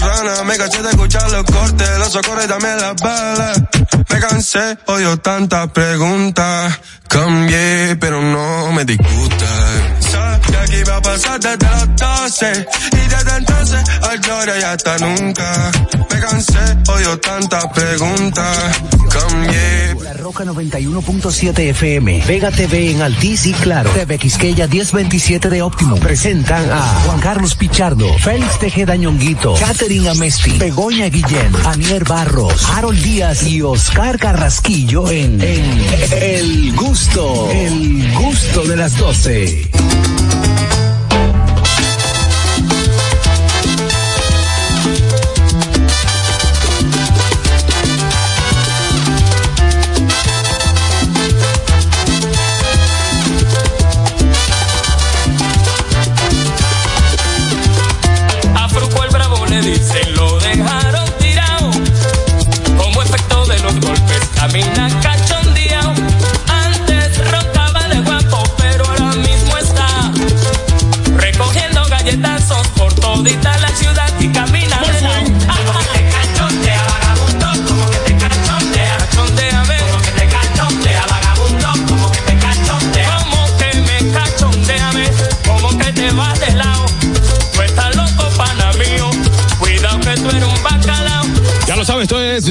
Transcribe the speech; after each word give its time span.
together. 0.00 0.09
Rana. 0.22 0.44
Me 0.44 0.56
cansé 0.56 0.82
de 0.82 0.90
escuchar 0.90 1.30
los 1.30 1.44
cortes, 1.44 1.98
los 1.98 2.12
socorros 2.12 2.44
y 2.44 2.48
también 2.48 2.76
las 2.80 2.96
balas. 2.96 3.62
Me 4.08 4.20
cansé, 4.20 4.78
odio 4.86 5.16
tantas 5.18 5.70
preguntas. 5.70 6.80
Cambié, 7.08 7.96
pero 8.00 8.22
no 8.22 8.72
me 8.72 8.84
disgusta. 8.84 9.46
Sabía 9.98 10.64
que 10.66 10.78
iba 10.80 10.96
a 10.96 11.02
pasar 11.02 11.40
desde 11.40 11.66
las 11.66 11.96
12. 11.96 12.66
Y 12.92 13.08
desde 13.08 13.36
entonces, 13.36 13.82
al 14.08 14.20
llorar 14.20 14.58
y 14.58 14.62
hasta 14.62 14.98
nunca. 14.98 15.72
Me 16.12 16.20
cansé, 16.20 16.58
odio 16.88 17.18
tantas 17.18 17.66
preguntas. 17.74 18.80
Cambié. 19.10 19.96
La 20.04 20.12
Roca 20.12 20.44
91.7 20.44 21.58
FM, 21.70 22.24
Vega 22.28 22.52
TV 22.52 22.92
en 22.92 23.02
Altiz 23.02 23.46
y 23.46 23.52
Claro, 23.52 23.90
TV 23.90 24.18
Quisqueya 24.18 24.68
1027 24.68 25.48
de 25.50 25.62
Óptimo. 25.62 25.96
Presentan 25.96 26.70
a 26.70 26.80
Juan 27.04 27.18
Carlos 27.18 27.56
Pichardo, 27.56 28.16
Félix 28.18 28.58
Tejeda 28.60 28.94
Ñonguito, 28.94 29.54
Catherine 29.58 30.08
Amesti, 30.10 30.58
Begoña 30.58 31.06
Guillén, 31.06 31.52
Anier 31.64 32.04
Barros, 32.04 32.64
Harold 32.70 33.00
Díaz 33.00 33.46
y 33.46 33.62
Oscar 33.62 34.18
Carrasquillo 34.18 35.08
en, 35.08 35.40
en 35.40 35.84
El 36.20 36.74
Gusto, 36.74 37.48
El 37.50 38.12
Gusto 38.14 38.64
de 38.64 38.76
las 38.76 38.96
12. 38.96 39.70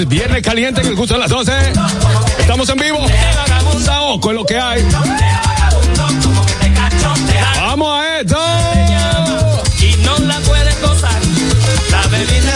Es 0.02 0.08
Viernes 0.08 0.42
Caliente 0.42 0.81
en 0.81 0.88
el 0.88 0.95
gusto 0.95 1.16
de 1.16 1.19
las 1.19 1.30
12. 1.30 1.52
Estamos 2.39 2.69
en 2.69 2.78
vivo. 2.78 3.00
Saoco 3.83 4.30
es 4.30 4.36
lo 4.36 4.45
que 4.45 4.58
hay. 4.58 4.86
Vamos 7.58 8.00
a 8.00 8.19
esto. 8.19 8.38
Y 9.81 9.95
no 9.97 10.17
la 10.19 10.39
puedes 10.39 10.81
gozar. 10.81 11.19
La 11.91 12.08
bebida 12.08 12.53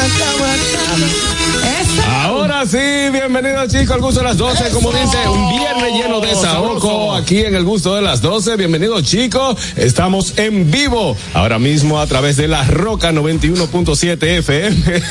Ahora 2.63 2.71
sí, 2.79 3.11
bienvenidos 3.11 3.67
chicos 3.73 3.91
al 3.91 3.99
gusto 3.99 4.19
de 4.21 4.25
las 4.27 4.37
12. 4.37 4.69
Como 4.69 4.89
dice, 4.93 5.17
un 5.27 5.49
viernes 5.49 6.01
lleno 6.01 6.21
de 6.21 6.33
saoco 6.33 7.13
aquí 7.13 7.39
en 7.39 7.55
el 7.55 7.65
gusto 7.65 7.93
de 7.93 8.01
las 8.01 8.21
12. 8.21 8.55
Bienvenidos 8.55 9.03
chicos, 9.03 9.57
estamos 9.75 10.37
en 10.37 10.71
vivo 10.71 11.17
ahora 11.33 11.59
mismo 11.59 11.99
a 11.99 12.07
través 12.07 12.37
de 12.37 12.47
la 12.47 12.63
Roca 12.63 13.11
91.7 13.11 14.23
FM. 14.39 14.77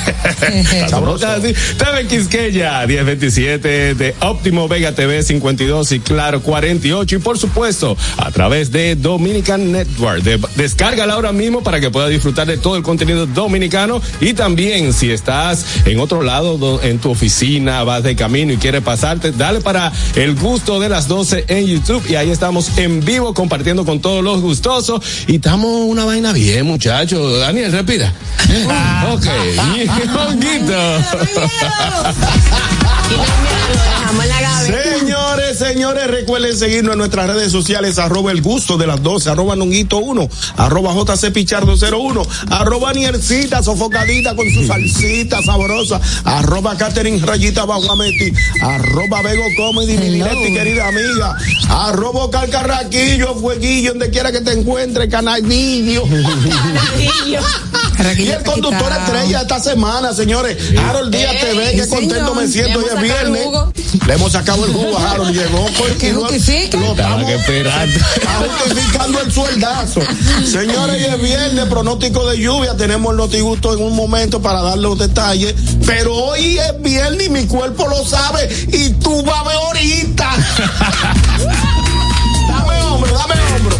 TV 1.76 2.06
Quisqueya 2.08 2.86
1027 2.86 3.96
de 3.96 4.14
Óptimo 4.20 4.66
Vega 4.66 4.94
TV 4.94 5.22
52 5.22 5.92
y 5.92 6.00
Claro 6.00 6.40
48 6.40 7.16
y 7.16 7.18
por 7.18 7.36
supuesto 7.38 7.98
a 8.16 8.30
través 8.30 8.72
de 8.72 8.96
Dominican 8.96 9.72
Network. 9.72 10.22
De, 10.22 10.40
descárgala 10.56 11.12
ahora 11.12 11.32
mismo 11.32 11.62
para 11.62 11.80
que 11.80 11.90
puedas 11.90 12.08
disfrutar 12.08 12.46
de 12.46 12.56
todo 12.56 12.76
el 12.78 12.82
contenido 12.82 13.26
dominicano 13.26 14.00
y 14.22 14.32
también 14.32 14.94
si 14.94 15.10
estás 15.10 15.66
en 15.84 16.00
otro 16.00 16.22
lado 16.22 16.56
do- 16.56 16.80
en 16.82 16.98
tu 16.98 17.10
oficina, 17.10 17.41
vas 17.84 18.02
de 18.02 18.14
camino 18.14 18.52
y 18.52 18.56
quieres 18.56 18.82
pasarte, 18.82 19.32
dale 19.32 19.60
para 19.60 19.92
el 20.14 20.36
gusto 20.36 20.78
de 20.78 20.88
las 20.88 21.08
12 21.08 21.46
en 21.48 21.66
YouTube 21.66 22.04
y 22.08 22.14
ahí 22.14 22.30
estamos 22.30 22.78
en 22.78 23.04
vivo 23.04 23.34
compartiendo 23.34 23.84
con 23.84 24.00
todos 24.00 24.22
los 24.22 24.40
gustosos 24.40 25.02
y 25.26 25.36
estamos 25.36 25.70
una 25.86 26.04
vaina 26.04 26.32
bien, 26.32 26.66
muchachos. 26.66 27.40
Daniel, 27.40 27.72
respira. 27.72 28.12
Eh, 28.48 28.66
ok. 29.10 29.26
Señores, 34.72 35.58
señores, 35.58 36.06
recuerden 36.06 36.56
seguirnos 36.56 36.92
en 36.92 36.98
nuestras 36.98 37.26
redes 37.26 37.50
sociales, 37.50 37.98
arroba 37.98 38.30
el 38.30 38.42
gusto 38.42 38.78
de 38.78 38.86
las 38.86 39.02
12, 39.02 39.30
arroba 39.30 39.56
nonguito 39.56 39.98
1, 39.98 40.28
arroba 40.56 40.94
JC 40.94 41.32
Pichardo 41.32 41.74
01, 41.74 42.22
arroba 42.50 42.92
Niercita 42.92 43.62
sofocadita 43.62 44.36
con 44.36 44.48
su 44.50 44.66
salsita 44.66 45.42
sabrosa, 45.42 46.00
arroba 46.24 46.76
Catherine 46.76 47.18
Rayita 47.24 47.64
Baguameti, 47.64 48.32
arroba 48.60 49.22
Bego 49.22 49.44
Comedy, 49.56 49.96
mi 49.98 50.18
Leti, 50.18 50.54
querida 50.54 50.88
amiga, 50.88 51.36
arroba 51.68 52.30
Calcarraquillo, 52.30 53.34
Fueguillo, 53.34 53.90
donde 53.90 54.10
quiera 54.10 54.30
que 54.30 54.40
te 54.40 54.52
encuentres, 54.52 55.08
canadillo. 55.08 56.04
Y 58.18 58.28
el 58.30 58.42
conductor 58.42 58.92
estrella 58.92 59.42
esta 59.42 59.60
semana, 59.60 60.12
señores. 60.12 60.56
Harold 60.78 61.14
Díaz 61.14 61.36
TV, 61.40 61.72
qué 61.72 61.84
señor, 61.84 61.88
contento 62.00 62.34
me 62.34 62.48
siento. 62.48 62.78
Hoy 62.80 62.84
es 62.94 63.00
viernes. 63.00 63.46
Le 64.06 64.14
hemos 64.14 64.32
sacado 64.32 64.64
el 64.66 64.72
jugo 64.72 64.98
a 64.98 65.10
Harold. 65.12 65.32
Llegó 65.34 65.66
porque 65.78 65.94
¿Que 65.98 66.12
no- 66.12 66.20
justifica? 66.22 66.78
lo 66.78 66.90
Estaba 66.92 67.20
estamos 67.22 67.30
esperando. 67.40 67.98
justificando 68.64 69.20
el 69.20 69.32
sueldazo. 69.32 70.00
Señores, 70.44 70.96
hoy 70.96 71.04
es 71.14 71.22
viernes, 71.22 71.66
pronóstico 71.66 72.28
de 72.28 72.38
lluvia. 72.38 72.76
Tenemos 72.76 73.12
el 73.12 73.18
notigusto 73.18 73.72
en 73.74 73.82
un 73.82 73.94
momento 73.94 74.40
para 74.42 74.62
dar 74.62 74.78
los 74.78 74.98
detalles. 74.98 75.54
Pero 75.86 76.14
hoy 76.14 76.58
es 76.58 76.80
viernes 76.82 77.26
y 77.26 77.30
mi 77.30 77.46
cuerpo 77.46 77.86
lo 77.88 78.04
sabe. 78.04 78.48
Y 78.72 78.90
tú 78.94 79.22
vas 79.22 79.40
a 79.40 79.44
ver 79.44 79.56
ahorita. 79.56 80.30
dame 82.48 82.82
hombro, 82.82 83.12
dame 83.14 83.34
hombro. 83.56 83.76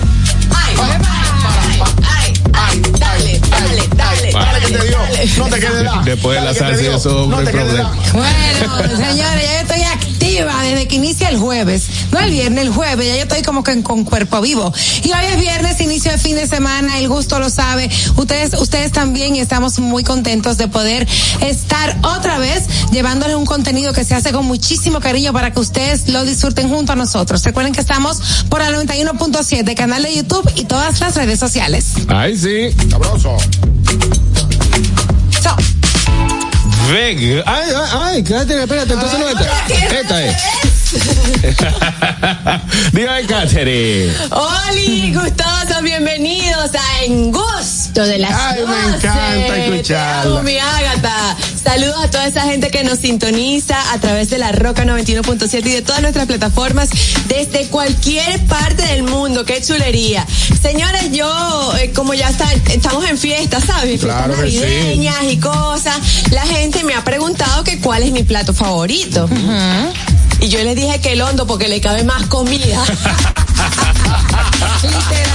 Después 6.04 6.38
de 6.38 6.44
la 6.44 6.54
salsa 6.54 6.82
y 6.82 6.86
eso, 6.86 7.26
No 7.26 7.36
problema. 7.38 7.92
Bueno, 8.12 8.96
señores, 8.96 9.16
ya 9.16 9.52
yo 9.54 9.60
estoy 9.60 9.82
activa 9.82 10.62
desde 10.62 10.88
que 10.88 10.96
inicia 10.96 11.28
el 11.28 11.38
jueves. 11.38 11.88
No 12.10 12.20
el 12.20 12.30
viernes, 12.30 12.64
el 12.64 12.72
jueves. 12.72 13.06
Ya 13.06 13.16
yo 13.16 13.22
estoy 13.22 13.42
como 13.42 13.62
que 13.62 13.82
con 13.82 14.04
cuerpo 14.04 14.40
vivo. 14.40 14.72
Y 15.02 15.08
hoy 15.08 15.24
es 15.30 15.38
viernes, 15.38 15.80
inicio 15.80 16.12
de 16.12 16.18
fin 16.18 16.36
de 16.36 16.46
semana. 16.46 16.98
El 16.98 17.08
gusto 17.08 17.38
lo 17.38 17.50
sabe. 17.50 17.90
Ustedes, 18.16 18.54
ustedes 18.54 18.92
también 18.92 19.36
y 19.36 19.40
estamos 19.40 19.78
muy 19.78 20.04
contentos 20.04 20.58
de 20.58 20.68
poder 20.68 21.06
estar 21.40 21.98
otra 22.02 22.38
vez 22.38 22.64
llevándoles 22.92 23.36
un 23.36 23.46
contenido 23.46 23.92
que 23.92 24.04
se 24.04 24.14
hace 24.14 24.32
con 24.32 24.46
muchísimo 24.46 25.00
cariño 25.00 25.32
para 25.32 25.52
que 25.52 25.60
ustedes 25.60 26.08
lo 26.08 26.24
disfruten 26.24 26.68
junto 26.68 26.92
a 26.92 26.96
nosotros. 26.96 27.42
Recuerden 27.44 27.72
que 27.72 27.80
estamos 27.80 28.44
por 28.48 28.62
el 28.62 28.74
91.7, 28.74 29.74
canal 29.74 30.02
de 30.02 30.14
YouTube 30.14 30.50
y 30.56 30.64
todas 30.64 31.00
las 31.00 31.14
redes 31.14 31.38
sociales. 31.38 31.92
Ay, 32.08 32.36
sí. 32.36 32.74
Sabroso. 32.90 33.36
So, 35.42 35.50
Veg. 36.88 37.42
Ay, 37.44 37.70
ay, 37.74 37.88
ay, 37.92 38.22
Catherine, 38.22 38.62
espérate, 38.62 38.92
entonces 38.92 39.18
no 39.18 39.28
esta. 39.28 39.44
Esta 40.00 40.24
es. 40.24 40.36
Dígame, 42.92 43.26
Catherine. 43.26 44.12
Oli, 44.30 45.12
gustosos, 45.12 45.82
bienvenidos 45.82 46.70
a 46.74 47.04
En 47.04 47.32
Gusto 47.92 48.08
de 48.08 48.18
las 48.20 48.32
Ay, 48.32 48.60
me 48.66 48.74
12. 48.92 48.96
encanta 48.96 49.56
escucharla. 49.66 50.42
mi 50.42 50.56
Ágata. 50.58 51.36
Saludos 51.62 52.02
a 52.02 52.10
toda 52.10 52.26
esa 52.26 52.40
gente 52.44 52.70
que 52.70 52.84
nos 52.84 53.00
sintoniza 53.00 53.76
a 53.92 53.98
través 53.98 54.30
de 54.30 54.38
la 54.38 54.50
Roca 54.50 54.86
91.7 54.86 55.58
y 55.66 55.72
de 55.72 55.82
todas 55.82 56.00
nuestras 56.00 56.24
plataformas 56.24 56.88
desde 57.28 57.66
cualquier 57.66 58.40
parte 58.46 58.82
del 58.86 59.02
mundo. 59.02 59.44
Qué 59.44 59.60
chulería. 59.60 60.26
Señores, 60.62 61.12
yo, 61.12 61.74
eh, 61.82 61.92
como 61.94 62.14
ya 62.14 62.30
está, 62.30 62.50
estamos 62.72 63.04
en 63.10 63.18
fiesta, 63.18 63.60
¿sabes? 63.60 64.00
Claro 64.00 64.32
Fiestas 64.36 64.44
que 64.46 64.50
sí. 64.52 64.74
navideñas 64.74 65.24
y 65.30 65.36
cosas. 65.36 65.98
La 66.30 66.46
gente 66.46 66.84
me 66.84 66.94
ha 66.94 67.04
preguntado 67.04 67.62
que 67.62 67.78
cuál 67.78 68.04
es 68.04 68.12
mi 68.12 68.22
plato 68.22 68.54
favorito. 68.54 69.28
Y 70.40 70.48
yo 70.48 70.64
les 70.64 70.76
dije 70.76 70.98
que 71.02 71.12
el 71.12 71.20
hondo 71.20 71.46
porque 71.46 71.68
le 71.68 71.78
cabe 71.82 72.04
más 72.04 72.24
comida. 72.28 72.82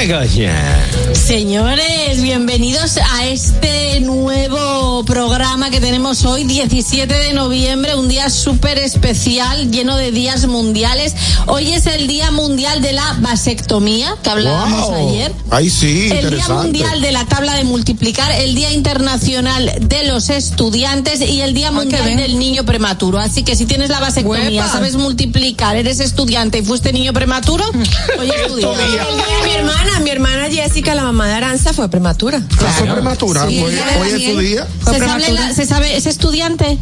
Begoña. 0.00 0.99
Señores, 1.26 2.22
bienvenidos 2.22 2.96
a 2.96 3.26
este 3.26 4.00
nuevo 4.00 5.04
programa 5.04 5.70
que 5.70 5.78
tenemos 5.80 6.24
hoy, 6.24 6.42
17 6.44 7.12
de 7.12 7.32
noviembre, 7.34 7.94
un 7.94 8.08
día 8.08 8.28
súper 8.30 8.78
especial, 8.78 9.70
lleno 9.70 9.96
de 9.96 10.10
días 10.10 10.46
mundiales. 10.46 11.14
Hoy 11.46 11.72
es 11.72 11.86
el 11.86 12.08
Día 12.08 12.30
Mundial 12.32 12.80
de 12.82 12.92
la 12.94 13.16
Vasectomía, 13.20 14.16
que 14.24 14.30
hablábamos 14.30 14.88
Wow. 14.88 15.08
ayer. 15.10 15.32
Ay, 15.50 15.70
sí, 15.70 16.08
El 16.10 16.30
Día. 16.30 16.48
Mundial 16.48 17.00
de 17.00 17.12
la 17.12 17.24
Tabla 17.26 17.54
de 17.54 17.64
Multiplicar, 17.64 18.32
el 18.32 18.54
Día 18.56 18.72
Internacional 18.72 19.72
de 19.80 20.04
los 20.04 20.30
Estudiantes 20.30 21.20
y 21.20 21.42
el 21.42 21.54
Día 21.54 21.70
Mundial 21.70 22.16
del 22.16 22.38
Niño 22.38 22.64
Prematuro. 22.64 23.18
Así 23.20 23.44
que 23.44 23.54
si 23.56 23.66
tienes 23.66 23.90
la 23.90 24.00
vasectomía, 24.00 24.62
Uepa. 24.62 24.72
sabes 24.72 24.96
multiplicar, 24.96 25.76
eres 25.76 26.00
estudiante 26.00 26.58
y 26.58 26.62
fuiste 26.62 26.92
niño 26.92 27.12
prematuro, 27.12 27.64
hoy 28.18 28.30
estudia. 28.30 28.72
El 28.72 28.90
día 28.92 29.36
de 29.38 29.44
mi 29.44 29.50
hermana, 29.54 30.00
mi 30.00 30.10
hermana 30.10 30.48
Jessica, 30.50 30.94
la 30.94 31.09
mamá 31.12 31.28
de 31.28 31.34
Aranza, 31.34 31.72
fue 31.72 31.88
prematura. 31.90 32.40
Fue 32.76 32.86
prematura. 32.86 33.46
Sí, 33.48 33.60
hoy 33.62 33.74
hoy 34.00 34.08
es 34.08 34.32
su 34.32 34.38
día. 34.38 34.66
¿Se 34.78 34.84
sabe, 34.84 34.98
prematura. 34.98 35.32
la- 35.48 35.54
¿Se 35.54 35.66
sabe, 35.66 35.96
es 35.96 36.06
estudiante? 36.06 36.78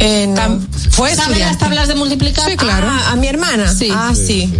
Eh, 0.00 0.26
no. 0.26 0.60
¿Sabe 1.14 1.38
las 1.38 1.58
tablas 1.58 1.88
de 1.88 1.94
multiplicar? 1.94 2.50
Sí, 2.50 2.56
claro. 2.56 2.86
Ah, 2.90 3.12
a 3.12 3.16
mi 3.16 3.28
hermana. 3.28 3.72
Sí. 3.72 3.88
Ah, 3.92 4.12
sí. 4.14 4.52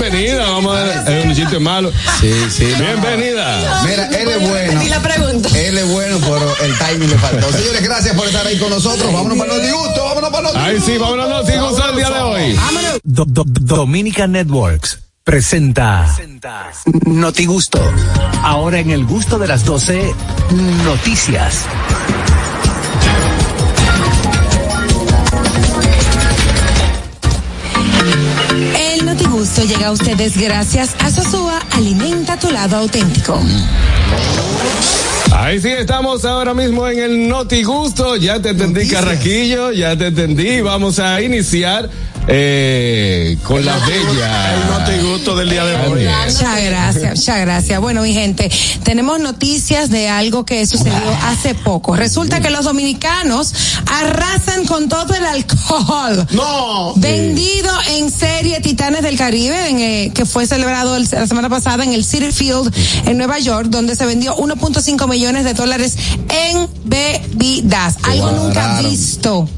bienvenida, 0.00 0.50
vamos 0.50 0.76
a 0.76 0.80
dar, 0.84 1.10
es 1.18 1.24
un 1.26 1.34
chiste 1.34 1.58
malo. 1.58 1.90
Sí, 2.20 2.32
sí. 2.50 2.64
Bienvenida. 2.66 3.80
no. 3.82 3.88
Mira, 3.88 4.06
él 4.08 4.28
es 4.28 4.48
bueno. 4.48 4.82
La 4.88 5.00
pregunta. 5.02 5.48
Él 5.58 5.78
es 5.78 5.88
bueno, 5.92 6.18
pero 6.20 6.56
el 6.64 6.78
timing 6.78 7.10
le 7.10 7.18
faltó. 7.18 7.52
Señores, 7.52 7.82
gracias 7.82 8.16
por 8.16 8.26
estar 8.26 8.46
ahí 8.46 8.58
con 8.58 8.70
nosotros. 8.70 9.12
Vámonos 9.12 9.38
para 9.38 9.54
el 9.54 9.62
disgusto, 9.62 10.04
vámonos 10.04 10.30
para 10.30 10.50
el 10.50 10.56
Ay, 10.56 10.80
sí, 10.84 10.98
vámonos, 10.98 11.28
no, 11.28 11.44
sigo 11.46 11.66
usando 11.70 11.90
el 11.90 11.96
día 11.96 12.10
de 12.10 12.20
hoy. 12.20 12.58
Do- 13.04 13.24
Do- 13.26 13.44
Dominica 13.46 14.26
Networks 14.26 15.00
presenta 15.24 16.06
Notigusto. 17.04 17.80
Ahora 18.42 18.78
en 18.78 18.90
el 18.90 19.04
gusto 19.04 19.38
de 19.38 19.48
las 19.48 19.64
12, 19.64 20.14
noticias. 20.84 21.64
Notigusto 29.56 29.74
llega 29.74 29.88
a 29.88 29.92
ustedes 29.92 30.36
gracias 30.36 30.94
a 30.98 31.10
Sosúa 31.10 31.58
Alimenta 31.72 32.36
tu 32.36 32.50
lado 32.50 32.76
auténtico. 32.76 33.40
Ahí 35.38 35.60
sí, 35.60 35.68
estamos 35.68 36.24
ahora 36.24 36.54
mismo 36.54 36.88
en 36.88 36.98
el 36.98 37.28
Noti 37.28 37.62
Gusto. 37.62 38.16
Ya 38.16 38.40
te 38.40 38.50
entendí, 38.50 38.88
Carraquillo, 38.88 39.70
ya 39.70 39.96
te 39.96 40.06
entendí. 40.06 40.60
Vamos 40.62 40.98
a 40.98 41.20
iniciar 41.20 41.90
eh, 42.28 43.36
con 43.44 43.62
la 43.64 43.76
El 43.76 43.82
bella. 43.84 44.64
no 44.70 44.84
te 44.84 44.98
gusto 45.02 45.36
del 45.36 45.50
día 45.50 45.64
de 45.64 45.76
hoy. 45.88 46.04
Muchas 46.06 46.64
gracias, 46.64 47.18
muchas 47.18 47.40
gracias. 47.42 47.80
Bueno, 47.80 48.00
mi 48.02 48.14
gente, 48.14 48.50
tenemos 48.82 49.20
noticias 49.20 49.90
de 49.90 50.08
algo 50.08 50.44
que 50.46 50.66
sucedió 50.66 50.96
hace 51.24 51.54
poco. 51.54 51.94
Resulta 51.94 52.40
que 52.40 52.48
los 52.50 52.64
dominicanos 52.64 53.52
arrasan 53.92 54.64
con 54.64 54.88
todo 54.88 55.14
el 55.14 55.24
alcohol. 55.24 56.26
No. 56.32 56.94
Vendido 56.96 57.70
en 57.90 58.10
serie 58.10 58.60
Titanes 58.60 59.02
del 59.02 59.16
Caribe, 59.18 59.68
en, 59.68 59.78
eh, 59.80 60.12
que 60.14 60.24
fue 60.24 60.46
celebrado 60.46 60.96
el- 60.96 61.06
la 61.12 61.26
semana 61.26 61.48
pasada 61.50 61.84
en 61.84 61.92
el 61.92 62.04
City 62.04 62.32
Field 62.32 62.74
en 63.06 63.18
Nueva 63.18 63.38
York, 63.38 63.66
donde 63.68 63.94
se 63.94 64.06
vendió 64.06 64.34
1.5 64.36 65.06
millones 65.06 65.25
de 65.32 65.54
dólares 65.54 65.96
en 66.28 66.68
bebidas. 66.84 67.96
Algo 68.04 68.30
nunca 68.30 68.80
visto. 68.80 69.48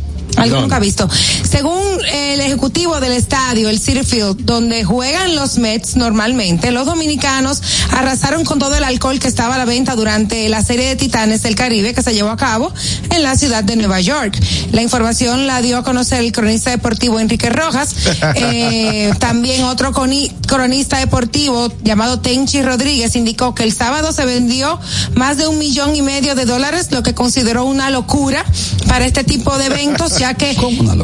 Algo 0.42 0.60
nunca 0.60 0.78
visto. 0.78 1.08
Según 1.48 1.82
el 2.12 2.40
ejecutivo 2.40 3.00
del 3.00 3.12
estadio, 3.12 3.68
el 3.68 3.78
City 3.78 4.04
Field, 4.04 4.44
donde 4.44 4.84
juegan 4.84 5.34
los 5.34 5.58
Mets 5.58 5.96
normalmente, 5.96 6.70
los 6.70 6.86
dominicanos 6.86 7.62
arrasaron 7.92 8.44
con 8.44 8.58
todo 8.58 8.74
el 8.76 8.84
alcohol 8.84 9.18
que 9.18 9.28
estaba 9.28 9.54
a 9.54 9.58
la 9.58 9.64
venta 9.64 9.96
durante 9.96 10.48
la 10.48 10.62
serie 10.62 10.86
de 10.86 10.96
Titanes 10.96 11.42
del 11.42 11.54
Caribe 11.54 11.94
que 11.94 12.02
se 12.02 12.14
llevó 12.14 12.30
a 12.30 12.36
cabo 12.36 12.72
en 13.10 13.22
la 13.22 13.36
ciudad 13.36 13.64
de 13.64 13.76
Nueva 13.76 14.00
York. 14.00 14.38
La 14.72 14.82
información 14.82 15.46
la 15.46 15.62
dio 15.62 15.78
a 15.78 15.84
conocer 15.84 16.20
el 16.20 16.32
cronista 16.32 16.70
deportivo 16.70 17.20
Enrique 17.20 17.50
Rojas. 17.50 17.94
Eh, 18.40 19.10
también 19.18 19.64
otro 19.64 19.92
cronista 19.92 20.98
deportivo 20.98 21.72
llamado 21.82 22.20
Tenchi 22.20 22.62
Rodríguez 22.62 23.16
indicó 23.16 23.54
que 23.54 23.64
el 23.64 23.72
sábado 23.72 24.12
se 24.12 24.24
vendió 24.26 24.78
más 25.14 25.38
de 25.38 25.48
un 25.48 25.58
millón 25.58 25.96
y 25.96 26.02
medio 26.02 26.34
de 26.34 26.44
dólares, 26.44 26.88
lo 26.90 27.02
que 27.02 27.14
consideró 27.14 27.64
una 27.64 27.90
locura 27.90 28.44
para 28.86 29.06
este 29.06 29.24
tipo 29.24 29.56
de 29.58 29.66
eventos, 29.66 30.18
ya 30.18 30.27
que 30.34 30.56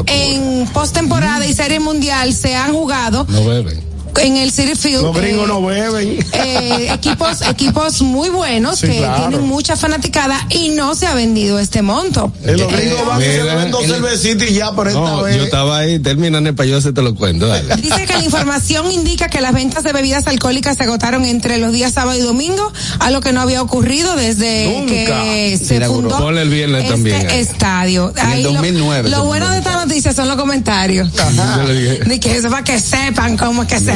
en 0.07 0.67
postemporada 0.67 1.45
y 1.45 1.53
serie 1.53 1.79
mundial 1.79 2.33
se 2.33 2.55
han 2.55 2.73
jugado 2.73 3.25
No 3.29 3.45
beben. 3.45 3.84
En 4.21 4.37
el 4.37 4.51
City 4.51 4.75
Field. 4.75 5.01
Los 5.03 5.15
gringos 5.17 5.45
eh, 5.45 5.47
no 5.47 5.61
beben. 5.65 6.19
eh, 6.33 6.89
equipos 6.93 7.41
equipos 7.49 8.01
muy 8.01 8.29
buenos 8.29 8.79
Sí, 8.79 8.87
que 8.87 8.97
claro. 8.97 9.27
tienen 9.29 9.47
mucha 9.47 9.75
fanaticada 9.75 10.39
y 10.49 10.69
no 10.69 10.95
se 10.95 11.07
ha 11.07 11.13
vendido 11.13 11.59
este 11.59 11.81
monto. 11.81 12.31
En 12.43 12.57
los 12.59 12.71
gringos 12.71 13.05
van 13.05 13.21
se 13.21 13.29
Mira, 13.29 13.43
beben 13.55 13.71
dos 13.71 13.85
cervecitas 13.85 14.49
y 14.49 14.53
ya, 14.55 14.71
pero 14.75 14.89
esta 14.89 14.99
No, 15.01 15.21
vez. 15.23 15.37
yo 15.37 15.43
estaba 15.43 15.77
ahí, 15.79 15.99
terminan 15.99 16.45
para 16.55 16.67
yo 16.69 16.81
se 16.81 16.93
te 16.93 17.01
lo 17.01 17.15
cuento, 17.15 17.47
dale. 17.47 17.75
Dice 17.81 18.05
que 18.05 18.13
la 18.13 18.23
información 18.23 18.91
indica 18.91 19.27
que 19.29 19.41
las 19.41 19.53
ventas 19.53 19.83
de 19.83 19.91
bebidas 19.93 20.27
alcohólicas 20.27 20.77
se 20.77 20.83
agotaron 20.83 21.25
entre 21.25 21.57
los 21.57 21.71
días 21.71 21.93
sábado 21.93 22.17
y 22.17 22.21
domingo, 22.21 22.71
algo 22.99 23.21
que 23.21 23.33
no 23.33 23.41
había 23.41 23.61
ocurrido 23.61 24.15
desde 24.15 24.67
Nunca. 24.79 24.93
que 24.93 25.59
se 25.63 25.75
Inauguró. 25.77 26.09
fundó 26.09 26.25
Ponle 26.25 26.41
el 26.41 26.49
viernes 26.49 26.81
este 26.83 26.93
también 26.93 27.27
ahí. 27.29 27.39
estadio. 27.39 28.13
En 28.15 28.25
el 28.25 28.31
Ahí 28.33 28.43
lo- 28.43 28.53
2009 28.53 29.09
Lo, 29.09 29.25
bueno 29.25 29.49
de 29.51 29.57
esta 29.59 29.73
noticia 29.85 30.13
son 30.13 30.27
los 30.27 30.37
comentarios. 30.37 31.09
Yo 31.13 31.63
le 31.63 31.73
dije. 31.73 32.03
De 32.05 32.19
que 32.19 32.35
eso 32.37 32.49
para 32.49 32.63
que 32.63 32.79
sepan 32.79 33.37
cómo 33.37 33.63
es 33.63 33.67
que 33.67 33.79
se. 33.79 33.91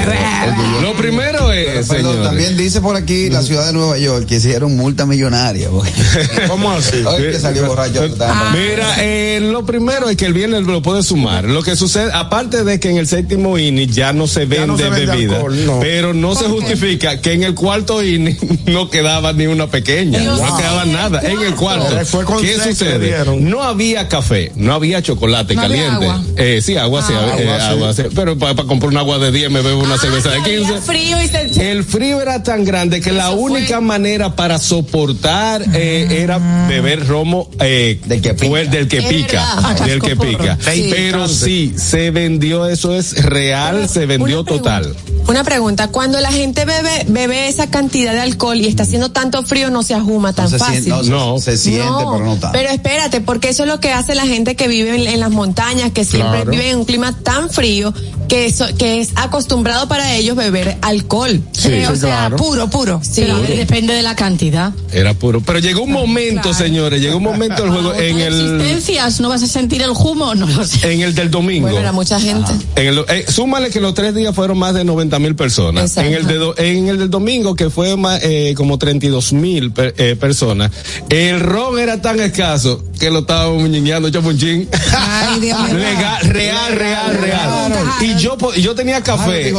Lo 0.82 0.94
primero 0.94 1.52
es, 1.52 1.88
Perdón, 1.88 2.14
señores. 2.14 2.24
también 2.24 2.58
dice 2.58 2.82
por 2.82 2.96
aquí 2.96 3.30
la 3.30 3.42
ciudad 3.42 3.68
de 3.68 3.74
Nueva 3.74 3.98
York 3.98 4.26
que 4.26 4.36
hicieron 4.36 4.76
multa 4.76 5.06
millonaria. 5.06 5.70
¿Cómo 6.48 6.72
así? 6.72 6.98
Hoy 7.06 7.24
que 7.32 7.40
salió 7.40 7.66
borracho. 7.68 8.04
estaba- 8.06 8.52
Mira, 8.52 8.96
eh, 9.00 9.40
lo 9.42 9.66
primero 9.66 10.10
es 10.10 10.18
que 10.18 10.26
el 10.26 10.34
viernes 10.34 10.64
lo 10.64 10.82
puede 10.82 11.04
sumar. 11.04 11.46
Lo 11.46 11.62
que 11.64 11.76
sucede, 11.76 12.12
aparte 12.14 12.64
de 12.64 12.80
que 12.80 12.90
en 12.90 12.98
el 12.98 13.08
séptimo 13.08 13.58
inning 13.58 13.90
ya 13.90 14.14
no 14.14 14.28
se 14.28 14.46
vende, 14.46 14.68
no 14.68 14.78
se 14.78 14.90
vende 14.90 15.06
bebida, 15.06 15.36
alcohol, 15.38 15.66
no. 15.66 15.80
pero 15.80 16.14
no 16.14 16.36
se 16.36 16.46
justifica 16.46 17.22
que 17.22 17.34
en 17.34 17.44
el 17.44 17.54
cuarto 17.56 18.04
inning 18.04 18.38
no 18.68 18.90
quedaba 18.90 19.34
ni 19.34 19.48
una 19.48 19.68
pequeña, 19.68 20.20
no 20.20 20.58
quedaba 20.58 20.86
nada. 20.86 21.22
En 21.22 21.42
el 21.42 21.56
cuarto, 21.56 21.86
Pero 22.12 22.38
¿qué 22.40 22.56
sucede? 22.60 23.16
No 23.40 23.64
había 23.64 24.08
café, 24.08 24.52
no 24.56 24.74
había 24.74 25.02
chocolate 25.02 25.56
No 25.56 25.62
había 25.62 25.88
caliente. 25.88 26.06
agua. 26.08 26.24
Eh, 26.38 26.62
sí, 26.64 26.78
agua, 26.78 27.06
sí, 27.06 27.14
Ah, 27.16 27.36
eh, 27.38 27.44
agua, 27.50 27.60
sí. 27.60 27.66
agua, 27.66 27.94
sí. 27.94 28.04
Pero 28.16 28.38
para 28.38 28.56
comprar 28.64 28.90
un 28.92 28.98
agua 28.98 29.20
de 29.20 29.32
10 29.32 29.52
me 29.52 29.62
bebo 29.62 29.82
una 29.84 29.98
cerveza 30.00 30.30
de 30.32 30.36
Había 30.38 30.58
15. 30.60 30.82
frío 30.82 31.18
y 31.24 31.28
se... 31.28 31.72
El 31.72 31.84
frío 31.84 32.22
era 32.22 32.42
tan 32.44 32.64
grande 32.66 33.02
que 33.02 33.12
la 33.12 33.28
fue. 33.32 33.36
única 33.40 33.82
manera 33.82 34.36
para 34.36 34.58
soportar 34.60 35.64
eh, 35.74 36.08
era 36.22 36.38
beber 36.68 37.08
romo 37.08 37.50
eh, 37.60 38.00
Del 38.06 38.22
que 38.22 38.34
pica. 38.34 38.48
fue 38.48 38.62
el 38.62 38.70
del 38.70 38.88
que 38.88 38.98
Es 39.00 39.06
pica, 39.06 39.76
del 39.86 40.02
que 40.02 40.16
pica. 40.16 40.58
Sí. 40.72 40.88
Pero 40.92 41.28
sí, 41.28 41.74
se 41.78 42.12
vendió, 42.12 42.66
eso 42.68 42.96
es 42.96 43.24
real, 43.24 43.88
se 43.90 44.06
vendió 44.06 44.42
Una 44.42 44.50
total. 44.50 44.96
Una 45.28 45.44
pregunta, 45.44 45.90
cuando 45.90 46.20
la 46.20 46.32
gente 46.32 46.66
bebe, 46.66 47.06
bebe 47.08 47.48
esa 47.50 47.68
cantidad 47.70 48.14
de 48.14 48.22
alcohol 48.22 48.58
y 48.58 48.68
está 48.68 48.84
haciendo 48.84 49.12
tanto 49.12 49.44
frío, 49.44 49.70
no 49.70 49.84
se 49.84 49.94
ajuma 49.94 50.34
tan 50.34 50.50
se 50.50 50.58
fácil. 50.58 50.84
siente, 50.84 50.90
no, 50.90 51.04
se- 51.04 51.10
No. 51.12 51.40
se, 51.40 51.58
siente, 51.58 51.84
pero 51.88 52.20
no 52.26 52.32
tanto. 52.38 52.50
Pero 52.52 52.70
espérate, 52.70 53.22
porque 53.22 53.50
eso 53.50 53.64
es 53.64 53.70
lo 53.70 53.80
que 53.80 53.92
hace 53.92 54.16
la 54.16 54.26
gente 54.26 54.56
que 54.56 54.68
vive 54.68 54.96
en, 54.96 55.08
en 55.08 55.20
las 55.20 55.30
montañas, 55.32 55.92
que 55.92 56.04
siempre 56.06 56.30
Claro. 56.42 56.52
vive 56.52 56.70
en 56.72 56.78
un 56.80 56.86
clima 56.86 57.12
tan 57.24 57.50
frío, 57.50 57.94
que, 58.28 58.46
eso, 58.46 58.66
que 58.78 59.02
es 59.02 59.10
acostumbrado 59.16 59.88
para 59.90 60.16
ellos 60.16 60.36
beber 60.38 60.78
alcohol. 60.82 61.32
Eh, 61.66 61.86
o 61.88 61.94
sí, 61.94 62.00
sea, 62.00 62.10
claro. 62.30 62.38
puro, 62.38 62.70
puro. 62.70 63.02
Sí. 63.04 63.26
Depende 63.48 63.94
de 63.94 64.02
la 64.02 64.16
cantidad. 64.16 64.72
Era 64.94 65.14
puro. 65.14 65.42
Pero 65.42 65.60
llegó 65.60 65.82
un 65.82 65.92
momento, 65.92 66.44
claro. 66.44 66.58
señores, 66.58 67.02
llegó 67.02 67.18
un 67.18 67.24
momento 67.24 67.64
del 67.64 67.72
juego 67.72 67.94
en 67.94 68.20
el, 68.20 68.34
existencias, 68.34 69.20
¿no 69.20 69.28
vas 69.30 69.44
a 69.44 69.48
sentir 69.48 69.82
el 69.82 69.90
humo? 69.90 70.34
No 70.36 70.48
lo 70.48 70.66
sé. 70.66 70.94
en 70.94 71.02
el 71.02 71.14
del 71.14 71.30
domingo. 71.30 71.64
Bueno, 71.68 71.80
era 71.80 71.92
mucha 71.92 72.20
gente. 72.20 72.52
En 72.76 72.88
el, 72.88 73.00
eh, 73.10 73.26
súmale 73.28 73.70
que 73.70 73.82
los 73.82 73.94
tres 73.94 74.16
días 74.16 74.34
fueron 74.34 74.58
más 74.58 74.74
de 74.74 74.84
90 74.86 75.20
mil 75.20 75.36
personas. 75.36 75.84
Exacto. 75.90 76.10
En 76.10 76.16
el, 76.16 76.28
de 76.28 76.36
do- 76.36 76.56
en 76.58 76.88
el 76.88 76.98
del 77.00 77.10
domingo, 77.10 77.56
que 77.56 77.70
fue 77.70 77.98
más, 77.98 78.20
eh, 78.24 78.54
como 78.56 78.78
32 78.78 79.34
mil 79.34 79.72
per- 79.72 79.96
eh, 79.98 80.16
personas, 80.16 80.72
el 81.10 81.40
ron 81.40 81.80
era 81.80 82.02
tan 82.02 82.20
escaso 82.20 82.84
que 83.00 83.10
lo 83.10 83.20
estábamos 83.20 83.62
muñeñando, 83.62 84.10
chapunchín. 84.10 84.70
Ay, 84.96 85.40
Dios 85.40 85.60
mío. 85.66 85.78
Legal, 85.78 86.22
real, 86.30 86.76
real, 86.76 87.18
real. 87.18 87.74
Y 88.02 88.16
yo, 88.22 88.38
yo 88.56 88.76
tenía 88.76 89.02
café. 89.02 89.52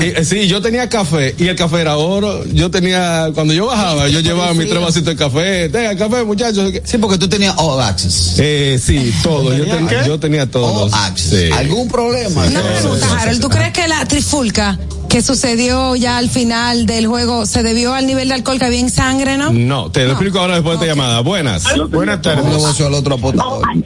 Eh, 0.00 0.24
sí, 0.24 0.46
yo 0.46 0.60
tenía 0.62 0.88
café 0.88 1.34
y 1.38 1.48
el 1.48 1.56
café 1.56 1.80
era 1.80 1.96
oro. 1.96 2.44
Yo 2.46 2.70
tenía, 2.70 3.30
cuando 3.34 3.52
yo 3.52 3.66
bajaba, 3.66 4.08
yo 4.08 4.20
llevaba 4.20 4.54
mis 4.54 4.68
tres 4.68 4.80
vasitos 4.80 5.06
de 5.08 5.16
café. 5.16 5.68
Tenga 5.68 5.96
café, 5.96 6.24
muchachos. 6.24 6.72
Sí, 6.84 6.98
porque 6.98 7.18
tú 7.18 7.28
tenías 7.28 7.54
all 7.58 7.80
access. 7.82 8.34
Eh, 8.38 8.78
sí, 8.82 9.12
todo. 9.22 9.52
Yo, 9.54 9.64
ten- 9.64 9.88
yo 10.06 10.18
tenía 10.20 10.46
todo. 10.50 10.84
All 10.84 10.90
access. 10.94 11.30
Sí. 11.30 11.52
¿Algún 11.52 11.88
problema? 11.88 12.44
Una 12.46 12.62
pregunta, 12.62 13.20
Harold, 13.20 13.40
¿tú 13.40 13.48
crees 13.48 13.72
que 13.72 13.88
la 13.88 14.04
trifulca 14.06 14.78
que 15.08 15.22
sucedió 15.22 15.94
ya 15.96 16.18
al 16.18 16.28
final 16.30 16.84
del 16.86 17.06
juego 17.06 17.46
se 17.46 17.62
debió 17.62 17.94
al 17.94 18.06
nivel 18.06 18.28
de 18.28 18.34
alcohol 18.34 18.58
que 18.58 18.64
había 18.66 18.80
en 18.80 18.90
sangre, 18.90 19.36
no? 19.38 19.52
No, 19.52 19.90
te 19.90 20.04
lo 20.04 20.10
explico 20.12 20.40
ahora 20.40 20.54
después 20.54 20.78
de 20.78 20.84
esta 20.86 20.94
llamada. 20.94 21.20
Buenas. 21.20 21.64
Buenas 21.90 22.22
tardes. 22.22 22.44
Al 22.80 22.94
otro. 22.94 23.16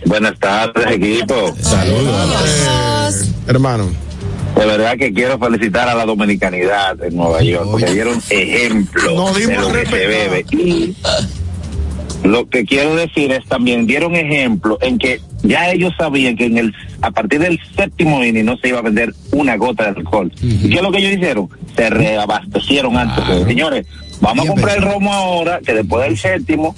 Buenas 0.06 0.38
tardes, 0.38 0.87
equipo. 0.90 1.54
Saludos. 1.62 3.16
Hermano. 3.46 4.10
De 4.61 4.67
verdad 4.67 4.99
que 4.99 5.11
quiero 5.14 5.38
felicitar 5.38 5.88
a 5.88 5.95
la 5.95 6.05
dominicanidad 6.05 7.02
en 7.02 7.17
Nueva 7.17 7.40
York, 7.40 7.67
porque 7.71 7.95
dieron 7.95 8.21
ejemplo 8.29 9.14
No 9.14 9.33
de 9.33 9.57
lo 9.57 9.73
que 9.73 9.87
se 9.87 10.07
bebe. 10.07 10.45
Y 10.52 10.95
lo 12.25 12.47
que 12.47 12.67
quiero 12.67 12.95
decir 12.95 13.33
es 13.33 13.43
también 13.47 13.87
dieron 13.87 14.14
ejemplo 14.14 14.76
en 14.83 14.99
que 14.99 15.23
ya 15.43 15.71
ellos 15.71 15.95
sabían 15.99 16.37
que 16.37 16.45
en 16.45 16.59
el 16.59 16.75
a 17.00 17.11
partir 17.11 17.40
del 17.40 17.59
séptimo 17.75 18.23
inning 18.23 18.45
no 18.45 18.59
se 18.59 18.69
iba 18.69 18.81
a 18.81 18.83
vender 18.83 19.14
una 19.31 19.57
gota 19.57 19.85
de 19.85 20.00
alcohol. 20.00 20.31
¿Y 20.43 20.69
qué 20.69 20.76
es 20.76 20.83
lo 20.83 20.93
que 20.93 20.99
ellos 20.99 21.12
hicieron? 21.12 21.49
Se 21.75 21.88
reabastecieron 21.88 22.99
antes. 22.99 23.25
Señores, 23.47 23.87
vamos 24.21 24.45
Bien 24.45 24.49
a 24.49 24.55
comprar 24.57 24.76
el 24.76 24.83
romo 24.83 25.11
ahora, 25.11 25.61
que 25.64 25.73
después 25.73 26.07
del 26.07 26.19
séptimo 26.19 26.76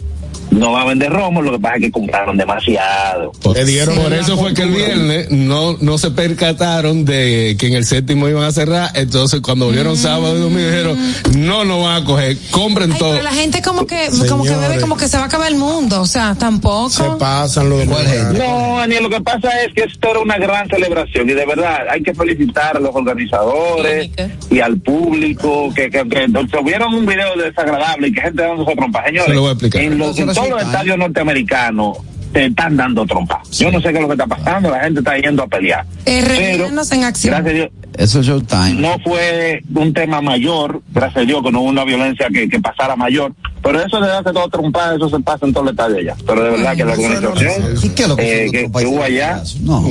no 0.53 0.73
va 0.73 0.83
a 0.83 0.85
vender 0.87 1.11
romo, 1.11 1.43
lo 1.43 1.53
que 1.53 1.59
pasa 1.59 1.77
es 1.77 1.83
que 1.83 1.91
compraron 1.91 2.37
demasiado. 2.37 3.33
Le 3.55 3.65
dieron 3.65 3.95
por 3.97 4.13
eso 4.13 4.37
fue 4.37 4.55
que 4.55 4.63
el 4.63 4.71
viernes 4.71 5.31
no, 5.31 5.77
no 5.81 5.99
se 5.99 6.11
percataron 6.11 7.05
de 7.05 7.57
que 7.59 7.67
en 7.69 7.75
el 7.75 7.85
séptimo 7.85 8.29
iban 8.29 8.45
a 8.45 8.53
cerrar. 8.53 8.91
Entonces, 8.95 9.41
cuando 9.41 9.67
volvieron 9.67 9.97
sábado 9.97 10.37
y 10.37 10.41
domingo, 10.41 10.61
dijeron: 10.69 10.99
No, 11.37 11.65
no 11.65 11.83
van 11.83 12.03
a 12.03 12.05
coger, 12.05 12.37
compren 12.51 12.93
Ay, 12.93 12.99
todo. 12.99 13.11
pero 13.13 13.23
la 13.25 13.33
gente 13.33 13.63
como 13.63 13.87
que, 13.87 14.09
como 14.29 14.45
que 14.45 14.55
bebe 14.55 14.81
como 14.81 14.97
que 14.97 15.09
se 15.09 15.17
va 15.17 15.25
a 15.25 15.27
acabar 15.27 15.51
el 15.51 15.57
mundo, 15.59 16.01
o 16.03 16.07
sea, 16.07 16.35
tampoco. 16.39 16.91
Se 16.91 17.05
pasan 17.19 17.69
los 17.71 17.87
dominicanos. 17.87 18.39
No, 18.39 18.77
Daniel, 18.79 19.03
lo 19.05 19.11
que 19.11 19.21
pasa 19.21 19.49
es 19.63 19.73
que 19.75 19.83
esto 19.85 20.11
era 20.11 20.21
una 20.21 20.37
gran 20.39 20.69
celebración 20.69 21.29
y 21.29 21.33
de 21.33 21.47
verdad 21.47 21.79
hay 21.91 22.03
que 22.03 22.15
felicitar 22.15 22.77
a 22.77 22.81
los 22.81 22.95
organizadores 22.95 24.11
y 24.51 24.61
al 24.61 24.77
público 24.79 25.73
que, 25.75 25.91
que, 25.91 26.09
que 26.09 26.27
subieron 26.51 26.95
un 26.95 27.07
video 27.07 27.37
desagradable 27.37 28.09
y 28.09 28.13
que 28.13 28.21
gente 28.21 28.43
dándose 28.43 28.75
trompa. 28.77 29.05
Señores, 29.05 29.27
Se 29.29 29.35
lo 29.35 29.41
voy 29.43 29.51
a 29.51 29.53
explicar. 29.53 29.83
en, 29.83 29.99
los, 29.99 30.17
todos 30.49 30.61
los 30.63 30.63
estadios 30.63 30.99
norteamericanos 30.99 31.99
te 32.33 32.47
están 32.47 32.77
dando 32.79 33.05
trompa. 33.05 33.43
Yo 33.53 33.71
no 33.71 33.79
sé 33.81 33.91
qué 33.91 33.97
es 33.97 34.01
lo 34.01 34.09
que 34.09 34.15
está 34.15 34.27
pasando, 34.27 34.71
la 34.71 34.81
gente 34.81 35.01
está 35.01 35.19
yendo 35.19 35.43
a 35.43 35.47
pelear. 35.47 35.85
Eh, 36.07 36.25
Pero, 36.27 36.67
en 36.67 36.79
acción. 37.05 37.35
gracias 37.35 37.37
a 37.37 37.43
Dios, 37.55 37.69
Eso 37.99 38.21
es 38.21 38.27
Showtime. 38.27 38.75
no 38.75 38.97
fue 39.05 39.63
un 39.75 39.93
tema 39.93 40.23
mayor, 40.23 40.81
gracias 40.93 41.25
a 41.25 41.27
Dios 41.27 41.43
que 41.43 41.53
no 41.53 41.61
hubo 41.61 41.69
una 41.69 41.85
violencia 41.85 42.29
que, 42.33 42.49
que 42.49 42.59
pasara 42.59 42.97
mayor, 42.97 43.35
pero 43.63 43.83
eso 43.85 44.01
de 44.01 44.09
darse 44.09 44.33
todo 44.33 44.49
trompada, 44.49 44.97
eso 44.97 45.11
se 45.11 45.21
pasa 45.21 45.45
en 45.45 45.53
todo 45.53 45.65
el 45.65 45.71
estadio 45.71 45.99
allá. 45.99 46.17
Pero 46.27 46.43
de 46.43 46.51
verdad 46.53 46.75
que 46.77 46.85
la 46.87 46.93
organización 46.93 47.77
¿Y 47.83 47.89
qué 47.91 48.03
es 48.03 48.09
lo 48.09 48.17
que 48.17 48.45
eh, 48.47 48.51
que, 48.51 48.73
que 48.73 48.87
hubo 48.87 49.03
allá, 49.03 49.43
No. 49.61 49.87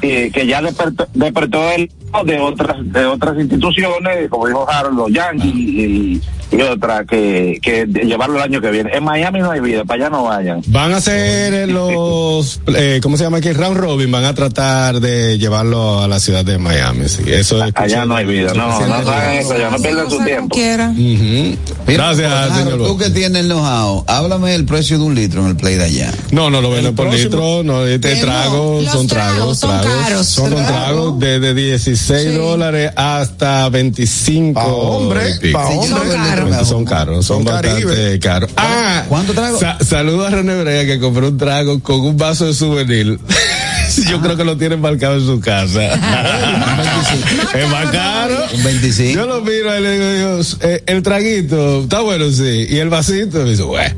Que- 0.00 0.30
que 0.32 0.46
ya 0.46 0.62
despertó, 0.62 1.06
despertó 1.12 1.70
el 1.72 1.92
de 2.24 2.38
otras 2.38 2.76
de 2.82 3.06
otras 3.06 3.36
instituciones, 3.38 4.28
como 4.30 4.46
dijo 4.46 4.68
Harold, 4.70 4.96
los 4.96 5.12
Yankees 5.12 5.54
y, 5.54 6.20
y 6.52 6.60
otras 6.62 7.06
que, 7.06 7.58
que 7.62 7.86
de 7.86 8.04
llevarlo 8.04 8.36
el 8.36 8.42
año 8.42 8.60
que 8.60 8.70
viene. 8.70 8.90
En 8.94 9.04
Miami 9.04 9.40
no 9.40 9.50
hay 9.50 9.60
vida, 9.60 9.84
para 9.84 10.04
allá 10.06 10.10
no 10.16 10.24
vayan. 10.24 10.62
Van 10.68 10.92
a 10.92 10.96
hacer 10.98 11.52
eh, 11.54 11.66
los, 11.66 12.60
eh, 12.68 13.00
¿cómo 13.02 13.16
se 13.16 13.24
llama 13.24 13.38
aquí? 13.38 13.52
Round 13.52 13.76
Robin, 13.76 14.10
van 14.10 14.24
a 14.24 14.34
tratar 14.34 15.00
de 15.00 15.38
llevarlo 15.38 16.00
a 16.02 16.08
la 16.08 16.20
ciudad 16.20 16.44
de 16.44 16.58
Miami. 16.58 17.08
Sí, 17.08 17.22
eso 17.26 17.62
es. 17.64 17.72
Allá 17.74 18.04
no 18.06 18.14
hay 18.16 18.26
vida, 18.26 18.52
no, 18.54 18.68
no 18.86 18.94
hagan 18.94 19.32
eso, 19.34 19.52
allá 19.52 19.70
no 19.70 19.78
pierdan 19.78 20.10
su 20.10 20.22
tiempo. 20.24 20.56
Mira, 20.56 20.92
Gracias, 21.86 22.32
Harold, 22.32 22.54
señor. 22.70 22.86
Tú 22.88 22.98
que 22.98 23.10
tienes 23.10 23.42
el 23.42 23.48
know-how, 23.48 24.04
háblame 24.06 24.52
del 24.52 24.64
precio 24.64 24.98
de 24.98 25.04
un 25.04 25.14
litro 25.14 25.42
en 25.42 25.48
el 25.48 25.56
play 25.56 25.74
de 25.76 25.84
allá. 25.84 26.12
No, 26.30 26.50
no 26.50 26.60
lo 26.60 26.70
venden 26.70 26.94
por 26.94 27.06
próximo- 27.08 27.24
litro, 27.30 27.62
no, 27.64 27.84
este 27.86 28.14
¿Qué 28.14 28.20
trago, 28.20 28.80
no? 28.82 28.92
son 28.92 29.06
tragos, 29.06 29.36
tragos 29.36 29.58
son 29.58 29.80
tragos. 29.80 30.02
caros. 30.04 30.26
Son 30.26 30.50
Trago. 30.50 30.66
tragos 30.66 31.18
desde 31.20 31.54
16 31.54 32.05
Sí. 32.06 32.34
dólares 32.34 32.92
hasta 32.96 33.68
25. 33.68 34.54
Pa' 34.60 34.66
hombre, 34.66 35.52
pa' 35.52 35.66
hombre. 35.68 35.88
Son 35.88 36.08
caros. 36.08 36.68
Son 36.68 36.84
caros, 36.84 37.26
son, 37.26 37.36
Son 37.38 37.44
bastante 37.44 37.84
Caribe. 37.84 38.18
caros. 38.20 38.50
Ah, 38.56 39.04
¿Cuánto 39.08 39.32
trago? 39.32 39.58
sa- 39.58 39.78
saludo 39.84 40.26
a 40.26 40.30
René 40.30 40.60
Brea 40.62 40.86
que 40.86 40.98
compró 41.00 41.28
un 41.28 41.38
trago 41.38 41.80
con 41.80 42.00
un 42.00 42.16
vaso 42.16 42.46
de 42.46 42.54
souvenir. 42.54 43.18
Yo 44.10 44.20
creo 44.20 44.36
que 44.36 44.44
lo 44.44 44.56
tiene 44.58 44.74
embarcado 44.74 45.14
en 45.16 45.24
su 45.26 45.40
casa. 45.40 45.80
es 47.54 47.68
más 47.70 47.90
caro. 47.90 48.36
Un 48.54 48.62
25. 48.64 49.14
Yo 49.20 49.26
lo 49.26 49.40
miro 49.40 49.78
y 49.78 49.82
le 49.82 49.92
digo, 49.92 50.12
Dios, 50.34 50.58
eh, 50.60 50.82
el 50.86 51.02
traguito, 51.02 51.82
está 51.84 52.00
bueno, 52.00 52.30
sí. 52.30 52.66
Y 52.68 52.76
el 52.78 52.88
vasito, 52.90 53.38
me 53.38 53.50
dice, 53.50 53.62
bueno. 53.62 53.94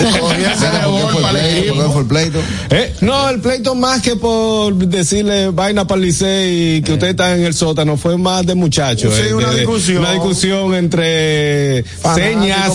Eh, 2.70 2.94
no, 3.00 3.28
el 3.28 3.40
pleito 3.40 3.74
más 3.74 4.02
que 4.02 4.16
por 4.16 4.74
decirle 4.74 5.50
vaina 5.50 5.86
para 5.86 6.00
el 6.00 6.06
Licey 6.06 6.76
y 6.76 6.82
que 6.82 6.94
usted 6.94 7.08
está 7.08 7.36
en 7.36 7.44
el 7.44 7.54
sótano, 7.54 7.96
fue 7.96 8.16
más 8.16 8.46
de 8.46 8.54
muchachos. 8.54 9.14
Sí, 9.14 9.22
eh, 9.28 9.34
una 9.34 9.50
de- 9.50 9.60
discusión. 9.60 9.98
Una 9.98 10.12
discusión 10.12 10.74
entre 10.74 11.84
señas 12.14 12.70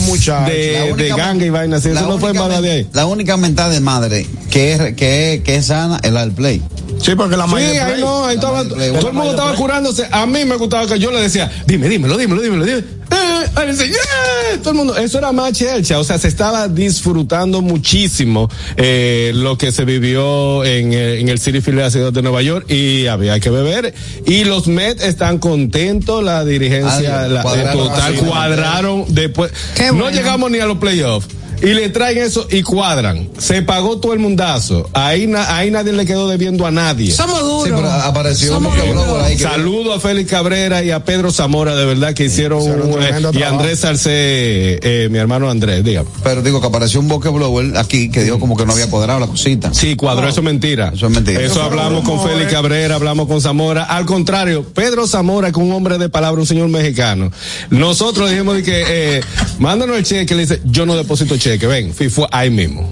de, 0.48 1.13
ganga 1.15 1.46
y 1.46 1.50
vaina 1.50 1.77
así. 1.77 1.89
Eso 1.89 2.08
no 2.08 2.20
fue 2.20 2.32
única 2.32 2.48
más 2.48 2.62
de 2.62 2.72
ahí. 2.72 2.88
La 2.94 3.05
única 3.05 3.38
mentada 3.38 3.70
de 3.70 3.79
madre 3.79 4.27
que 4.50 4.74
es, 4.74 4.96
que 4.96 5.34
es, 5.34 5.41
que 5.41 5.55
es 5.55 5.65
sana 5.65 6.00
es 6.03 6.12
la 6.12 6.22
del 6.22 6.32
play. 6.32 6.62
Sí, 7.06 7.12
porque 7.16 7.38
la 7.38 7.46
Sí, 7.46 7.52
mayoría 7.52 7.86
ahí 7.86 8.02
no, 8.02 8.26
ahí 8.26 8.36
estaba, 8.36 8.64
todo 8.68 8.82
el 8.82 9.14
mundo 9.14 9.30
estaba 9.30 9.54
curándose. 9.54 10.08
A 10.12 10.26
mí 10.26 10.44
me 10.44 10.56
gustaba 10.56 10.88
que 10.88 10.98
yo 10.98 11.12
le 11.12 11.22
decía, 11.22 11.52
dime, 11.68 11.88
dímelo, 11.88 12.18
dímelo, 12.18 12.42
dímelo, 12.42 12.66
dime. 12.66 12.80
Eh, 12.80 13.46
ahí 13.54 13.70
dice, 13.70 13.88
"Yeah", 13.88 14.58
todo 14.62 14.72
el 14.72 14.76
mundo, 14.78 14.98
eso 14.98 15.20
era 15.20 15.32
más 15.32 15.52
chelcha, 15.54 16.00
o 16.00 16.04
sea, 16.04 16.18
se 16.18 16.28
estaba 16.28 16.68
disfrutando 16.68 17.62
muchísimo 17.62 18.50
eh, 18.76 19.32
lo 19.36 19.56
que 19.56 19.72
se 19.72 19.86
vivió 19.86 20.64
en, 20.66 20.94
eh, 20.94 21.20
en 21.20 21.30
el 21.30 21.38
City 21.38 21.62
Field 21.62 21.78
de 21.78 21.84
la 21.84 21.92
ciudad 21.92 22.12
de 22.12 22.24
Nueva 22.24 22.42
York 22.42 22.66
y 22.72 23.06
había 23.06 23.40
que 23.40 23.52
beber. 23.52 23.94
Y 24.26 24.44
los 24.46 24.68
Mets 24.68 25.04
están 25.04 25.38
contentos, 25.38 26.24
la 26.24 26.44
dirigencia, 26.44 27.28
la, 27.28 27.44
cuadraron 27.44 27.86
eh, 27.86 27.90
total, 27.90 28.16
cuadraron 28.16 29.06
después. 29.10 29.52
Qué 29.76 29.88
no 29.88 29.94
bueno. 29.94 30.10
llegamos 30.10 30.50
ni 30.50 30.58
a 30.60 30.66
los 30.66 30.80
playoffs. 30.80 31.28
Y 31.62 31.68
le 31.74 31.90
traen 31.90 32.18
eso 32.20 32.48
y 32.50 32.62
cuadran. 32.64 33.30
Se 33.38 33.62
pagó 33.62 33.98
todo 34.00 34.14
el 34.14 34.20
mundazo. 34.20 34.90
Ahí, 34.94 35.28
na- 35.28 35.56
ahí 35.58 35.72
nadie 35.72 35.94
le 35.94 36.06
quedó 36.06 36.28
debiendo 36.28 36.66
a 36.66 36.72
nadie. 36.72 37.12
Somos 37.12 37.42
duros. 37.42 37.64
Sí, 37.66 37.72
pero 37.76 37.90
apareció 37.92 38.54
Somos 38.54 38.74
un 38.74 38.96
Boca 38.96 39.08
por 39.08 39.22
ahí. 39.22 39.36
que- 39.38 39.44
Saludo 39.44 39.94
a 39.94 40.00
Félix 40.00 40.30
Cabrera 40.30 40.84
y 40.84 40.92
a 40.92 41.04
Pedro 41.06 41.32
Zamora, 41.32 41.76
de 41.76 41.86
verdad 41.86 42.14
que 42.14 42.26
hicieron, 42.26 42.60
hicieron 42.62 42.92
un, 42.94 43.02
eh, 43.02 43.12
y. 43.34 43.44
Andrés 43.44 43.80
Salcé, 43.80 44.80
eh, 44.82 45.08
mi 45.12 45.18
hermano 45.18 45.50
Andrés, 45.50 45.84
diga. 45.84 46.04
Pero 46.24 46.42
digo 46.42 46.62
que 46.62 46.68
apareció 46.68 47.00
un 47.00 47.08
boque 47.08 47.30
blower 47.30 47.78
aquí 47.78 48.10
que 48.10 48.24
dijo 48.24 48.40
como 48.40 48.56
que 48.58 48.66
no 48.66 48.74
había 48.74 48.90
cuadrado 48.90 49.20
la 49.20 49.28
cosita. 49.28 49.74
Sí, 49.74 49.96
cuadro, 49.96 50.28
eso 50.28 50.40
es 50.42 50.46
mentira. 50.46 50.92
Eso 50.94 51.08
es 51.08 51.12
mentira. 51.12 51.42
Eso 51.42 51.62
hablamos 51.62 52.04
con 52.04 52.22
Félix. 52.22 52.52
Cabrera, 52.52 52.96
hablamos 52.96 53.28
con 53.28 53.42
Zamora. 53.42 53.84
Al 53.84 54.06
contrario, 54.06 54.64
Pedro 54.74 55.08
Zamora, 55.08 55.52
que 55.52 55.60
es 55.60 55.66
un 55.66 55.72
hombre 55.74 55.98
de 55.98 56.10
palabra, 56.10 56.40
un 56.42 56.48
señor 56.48 56.68
mexicano. 56.70 57.32
Nosotros 57.70 58.30
dijimos 58.30 58.56
de 58.56 58.64
que, 58.64 58.84
eh, 58.88 59.22
mándanos 59.60 59.98
el 59.98 60.04
cheque, 60.04 60.36
le 60.36 60.42
dice, 60.42 60.62
yo 60.66 60.86
no 60.86 60.96
deposito 60.96 61.36
cheque, 61.38 61.45
ven, 61.68 61.94
fui, 61.94 62.10
fue 62.10 62.28
ahí 62.32 62.50
mismo. 62.50 62.90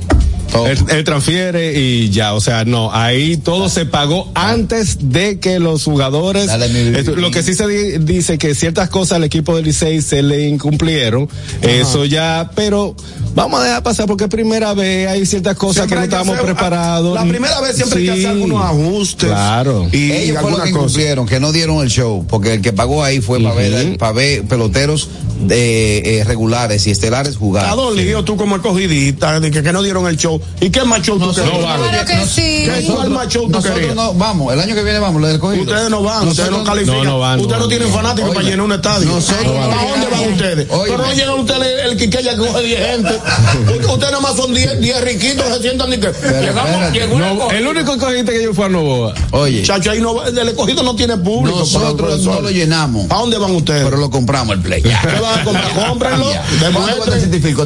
Él, 0.68 0.78
él 0.90 1.04
transfiere 1.04 1.74
y 1.80 2.12
ya, 2.12 2.36
o 2.36 2.40
sea, 2.40 2.64
no, 2.64 2.94
ahí 2.94 3.38
todo 3.38 3.70
se 3.70 3.86
pagó 3.88 4.32
antes 4.36 4.98
de 5.10 5.40
que 5.40 5.58
los 5.60 5.84
jugadores. 5.84 6.46
Dale, 6.46 6.70
mi- 6.70 6.96
Esto- 6.96 7.16
lo 7.16 7.32
que 7.32 7.42
sí 7.42 7.56
se 7.56 7.66
di- 7.68 7.98
dice 7.98 8.38
que 8.38 8.54
ciertas 8.54 8.90
cosas 8.90 9.16
al 9.16 9.24
equipo 9.24 9.56
del 9.56 9.66
Licey 9.66 10.04
se 10.04 10.22
le 10.22 10.48
incumplieron, 10.48 11.28
eso 11.64 12.06
ya, 12.06 12.52
pero 12.56 12.96
vamos 13.36 13.60
a 13.60 13.64
dejar 13.64 13.84
pasar 13.84 14.06
porque 14.06 14.26
es 14.26 14.30
primera 14.30 14.74
vez, 14.74 15.08
hay 15.08 15.26
ciertas 15.26 15.56
cosas 15.58 15.88
Siempre 15.88 15.96
que 15.96 15.96
no 15.96 16.02
que 16.02 16.06
estábamos 16.06 16.36
hacer- 16.36 16.46
preparados. 16.46 17.16
La 17.16 17.26
primera 17.26 17.60
vez 17.62 17.76
siempre 17.76 18.00
hay 18.00 18.06
que 18.06 18.14
Sí. 18.14 18.20
hacer 18.20 18.32
algunos 18.32 18.64
ajustes. 18.64 19.30
Claro. 19.30 19.88
Y, 19.92 20.12
Ellos 20.12 20.38
fueron 20.42 20.62
que 20.62 20.72
cosas. 20.72 20.92
incumplieron, 20.92 21.26
que 21.28 21.40
no 21.40 21.52
dieron 21.52 21.82
el 21.84 21.90
show, 21.90 22.26
porque 22.28 22.54
el 22.56 22.62
que 22.62 22.74
pagó 22.74 23.04
ahí 23.04 23.22
fue 23.22 23.40
para 23.42 23.56
ver, 23.56 23.98
para 23.98 24.12
ver 24.12 24.44
peloteros 24.46 25.10
de, 25.40 26.20
eh, 26.20 26.24
regulares 26.24 26.86
y 26.88 26.92
estelares 26.92 27.36
jugar. 27.38 27.64
Está 27.66 27.76
dolido 27.76 28.24
tú 28.24 28.38
como 28.38 28.56
escogidita, 28.56 29.40
de 29.40 29.52
que, 29.52 29.62
que 29.64 29.74
no 29.74 29.82
dieron 29.82 30.08
el 30.08 30.16
show. 30.18 30.40
¿Y 30.62 30.70
qué 30.70 30.84
más 30.84 31.02
show 31.02 31.20
tú 31.20 31.34
querías? 31.34 31.52
Claro 31.60 32.06
que 32.06 32.26
sí. 32.28 32.64
¿Qué 32.66 32.86
cuál 32.94 33.10
más 33.10 33.28
show 33.28 33.44
tú 33.46 33.50
Nosotros 33.50 33.78
querías? 33.78 33.96
no, 33.96 34.14
vamos, 34.14 34.54
el 34.54 34.60
año 34.60 34.76
que 34.76 34.84
viene 34.84 35.00
vamos, 35.00 35.22
lo 35.22 35.28
del 35.28 35.40
cogido. 35.40 35.64
Ustedes 35.64 35.90
no 35.90 36.02
van, 36.04 36.28
ustedes 36.28 36.50
no 36.52 36.58
Nosotros- 36.60 36.76
califican. 36.76 37.04
No, 37.04 37.12
no 37.12 37.20
van, 37.20 37.38
no 37.38 37.42
ustedes 37.44 37.62
no, 37.62 37.68
tienen 37.68 37.88
no 37.90 37.94
fanáticos 37.96 38.30
para 38.34 38.44
llenar 38.46 38.62
un 38.62 38.72
estadio. 38.72 39.08
nosotros 39.10 39.52
¿Para 39.54 39.90
dónde 39.90 40.08
van 40.08 40.34
ustedes? 40.34 40.68
Pero 40.86 40.98
no 40.98 41.14
llegan 41.14 41.40
ustedes 41.40 41.62
el, 41.84 41.90
el 41.92 41.98
Quiqueya 41.98 42.32
que 42.32 42.38
coge 42.38 42.62
10 42.64 42.88
gente. 42.88 43.20
Ustedes 43.24 44.12
nada 44.12 44.20
más 44.22 44.36
son 44.36 44.54
10 44.54 44.80
10 44.80 45.02
riquitos 45.02 45.46
se 45.56 45.62
sientan 45.62 45.90
ni 45.90 45.98
que. 45.98 46.08
Llegamos, 46.42 46.92
llegó 46.92 47.18
No, 47.20 47.52
el 47.52 47.68
único 47.68 47.98
cogiste 47.98 48.32
que 48.32 48.44
yo 48.44 48.54
fue 48.54 48.66
a 48.66 48.70
Novoa. 48.70 49.14
Oye, 49.32 49.64
Chacho, 49.64 49.92
ahí 49.92 50.02
no, 50.02 50.16
va- 50.16 50.28
el 50.28 50.48
escogido 50.50 50.84
no 50.84 50.96
tiene 50.96 51.18
público. 51.18 51.60
nosotros 51.60 52.22
no 52.24 52.42
lo 52.42 52.50
llenamos, 52.52 53.06
¿A 53.10 53.16
dónde 53.16 53.38
van 53.38 53.52
ustedes? 53.56 53.84
pero 53.86 53.98
lo 53.98 54.10
compramos 54.10 54.56
el 54.56 54.62
play. 54.62 54.82
¿Qué 54.82 54.90
van 55.22 55.40
a 55.40 55.44
comprar? 55.44 55.74
Cómprenlo. 55.88 56.26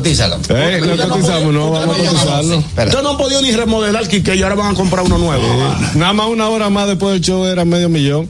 Tízalo. 0.01 0.37
Eh, 0.49 0.79
lo 0.83 1.09
cotizamos, 1.09 1.53
no, 1.53 1.71
vamos 1.71 1.95
a 1.97 2.03
cotizarlo. 2.09 2.57
Ustedes 2.57 3.03
no 3.03 3.09
han 3.11 3.17
podido 3.17 3.41
ni 3.41 3.51
remodelar 3.51 4.03
el 4.03 4.07
Quiqueya, 4.07 4.45
ahora 4.45 4.55
van 4.55 4.71
a 4.73 4.75
comprar 4.75 5.03
uno 5.05 5.17
nuevo. 5.17 5.43
Nada 5.95 6.13
más 6.13 6.27
una 6.27 6.49
hora 6.49 6.69
más 6.69 6.87
después 6.87 7.13
del 7.13 7.21
show 7.21 7.45
era 7.45 7.65
medio 7.65 7.89
millón. 7.89 8.29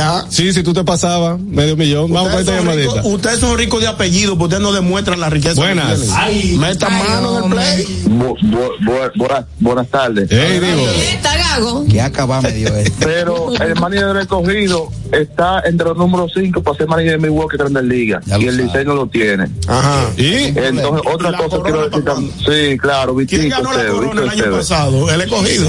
Ah. 0.00 0.26
Sí, 0.28 0.52
si 0.52 0.62
tú 0.62 0.72
te 0.72 0.84
pasabas, 0.84 1.40
medio 1.40 1.76
millón. 1.76 2.12
Vamos 2.12 2.30
con 2.32 2.40
Ustedes 2.40 2.48
esta 2.60 2.70
son, 2.72 2.78
ricos, 2.78 2.94
llamadita. 2.94 3.14
ustedes 3.16 3.38
son 3.40 3.58
ricos 3.58 3.80
de 3.80 3.86
apellido, 3.88 4.32
pero 4.34 4.44
ustedes 4.44 4.62
no 4.62 4.72
demuestran 4.72 5.20
la 5.20 5.30
riqueza. 5.30 5.54
Buenas. 5.54 6.00
tienen. 6.00 6.58
Metan 6.60 6.92
Ay, 6.92 7.02
mano 7.08 7.38
en 7.38 7.44
el 7.44 7.50
play. 7.50 8.04
Bu- 8.06 8.36
bu- 8.40 8.78
bu- 8.84 9.10
buenas, 9.16 9.44
buenas 9.60 9.88
tardes. 9.88 10.30
Ey, 10.30 10.60
digo. 10.60 10.86
¿Está 11.12 11.36
gago? 11.36 11.84
Que 11.86 12.00
acaba 12.00 12.40
me 12.42 12.52
dio 12.52 12.74
este. 12.76 13.04
Pero 13.06 13.52
el 13.54 13.74
manager 13.76 14.06
del 14.08 14.14
recogido 14.16 14.88
está 15.12 15.60
entre 15.64 15.86
los 15.88 15.96
números 15.96 16.32
5 16.34 16.62
para 16.62 16.76
ser 16.76 16.88
manager 16.88 17.12
de 17.20 17.28
Milwaukee 17.28 17.56
Grandes 17.56 17.84
Ligas. 17.84 18.26
Lo 18.26 18.40
Y 18.40 18.48
el. 18.48 18.56
Licey 18.56 18.84
no 18.84 18.94
lo 18.94 19.06
tiene. 19.06 19.46
Ajá. 19.68 20.10
¿Y? 20.16 20.46
Entonces, 20.46 21.02
otra 21.12 21.28
¿Y 21.28 21.32
la 21.32 21.38
cosa 21.38 21.56
quiero 21.62 21.88
decir 21.88 22.04
también. 22.04 22.32
Sí, 22.38 22.78
claro, 22.78 23.14
¿Quién 23.14 23.26
Vitito, 23.26 23.56
ganó 23.56 23.72
la 23.72 23.86
corona 23.90 24.22
el 24.22 24.28
año 24.30 24.50
pasado? 24.52 25.10
El 25.10 25.20
escogido. 25.20 25.68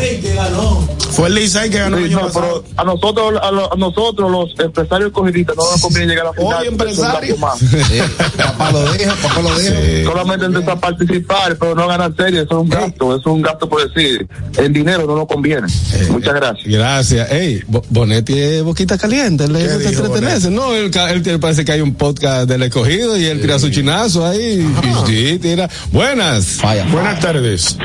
Fue 1.11 1.27
el 1.27 1.35
Licey 1.35 1.69
que 1.69 1.77
ganó 1.79 1.97
el 1.97 2.05
año 2.05 2.19
no, 2.19 2.27
pasado. 2.27 2.63
pero 2.63 2.81
a 2.81 2.83
nosotros, 2.85 3.33
a, 3.41 3.51
lo- 3.51 3.71
a 3.73 3.75
nosotros 3.77 4.31
los 4.31 4.59
empresarios 4.59 5.07
escogidistas 5.09 5.55
no 5.55 5.63
nos 5.71 5.81
conviene 5.81 6.07
llegar 6.07 6.25
a 6.25 6.29
la 6.29 6.33
final. 6.33 6.57
Oye, 6.61 6.71
porque 6.71 6.91
es 6.93 6.99
un 6.99 7.05
empresario. 7.05 7.35
gasto 7.37 7.67
más. 7.67 7.87
Sí, 7.87 7.99
papá 8.37 8.71
lo 8.71 8.93
dijo, 8.93 9.11
papá 9.21 9.41
lo 9.41 9.59
dijo. 9.59 10.11
Solamente 10.11 10.45
empieza 10.47 10.71
a 10.71 10.79
participar, 10.79 11.57
pero 11.59 11.75
no 11.75 11.87
ganar 11.87 12.15
serie, 12.15 12.41
eso 12.41 12.53
es 12.55 12.59
un 12.61 12.69
gasto, 12.69 13.15
es 13.15 13.25
un 13.25 13.41
gasto 13.41 13.69
por 13.69 13.87
decir. 13.93 14.27
El 14.57 14.73
dinero 14.73 15.05
no 15.05 15.15
nos 15.15 15.27
conviene. 15.27 15.67
Muchas 16.09 16.33
gracias. 16.33 16.65
Gracias. 16.67 17.31
Ey, 17.31 17.61
Bo- 17.67 17.83
Bonetti 17.89 18.39
es 18.39 18.63
boquita 18.63 18.97
caliente, 18.97 19.32
él 19.39 19.53
le 19.53 19.63
gusta 19.63 19.89
dijo 19.89 20.05
entretenerse. 20.05 20.49
No, 20.49 20.73
él, 20.73 20.91
él 21.25 21.39
parece 21.39 21.65
que 21.65 21.71
hay 21.71 21.81
un 21.81 21.95
podcast 21.95 22.47
del 22.47 22.63
escogido 22.63 23.17
y 23.17 23.25
él 23.25 23.41
tira 23.41 23.59
su 23.59 23.69
chinazo 23.69 24.25
ahí. 24.25 24.65
Y 24.83 25.07
sí, 25.07 25.39
tira. 25.39 25.69
Buenas. 25.91 26.45
Falla. 26.61 26.85
Buenas 26.85 27.19
tardes. 27.19 27.77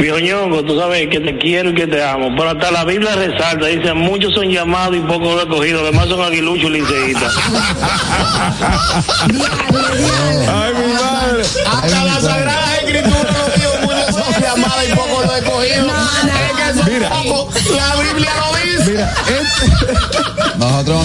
Viejo 0.00 0.18
ñongo, 0.18 0.64
tú 0.64 0.78
sabes 0.78 1.08
que 1.10 1.20
te 1.20 1.36
quiero 1.36 1.70
y 1.70 1.74
que 1.74 1.86
te 1.86 2.02
amo, 2.02 2.28
pero 2.34 2.50
hasta 2.50 2.70
la 2.70 2.84
Biblia 2.84 3.14
resalta, 3.16 3.66
dice, 3.66 3.92
muchos 3.92 4.32
son 4.32 4.48
llamados 4.48 4.96
y 4.96 5.00
pocos 5.00 5.42
recogidos, 5.42 5.82
además 5.82 6.08
son 6.08 6.22
aguiluchos 6.22 6.70
y 6.70 6.72
liceístas. 6.72 7.34
Ay, 10.48 10.72
mi 10.74 10.92
madre. 10.94 11.42
Hasta 11.70 12.04
la 12.04 12.20
Sagrada 12.20 12.76
Escritura 12.76 13.30
lo 13.30 13.54
dijo, 13.54 13.72
muchos 13.82 14.14
son 14.14 14.42
llamadas 14.42 14.84
y 14.88 14.92
pocos 14.96 15.26
lo 15.26 15.36
escogidos. 15.36 15.92
Es 16.24 16.52
que 16.56 16.78
son 16.82 16.92
Mira. 16.94 17.08
pocos. 17.10 17.54
La 17.76 17.96
Biblia 18.02 18.30
lo 18.40 18.46
dice. 18.56 18.59
Mira, 18.90 19.14
este- 19.28 20.58
Nosotros 20.58 21.04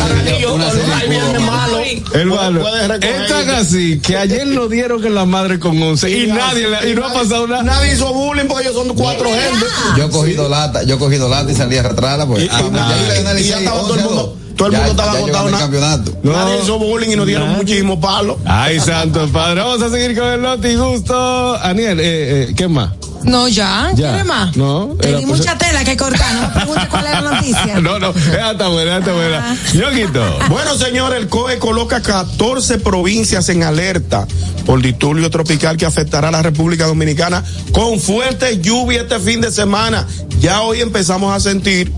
una 0.53 0.71
serie 0.71 1.39
malo. 1.39 1.79
hermano, 2.13 2.61
es 3.01 3.27
tan 3.29 3.49
así 3.51 3.99
que 3.99 4.17
ayer 4.17 4.47
lo 4.47 4.67
dieron 4.67 5.05
en 5.05 5.15
la 5.15 5.25
madre 5.25 5.59
con 5.59 5.81
11 5.81 6.09
y 6.09 6.27
nadie, 6.27 6.67
le- 6.67 6.91
y 6.91 6.95
no 6.95 7.05
ha 7.05 7.13
pasado 7.13 7.47
nada. 7.47 7.63
Nadie 7.63 7.93
hizo 7.93 8.13
bullying 8.13 8.45
porque 8.47 8.67
ellos 8.67 8.75
son 8.75 8.95
cuatro 8.95 9.25
gente. 9.29 9.65
Yo 9.97 10.05
he 10.05 10.09
cogido 10.09 10.49
lata, 10.49 10.83
yo 10.83 10.95
he 10.95 10.99
cogido 10.99 11.29
lata 11.29 11.51
y 11.51 11.55
salí 11.55 11.77
a 11.77 11.81
arrastrarla 11.81 12.25
pues. 12.25 12.43
Y- 12.43 12.45
y 12.45 12.49
ah, 12.51 12.63
nada, 12.71 13.39
ya 13.39 13.57
estaba 13.59 13.79
todo 13.81 13.93
el 13.95 13.99
11 13.99 14.03
a 14.03 14.07
mundo- 14.07 14.21
2. 14.47 14.55
todo 14.57 14.67
el 14.67 14.73
Ya- 14.73 14.77
mundo 14.79 14.91
estaba 14.91 15.11
agotado, 15.17 15.33
gané 15.33 15.47
el 15.47 15.51
na- 15.53 15.59
campeonato. 15.59 16.11
No. 16.23 16.31
Nadie 16.33 16.59
hizo 16.63 16.79
bullying 16.79 17.09
y 17.11 17.15
nos 17.15 17.27
dieron 17.27 17.51
Nah. 17.51 17.57
muchísimo 17.57 17.99
palo. 18.01 18.39
Ay, 18.45 18.79
santo 18.79 19.27
padre. 19.29 19.61
Vamos 19.61 19.81
a 19.81 19.89
seguir 19.89 20.17
con 20.17 20.27
el 20.27 20.41
noti 20.41 20.75
gusto. 20.75 21.55
Aniel, 21.61 21.99
eh, 21.99 22.03
eh, 22.49 22.53
¿qué 22.55 22.67
más? 22.67 22.89
No, 23.25 23.47
ya. 23.47 23.91
Ya. 23.95 24.09
¿Quiere 24.09 24.23
más? 24.23 24.55
No, 24.55 24.95
Te 24.99 25.09
era 25.09 25.17
di 25.19 25.25
pues- 25.25 25.39
mucha 25.39 25.57
tela 25.57 25.83
que 25.83 25.97
cortar. 25.97 26.33
No 26.33 26.41
me 26.41 26.47
preguntes 26.49 26.87
cuál 26.89 27.05
es 27.05 27.11
la 27.11 27.21
noticia. 27.21 27.79
No, 27.81 27.99
no, 27.99 28.09
está 28.09 28.67
buena, 28.67 28.91
esa 28.91 28.99
está 28.99 29.13
buena. 29.13 29.51
Ah. 29.51 29.55
Ñoquito. 29.73 30.39
Bueno, 30.49 30.75
señor, 30.77 31.13
el 31.15 31.27
COE 31.27 31.57
coloca 31.59 32.01
14 32.01 32.77
provincias 32.79 33.49
en 33.49 33.63
alerta 33.63 34.27
por 34.65 34.81
diluvio 34.81 35.29
tropical 35.29 35.77
que 35.77 35.85
afectará 35.85 36.29
a 36.29 36.31
la 36.31 36.41
República 36.41 36.85
Dominicana 36.87 37.43
con 37.71 37.99
fuerte 37.99 38.59
lluvia 38.61 39.01
este 39.01 39.19
fin 39.19 39.41
de 39.41 39.51
semana. 39.51 40.07
Ya 40.39 40.61
hoy 40.61 40.81
empezamos 40.81 41.35
a 41.35 41.39
sentir 41.39 41.91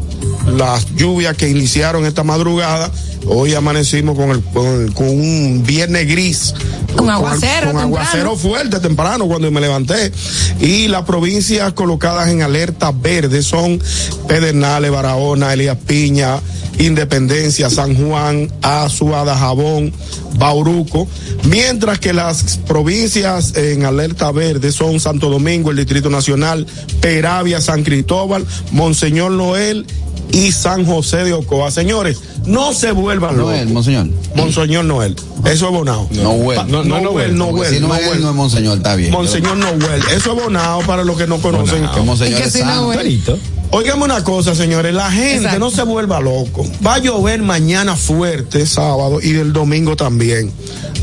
las 0.57 0.86
lluvias 0.96 1.36
que 1.36 1.50
iniciaron 1.50 2.06
esta 2.06 2.23
madrugada. 2.23 2.89
Hoy 3.25 3.53
amanecimos 3.56 4.15
con, 4.15 4.30
el, 4.32 4.41
con, 4.43 4.65
el- 4.86 4.93
con 4.93 5.10
un 5.10 5.63
viernes 5.65 6.08
gris. 6.08 6.53
Con 6.95 7.10
aguacero 7.10 7.71
Con, 7.71 7.82
temprano. 7.82 7.82
aguacero 7.82 8.36
fuerte 8.38 8.80
temprano 8.80 9.27
cuando 9.27 9.51
me 9.51 9.62
levanté. 9.62 10.12
Y 10.60 10.88
las 10.88 11.03
provincias 11.03 11.73
colocadas 11.73 12.30
en 12.30 12.41
alerta 12.41 12.91
verde 12.91 13.43
son 13.43 13.82
Pedernales, 14.27 14.91
Barahona, 14.91 15.53
Elías 15.53 15.77
Piña, 15.86 16.39
Independencia, 16.80 17.69
San 17.69 17.95
Juan, 17.95 18.51
Azua, 18.62 19.23
Dajabón, 19.25 19.91
Bauruco, 20.38 21.08
mientras 21.43 21.99
que 21.99 22.13
las 22.13 22.58
provincias 22.67 23.56
en 23.56 23.84
alerta 23.86 24.32
verde 24.32 24.71
son 24.71 24.99
Santo 24.99 25.30
Domingo, 25.30 25.71
el 25.71 25.77
Distrito 25.77 26.10
Nacional, 26.10 26.65
Peravia, 27.01 27.62
San 27.62 27.84
Cristóbal, 27.84 28.45
Monseñor 28.71 29.32
Noel 29.32 29.86
y 30.32 30.51
San 30.51 30.86
José 30.86 31.17
de 31.23 31.34
Ocoa. 31.34 31.71
Señores, 31.71 32.19
no 32.45 32.73
se 32.73 32.91
locos. 33.15 33.38
Noel, 33.38 33.70
monseñor. 33.70 34.08
Monseñor 34.36 34.86
Noel. 34.86 35.15
Eso 35.46 35.65
es 35.67 35.72
bonado. 35.72 36.08
Noel. 36.12 36.60
No, 36.67 36.84
no, 36.84 37.00
Noel, 37.02 37.36
Noel, 37.36 37.74
Si 37.74 37.80
no 37.80 37.96
es 37.96 38.06
Noel. 38.06 38.22
no 38.22 38.30
es 38.30 38.36
monseñor, 38.36 38.78
está 38.78 38.96
bien. 38.96 39.12
Monseñor 39.12 39.58
Noel. 39.58 40.02
Eso 40.15 40.34
es 40.38 40.43
bonado 40.43 40.82
para 40.82 41.04
los 41.04 41.17
que 41.17 41.28
no 41.28 41.38
conocen. 41.38 41.88
Que 41.93 42.02
monseñor 42.02 42.41
es 42.41 42.54
santo. 42.54 43.38
Óigame 43.69 44.06
una 44.06 44.23
cosa, 44.23 44.56
señores, 44.56 44.93
la 44.93 45.12
gente 45.12 45.36
Exacto. 45.38 45.60
no 45.60 45.69
se 45.69 45.84
vuelva 45.84 46.19
loco. 46.21 46.65
Va 46.86 46.95
a 46.95 46.97
llover 46.99 47.41
mañana 47.41 47.95
fuerte, 47.97 48.65
sábado, 48.65 49.19
y 49.21 49.32
el 49.36 49.51
domingo 49.51 49.95
también. 49.97 50.51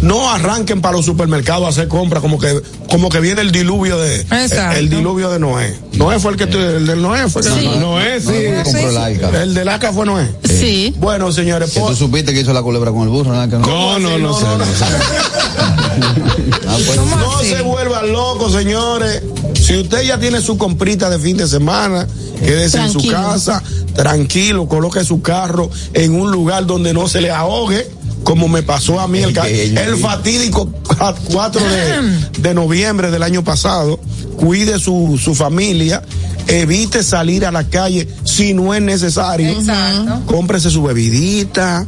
No 0.00 0.30
arranquen 0.30 0.80
para 0.80 0.96
los 0.96 1.04
supermercados 1.06 1.66
a 1.66 1.68
hacer 1.68 1.88
compras 1.88 2.20
como 2.22 2.38
que, 2.38 2.60
como 2.90 3.08
que 3.10 3.20
viene 3.20 3.42
el 3.42 3.52
diluvio 3.52 3.98
de, 3.98 4.20
Exacto. 4.20 4.78
el 4.78 4.88
diluvio 4.88 5.30
de 5.30 5.38
Noé. 5.38 5.78
Noé 5.92 6.18
fue 6.18 6.32
el 6.32 6.36
que, 6.38 6.44
el 6.44 6.86
del 6.86 7.00
Noé 7.02 7.28
fue 7.28 7.42
el 7.42 7.48
que- 7.48 7.60
Sí. 7.60 7.70
No 7.78 8.00
es, 8.00 8.24
No, 8.24 8.32
sí. 8.32 8.38
no, 8.72 8.88
el 8.90 8.96
Arca. 8.98 9.42
el 9.42 9.54
del 9.54 9.68
Aca 9.68 9.92
fue 9.92 10.06
Noé. 10.06 10.28
Sí. 10.44 10.94
Bueno, 10.98 11.30
señores, 11.32 11.70
por- 11.70 11.90
tú 11.90 11.96
supiste 11.96 12.32
que 12.32 12.40
hizo 12.40 12.52
la 12.52 12.62
culebra 12.62 12.90
con 12.92 13.02
el 13.02 13.08
burro, 13.08 13.32
¿no? 13.34 13.48
Que 13.48 13.56
no. 13.56 13.66
No, 13.66 13.98
no, 13.98 14.18
no, 14.18 14.38
sé. 14.38 14.44
no 14.44 14.64
sé. 14.64 14.84
Ah, 16.66 16.76
pues, 16.86 16.98
¿Cómo 16.98 17.16
No 17.16 17.38
se 17.40 17.62
vuelvan 17.62 18.10
locos, 18.12 18.52
señores. 18.52 19.22
Si 19.64 19.74
usted 19.78 20.02
ya 20.02 20.20
tiene 20.20 20.42
su 20.42 20.58
comprita 20.58 21.08
de 21.08 21.18
fin 21.18 21.38
de 21.38 21.48
semana, 21.48 22.06
quédese 22.38 22.80
en 22.80 22.90
su 22.90 23.02
casa, 23.08 23.62
tranquilo, 23.94 24.68
coloque 24.68 25.02
su 25.04 25.22
carro 25.22 25.70
en 25.94 26.14
un 26.14 26.30
lugar 26.30 26.66
donde 26.66 26.92
no 26.92 27.08
se 27.08 27.22
le 27.22 27.30
ahogue, 27.30 27.90
como 28.24 28.48
me 28.48 28.62
pasó 28.62 28.98
a 29.00 29.06
mí 29.08 29.20
el, 29.20 29.34
fatídico 29.98 30.70
4 31.30 31.62
de, 31.62 32.28
de 32.40 32.54
noviembre 32.54 33.10
del 33.10 33.22
año 33.22 33.44
pasado. 33.44 34.00
Cuide 34.36 34.80
su, 34.80 35.18
su 35.22 35.34
familia, 35.34 36.02
evite 36.48 37.04
salir 37.04 37.46
a 37.46 37.52
la 37.52 37.64
calle 37.68 38.08
si 38.24 38.52
no 38.52 38.74
es 38.74 38.82
necesario. 38.82 39.48
Exacto. 39.50 40.22
Cómprese 40.26 40.70
su 40.70 40.82
bebidita, 40.82 41.86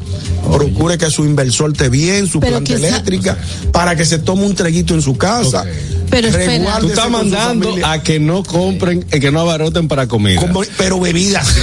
procure 0.53 0.97
que 0.97 1.11
su 1.11 1.25
inversor 1.25 1.73
esté 1.73 1.89
bien, 1.89 2.29
su 2.29 2.39
Pero 2.39 2.53
planta 2.59 2.75
quizá- 2.77 2.89
eléctrica, 2.89 3.37
para 3.73 3.97
que 3.97 4.05
se 4.05 4.19
tome 4.19 4.45
un 4.45 4.55
treguito 4.55 4.95
en 4.95 5.03
su 5.03 5.17
casa. 5.17 5.65
Pero 6.09 6.29
espera. 6.29 6.79
Tú 6.79 6.87
estás 6.89 7.11
mandando 7.11 7.75
a 7.85 8.01
que 8.03 8.21
no 8.21 8.45
compren, 8.45 9.05
eh, 9.11 9.19
que 9.19 9.33
no 9.33 9.41
abaroten 9.41 9.89
para 9.89 10.07
comida. 10.07 10.41
Como- 10.41 10.63
pero 10.79 11.01
bebidas. 11.01 11.49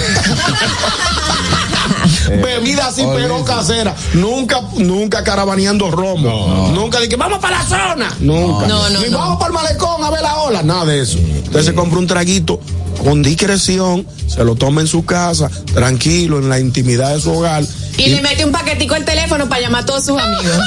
Bebidas 2.30 2.88
así, 2.88 3.06
pero 3.14 3.44
casera. 3.44 3.96
Nunca, 4.14 4.62
nunca 4.78 5.24
caravaneando 5.24 5.90
romo. 5.92 6.72
Nunca 6.74 7.00
de 7.00 7.10
que 7.10 7.16
vamos 7.16 7.40
para 7.40 7.60
la 7.60 7.66
zona. 7.66 8.16
Nunca. 8.20 8.68
No, 8.68 8.90
no, 8.90 9.00
Ni 9.02 9.10
no. 9.10 9.18
vamos 9.18 9.38
para 9.38 9.48
el 9.48 9.54
malecón 9.54 10.04
a 10.04 10.10
ver 10.10 10.22
la 10.22 10.36
ola. 10.42 10.64
Nada 10.64 10.86
de 10.86 11.02
eso. 11.02 11.18
Usted 11.46 11.64
se 11.64 11.74
compra 11.74 12.00
un 12.00 12.08
traguito 12.08 12.60
con 13.04 13.22
discreción, 13.22 14.06
se 14.28 14.44
lo 14.44 14.56
toma 14.56 14.82
en 14.82 14.88
su 14.88 15.04
casa, 15.06 15.50
tranquilo, 15.74 16.40
en 16.40 16.48
la 16.50 16.60
intimidad 16.60 17.14
de 17.14 17.20
su 17.22 17.32
hogar 17.32 17.64
Y 17.98 18.08
le 18.10 18.22
mete 18.22 18.44
un 18.46 18.52
paquetico 18.52 18.96
al 18.96 19.06
teléfono 19.06 19.48
para 19.48 19.62
llamar 19.62 19.84
a 19.84 19.86
todos 19.86 20.06
sus 20.06 20.20
amigos. 20.20 20.58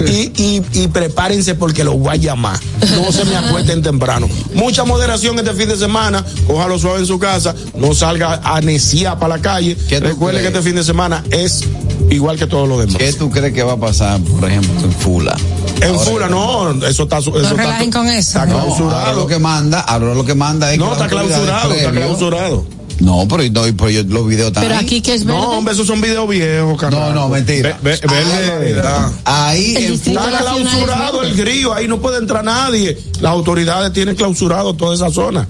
y, 0.06 0.32
y, 0.42 0.62
y 0.72 0.88
prepárense 0.88 1.54
porque 1.54 1.84
los 1.84 1.96
voy 1.98 2.10
a 2.14 2.16
llamar. 2.16 2.58
No 2.96 3.12
se 3.12 3.24
me 3.24 3.36
acuesten 3.36 3.82
temprano. 3.82 4.28
Mucha 4.54 4.84
moderación 4.84 5.38
este 5.38 5.54
fin 5.54 5.68
de 5.68 5.76
semana. 5.76 6.24
Cójalo 6.46 6.78
suave 6.78 7.00
en 7.00 7.06
su 7.06 7.18
casa. 7.18 7.54
No 7.76 7.94
salga 7.94 8.40
a 8.42 8.60
neciar 8.60 9.18
para 9.18 9.36
la 9.36 9.42
calle. 9.42 9.76
¿Qué 9.88 10.00
tú 10.00 10.06
Recuerde 10.08 10.40
que 10.40 10.48
este 10.48 10.62
fin 10.62 10.74
de 10.74 10.84
semana 10.84 11.22
es 11.30 11.64
igual 12.10 12.36
que 12.38 12.46
todos 12.46 12.68
los 12.68 12.80
demás. 12.80 12.96
¿Qué 12.96 13.12
tú 13.12 13.30
crees 13.30 13.52
que 13.52 13.62
va 13.62 13.74
a 13.74 13.76
pasar, 13.78 14.20
por 14.20 14.48
ejemplo, 14.50 14.72
en 14.84 14.92
Fula? 14.92 15.36
En 15.80 15.90
Ahora 15.94 15.98
Fula, 16.00 16.28
no, 16.28 16.70
eso 16.86 17.04
está, 17.04 17.18
eso 17.18 17.36
está, 17.40 17.54
relajen 17.54 17.92
con 17.92 18.08
eso. 18.08 18.18
está 18.18 18.46
No, 18.46 18.58
ahora 18.58 18.64
clausurado. 18.74 19.20
lo 19.20 19.26
que 19.28 19.38
manda, 19.38 19.80
ahora 19.80 20.14
lo 20.14 20.24
que 20.24 20.34
manda 20.34 20.72
es 20.72 20.78
No, 20.78 20.86
que 20.88 20.92
está 20.94 21.06
clausurado, 21.08 21.72
está 21.72 21.90
clausurado. 21.92 22.64
No, 23.00 23.26
pero, 23.28 23.44
no, 23.50 23.62
pero 23.76 23.90
yo- 23.90 24.02
los 24.02 24.26
videos 24.26 24.48
están 24.48 24.64
Pero 24.64 24.76
aquí 24.76 25.00
que 25.00 25.14
es 25.14 25.24
verde. 25.24 25.38
No, 25.40 25.50
hombre, 25.58 25.74
esos 25.74 25.86
son 25.86 26.00
videos 26.00 26.28
viejos, 26.28 26.70
No, 26.72 26.76
carajo. 26.76 27.12
no, 27.12 27.28
mentira. 27.28 27.78
Ve- 27.82 27.98
ve- 28.02 28.08
verde. 28.08 28.82
Ah. 28.84 29.10
Ahí 29.24 29.76
El 29.76 29.92
Está 29.94 30.28
clausurado 30.38 31.22
el 31.22 31.36
río, 31.38 31.72
ahí 31.74 31.86
no 31.86 32.00
puede 32.00 32.18
entrar 32.18 32.44
nadie. 32.44 32.98
Las 33.20 33.32
autoridades 33.32 33.92
tienen 33.92 34.16
clausurado 34.16 34.74
toda 34.74 34.94
esa 34.94 35.10
zona. 35.10 35.46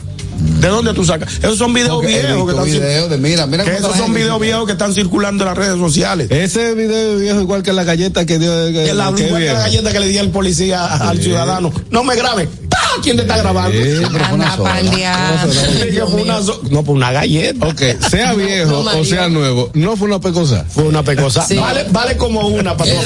¿De 0.61 0.69
dónde 0.69 0.95
tú 0.95 1.05
sacas? 1.05 1.35
Esos 1.39 1.59
son 1.59 1.73
videos 1.73 1.97
Porque 1.97 2.21
viejos 2.21 2.45
que 2.45 2.51
están, 2.53 2.67
cir- 2.67 2.81
videos 2.81 3.11
de, 3.11 3.19
mira, 3.19 3.47
mira 3.47 3.65
que 3.65 3.73
cómo 3.73 3.87
esos 3.89 3.97
son 3.99 4.15
videos 4.15 4.41
viejos 4.41 4.67
que 4.67 4.73
están 4.73 4.95
circulando 4.95 5.43
en 5.43 5.49
las 5.49 5.59
redes 5.59 5.79
sociales. 5.79 6.31
Ese 6.31 6.75
video 6.75 7.17
viejo 7.19 7.41
igual 7.41 7.65
que 7.65 7.73
la 7.73 7.83
galleta 7.83 8.25
que 8.25 8.39
dio. 8.39 8.51
Que, 8.67 8.85
Que 8.85 8.95
la, 8.95 9.13
que 9.13 9.27
igual 9.27 9.43
que 9.43 9.53
la 9.53 9.59
galleta 9.61 9.91
que 9.91 9.99
le 9.99 10.07
di 10.07 10.19
al 10.19 10.31
policía 10.31 10.85
al 10.87 11.21
ciudadano. 11.21 11.73
No 11.91 12.05
me 12.05 12.15
grabe. 12.15 12.49
¿Quién 13.03 13.17
te 13.17 13.23
está 13.23 13.39
grabando? 13.39 13.73
Sí, 13.73 14.03
pero 14.13 14.25
fue 14.27 14.35
una 14.35 14.53
Anda 14.53 14.57
sola. 14.57 14.81
una 16.23 16.43
so- 16.43 16.61
no, 16.71 16.83
pues 16.83 16.97
una 16.97 17.13
galleta. 17.13 17.67
Ok, 17.67 17.83
sea 18.11 18.33
viejo 18.35 18.83
No, 18.85 18.99
o 18.99 19.05
sea 19.05 19.29
nuevo, 19.29 19.71
no 19.75 19.97
fue 19.97 20.09
una 20.09 20.21
pecosa. 20.21 20.65
Fue 20.69 20.85
una 20.85 21.03
pecosa. 21.03 21.45
Sí. 21.47 21.57
Vale, 21.57 21.85
vale 21.91 22.17
como 22.17 22.41
una 22.49 22.77
para. 22.77 22.91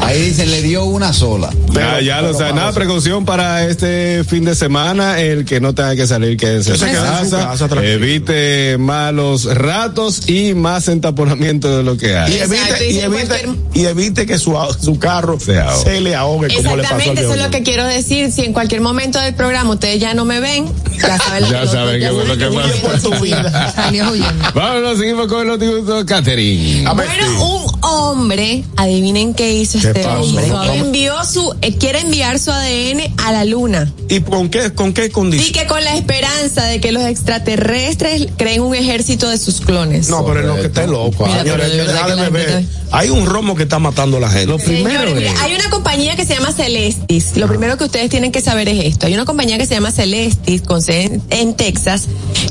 Ahí 0.00 0.20
dicen, 0.22 0.50
le 0.50 0.62
dio 0.62 0.84
una 0.84 1.12
sola. 1.12 1.50
ya, 1.72 2.00
ya 2.00 2.20
lo 2.20 2.28
pero 2.28 2.38
vamos. 2.40 2.54
Nada, 2.56 2.72
precaución 2.72 3.24
para 3.24 3.66
este 3.66 4.24
fin 4.24 4.44
de 4.44 4.54
semana. 4.54 5.20
El 5.20 5.44
que 5.44 5.60
no 5.60 5.74
tenga 5.74 5.94
que 5.96 6.06
salir, 6.06 6.36
quédese 6.36 6.72
Que 6.72 6.78
se 6.78 6.88
en 6.90 6.94
casa. 6.96 7.48
casa, 7.48 7.68
evite 7.82 8.76
malos 8.78 9.44
ratos 9.54 10.28
y 10.28 10.54
más 10.54 10.88
entaponamiento 10.88 11.76
de 11.76 11.82
lo 11.82 11.96
que 11.96 12.10
Y 12.10 12.14
hay. 12.14 12.34
Evite, 12.38 12.90
y 12.90 12.98
evite, 13.00 13.26
cualquier- 13.26 13.56
y 13.74 13.84
evite 13.86 14.26
que 14.26 14.38
su, 14.38 14.56
su 14.80 14.98
carro 14.98 15.38
Se 15.40 15.60
se 15.84 16.00
le 16.00 16.14
ahogue 16.14 16.48
como 16.54 16.76
le 16.76 16.82
pasó 16.82 17.32
al 17.32 17.41
Lo 17.42 17.50
que 17.50 17.62
quiero 17.62 17.84
decir. 17.86 18.30
Si 18.32 18.42
en 18.42 18.52
cualquier 18.52 18.80
momento 18.80 19.18
del 19.20 19.34
programa 19.34 19.70
ustedes 19.70 20.00
ya 20.00 20.14
no 20.14 20.24
me 20.24 20.40
ven, 20.40 20.66
ya 21.00 21.18
saben 21.18 21.42
lo 21.42 21.48
Ya 21.52 21.60
que- 21.62 21.68
saben 21.68 22.00
ya 22.00 22.08
qué 22.08 22.14
fue 22.14 22.24
lo 22.26 22.36
que. 22.36 23.72
Salió 23.74 24.10
huyendo. 24.10 24.48
Vámonos, 24.54 24.98
seguimos 24.98 25.26
con 25.28 25.40
el 25.42 25.46
noticiero 25.48 26.06
Catherine. 26.06 26.86
A 26.86 26.94
ver, 26.94 27.06
Bueno, 27.08 27.44
un 27.44 27.72
hombre, 27.82 28.64
adivinen 28.76 29.34
qué 29.34 29.52
hizo 29.54 29.78
¿Qué 29.80 29.88
este 29.88 30.02
pasó? 30.02 30.20
hombre. 30.22 30.46
Envió 30.78 31.24
su, 31.24 31.54
eh, 31.62 31.76
quiere 31.76 32.00
enviar 32.00 32.38
su 32.38 32.50
ADN 32.50 33.12
a 33.18 33.32
la 33.32 33.44
luna. 33.44 33.92
¿Y 34.08 34.20
con 34.20 34.48
qué, 34.48 34.72
con 34.72 34.92
qué 34.92 35.06
Y 35.06 35.10
condición? 35.10 35.52
que 35.52 35.66
con 35.66 35.82
la 35.82 35.96
esperanza 35.96 36.64
de 36.66 36.80
que 36.80 36.92
los 36.92 37.04
extraterrestres 37.04 38.28
creen 38.36 38.62
un 38.62 38.74
ejército 38.74 39.28
de 39.28 39.38
sus 39.38 39.60
clones. 39.60 40.08
No, 40.08 40.24
pero 40.24 40.40
es 40.40 40.46
lo 40.46 40.56
que 40.56 40.66
está 40.66 40.86
loco. 40.86 41.26
Mira, 41.26 41.42
señores, 41.42 41.68
pero 41.70 42.30
de 42.32 42.66
hay 42.92 43.06
que 43.08 43.12
un 43.12 43.26
romo 43.26 43.54
que 43.56 43.62
está 43.62 43.78
matando 43.78 44.18
a 44.18 44.20
la 44.20 44.30
gente. 44.30 44.58
Señores, 44.58 45.14
mira, 45.14 45.32
hay 45.42 45.54
una 45.54 45.70
compañía 45.70 46.14
que 46.16 46.26
se 46.26 46.34
llama 46.34 46.52
Celestis. 46.52 47.21
Lo 47.36 47.46
primero 47.48 47.76
que 47.76 47.84
ustedes 47.84 48.10
tienen 48.10 48.32
que 48.32 48.40
saber 48.40 48.68
es 48.68 48.84
esto. 48.84 49.06
Hay 49.06 49.14
una 49.14 49.24
compañía 49.24 49.58
que 49.58 49.66
se 49.66 49.74
llama 49.74 49.90
Celestis, 49.92 50.62
con 50.62 50.82
sede 50.82 51.20
en, 51.30 51.54
Texas, 51.54 52.04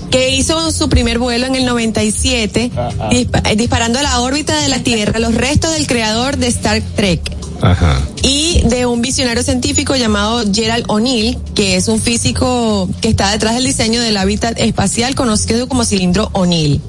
que 0.10 0.30
hizo 0.36 0.72
su 0.72 0.90
primer 0.90 1.20
vuelo 1.20 1.46
en 1.46 1.56
el 1.56 1.66
97, 1.66 2.72
dispa- 3.10 3.42
eh, 3.50 3.56
disparando 3.56 4.00
a 4.00 4.04
la 4.04 4.20
órbita 4.22 4.60
de 4.62 4.70
la 4.70 4.80
Tierra 4.80 5.20
los 5.20 5.34
restos 5.36 5.74
del 5.74 5.88
creador 5.88 6.38
de 6.38 6.48
Star 6.48 6.82
Trek 6.96 7.22
Ajá. 7.62 8.02
y 8.24 8.62
de 8.66 8.86
un 8.86 9.02
visionario 9.02 9.44
científico 9.44 9.96
llamado 9.96 10.44
Gerald 10.54 10.86
O'Neill, 10.88 11.38
que 11.56 11.76
es 11.76 11.88
un 11.88 12.00
físico 12.02 12.90
que 13.02 13.10
está 13.10 13.32
detrás 13.32 13.54
del 13.56 13.66
diseño 13.66 14.02
del 14.02 14.18
hábitat 14.18 14.60
espacial 14.60 15.16
conocido 15.16 15.68
como 15.68 15.86
cilindro 15.86 16.30
O'Neill. 16.34 16.82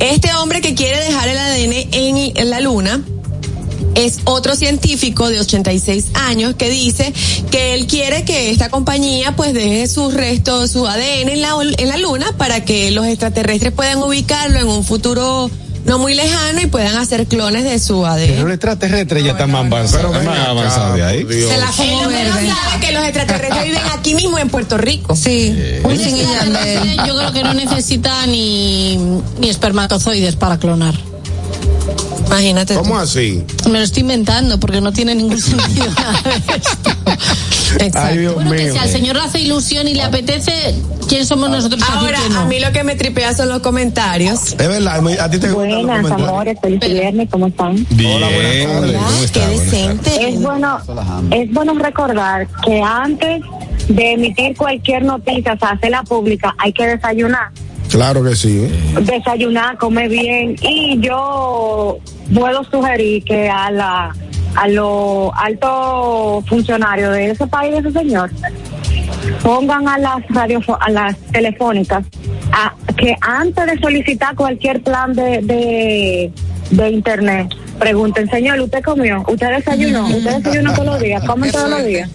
Este 0.00 0.32
hombre 0.34 0.60
que 0.60 0.74
quiere 0.74 0.98
dejar 1.04 1.28
el 1.28 1.38
ADN 1.38 2.32
en 2.36 2.50
la 2.50 2.60
luna 2.60 3.02
es 3.94 4.18
otro 4.24 4.56
científico 4.56 5.28
de 5.28 5.40
86 5.40 6.06
años 6.14 6.54
que 6.54 6.70
dice 6.70 7.12
que 7.50 7.74
él 7.74 7.86
quiere 7.86 8.24
que 8.24 8.50
esta 8.50 8.68
compañía 8.68 9.34
pues 9.36 9.52
deje 9.54 9.86
sus 9.88 10.14
restos, 10.14 10.70
su 10.70 10.86
ADN 10.86 11.28
en 11.28 11.42
la, 11.42 11.54
en 11.78 11.88
la 11.88 11.96
luna 11.96 12.26
para 12.38 12.64
que 12.64 12.90
los 12.90 13.06
extraterrestres 13.06 13.72
puedan 13.72 13.98
ubicarlo 13.98 14.58
en 14.58 14.68
un 14.68 14.84
futuro 14.84 15.50
no 15.84 15.98
muy 15.98 16.14
lejano 16.14 16.60
y 16.60 16.66
puedan 16.66 16.96
hacer 16.96 17.26
clones 17.26 17.64
de 17.64 17.78
su 17.78 18.02
Pero 18.02 18.06
ADN. 18.06 18.46
el 18.46 18.50
extraterrestre 18.52 19.22
ya 19.22 19.32
está 19.32 19.46
más 19.46 19.64
avanzado, 19.66 20.10
Pero 20.12 20.24
más 20.24 20.34
ven 20.34 20.42
acá, 20.42 20.50
avanzado 20.50 20.94
de 20.94 21.02
ahí. 21.02 21.26
Se 21.28 21.56
la 21.56 21.72
fumó 21.72 22.06
verde. 22.08 22.50
que 22.80 22.92
los 22.92 23.02
extraterrestres 23.04 23.64
viven 23.64 23.80
aquí 23.92 24.14
mismo 24.14 24.38
en 24.38 24.50
Puerto 24.50 24.76
Rico. 24.76 25.16
Sí. 25.16 25.56
Yo 27.06 27.16
creo 27.16 27.32
que 27.32 27.42
no 27.42 27.54
necesita 27.54 28.26
ni, 28.26 28.98
ni 29.40 29.48
espermatozoides 29.48 30.36
para 30.36 30.58
clonar. 30.58 30.94
Imagínate. 32.26 32.74
tú. 32.74 32.80
¿Cómo 32.80 32.96
así? 32.98 33.42
Me 33.66 33.78
lo 33.78 33.84
estoy 33.84 34.02
inventando 34.02 34.58
porque 34.60 34.80
no 34.80 34.92
tiene 34.92 35.14
ningún 35.14 35.38
sentido. 35.40 35.86
Exacto. 37.78 37.98
Ay, 38.00 38.18
Dios 38.18 38.34
Bueno, 38.34 38.50
que 38.52 38.64
mío. 38.64 38.72
si 38.72 38.78
al 38.78 38.88
señor 38.88 39.16
le 39.16 39.22
hace 39.22 39.40
ilusión 39.40 39.86
y 39.88 39.94
le 39.94 40.02
apetece, 40.02 40.74
¿quién 41.08 41.24
somos 41.26 41.50
nosotros 41.50 41.80
Ahora, 41.88 42.10
decir 42.18 42.24
que 42.28 42.34
no? 42.34 42.40
a 42.40 42.44
mí 42.46 42.58
lo 42.60 42.72
que 42.72 42.84
me 42.84 42.94
tripea 42.96 43.34
son 43.34 43.48
los 43.48 43.60
comentarios. 43.60 44.52
Es 44.52 44.56
verdad, 44.56 45.06
a 45.20 45.30
ti 45.30 45.38
te 45.38 45.46
los 45.48 45.56
Buenas, 45.56 45.80
comentarios. 45.80 46.28
amores, 46.28 46.58
feliz 46.60 46.80
viernes, 46.80 47.28
¿cómo 47.30 47.46
están? 47.46 47.86
Bien, 47.90 48.16
Hola, 48.16 48.28
buenas 48.28 48.66
tardes. 48.66 48.96
¿cómo 48.96 49.22
está? 49.24 49.40
qué 49.40 49.46
decente. 49.58 50.28
Es 50.28 50.40
bueno, 50.42 50.78
es 51.30 51.52
bueno 51.52 51.74
recordar 51.74 52.48
que 52.64 52.80
antes 52.82 53.40
de 53.88 54.12
emitir 54.12 54.56
cualquier 54.56 55.04
noticia, 55.04 55.54
o 55.54 55.58
sea, 55.58 55.70
hacerla 55.70 56.02
pública, 56.04 56.54
hay 56.58 56.72
que 56.72 56.86
desayunar. 56.86 57.50
Claro 57.90 58.22
que 58.22 58.36
sí. 58.36 58.68
Desayunar, 59.02 59.76
comer 59.78 60.08
bien. 60.08 60.56
Y 60.62 60.98
yo 61.00 61.98
puedo 62.34 62.64
sugerir 62.64 63.24
que 63.24 63.48
a 63.48 63.70
la 63.70 64.14
a 64.56 64.66
los 64.68 65.30
altos 65.36 66.44
funcionarios 66.48 67.12
de 67.14 67.30
ese 67.30 67.46
país, 67.46 67.72
de 67.72 67.78
ese 67.78 67.92
señor, 67.92 68.30
pongan 69.42 69.86
a 69.86 69.96
las 69.98 70.26
radio, 70.28 70.60
a 70.80 70.90
las 70.90 71.16
telefónicas 71.32 72.04
que 73.00 73.16
antes 73.20 73.66
de 73.66 73.78
solicitar 73.78 74.34
cualquier 74.34 74.82
plan 74.82 75.14
de, 75.14 75.40
de, 75.42 76.32
de 76.70 76.90
internet, 76.90 77.48
pregunten, 77.78 78.28
señor, 78.28 78.60
¿usted 78.60 78.82
comió? 78.82 79.24
¿Usted 79.26 79.56
desayunó? 79.56 80.06
¿Usted 80.06 80.36
desayunó 80.42 80.72
todos 80.74 80.86
los 80.86 81.00
días? 81.00 81.24
¿Comen 81.24 81.50
todos 81.50 81.70
los 81.70 81.84
días? 81.84 82.10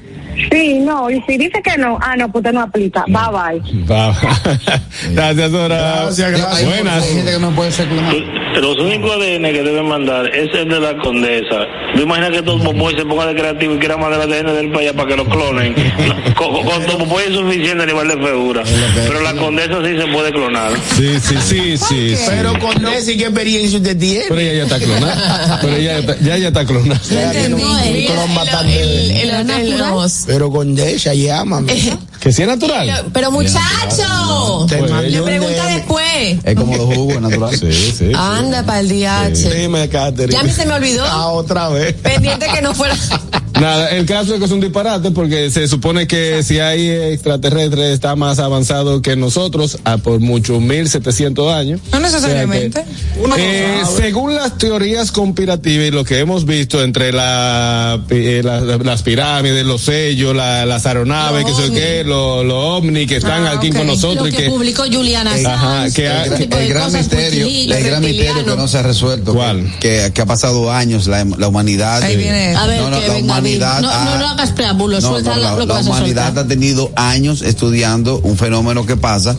Sí, 0.51 0.79
no, 0.79 1.09
y 1.09 1.21
si 1.27 1.37
dice 1.37 1.61
que 1.63 1.77
no, 1.77 1.97
ah, 2.01 2.15
no, 2.17 2.31
pues 2.31 2.41
usted 2.43 2.53
no 2.53 2.61
aplica. 2.61 3.03
Bye 3.07 3.61
bye. 3.61 3.85
Va. 3.85 4.15
Gracias, 5.11 5.51
Dora. 5.51 5.75
Gracias, 6.03 6.31
gracias. 6.31 6.55
Hay 6.57 6.65
Buenas. 6.65 7.05
gente 7.05 7.31
que 7.31 7.39
no 7.39 7.51
puede 7.51 7.71
ser 7.71 7.87
clonado. 7.87 8.15
Los 8.55 8.77
únicos 8.79 9.11
ADN 9.11 9.43
que 9.51 9.63
deben 9.63 9.85
mandar 9.85 10.27
es 10.27 10.47
el 10.55 10.69
de 10.69 10.79
la 10.79 10.97
condesa. 10.99 11.65
¿Tú 11.93 12.01
imaginas 12.03 12.31
que 12.31 12.41
todo 12.41 12.57
Popoy 12.63 12.95
se 12.95 13.03
ponga 13.05 13.25
de 13.27 13.35
creativo 13.35 13.75
y 13.75 13.79
quiera 13.79 13.97
mandar 13.97 14.21
el 14.21 14.31
ADN 14.33 14.55
del 14.55 14.71
país 14.71 14.93
para 14.93 15.09
que 15.09 15.17
lo 15.17 15.25
clonen? 15.25 15.75
No, 15.75 16.33
con, 16.35 16.63
con 16.63 16.85
todo 16.85 16.97
Popoy 16.99 17.23
es 17.27 17.35
suficiente 17.35 17.83
a 17.83 17.85
nivel 17.85 18.07
de 18.07 18.13
figura. 18.17 18.63
Pero 18.95 19.21
la 19.21 19.33
condesa 19.33 19.73
sí 19.85 19.97
se 19.99 20.07
puede 20.07 20.31
clonar. 20.31 20.71
Sí, 20.95 21.19
sí, 21.19 21.35
sí, 21.41 21.77
sí. 21.77 22.15
sí. 22.15 22.23
Pero 22.29 22.57
con 22.59 22.85
ese, 22.87 23.17
¿qué 23.17 23.25
experiencia 23.25 23.77
usted 23.77 23.97
tiene? 23.97 24.25
Pero 24.29 24.39
ella 24.39 24.53
ya 24.53 24.63
está 24.63 24.79
clonada. 24.79 25.59
Pero 25.61 25.75
ella 25.75 25.91
ya 25.93 25.99
está- 25.99 26.17
ya, 26.21 26.37
ya 26.37 26.47
está 26.47 26.65
clonada. 26.65 27.01
Ya 27.11 27.31
tiene 27.31 27.55
un- 27.55 27.61
un 27.61 27.93
Mira, 27.93 28.13
clon 28.15 28.69
el- 28.69 29.11
el- 29.11 29.49
el- 29.49 29.77
Pero 30.25 30.49
con 30.51 30.77
ella, 30.77 31.13
llámame. 31.13 31.97
Que 32.19 32.31
sea 32.31 32.47
natural. 32.47 33.05
Pero 33.13 33.31
muchacho, 33.31 34.65
Te 34.67 34.77
Pues, 34.77 34.91
le 35.11 35.19
un 35.19 35.25
pregunta 35.25 35.63
DM. 35.65 35.75
después. 35.75 36.37
Es 36.43 36.55
como 36.55 36.75
los 36.77 36.95
jugos 36.95 37.21
naturales. 37.21 37.59
Sí, 37.65 37.93
sí. 37.97 38.11
Anda 38.15 38.63
para 38.63 38.79
el 38.79 38.89
DH. 38.89 39.49
Dime, 39.53 39.87
Catherine. 39.89 40.33
Ya 40.33 40.39
a 40.39 40.43
mí 40.43 40.51
se 40.51 40.65
me 40.65 40.73
olvidó. 40.73 41.03
Ah, 41.07 41.27
otra 41.27 41.69
vez. 41.69 41.93
Pendiente 41.93 42.47
que 42.53 42.61
no 42.61 42.73
fuera. 42.73 42.95
Nada, 43.59 43.89
el 43.89 44.05
caso 44.05 44.33
es 44.33 44.39
que 44.39 44.45
es 44.45 44.51
un 44.51 44.59
disparate 44.59 45.11
porque 45.11 45.49
se 45.49 45.67
supone 45.67 46.07
que 46.07 46.43
si 46.43 46.59
hay 46.59 46.89
extraterrestres 46.89 47.93
está 47.93 48.15
más 48.15 48.39
avanzado 48.39 49.01
que 49.01 49.15
nosotros 49.15 49.77
a 49.83 49.97
por 49.97 50.19
mucho 50.19 50.59
1700 50.59 51.53
años. 51.53 51.79
No 51.91 51.99
necesariamente. 51.99 52.83
O 53.21 53.27
sea 53.27 53.35
que, 53.35 53.65
eh, 53.65 53.81
según 53.97 54.35
las 54.35 54.57
teorías 54.57 55.11
conspirativas 55.11 55.87
y 55.87 55.91
lo 55.91 56.03
que 56.03 56.19
hemos 56.19 56.45
visto 56.45 56.83
entre 56.83 57.11
la, 57.13 58.01
eh, 58.09 58.41
la- 58.43 58.59
las 58.61 59.03
pirámides, 59.03 59.65
los 59.65 59.81
sellos, 59.81 60.35
la- 60.35 60.65
las 60.65 60.85
aeronaves, 60.85 61.43
Los 61.43 61.59
que 61.59 61.67
sé 61.67 61.73
qué, 61.73 62.03
los 62.03 62.45
los 62.45 62.53
ovnis 62.57 63.07
que 63.07 63.17
están 63.17 63.45
Ah, 63.45 63.51
aquí 63.57 63.69
con 63.71 63.87
nosotros 63.87 64.23
Lo 64.23 64.27
y 64.27 64.31
que, 64.31 64.43
que 64.43 64.49
publicó 64.49 64.83
Juliana 64.91 65.31
Ajá, 65.33 65.81
Sanz, 65.89 65.93
que 65.93 66.09
tipo 66.37 66.57
de 66.57 66.63
el 66.63 66.69
gran 66.69 66.91
misterio, 66.93 67.47
el 67.47 67.83
gran 67.83 68.01
misterio 68.01 68.45
que 68.45 68.55
no 68.55 68.67
se 68.67 68.77
ha 68.77 68.83
resuelto. 68.83 69.33
¿Cuál? 69.33 69.71
Que, 69.79 70.11
que 70.13 70.21
ha 70.21 70.25
pasado 70.25 70.71
años 70.71 71.07
la, 71.07 71.23
la 71.37 71.47
humanidad. 71.47 72.01
Ahí 72.03 72.15
viene. 72.17 72.55
A 72.55 72.65
ver, 72.67 72.81
no, 72.81 72.89
no, 72.89 72.99
que 72.99 73.07
la 73.07 73.13
venga, 73.15 73.33
humanidad 73.45 73.81
No, 73.81 73.87
no, 73.87 73.93
ha- 74.11 74.17
no 74.19 74.27
hagas 74.29 74.51
preámbulos, 74.51 75.03
No, 75.03 75.09
suelta 75.11 75.35
no, 75.35 75.41
la- 75.41 75.51
la, 75.51 75.55
lo 75.55 75.61
que 75.61 75.67
la 75.67 75.73
vas 75.75 75.85
a 75.87 75.89
humanidad 75.89 76.25
soltar. 76.27 76.45
ha 76.45 76.47
tenido 76.47 76.91
años 76.95 77.41
estudiando 77.41 78.19
un 78.19 78.37
fenómeno 78.37 78.85
que 78.85 78.97
pasa, 78.97 79.35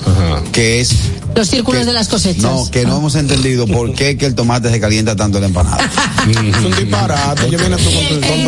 que 0.53 0.81
es 0.81 0.91
Los 1.35 1.49
círculos 1.49 1.85
de 1.87 1.93
las 1.93 2.09
cosechas. 2.09 2.43
no, 2.43 2.69
que 2.71 2.85
no 2.87 2.97
hemos 2.99 3.15
entendido 3.15 3.67
por 3.69 3.93
qué 3.95 4.17
que 4.17 4.27
el 4.27 4.35
tomate 4.35 4.71
se 4.71 4.81
calienta 4.81 5.17
tanto 5.17 5.39
en 5.39 5.43
la 5.43 5.49
empanada. 5.49 5.91
Es 6.29 6.37
un 6.65 6.75
disparate. 6.77 7.51
Yo 7.51 7.59
con 7.59 7.71
tu 7.77 7.83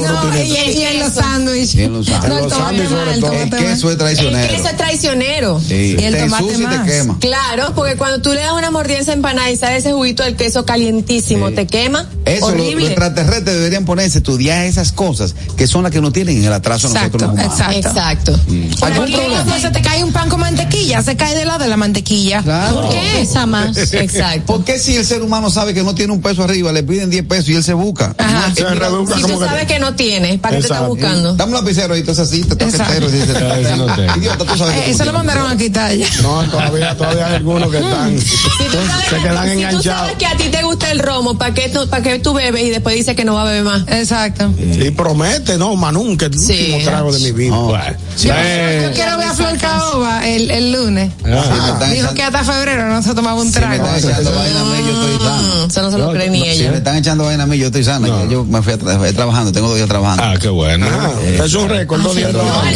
No, 0.02 0.36
y, 0.36 0.56
en 0.82 0.98
los 1.00 1.12
sándwiches. 1.12 1.74
Y 1.74 1.82
en 1.82 1.92
los 1.92 2.06
sándwiches. 2.06 2.24
Los 2.24 2.24
el 2.24 2.82
más, 2.82 2.88
sobre 2.88 3.14
el 3.14 3.20
todo. 3.20 3.32
El 3.32 3.50
más. 3.50 3.60
queso 3.60 3.86
es 3.88 3.92
El 3.92 3.98
traicionero. 3.98 4.52
queso 4.54 4.68
es 4.68 4.76
traicionero. 4.76 5.60
Sí. 5.66 5.96
Y 5.98 6.02
el 6.04 6.14
te 6.14 6.20
tomate 6.24 6.44
y 6.44 6.56
te 6.56 6.62
más. 6.66 6.86
quema. 6.90 7.18
Claro, 7.20 7.72
porque 7.74 7.96
cuando 7.96 8.20
tú 8.22 8.32
le 8.32 8.40
das 8.40 8.52
una 8.52 8.70
mordida 8.70 8.96
a 8.98 9.00
esa 9.00 9.12
empanada 9.12 9.50
y 9.50 9.56
sale 9.56 9.76
ese 9.76 9.92
juguito 9.92 10.22
del 10.22 10.36
queso 10.36 10.64
calientísimo, 10.64 11.48
Sí. 11.48 11.54
te 11.54 11.66
quema. 11.66 12.08
Eso, 12.24 12.50
lo- 12.50 12.56
los 12.56 12.64
horrible. 12.66 12.86
extraterrestres 12.86 13.56
deberían 13.56 13.84
ponerse 13.84 14.18
a 14.18 14.20
estudiar 14.20 14.64
esas 14.66 14.92
cosas 14.92 15.34
que 15.56 15.66
son 15.66 15.82
las 15.82 15.92
que 15.92 16.00
no 16.00 16.10
tienen 16.12 16.38
en 16.38 16.44
el 16.44 16.52
atraso 16.52 16.88
a 16.88 16.90
nosotros 16.94 17.22
los 17.22 17.32
Exacto, 17.32 17.54
humanos. 17.64 17.86
exacto. 17.86 18.32
Exacto. 18.32 18.86
¿Algún 18.86 18.98
¿Por 18.98 19.06
qué 19.06 19.16
problema? 19.16 19.58
se 19.60 19.70
te 19.70 19.82
cae 19.82 20.04
un 20.04 20.12
pan 20.12 20.28
con 20.28 20.40
mantequilla? 20.40 21.02
Se 21.02 21.16
cae 21.16 21.34
de 21.36 21.44
lado 21.44 21.58
de 21.64 21.68
la 21.68 21.76
mantequilla. 21.76 22.42
Claro. 22.42 22.80
¿Por 22.82 22.90
qué 22.90 23.22
esa 23.22 23.46
más? 23.46 23.76
Exacto. 23.76 24.42
¿Por 24.46 24.64
qué 24.64 24.78
si 24.78 24.96
el 24.96 25.04
ser 25.04 25.22
humano 25.22 25.50
sabe 25.50 25.74
que 25.74 25.82
no 25.82 25.94
tiene 25.94 26.12
un 26.12 26.20
peso 26.22 26.42
arriba, 26.44 26.72
le 26.72 26.82
piden 26.82 27.10
10 27.10 27.24
pesos 27.26 27.48
y 27.50 27.54
él 27.56 27.64
se 27.64 27.72
busca? 27.74 28.14
Ajá. 28.18 28.48
No, 28.48 28.54
Se 28.54 28.62
mira, 28.62 28.74
rebusca 28.74 29.16
Si 29.16 29.22
como 29.22 29.34
tú 29.34 29.40
que- 29.40 29.46
sabes 29.46 29.66
que 29.66 29.78
no 29.78 29.94
tienes, 29.94 30.38
¿para 30.40 30.56
qué 30.56 30.60
te 30.60 30.66
estás 30.66 30.78
Exacto. 30.78 30.94
buscando? 30.94 31.34
Dame 31.34 31.52
un 31.56 31.64
lapicero 31.64 31.94
ahí, 31.94 32.00
entonces 32.00 32.28
así, 32.28 32.42
te 32.44 32.64
Exacto. 32.64 33.06
tengo. 33.08 33.88
Idiota, 34.16 34.44
tú 34.44 34.56
sabes 34.56 34.74
que 34.74 34.86
Eh, 34.86 34.90
eso 34.90 35.04
lo 35.04 35.12
mandaron 35.12 35.50
a 35.50 35.56
quitar 35.56 35.92
ya. 35.94 36.06
No, 36.22 36.42
todavía, 36.44 36.96
todavía 36.96 37.26
hay 37.26 37.34
algunos 37.36 37.70
que 37.70 37.78
están, 37.78 38.18
se 38.18 39.16
quedan 39.22 39.44
si 39.44 39.52
tú 39.54 39.58
enganchados. 39.58 39.84
sabes 39.84 40.14
que 40.16 40.26
a 40.26 40.36
ti 40.36 40.44
te 40.50 40.62
gusta 40.62 40.90
el 40.90 40.98
romo, 40.98 41.36
¿para 41.38 41.54
qué, 41.54 41.68
tú, 41.68 41.88
¿para 41.88 42.02
qué 42.02 42.18
tú 42.18 42.32
bebes 42.34 42.62
y 42.64 42.70
después 42.70 42.94
dices 42.96 43.14
que 43.16 43.24
no 43.24 43.34
va 43.34 43.42
a 43.42 43.44
beber 43.44 43.64
más? 43.64 43.82
Exacto. 43.88 44.52
Y 44.58 44.90
promete, 45.38 45.58
no, 45.58 45.74
Manún, 45.76 46.16
que 46.16 46.26
el 46.26 46.38
Sí. 46.38 46.52
último 46.52 46.78
trago 46.90 47.12
de 47.12 47.18
mi 47.20 47.32
vida. 47.32 47.50
No. 47.56 47.72
Sí. 48.16 48.28
Eh, 48.32 48.80
Yo 48.88 48.92
quiero 48.94 49.16
ver 49.18 49.28
a 49.28 49.34
Flor 49.34 49.58
Caoba 49.58 50.26
el, 50.28 50.50
el 50.50 50.72
lunes. 50.72 51.12
Sí, 51.18 51.24
me 51.30 51.38
están 51.72 51.92
Dijo 51.92 52.14
que 52.14 52.22
hasta 52.22 52.44
febrero 52.44 52.88
no 52.88 53.02
se 53.02 53.14
tomaba 53.14 53.40
un 53.40 53.52
si 53.52 53.60
me 53.60 53.66
trago. 53.66 53.74
están 53.96 53.98
echando 54.10 54.32
vaina 54.34 54.60
a 54.60 54.64
mí, 54.64 54.78
yo 54.86 54.92
estoy 55.02 55.26
sano. 55.26 55.42
Mm, 55.66 55.70
Eso 55.70 55.82
no 55.82 55.90
se 55.90 55.98
lo 55.98 56.06
No, 56.06 56.12
cree 56.12 56.30
ni 56.30 56.40
no, 56.40 56.44
Si 56.54 56.62
me 56.68 56.76
están 56.78 56.96
echando 56.96 57.24
vaina 57.24 57.42
a 57.44 57.46
mí, 57.46 57.58
yo 57.58 57.66
estoy 57.66 57.84
sana. 57.84 58.08
Ya 58.08 58.24
Yo 58.28 58.44
me 58.44 58.62
fui 58.62 58.72
a 58.72 58.78
tra- 58.78 59.14
trabajando, 59.14 59.52
tengo 59.52 59.68
dos 59.68 59.76
días 59.76 59.88
trabajando. 59.88 60.22
Ah, 60.24 60.34
qué 60.40 60.48
bueno. 60.48 60.86
Ah, 60.90 61.10
es 61.44 61.54
un 61.54 61.68
récord, 61.68 62.02
dos 62.02 62.14
días 62.16 62.30
trabajando. 62.30 62.70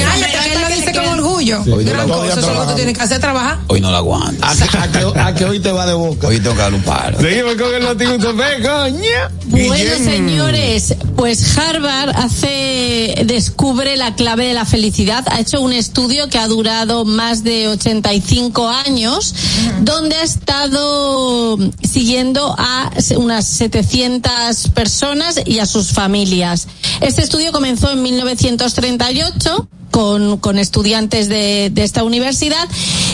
Gran 1.45 1.65
no 2.09 2.15
la- 2.17 2.21
cosa, 2.21 2.27
eso 2.27 2.33
es 2.33 2.35
lo 2.35 2.35
que 2.35 2.41
trabajando. 2.41 2.73
tú 2.73 2.77
tienes 2.77 2.97
que 2.99 3.05
hacer, 3.05 3.21
trabajar. 3.21 3.59
Hoy 3.69 3.81
no 3.81 3.91
la 3.91 3.99
aguanto. 3.99 4.45
A 4.47 4.55
que, 4.55 4.79
a 4.79 4.93
que- 4.93 5.21
a 5.21 5.35
que 5.35 5.45
hoy 5.45 5.61
te 5.61 5.73
va 5.73 5.87
de 5.87 5.95
boca. 5.95 6.29
Hoy 6.29 6.41
tengo 6.41 6.55
que 6.57 6.63
dar 6.63 6.75
un 6.75 6.83
paro. 6.83 7.21
Seguimos 7.21 7.55
con 7.57 7.75
el 7.75 7.83
Fe, 7.83 8.63
coña. 8.63 9.31
Bueno, 9.47 9.95
señores, 10.05 10.95
pues 11.17 11.57
Harvard 11.59 12.11
hace, 12.17 13.15
descubre 13.27 13.97
la 13.97 14.15
clave 14.15 14.47
de 14.47 14.55
la 14.55 14.65
felicidad. 14.65 15.25
Ha 15.31 15.41
hecho 15.41 15.61
un 15.61 15.73
estudio 15.73 16.29
que 16.29 16.39
ha 16.39 16.47
durado 16.49 17.05
más 17.05 17.45
de 17.45 17.69
85 17.69 18.69
años, 18.69 19.35
donde 19.81 20.17
ha 20.17 20.23
estado 20.23 21.59
siguiendo 21.83 22.55
a 22.59 22.91
unas 23.17 23.47
700 23.47 24.69
personas 24.75 25.41
y 25.45 25.59
a 25.59 25.67
sus 25.67 25.93
familias. 25.93 26.69
Este 27.01 27.23
estudio 27.23 27.53
comenzó 27.53 27.91
en 27.91 28.03
1938 28.03 29.69
con, 29.93 30.39
con 30.39 30.59
estudiantes 30.59 31.29
de, 31.29 31.71
de 31.71 31.85
esta 31.85 32.03
universidad 32.03 32.69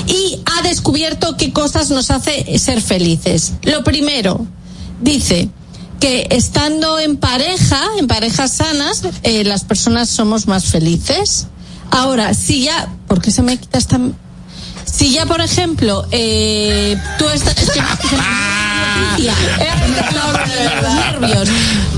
y 0.06 0.40
ha 0.46 0.62
descubierto 0.62 1.36
qué 1.36 1.52
cosas 1.52 1.90
nos 1.90 2.10
hace 2.10 2.58
ser 2.58 2.80
felices. 2.80 3.52
Lo 3.64 3.84
primero, 3.84 4.46
dice 5.02 5.50
que 6.00 6.28
estando 6.30 6.98
en 6.98 7.16
pareja, 7.16 7.82
en 7.98 8.06
parejas 8.06 8.52
sanas, 8.52 9.02
eh, 9.24 9.44
las 9.44 9.64
personas 9.64 10.08
somos 10.08 10.46
más 10.46 10.66
felices. 10.66 11.48
Ahora, 11.90 12.32
si 12.32 12.62
ya, 12.62 12.88
¿por 13.06 13.20
qué 13.20 13.30
se 13.30 13.42
me 13.42 13.56
quita 13.58 13.78
esta? 13.78 14.00
Si 14.84 15.12
ya, 15.12 15.26
por 15.26 15.40
ejemplo, 15.40 16.06
eh, 16.12 16.96
tú 17.18 17.28
estás, 17.28 17.58
es 17.58 17.70
los 19.18 21.20
nervios. 21.20 21.48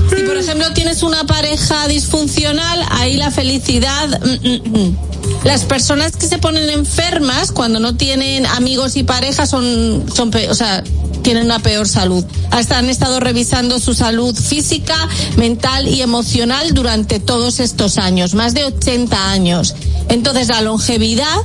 Si, 0.09 0.23
por 0.23 0.37
ejemplo, 0.37 0.73
tienes 0.73 1.03
una 1.03 1.25
pareja 1.25 1.87
disfuncional, 1.87 2.85
ahí 2.91 3.17
la 3.17 3.31
felicidad. 3.31 4.19
mm, 4.21 4.47
mm, 4.47 4.79
mm. 4.79 4.97
Las 5.43 5.65
personas 5.65 6.17
que 6.17 6.27
se 6.27 6.37
ponen 6.37 6.69
enfermas 6.69 7.51
cuando 7.51 7.79
no 7.79 7.95
tienen 7.95 8.45
amigos 8.45 8.95
y 8.95 9.03
parejas 9.03 9.49
son, 9.49 10.05
son, 10.13 10.31
o 10.49 10.53
sea, 10.53 10.83
tienen 11.23 11.45
una 11.45 11.59
peor 11.59 11.87
salud. 11.87 12.23
Hasta 12.51 12.77
han 12.77 12.89
estado 12.89 13.19
revisando 13.19 13.79
su 13.79 13.95
salud 13.95 14.35
física, 14.35 14.95
mental 15.37 15.87
y 15.87 16.01
emocional 16.01 16.73
durante 16.73 17.19
todos 17.19 17.59
estos 17.59 17.97
años, 17.97 18.35
más 18.35 18.53
de 18.53 18.65
80 18.65 19.31
años. 19.31 19.73
Entonces, 20.09 20.47
la 20.47 20.61
longevidad 20.61 21.41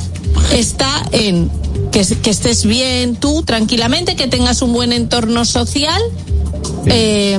está 0.52 1.02
en 1.12 1.50
que, 1.96 2.16
que 2.16 2.28
estés 2.28 2.66
bien 2.66 3.16
tú, 3.16 3.42
tranquilamente, 3.42 4.16
que 4.16 4.26
tengas 4.28 4.60
un 4.60 4.74
buen 4.74 4.92
entorno 4.92 5.46
social. 5.46 6.02
eh, 6.86 7.38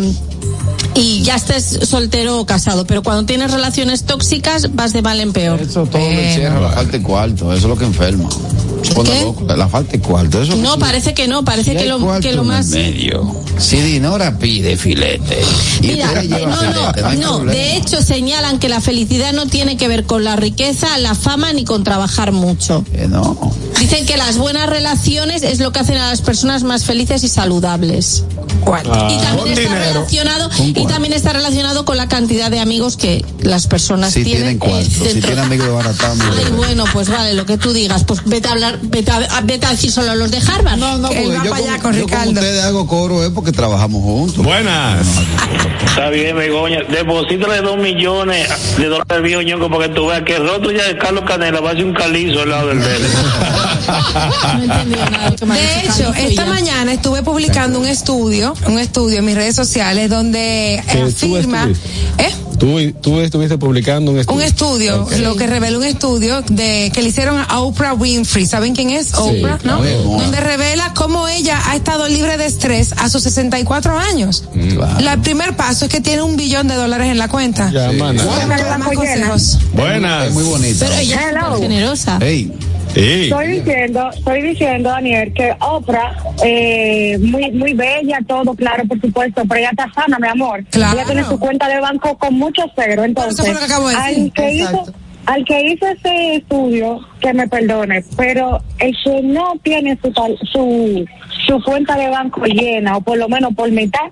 y 0.95 1.21
ya 1.21 1.35
estés 1.35 1.79
soltero 1.87 2.39
o 2.39 2.45
casado, 2.45 2.85
pero 2.87 3.03
cuando 3.03 3.25
tienes 3.25 3.51
relaciones 3.51 4.03
tóxicas 4.03 4.75
vas 4.75 4.93
de 4.93 5.01
mal 5.01 5.19
en 5.19 5.31
peor. 5.33 5.61
Eso 5.61 5.85
todo 5.85 6.01
lo 6.01 6.07
encierra 6.07 6.59
la 6.59 6.69
falta 6.69 6.91
de 6.97 7.03
cuarto, 7.03 7.53
eso 7.53 7.67
es 7.67 7.69
lo 7.69 7.77
que 7.77 7.85
enferma. 7.85 8.29
¿Qué? 9.03 9.21
loco, 9.21 9.43
La 9.55 9.67
falta 9.67 9.91
de 9.93 9.99
cuarto, 9.99 10.41
eso 10.41 10.55
No, 10.55 10.77
parece 10.79 11.13
que 11.13 11.27
no, 11.27 11.43
parece 11.43 11.71
Si 11.71 11.77
que 11.77 11.85
lo, 11.85 12.19
que 12.19 12.33
lo 12.33 12.43
más... 12.43 12.67
medio. 12.67 13.35
Si 13.57 13.77
Dinora 13.77 14.37
pide 14.37 14.77
filete. 14.77 15.39
Y 15.81 15.87
Mira, 15.87 16.21
eh, 16.21 16.27
no, 16.27 16.57
filete, 16.57 17.01
no, 17.01 17.13
no, 17.13 17.35
problema. 17.37 17.51
de 17.51 17.75
hecho 17.77 18.01
señalan 18.01 18.59
que 18.59 18.69
la 18.69 18.79
felicidad 18.81 19.33
no 19.33 19.47
tiene 19.47 19.77
que 19.77 19.87
ver 19.87 20.05
con 20.05 20.23
la 20.23 20.35
riqueza, 20.35 20.97
la 20.99 21.15
fama 21.15 21.53
ni 21.53 21.63
con 21.65 21.83
trabajar 21.83 22.31
mucho. 22.31 22.85
Eh, 22.93 23.07
no. 23.09 23.51
Dicen 23.79 24.05
que 24.05 24.15
las 24.17 24.37
buenas 24.37 24.69
relaciones 24.69 25.43
es 25.43 25.59
lo 25.59 25.71
que 25.71 25.79
hacen 25.79 25.97
a 25.97 26.09
las 26.09 26.21
personas 26.21 26.63
más 26.63 26.85
felices 26.85 27.23
y 27.23 27.27
saludables. 27.29 28.23
¿Cuál? 28.63 28.87
Ah. 28.91 29.07
y 29.11 29.17
también 29.17 29.37
Con 29.37 29.47
está 29.49 29.61
dinero. 29.61 29.93
relacionado 29.93 30.46
¿Con 30.49 30.67
y 30.69 30.85
también 30.87 31.13
está 31.13 31.33
relacionado 31.33 31.85
con 31.85 31.97
la 31.97 32.07
cantidad 32.07 32.49
de 32.51 32.59
amigos 32.59 32.97
que 32.97 33.25
las 33.41 33.67
personas 33.67 34.13
Si 34.13 34.23
tienen, 34.23 34.57
tienen 34.59 34.59
cuarto, 34.59 35.05
eh, 35.05 35.11
si 35.13 35.21
tienen 35.21 35.39
amigos 35.39 35.67
de 35.67 35.73
baratado. 35.73 36.15
mire. 36.15 36.43
Ay, 36.45 36.51
bueno, 36.55 36.83
pues 36.93 37.09
vale, 37.09 37.33
lo 37.33 37.45
que 37.45 37.57
tú 37.57 37.73
digas, 37.73 38.03
pues 38.03 38.21
vete 38.25 38.47
a 38.47 38.51
hablar, 38.51 38.79
vete 38.81 39.11
a, 39.11 39.41
vete 39.41 39.65
a 39.65 39.71
decir 39.71 39.91
solo 39.91 40.11
a 40.11 40.15
los 40.15 40.31
de 40.31 40.37
Harvard. 40.37 40.77
No, 40.77 40.97
no, 40.97 41.09
Él 41.09 41.23
porque 41.23 41.37
va 41.37 41.43
yo, 41.45 41.51
para 41.51 41.63
allá 41.63 41.73
con, 41.73 41.81
con 41.81 41.93
yo 41.93 42.01
con 42.01 42.09
Ricardo. 42.09 42.31
ustedes 42.31 42.63
hago 42.63 42.87
coro 42.87 43.23
es 43.23 43.29
porque 43.31 43.51
trabajamos 43.51 44.01
juntos. 44.01 44.43
Buenas. 44.43 45.07
Está 45.85 46.09
bien, 46.09 46.35
Begoña. 46.35 46.79
Deposítale 46.89 47.61
dos 47.61 47.77
millones 47.77 48.47
de 48.77 48.85
dólares 48.85 49.23
viejo 49.23 49.41
ñongo 49.41 49.69
porque 49.69 49.89
tú 49.89 50.07
veas 50.07 50.21
que 50.23 50.35
el 50.35 50.47
rostro 50.47 50.71
ya 50.71 50.83
de 50.83 50.97
Carlos 50.97 51.23
Canela 51.27 51.59
va 51.59 51.71
a 51.71 51.73
ser 51.73 51.85
un 51.85 51.93
calizo 51.93 52.41
al 52.41 52.49
lado 52.49 52.67
del 52.67 52.79
de 52.83 52.95
él. 52.95 53.01
No 53.07 54.61
he 54.61 54.65
entendido 54.65 55.09
nada 55.09 55.31
que 55.35 55.45
De 55.45 55.79
hecho, 55.85 56.13
esta 56.13 56.45
mañana 56.45 56.93
estuve 56.93 57.23
publicando 57.23 57.79
un 57.79 57.87
estudio, 57.87 58.53
un 58.67 58.79
estudio 58.79 59.19
en 59.19 59.25
mis 59.25 59.35
redes 59.35 59.55
sociales 59.55 60.09
donde 60.09 60.36
Que 60.91 60.99
tú 61.19 61.35
afirma. 61.35 61.69
¿eh? 62.17 62.31
Tú, 62.57 62.79
tú 63.01 63.19
estuviste 63.19 63.57
publicando 63.59 64.11
un 64.11 64.17
estudio. 64.17 64.35
Un 64.37 64.43
estudio, 64.43 65.07
lo 65.19 65.35
que 65.35 65.45
revela 65.45 65.77
un 65.77 65.83
estudio 65.83 66.41
de 66.49 66.91
que 66.91 67.03
le 67.03 67.09
hicieron 67.09 67.39
a 67.47 67.59
Oprah 67.59 67.93
Winfrey. 67.93 68.47
¿Saben 68.47 68.73
quién 68.73 68.89
es? 68.89 69.13
Oprah, 69.13 69.59
¿no? 69.63 69.79
Donde 69.83 70.39
revela 70.39 70.91
cómo 70.95 71.27
ella 71.27 71.61
ha 71.67 71.75
estado 71.75 72.07
libre 72.07 72.37
de 72.37 72.47
estrés 72.47 72.93
a 72.97 73.09
sus 73.09 73.21
64 73.23 73.97
años. 73.99 74.43
Claro. 74.73 74.99
La- 75.01 75.13
El 75.13 75.19
primer 75.21 75.55
paso 75.55 75.85
es 75.85 75.91
que 75.91 76.01
tiene 76.01 76.23
un 76.23 76.35
billón 76.35 76.67
de 76.67 76.73
dólares 76.75 77.07
en 77.11 77.19
la 77.19 77.27
cuenta. 77.27 77.69
Ya, 77.71 77.91
consejos. 78.95 79.59
Buenas. 79.73 80.27
Es 80.27 80.33
muy 80.33 80.43
bonita. 80.43 80.85
Pero 80.87 80.97
ella 80.99 81.15
es 81.21 81.35
Hello. 81.35 81.59
generosa. 81.59 82.17
Ey, 82.21 82.51
Sí. 82.97 83.23
Estoy 83.25 83.47
diciendo, 83.47 84.09
estoy 84.11 84.41
diciendo, 84.41 84.89
Daniel, 84.89 85.31
que 85.33 85.55
Oprah, 85.59 86.17
eh, 86.43 87.17
muy, 87.19 87.51
muy 87.51 87.73
bella, 87.73 88.19
todo 88.27 88.55
claro, 88.55 88.85
por 88.87 88.99
supuesto, 88.99 89.43
pero 89.47 89.59
ella 89.59 89.69
está 89.69 89.91
sana, 89.93 90.17
mi 90.17 90.27
amor. 90.27 90.63
Claro. 90.71 90.97
Ella 90.97 91.05
tiene 91.05 91.23
su 91.25 91.39
cuenta 91.39 91.67
de 91.69 91.79
banco 91.79 92.17
con 92.17 92.33
muchos 92.33 92.65
ceros, 92.75 93.05
entonces, 93.05 93.33
eso 93.33 93.43
fue 93.43 93.53
lo 93.53 93.59
que 93.59 93.65
acabo 93.65 93.89
de 93.89 93.95
decir. 93.95 94.23
al 94.23 94.33
que 94.33 94.53
hizo, 94.53 94.85
al 95.27 95.45
que 95.45 95.61
hizo 95.69 95.87
ese 95.87 96.35
estudio, 96.37 96.99
que 97.19 97.33
me 97.33 97.47
perdone, 97.47 98.03
pero 98.15 98.61
el 98.79 98.95
que 99.03 99.21
no 99.21 99.53
tiene 99.61 99.97
su, 100.01 100.11
su, 100.51 101.05
su 101.45 101.63
cuenta 101.63 101.95
de 101.97 102.09
banco 102.09 102.45
llena, 102.45 102.97
o 102.97 103.01
por 103.01 103.17
lo 103.17 103.29
menos 103.29 103.53
por 103.53 103.69
mitad, 103.69 104.09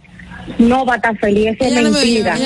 no 0.58 0.86
va 0.86 0.93
a 0.93 0.95
estar 0.97 1.17
feliz, 1.17 1.47
eso 1.47 1.63
es 1.63 1.71
Ella 1.71 1.81
no 1.81 1.91
me 1.91 1.99
mentira. 1.99 2.34
A 2.34 2.38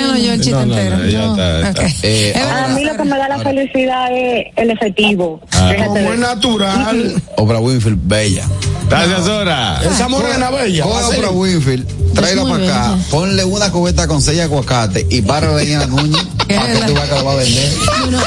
mí 2.68 2.84
lo 2.84 2.96
que 2.96 3.04
me 3.04 3.18
da 3.18 3.28
la 3.28 3.38
felicidad 3.38 4.08
es 4.12 4.46
el 4.56 4.70
efectivo. 4.70 5.40
Ah. 5.52 5.72
Como 5.86 5.98
es 5.98 6.18
natural. 6.18 7.22
Oprah 7.36 7.60
Winfield, 7.60 7.98
bella. 8.02 8.46
Gracias, 8.88 9.24
Sora. 9.24 9.80
Esa 9.84 10.08
morena 10.08 10.50
bella. 10.50 10.82
Coge 10.82 10.96
a 10.96 11.06
así. 11.06 11.16
Oprah 11.18 11.30
Winfield, 11.30 12.14
tráela 12.14 12.42
para 12.42 12.64
acá, 12.64 12.90
bella. 12.92 13.04
ponle 13.10 13.44
una 13.44 13.70
cubeta 13.70 14.06
con 14.08 14.20
seis 14.20 14.40
aguacate 14.40 15.06
y 15.08 15.22
párala 15.22 15.58
ahí 15.58 15.72
en 15.72 15.78
la 15.78 15.86
nuña 15.86 16.18
para 16.48 16.72
que 16.72 16.86
tú 16.86 16.94
veas 16.94 17.08
que 17.08 17.14
lo 17.14 17.24
va 17.24 17.32
a 17.32 17.36
vender. 17.36 17.72
Bueno, 18.00 18.18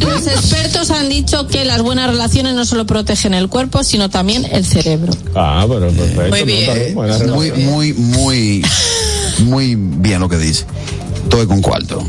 los 0.00 0.26
expertos 0.26 0.90
han 0.90 1.08
dicho 1.08 1.48
que 1.48 1.64
las 1.64 1.82
buenas 1.82 2.08
relaciones 2.08 2.54
no 2.54 2.64
solo 2.64 2.86
protegen 2.86 3.34
el 3.34 3.48
cuerpo, 3.48 3.82
sino 3.82 4.10
también 4.10 4.44
el 4.50 4.64
cerebro. 4.64 5.12
Ah, 5.34 5.66
pero 5.68 5.88
perfecto. 5.90 6.30
Muy 6.30 6.42
bien. 6.42 6.94
Muy, 6.94 7.52
muy, 7.52 7.92
muy, 7.92 8.64
muy 9.40 9.74
bien 9.76 10.20
lo 10.20 10.28
que 10.28 10.38
dice. 10.38 10.64
Estoy 11.24 11.46
con 11.46 11.60
cuarto. 11.60 12.06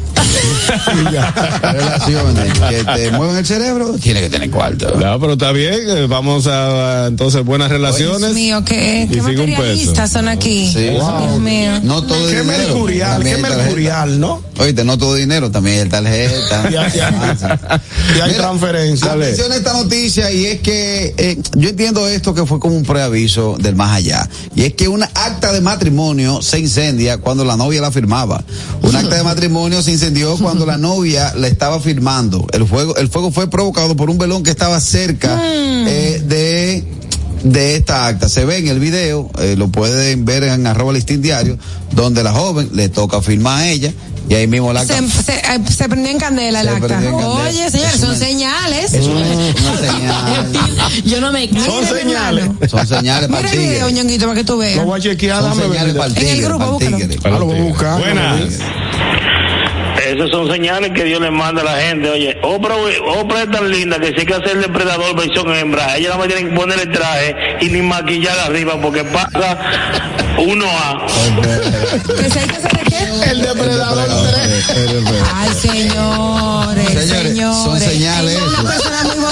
Relaciones 1.62 2.54
que 2.70 2.84
te 2.84 3.12
mueven 3.12 3.38
el 3.38 3.46
cerebro, 3.46 3.94
tiene 3.94 4.22
que 4.22 4.30
tener 4.30 4.50
cuarto. 4.50 4.96
No, 5.00 5.20
pero 5.20 5.34
está 5.34 5.52
bien, 5.52 5.80
eh, 5.88 6.08
vamos 6.08 6.48
a 6.48 7.08
entonces 7.08 7.44
buenas 7.44 7.70
relaciones. 7.70 8.20
Dios 8.20 8.34
mío, 8.34 8.64
qué, 8.66 9.08
Y 9.10 9.14
qué 9.14 9.22
materialistas 9.22 10.10
peso. 10.10 10.20
son 10.20 10.28
aquí. 10.28 10.72
Sí. 10.72 10.90
Dios 10.90 11.40
mío. 11.40 11.72
No 11.84 12.04
todo 12.04 12.28
Qué 12.28 12.42
dinero. 12.42 12.58
mercurial, 12.68 13.24
qué 13.24 13.36
hay 13.36 13.42
mercurial, 13.42 14.20
¿no? 14.20 14.42
Oíste, 14.58 14.84
no 14.84 14.98
todo 14.98 15.16
dinero, 15.16 15.52
también 15.52 15.84
hay 15.84 15.90
tarjeta. 15.90 16.70
Ya, 16.76 16.88
ya. 16.90 17.10
Y 18.16 18.20
hay 18.20 18.32
Mira, 18.32 18.44
transferencia. 18.44 19.12
Atención 19.14 19.52
a 19.52 19.56
esta 19.56 19.74
noticia 19.74 20.32
y 20.32 20.46
es 20.46 20.60
que 20.62 21.14
eh, 21.18 21.38
yo 21.56 21.70
entiendo 21.70 22.08
esto 22.08 22.34
que 22.34 22.46
fue 22.46 22.60
como 22.60 22.76
un 22.76 22.84
preaviso 22.84 23.56
del 23.60 23.76
más 23.76 23.96
allá. 23.96 24.28
Y 24.56 24.64
es 24.64 24.74
que 24.74 24.88
una 24.88 25.06
acta 25.14 25.52
de 25.54 25.62
matrimonio 25.62 26.42
se 26.42 26.60
incendia 26.60 27.18
cuando 27.20 27.46
la 27.46 27.56
novia 27.56 27.82
la 27.82 27.92
firmaba. 27.92 28.44
Un 28.82 28.96
acta 29.06 29.16
de 29.18 29.24
matrimonio 29.24 29.82
se 29.82 29.92
incendió 29.92 30.36
cuando 30.38 30.66
la 30.66 30.78
novia 30.78 31.34
la 31.36 31.48
estaba 31.48 31.80
firmando. 31.80 32.46
El 32.52 32.66
fuego, 32.68 32.96
el 32.98 33.08
fuego 33.10 33.32
fue 33.32 33.50
provocado 33.50 33.96
por 33.96 34.10
un 34.10 34.18
velón 34.18 34.44
que 34.44 34.52
estaba 34.52 34.80
cerca 34.82 35.40
eh, 35.44 36.22
de 36.26 36.84
de 37.44 37.76
esta 37.76 38.08
acta. 38.08 38.28
Se 38.28 38.44
ve 38.44 38.58
en 38.58 38.68
el 38.70 38.80
video, 38.80 39.30
eh, 39.40 39.56
lo 39.56 39.68
pueden 39.68 40.26
ver 40.26 40.44
en 40.46 40.66
arroba 40.66 40.94
listín 40.94 41.22
diario, 41.22 41.60
donde 41.92 42.24
la 42.24 42.32
joven 42.34 42.70
le 42.74 42.90
toca 42.90 43.22
firmar 43.22 43.62
a 43.62 43.68
ella 43.70 43.94
y 44.28 44.34
ahí 44.34 44.48
mismo 44.48 44.74
la 44.74 44.82
acta 44.82 44.98
Se, 44.98 45.08
se, 45.24 45.34
eh, 45.34 45.60
se 45.70 45.88
prendió 45.88 46.12
en 46.12 46.18
candela 46.18 46.62
el 46.62 46.70
acta. 46.70 46.98
Oye, 46.98 47.70
señores, 47.70 47.94
Es 47.94 48.00
son 48.02 48.10
una- 48.10 48.18
señales. 48.18 48.94
es 48.96 49.06
una, 49.06 49.20
una 49.20 49.78
señal. 49.80 50.52
Yo 51.06 51.22
no 51.22 51.32
me 51.32 51.48
callo. 51.48 51.66
Son 51.66 51.86
señales. 51.86 52.50
Son 52.68 52.88
señales 52.88 53.30
para 53.30 53.42
Mira 53.44 53.54
el 53.54 53.60
video, 53.70 53.90
ñonguito, 53.92 54.26
para 54.26 54.38
que 54.40 54.44
tú 54.44 54.58
veas. 54.58 54.78
Lo 54.78 54.86
voy 54.86 55.00
a 55.00 55.04
chequear, 55.04 55.42
Son 55.44 55.50
dame 55.52 55.62
señales 55.70 55.94
ver. 55.94 55.98
para 56.02 56.20
el 56.20 56.26
En 56.26 56.36
el 56.36 56.42
grupo, 56.42 56.72
búscalo. 56.72 56.98
Ah, 57.26 57.30
lo 57.30 57.46
voy 57.46 57.60
a 57.60 57.62
buscar. 57.62 58.00
Buenas. 58.00 58.42
Esas 60.16 60.30
son 60.32 60.50
señales 60.50 60.92
que 60.92 61.04
Dios 61.04 61.20
le 61.22 61.30
manda 61.32 61.62
a 61.62 61.66
la 61.66 61.78
gente. 61.78 62.10
Oye, 62.10 62.38
Oprah, 62.42 62.76
Oprah 63.20 63.44
es 63.44 63.52
tan 63.52 63.70
linda 63.70 64.00
que 64.00 64.08
si 64.08 64.20
hay 64.22 64.26
que 64.26 64.34
hacer 64.34 64.52
el 64.52 64.62
depredador 64.62 65.16
versión 65.16 65.54
hembra, 65.54 65.98
ella 65.98 66.10
nada 66.10 66.20
más 66.20 66.28
tiene 66.34 66.50
que 66.50 66.56
poner 66.56 66.80
el 66.80 66.92
traje 66.92 67.36
y 67.62 67.70
ni 67.70 67.82
maquillar 67.82 68.38
arriba 68.40 68.80
porque 68.82 69.04
pasa 69.04 69.58
uno 70.38 70.66
a. 70.66 71.06
¿Que 72.18 72.30
si 72.30 72.40
hay 72.40 72.48
que 72.48 72.56
hacer 72.56 72.72
qué? 72.88 73.30
El 73.32 73.42
depredador 73.42 74.08
tres. 74.32 74.70
Ay, 75.34 75.50
señores, 75.54 76.88
Señores, 76.88 77.10
señores. 77.10 77.58
son 77.64 77.80
señales. 77.80 78.38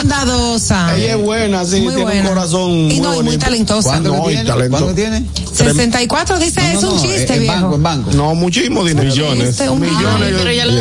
Bondadosa. 0.03 0.95
Ella 0.97 1.15
es 1.15 1.21
buena, 1.21 1.65
sí, 1.65 1.81
Muy 1.81 1.87
tiene 1.93 2.03
buena. 2.03 2.21
un 2.21 2.27
corazón 2.27 2.71
Y 2.71 2.75
muy 2.95 2.99
no, 2.99 3.19
y 3.21 3.23
muy 3.23 3.37
talentosa. 3.37 3.89
¿Cuánto 3.89 4.09
No, 4.15 4.23
que 4.25 4.31
y 4.31 4.35
tiene? 4.35 4.49
talento. 4.49 4.77
¿Cuánto 4.77 4.95
tiene? 4.95 5.25
64 5.53 6.39
dice, 6.39 6.61
No, 6.61 6.67
no, 6.67 6.77
es 6.79 6.83
un 6.83 6.95
no, 6.95 7.01
chiste, 7.01 7.33
en 7.33 7.39
viejo. 7.41 7.53
banco, 7.61 7.75
en 7.75 7.83
banco. 7.83 8.11
No, 8.13 8.35
muchísimo 8.35 8.83
dinero. 8.83 9.09
Millones. 9.09 9.49
Este, 9.49 9.69
un 9.69 9.79
Millones 9.79 10.05
Ay, 10.21 10.33
pero 10.37 10.51
ya 10.51 10.65
lo. 10.65 10.73
Es 10.73 10.79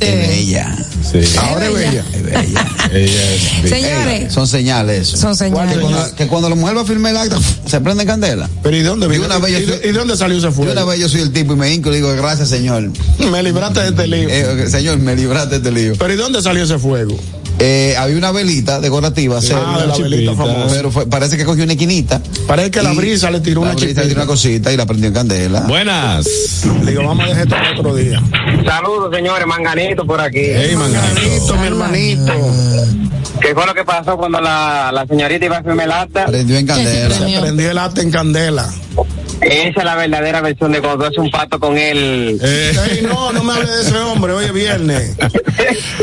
bella. 0.00 0.76
Sí. 1.10 1.18
Ahora 1.38 1.66
es 1.66 1.74
bella. 1.74 2.04
Es 2.14 2.22
bella. 2.22 2.66
Ella 2.92 3.32
es. 3.34 3.70
Señores, 3.70 4.32
Son 4.32 4.46
señales. 4.46 5.08
son 5.08 5.32
Que 5.32 5.36
señales. 5.38 5.78
cuando, 5.78 6.14
que 6.16 6.26
cuando 6.26 6.48
la 6.48 6.54
mujer 6.54 6.76
va 6.76 6.82
a 6.82 6.84
firmar 6.84 7.10
el 7.12 7.18
acta, 7.18 7.38
se 7.66 7.80
prende 7.80 8.02
en 8.02 8.08
candela. 8.08 8.48
Pero 8.62 8.76
¿y 8.76 8.80
de 8.82 8.88
dónde 8.88 9.08
vino? 9.08 9.26
yo 9.28 9.48
¿Y, 9.48 9.62
y 9.62 9.64
de 9.66 9.92
dónde 9.92 10.16
salió 10.16 10.38
ese 10.38 10.48
Y 10.48 10.52
fuego? 10.52 10.72
una 10.72 10.84
vez 10.84 11.00
yo 11.00 11.08
soy 11.08 11.20
el 11.20 11.32
tipo 11.32 11.52
y 11.52 11.56
me 11.56 11.72
hinco 11.72 11.88
y 11.88 11.92
le 11.92 11.96
digo, 11.98 12.12
gracias 12.16 12.48
señor. 12.48 12.90
Me 13.30 13.42
libraste 13.42 13.80
de 13.80 13.88
este 13.88 14.06
lío. 14.06 14.28
Eh, 14.30 14.66
señor, 14.70 14.98
me 14.98 15.14
libraste 15.16 15.50
de 15.50 15.56
este 15.56 15.70
lío. 15.72 15.92
Pero 15.98 16.12
¿y 16.14 16.16
dónde 16.16 16.40
salió 16.42 16.64
ese 16.64 16.78
fuego? 16.78 17.16
Eh, 17.64 17.94
había 17.96 18.16
una 18.16 18.32
velita 18.32 18.80
decorativa, 18.80 19.38
Ah, 19.38 19.40
cerca, 19.40 19.78
de 19.78 19.86
la 19.86 19.96
velita 19.96 20.34
famosa. 20.34 20.74
pero 20.74 20.90
fue- 20.90 21.06
parece 21.06 21.36
que 21.36 21.44
cogió 21.44 21.62
una 21.62 21.74
esquinita. 21.74 22.20
Parece 22.48 22.70
que 22.72 22.82
la 22.82 22.92
brisa 22.92 23.30
le 23.30 23.38
tiró 23.40 23.60
una 23.60 23.72
brisa 23.74 24.00
le 24.02 24.08
tiró 24.08 24.20
una 24.20 24.26
cosita 24.26 24.72
y 24.72 24.76
la 24.76 24.84
prendió 24.84 25.06
en 25.08 25.14
candela. 25.14 25.60
Buenas. 25.60 26.26
Le 26.84 26.90
digo, 26.90 27.04
vamos 27.06 27.24
a 27.24 27.28
dejar 27.28 27.42
esto 27.44 27.54
para 27.56 27.70
otro 27.78 27.94
día. 27.94 28.20
Saludos, 28.66 29.14
señores, 29.14 29.46
Manganito 29.46 30.04
por 30.04 30.20
aquí. 30.20 30.40
Hey, 30.42 30.74
manganito. 30.76 31.20
Hermanito, 31.20 31.56
mi 31.56 31.66
hermanito. 31.66 32.32
¿Qué 33.40 33.54
fue 33.54 33.66
lo 33.66 33.74
que 33.74 33.84
pasó 33.84 34.16
cuando 34.16 34.40
la, 34.40 34.90
la 34.92 35.06
señorita 35.06 35.44
iba 35.44 35.56
a 35.58 35.62
firmar 35.62 35.86
el 35.86 35.92
acta? 35.92 36.26
Prendió 36.26 36.56
en 36.58 36.66
candela. 36.66 37.40
Prendió 37.40 37.70
el 37.70 37.78
acta 37.78 38.00
en 38.02 38.10
candela. 38.10 38.68
Esa 39.42 39.78
es 39.80 39.84
la 39.84 39.96
verdadera 39.96 40.40
versión 40.40 40.72
de 40.72 40.80
cuando 40.80 40.98
tú 40.98 41.04
haces 41.06 41.18
un 41.18 41.30
pacto 41.30 41.58
con 41.58 41.76
él. 41.76 42.38
Eh, 42.42 42.72
Ey, 42.90 43.02
no, 43.02 43.32
no 43.32 43.42
me 43.42 43.52
hable 43.54 43.70
de 43.70 43.82
ese 43.82 43.96
hombre. 43.96 44.32
Hoy 44.32 44.44
es 44.46 44.52
viernes. 44.52 45.16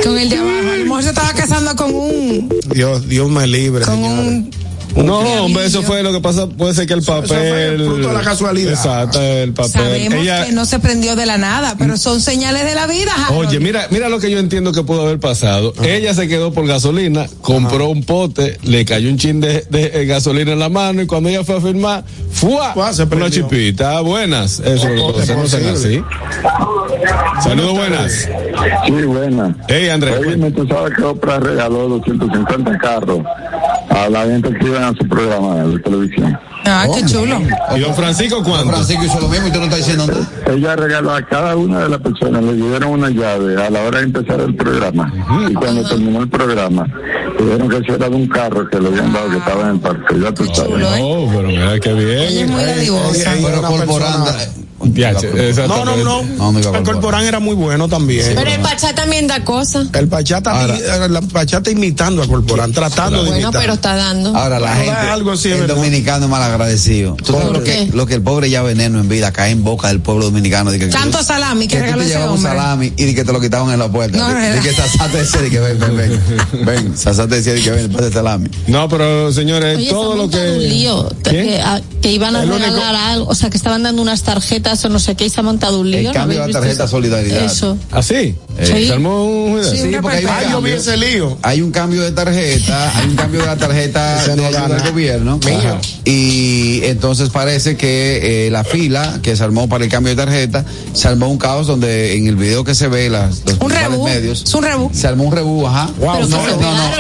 Con 0.04 0.17
el 0.17 0.30
de 0.30 0.36
abajo. 0.38 0.58
A 0.58 0.78
lo 0.78 0.84
mejor 0.84 1.04
se 1.04 1.10
estaba 1.10 1.34
casando 1.34 1.75
con 1.75 1.93
un. 1.93 2.49
Dios, 2.67 3.08
Dios 3.08 3.30
me 3.30 3.47
libre. 3.47 3.86
Con 3.86 3.95
señores. 3.95 4.19
un. 4.28 4.52
No, 4.95 5.19
hombre, 5.45 5.65
eso 5.65 5.82
fue 5.84 6.04
lo 6.04 6.12
que 6.12 6.19
pasa. 6.19 6.47
Puede 6.47 6.73
ser 6.73 6.88
que 6.88 6.93
el 6.93 6.99
Eso- 6.99 7.17
eso 7.23 7.28
fue 7.28 7.38
papel. 7.38 7.86
fruto 7.86 8.08
de 8.10 8.13
la 8.13 8.21
casualidad. 8.21 8.71
Exacto, 8.73 9.21
el 9.21 9.54
papel. 9.54 9.71
Sabemos 9.71 10.13
Ella, 10.19 10.45
que 10.45 10.52
no 10.52 10.65
se 10.65 10.80
prendió 10.80 11.15
de 11.15 11.25
la 11.25 11.38
nada, 11.38 11.75
pero 11.78 11.97
son 11.97 12.19
señales 12.21 12.65
de 12.65 12.75
la 12.75 12.88
vida. 12.88 13.12
Harold. 13.28 13.47
Oye, 13.47 13.60
mira, 13.60 13.88
mira 13.91 14.10
lo 14.10 14.19
que 14.19 14.30
yo 14.32 14.39
entiendo 14.39 14.71
que 14.71 14.84
pudo 14.84 15.02
haber 15.04 15.19
pasado. 15.19 15.73
Ella 15.84 16.13
se 16.13 16.28
quedó 16.28 16.52
por 16.54 16.65
gasolina, 16.67 17.28
compró 17.41 17.89
un 17.89 18.04
pote, 18.04 18.58
le 18.63 18.86
cayó 18.86 19.10
un 19.10 19.17
chin 19.17 19.39
de, 19.39 19.65
de, 19.69 20.06
gasolina 20.06 20.52
en 20.54 20.60
la 20.60 20.69
mano 20.69 21.02
y 21.02 21.06
cuando 21.08 21.30
ella 21.30 21.43
fue 21.43 21.58
a 21.58 21.62
firmar, 21.62 22.04
¡fua! 22.32 22.73
Se 22.93 23.04
Una 23.04 23.10
prendió. 23.10 23.30
chipita. 23.30 24.02
Buenas. 24.02 24.60
Eso 24.60 24.88
es 24.89 24.99
lo 24.99 25.13
que 25.15 25.21
Es 25.23 25.30
no 25.30 25.47
sean 25.47 25.67
así. 25.75 26.02
Saludos 27.43 27.73
buenas. 27.73 28.28
Sí, 28.86 28.91
buena. 29.06 29.56
Hey, 29.67 29.89
Andrés. 29.89 30.15
Oye, 30.19 30.52
tú 30.52 30.67
sabes 30.67 30.93
que 30.95 31.04
Oprah 31.04 31.39
regaló 31.39 31.88
250 31.88 32.78
carros 32.78 33.19
a 33.89 34.10
la 34.10 34.25
gente 34.25 34.54
que 34.58 34.65
iban 34.67 34.84
a 34.84 34.93
su 34.97 35.08
programa 35.08 35.56
de 35.63 35.80
televisión. 35.80 36.38
Ah, 36.65 36.86
qué 36.93 37.06
chulo. 37.06 37.39
¿Y 37.75 37.80
don 37.80 37.95
Francisco 37.95 38.36
Don 38.36 38.43
cuánto? 38.45 38.69
Francisco 38.69 39.04
hizo 39.06 39.19
lo 39.21 39.30
mismo 39.30 39.47
y 39.47 39.52
tú 39.52 39.58
no 39.60 39.63
estás 39.65 39.80
diciendo 39.80 40.06
nada. 40.08 40.28
Ella 40.54 40.75
regaló 40.75 41.13
a 41.15 41.21
cada 41.25 41.56
una 41.56 41.80
de 41.80 41.89
las 41.89 41.99
personas, 42.02 42.43
le 42.43 42.54
dieron 42.54 42.89
una 42.91 43.10
llave 43.10 43.63
a 43.65 43.69
la 43.69 43.82
hora 43.84 43.99
de 43.99 44.06
empezar 44.06 44.39
el 44.41 44.56
programa. 44.56 45.12
Y 45.49 45.54
cuando 45.54 45.88
terminó 45.88 46.19
el 46.21 46.30
programa, 46.30 46.86
dijeron 47.39 47.69
que 47.69 47.78
eso 47.78 47.95
era 47.95 48.10
de 48.10 48.15
un 48.15 48.28
carro 48.28 48.69
que 48.69 48.80
le 48.80 48.88
habían 48.89 49.13
dado 49.13 49.30
que 49.32 49.38
estaba 49.38 49.62
en 49.63 49.69
el 49.75 49.80
parque. 49.80 50.15
Ya 50.21 50.34
tú 50.34 50.45
sabes. 50.54 50.71
chulo, 50.71 50.95
¿eh? 50.95 50.99
Oh, 51.02 51.28
pero 51.34 51.47
mira 51.47 51.80
qué 51.80 51.89
Ella 51.91 52.23
es 52.25 52.34
bien. 52.36 52.49
muy 52.52 52.63
dadivosa. 52.63 53.32
Pero 53.41 53.62
Corporanda. 53.62 54.25
persona- 54.25 54.54
No, 54.79 55.85
no, 55.85 55.95
no. 55.97 56.59
El 56.75 56.83
corporán 56.83 57.25
era 57.25 57.39
muy 57.39 57.55
bueno 57.55 57.87
también. 57.87 58.25
Pero 58.35 58.49
el 58.49 58.61
Pachá 58.61 58.93
también 58.95 59.27
da 59.27 59.43
cosas. 59.43 59.87
El 59.93 60.07
Pachata, 60.07 60.65
eh, 60.65 61.09
la 61.09 61.21
Pachata 61.21 61.69
imitando 61.69 62.23
a 62.23 62.27
Corporán, 62.27 62.71
tratando 62.71 63.23
de 63.23 63.29
Bueno, 63.29 63.43
imitar. 63.47 63.61
pero 63.61 63.73
está 63.73 63.95
dando. 63.95 64.35
Ahora 64.35 64.59
la 64.59 64.75
gente, 64.75 64.91
algo 64.91 65.31
así 65.31 65.49
es 65.49 65.55
el 65.55 65.61
verdad. 65.61 65.75
dominicano 65.75 66.25
es 66.25 66.31
mal 66.31 66.41
agradecido. 66.43 67.15
Tú 67.15 67.33
sabes 67.33 67.47
¿Por 67.47 67.57
lo 67.57 67.63
que, 67.63 67.89
lo 67.93 68.05
que 68.05 68.13
el 68.15 68.21
pobre 68.21 68.49
ya 68.49 68.61
veneno 68.61 68.99
en 68.99 69.09
vida 69.09 69.31
cae 69.31 69.51
en 69.51 69.63
boca 69.63 69.87
del 69.89 69.99
pueblo 70.01 70.25
dominicano. 70.25 70.71
De 70.71 70.79
que, 70.79 70.87
Tanto 70.87 71.21
salami 71.23 71.67
que 71.67 71.75
que 71.75 71.79
tú 71.79 71.83
regaló 71.85 72.01
te 72.03 72.07
ese 72.09 72.23
hombre. 72.23 72.41
salami 72.51 72.93
y 72.95 73.03
de 73.05 73.15
que 73.15 73.23
te 73.23 73.33
lo 73.33 73.41
quitaban 73.41 73.71
en 73.73 73.79
la 73.79 73.89
puerta. 73.91 74.17
No, 74.17 74.27
de, 74.29 74.33
no, 74.49 74.55
de 74.55 74.59
que 74.61 74.73
Sasá 74.73 75.07
te 75.09 75.17
decía 75.17 75.41
de 75.41 75.49
que 75.49 75.59
ven, 75.59 75.79
ven, 75.79 75.97
ven. 75.97 76.19
Ven, 76.65 76.97
Sasá 76.97 77.27
te 77.27 77.35
decía 77.35 77.53
de 77.53 77.61
que 77.61 77.71
ven, 77.71 77.91
pasa 77.91 78.07
el 78.07 78.13
salami. 78.13 78.49
No, 78.67 78.87
pero 78.89 79.31
señores, 79.31 79.77
Oye, 79.77 79.89
todo 79.89 80.15
lo 80.15 80.23
montado 80.23 80.53
un 80.53 80.59
que. 80.59 80.67
lío, 80.67 81.09
que, 81.23 81.59
a- 81.61 81.81
que 82.01 82.11
iban 82.11 82.35
a 82.35 82.43
regalar 82.45 82.95
algo, 82.95 83.27
o 83.29 83.35
sea, 83.35 83.49
que 83.49 83.57
estaban 83.57 83.83
dando 83.83 84.01
unas 84.01 84.23
tarjetas 84.23 84.68
o 84.73 84.89
no 84.89 84.99
sé 84.99 85.15
qué, 85.15 85.25
y 85.25 85.29
se 85.29 85.39
ha 85.39 85.43
montado 85.43 85.79
un 85.79 85.89
lío. 85.91 85.99
El 85.99 86.05
¿no 86.08 86.13
cambio 86.13 86.41
de 86.41 86.47
la 86.47 86.53
tarjeta 86.60 86.84
eso? 86.86 86.91
Solidaridad. 86.91 87.43
Eso. 87.45 87.77
¿Así? 87.91 88.36
Sí. 88.63 88.88
¿Se 88.88 88.93
armó 88.93 89.25
un? 89.25 89.63
Sí, 89.63 89.77
Sí, 89.77 89.95
porque 90.01 90.17
hay 90.17 90.25
un 90.25 90.29
Ah, 90.32 90.41
yo 90.43 90.47
vi 90.62 90.71
cambio. 90.71 90.75
ese 90.75 90.97
lío. 90.97 91.38
Hay 91.41 91.62
un 91.62 91.71
cambio 91.71 92.01
de 92.01 92.12
tarjeta, 92.12 92.97
hay 92.97 93.08
un 93.10 93.15
cambio 93.15 93.39
de 93.41 93.45
la 93.47 93.58
tarjeta 93.58 94.27
de 94.27 94.36
no 94.36 94.43
del 94.49 94.82
gobierno. 94.91 95.39
Mío. 95.45 95.79
Y 96.05 96.82
entonces 96.84 97.29
parece 97.29 97.77
que 97.77 98.47
eh, 98.47 98.51
la 98.51 98.63
fila 98.63 99.19
que 99.21 99.36
se 99.36 99.43
armó 99.43 99.69
para 99.69 99.84
el 99.86 99.89
cambio 99.89 100.15
de 100.15 100.23
tarjeta, 100.23 100.65
se 100.93 101.08
armó 101.08 101.29
un 101.29 101.38
caos 101.38 101.67
donde 101.67 102.17
en 102.17 102.27
el 102.27 102.36
video 102.36 102.63
que 102.63 102.75
se 102.75 102.88
ve, 102.88 103.10
las, 103.10 103.43
los 103.45 103.58
Un 103.62 103.69
rebú. 103.69 104.03
medios, 104.05 104.43
Es 104.43 104.53
un 104.53 104.63
rebú. 104.63 104.89
se 104.93 105.08
armó 105.08 105.23
un 105.25 105.32
rebú, 105.34 105.67
ajá. 105.67 105.89
Wow, 105.99 106.13
Pero 106.15 106.27
no, 106.27 106.38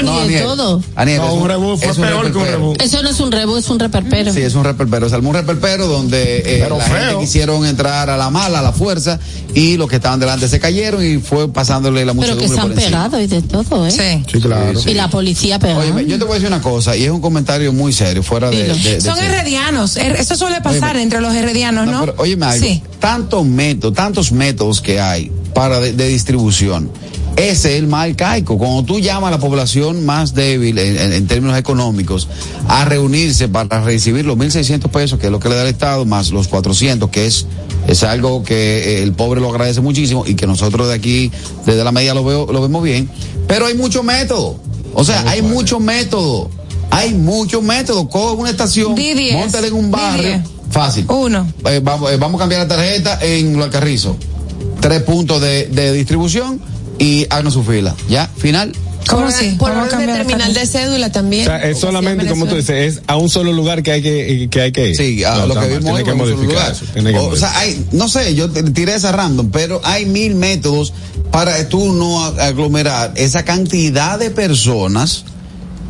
no, 0.03 0.17
de 0.19 0.23
Aniel. 0.25 0.43
todo. 0.43 0.81
Aniel, 0.95 1.17
No, 1.21 1.33
un 1.33 1.47
rebú 1.47 1.77
fue 1.77 1.93
peor 1.93 2.31
que 2.31 2.37
un 2.37 2.45
rebú. 2.45 2.73
Eso 2.79 3.01
no 3.03 3.09
es 3.09 3.19
un 3.19 3.31
rebú, 3.31 3.57
es 3.57 3.69
un 3.69 3.79
reperpero. 3.79 4.33
Sí, 4.33 4.41
es 4.41 4.53
un 4.55 4.63
reperpero. 4.63 5.09
Se 5.09 5.15
armó 5.15 5.29
un 5.29 5.35
reperpero 5.35 5.87
donde 5.87 6.37
eh, 6.37 6.59
Pero 6.63 6.77
la 6.77 6.83
feo. 6.83 6.97
gente 6.97 7.19
quisieron 7.19 7.58
entrar 7.65 8.09
a 8.09 8.17
la 8.17 8.29
mala, 8.29 8.59
a 8.59 8.61
la 8.61 8.71
fuerza, 8.71 9.19
y 9.53 9.77
los 9.77 9.87
que 9.89 9.95
estaban 9.97 10.19
delante 10.19 10.47
se 10.47 10.59
cayeron 10.59 11.05
y 11.05 11.17
fue 11.17 11.51
pasándole 11.51 12.05
la 12.05 12.13
Pero 12.13 12.35
muchedumbre 12.35 12.47
que 12.47 12.53
se 12.55 12.59
han 12.61 12.73
pegado 12.73 13.19
y 13.21 13.27
de 13.27 13.41
todo, 13.41 13.87
¿eh? 13.87 13.91
Sí. 13.91 14.23
Sí, 14.31 14.39
claro. 14.41 14.79
Y 14.85 14.93
la 14.93 15.09
policía 15.09 15.59
pegada. 15.59 15.79
Oye, 15.95 16.05
yo 16.07 16.17
te 16.17 16.23
voy 16.23 16.31
a 16.31 16.35
decir 16.35 16.47
una 16.47 16.61
cosa, 16.61 16.95
y 16.95 17.03
es 17.05 17.11
un 17.11 17.21
comentario 17.21 17.73
muy 17.73 17.93
serio, 17.93 18.23
fuera 18.23 18.49
de... 18.49 18.63
Dilo. 18.63 18.75
de- 18.75 18.95
de 18.95 19.01
Son 19.01 19.17
heredianos. 19.19 19.97
Er- 19.97 20.15
Eso 20.19 20.35
suele 20.35 20.61
pasar 20.61 20.91
Óyeme. 20.91 21.03
entre 21.03 21.21
los 21.21 21.33
heredianos, 21.33 21.87
¿no? 21.87 21.99
pero, 22.01 22.15
óyeme 22.17 22.45
algo, 22.45 22.65
Sí. 22.65 22.81
tantos 22.99 23.45
métodos, 23.45 23.95
tantos 23.95 24.31
métodos 24.31 24.81
que 24.81 24.99
hay 24.99 25.31
para 25.53 25.79
de, 25.79 25.93
de 25.93 26.07
distribución. 26.07 26.89
Ese 27.39 27.73
es 27.75 27.79
el 27.79 27.87
mal 27.87 28.15
caico. 28.15 28.57
Cuando 28.57 28.83
tú 28.83 28.99
llamas 28.99 29.29
a 29.29 29.31
la 29.31 29.39
población 29.39 30.05
más 30.05 30.33
débil 30.33 30.77
en, 30.77 30.97
en- 30.97 31.13
en 31.13 31.27
términos 31.27 31.57
económicos 31.57 32.27
a 32.67 32.83
reunirse 32.85 33.47
para 33.47 33.81
recibir 33.81 34.25
los 34.25 34.37
1.600 34.37 34.89
pesos, 34.89 35.19
que 35.19 35.27
es 35.27 35.31
lo 35.31 35.39
que 35.39 35.47
le 35.49 35.55
da 35.55 35.61
el 35.61 35.69
Estado, 35.69 36.05
más 36.05 36.31
los 36.31 36.47
400, 36.49 37.09
que 37.09 37.25
es, 37.27 37.45
es 37.87 38.03
algo 38.03 38.43
que 38.43 38.97
eh, 38.99 39.03
el 39.03 39.13
pobre 39.13 39.39
lo 39.39 39.49
agradece 39.49 39.79
muchísimo 39.81 40.25
y 40.27 40.35
que 40.35 40.47
nosotros 40.47 40.89
de 40.89 40.95
aquí, 40.95 41.31
desde 41.65 41.83
la 41.83 41.91
media, 41.93 42.13
lo, 42.13 42.25
veo, 42.25 42.45
lo 42.51 42.61
vemos 42.61 42.83
bien. 42.83 43.09
Pero 43.47 43.65
hay 43.67 43.73
mucho 43.75 44.03
método. 44.03 44.59
O 44.93 45.03
sea, 45.05 45.23
hay 45.29 45.41
mucho 45.41 45.79
método. 45.79 46.49
Hay 46.91 47.13
mucho 47.13 47.61
método. 47.61 48.09
Coge 48.09 48.35
una 48.35 48.49
estación, 48.49 48.95
montale 49.43 49.67
en 49.67 49.73
un 49.75 49.91
barrio. 49.91 50.43
Fácil. 50.71 51.05
Uno. 51.07 51.47
Eh, 51.65 51.79
vamos, 51.83 52.11
eh, 52.11 52.17
vamos 52.17 52.39
a 52.39 52.43
cambiar 52.43 52.61
la 52.61 52.67
tarjeta 52.67 53.17
en 53.21 53.55
Lo 53.57 53.63
Alcarrizo. 53.63 54.17
tres 54.81 55.01
puntos 55.03 55.39
de, 55.41 55.67
de 55.67 55.93
distribución 55.93 56.59
y 56.99 57.25
hagan 57.29 57.51
su 57.51 57.63
fila. 57.63 57.95
¿Ya? 58.07 58.27
Final. 58.37 58.73
¿Cómo 59.07 59.23
por, 59.23 59.33
así? 59.33 59.55
Por 59.57 59.69
¿Cómo 59.71 59.83
orden 59.85 59.99
de 60.01 60.05
terminal 60.13 60.53
de 60.53 60.67
cédula 60.67 61.11
también. 61.11 61.43
O 61.43 61.45
sea, 61.45 61.63
es 61.67 61.79
solamente, 61.79 62.27
como 62.27 62.45
tú 62.45 62.55
dices, 62.57 62.97
es 62.97 63.01
a 63.07 63.15
un 63.17 63.27
solo 63.29 63.51
lugar 63.53 63.81
que 63.81 63.91
hay 63.91 64.01
que, 64.03 64.47
que 64.51 64.61
hay 64.61 64.71
que 64.71 64.89
ir. 64.89 64.95
Sí, 64.95 65.23
a 65.23 65.35
No, 65.35 65.47
lo 65.47 65.59
que 65.59 65.67
vimos 65.67 65.85
hoy 65.93 66.03
tiene 66.03 66.03
que 66.03 66.09
en 66.11 66.19
un 66.21 66.25
solo 66.27 66.35
modificar 66.37 66.53
lugar. 66.59 66.71
eso, 66.73 66.85
tiene 66.93 67.11
que 67.13 67.17
O, 67.17 67.23
modificar. 67.23 67.51
sea, 67.51 67.59
hay, 67.61 67.85
no 67.93 68.07
sé, 68.07 68.35
yo 68.35 68.51
te- 68.51 68.61
tiré 68.63 68.93
esa 68.93 69.11
random, 69.11 69.49
pero 69.49 69.81
hay 69.83 70.05
mil 70.05 70.35
métodos 70.35 70.93
para 71.31 71.67
tú 71.69 71.91
no 71.93 72.23
aglomerar 72.23 73.13
esa 73.15 73.43
cantidad 73.45 74.19
de 74.19 74.29
personas 74.29 75.23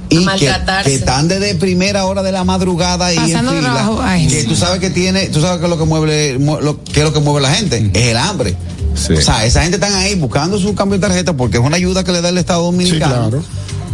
y 0.09 0.25
que, 0.25 0.49
que 0.85 0.95
están 0.95 1.27
desde 1.27 1.55
primera 1.55 2.05
hora 2.05 2.23
de 2.23 2.31
la 2.31 2.43
madrugada 2.45 3.09
Pasando 3.13 3.51
en 3.51 3.57
fila, 3.57 3.73
trabajo. 3.73 3.99
Ay, 4.01 4.27
que 4.27 4.41
sí. 4.41 4.47
tú 4.47 4.55
sabes 4.55 4.79
que 4.79 4.89
tiene, 4.91 5.27
tú 5.27 5.41
sabes 5.41 5.59
que 5.61 5.67
lo 5.67 5.77
que 5.77 5.85
mueve, 5.85 6.37
lo, 6.39 6.81
que 6.83 6.99
es 7.01 7.03
lo 7.05 7.11
que 7.13 7.19
mueve 7.19 7.41
la 7.41 7.51
gente, 7.53 7.89
es 7.93 8.07
el 8.07 8.17
hambre. 8.17 8.55
Sí. 9.07 9.13
O 9.13 9.21
sea, 9.21 9.45
esa 9.45 9.61
gente 9.61 9.77
están 9.77 9.93
ahí 9.95 10.15
buscando 10.15 10.59
su 10.59 10.75
cambio 10.75 10.97
de 10.99 11.07
tarjeta 11.07 11.33
porque 11.35 11.57
es 11.57 11.63
una 11.63 11.77
ayuda 11.77 12.03
que 12.03 12.11
le 12.11 12.21
da 12.21 12.29
el 12.29 12.37
Estado 12.37 12.63
Dominicano. 12.63 13.29
claro. 13.29 13.43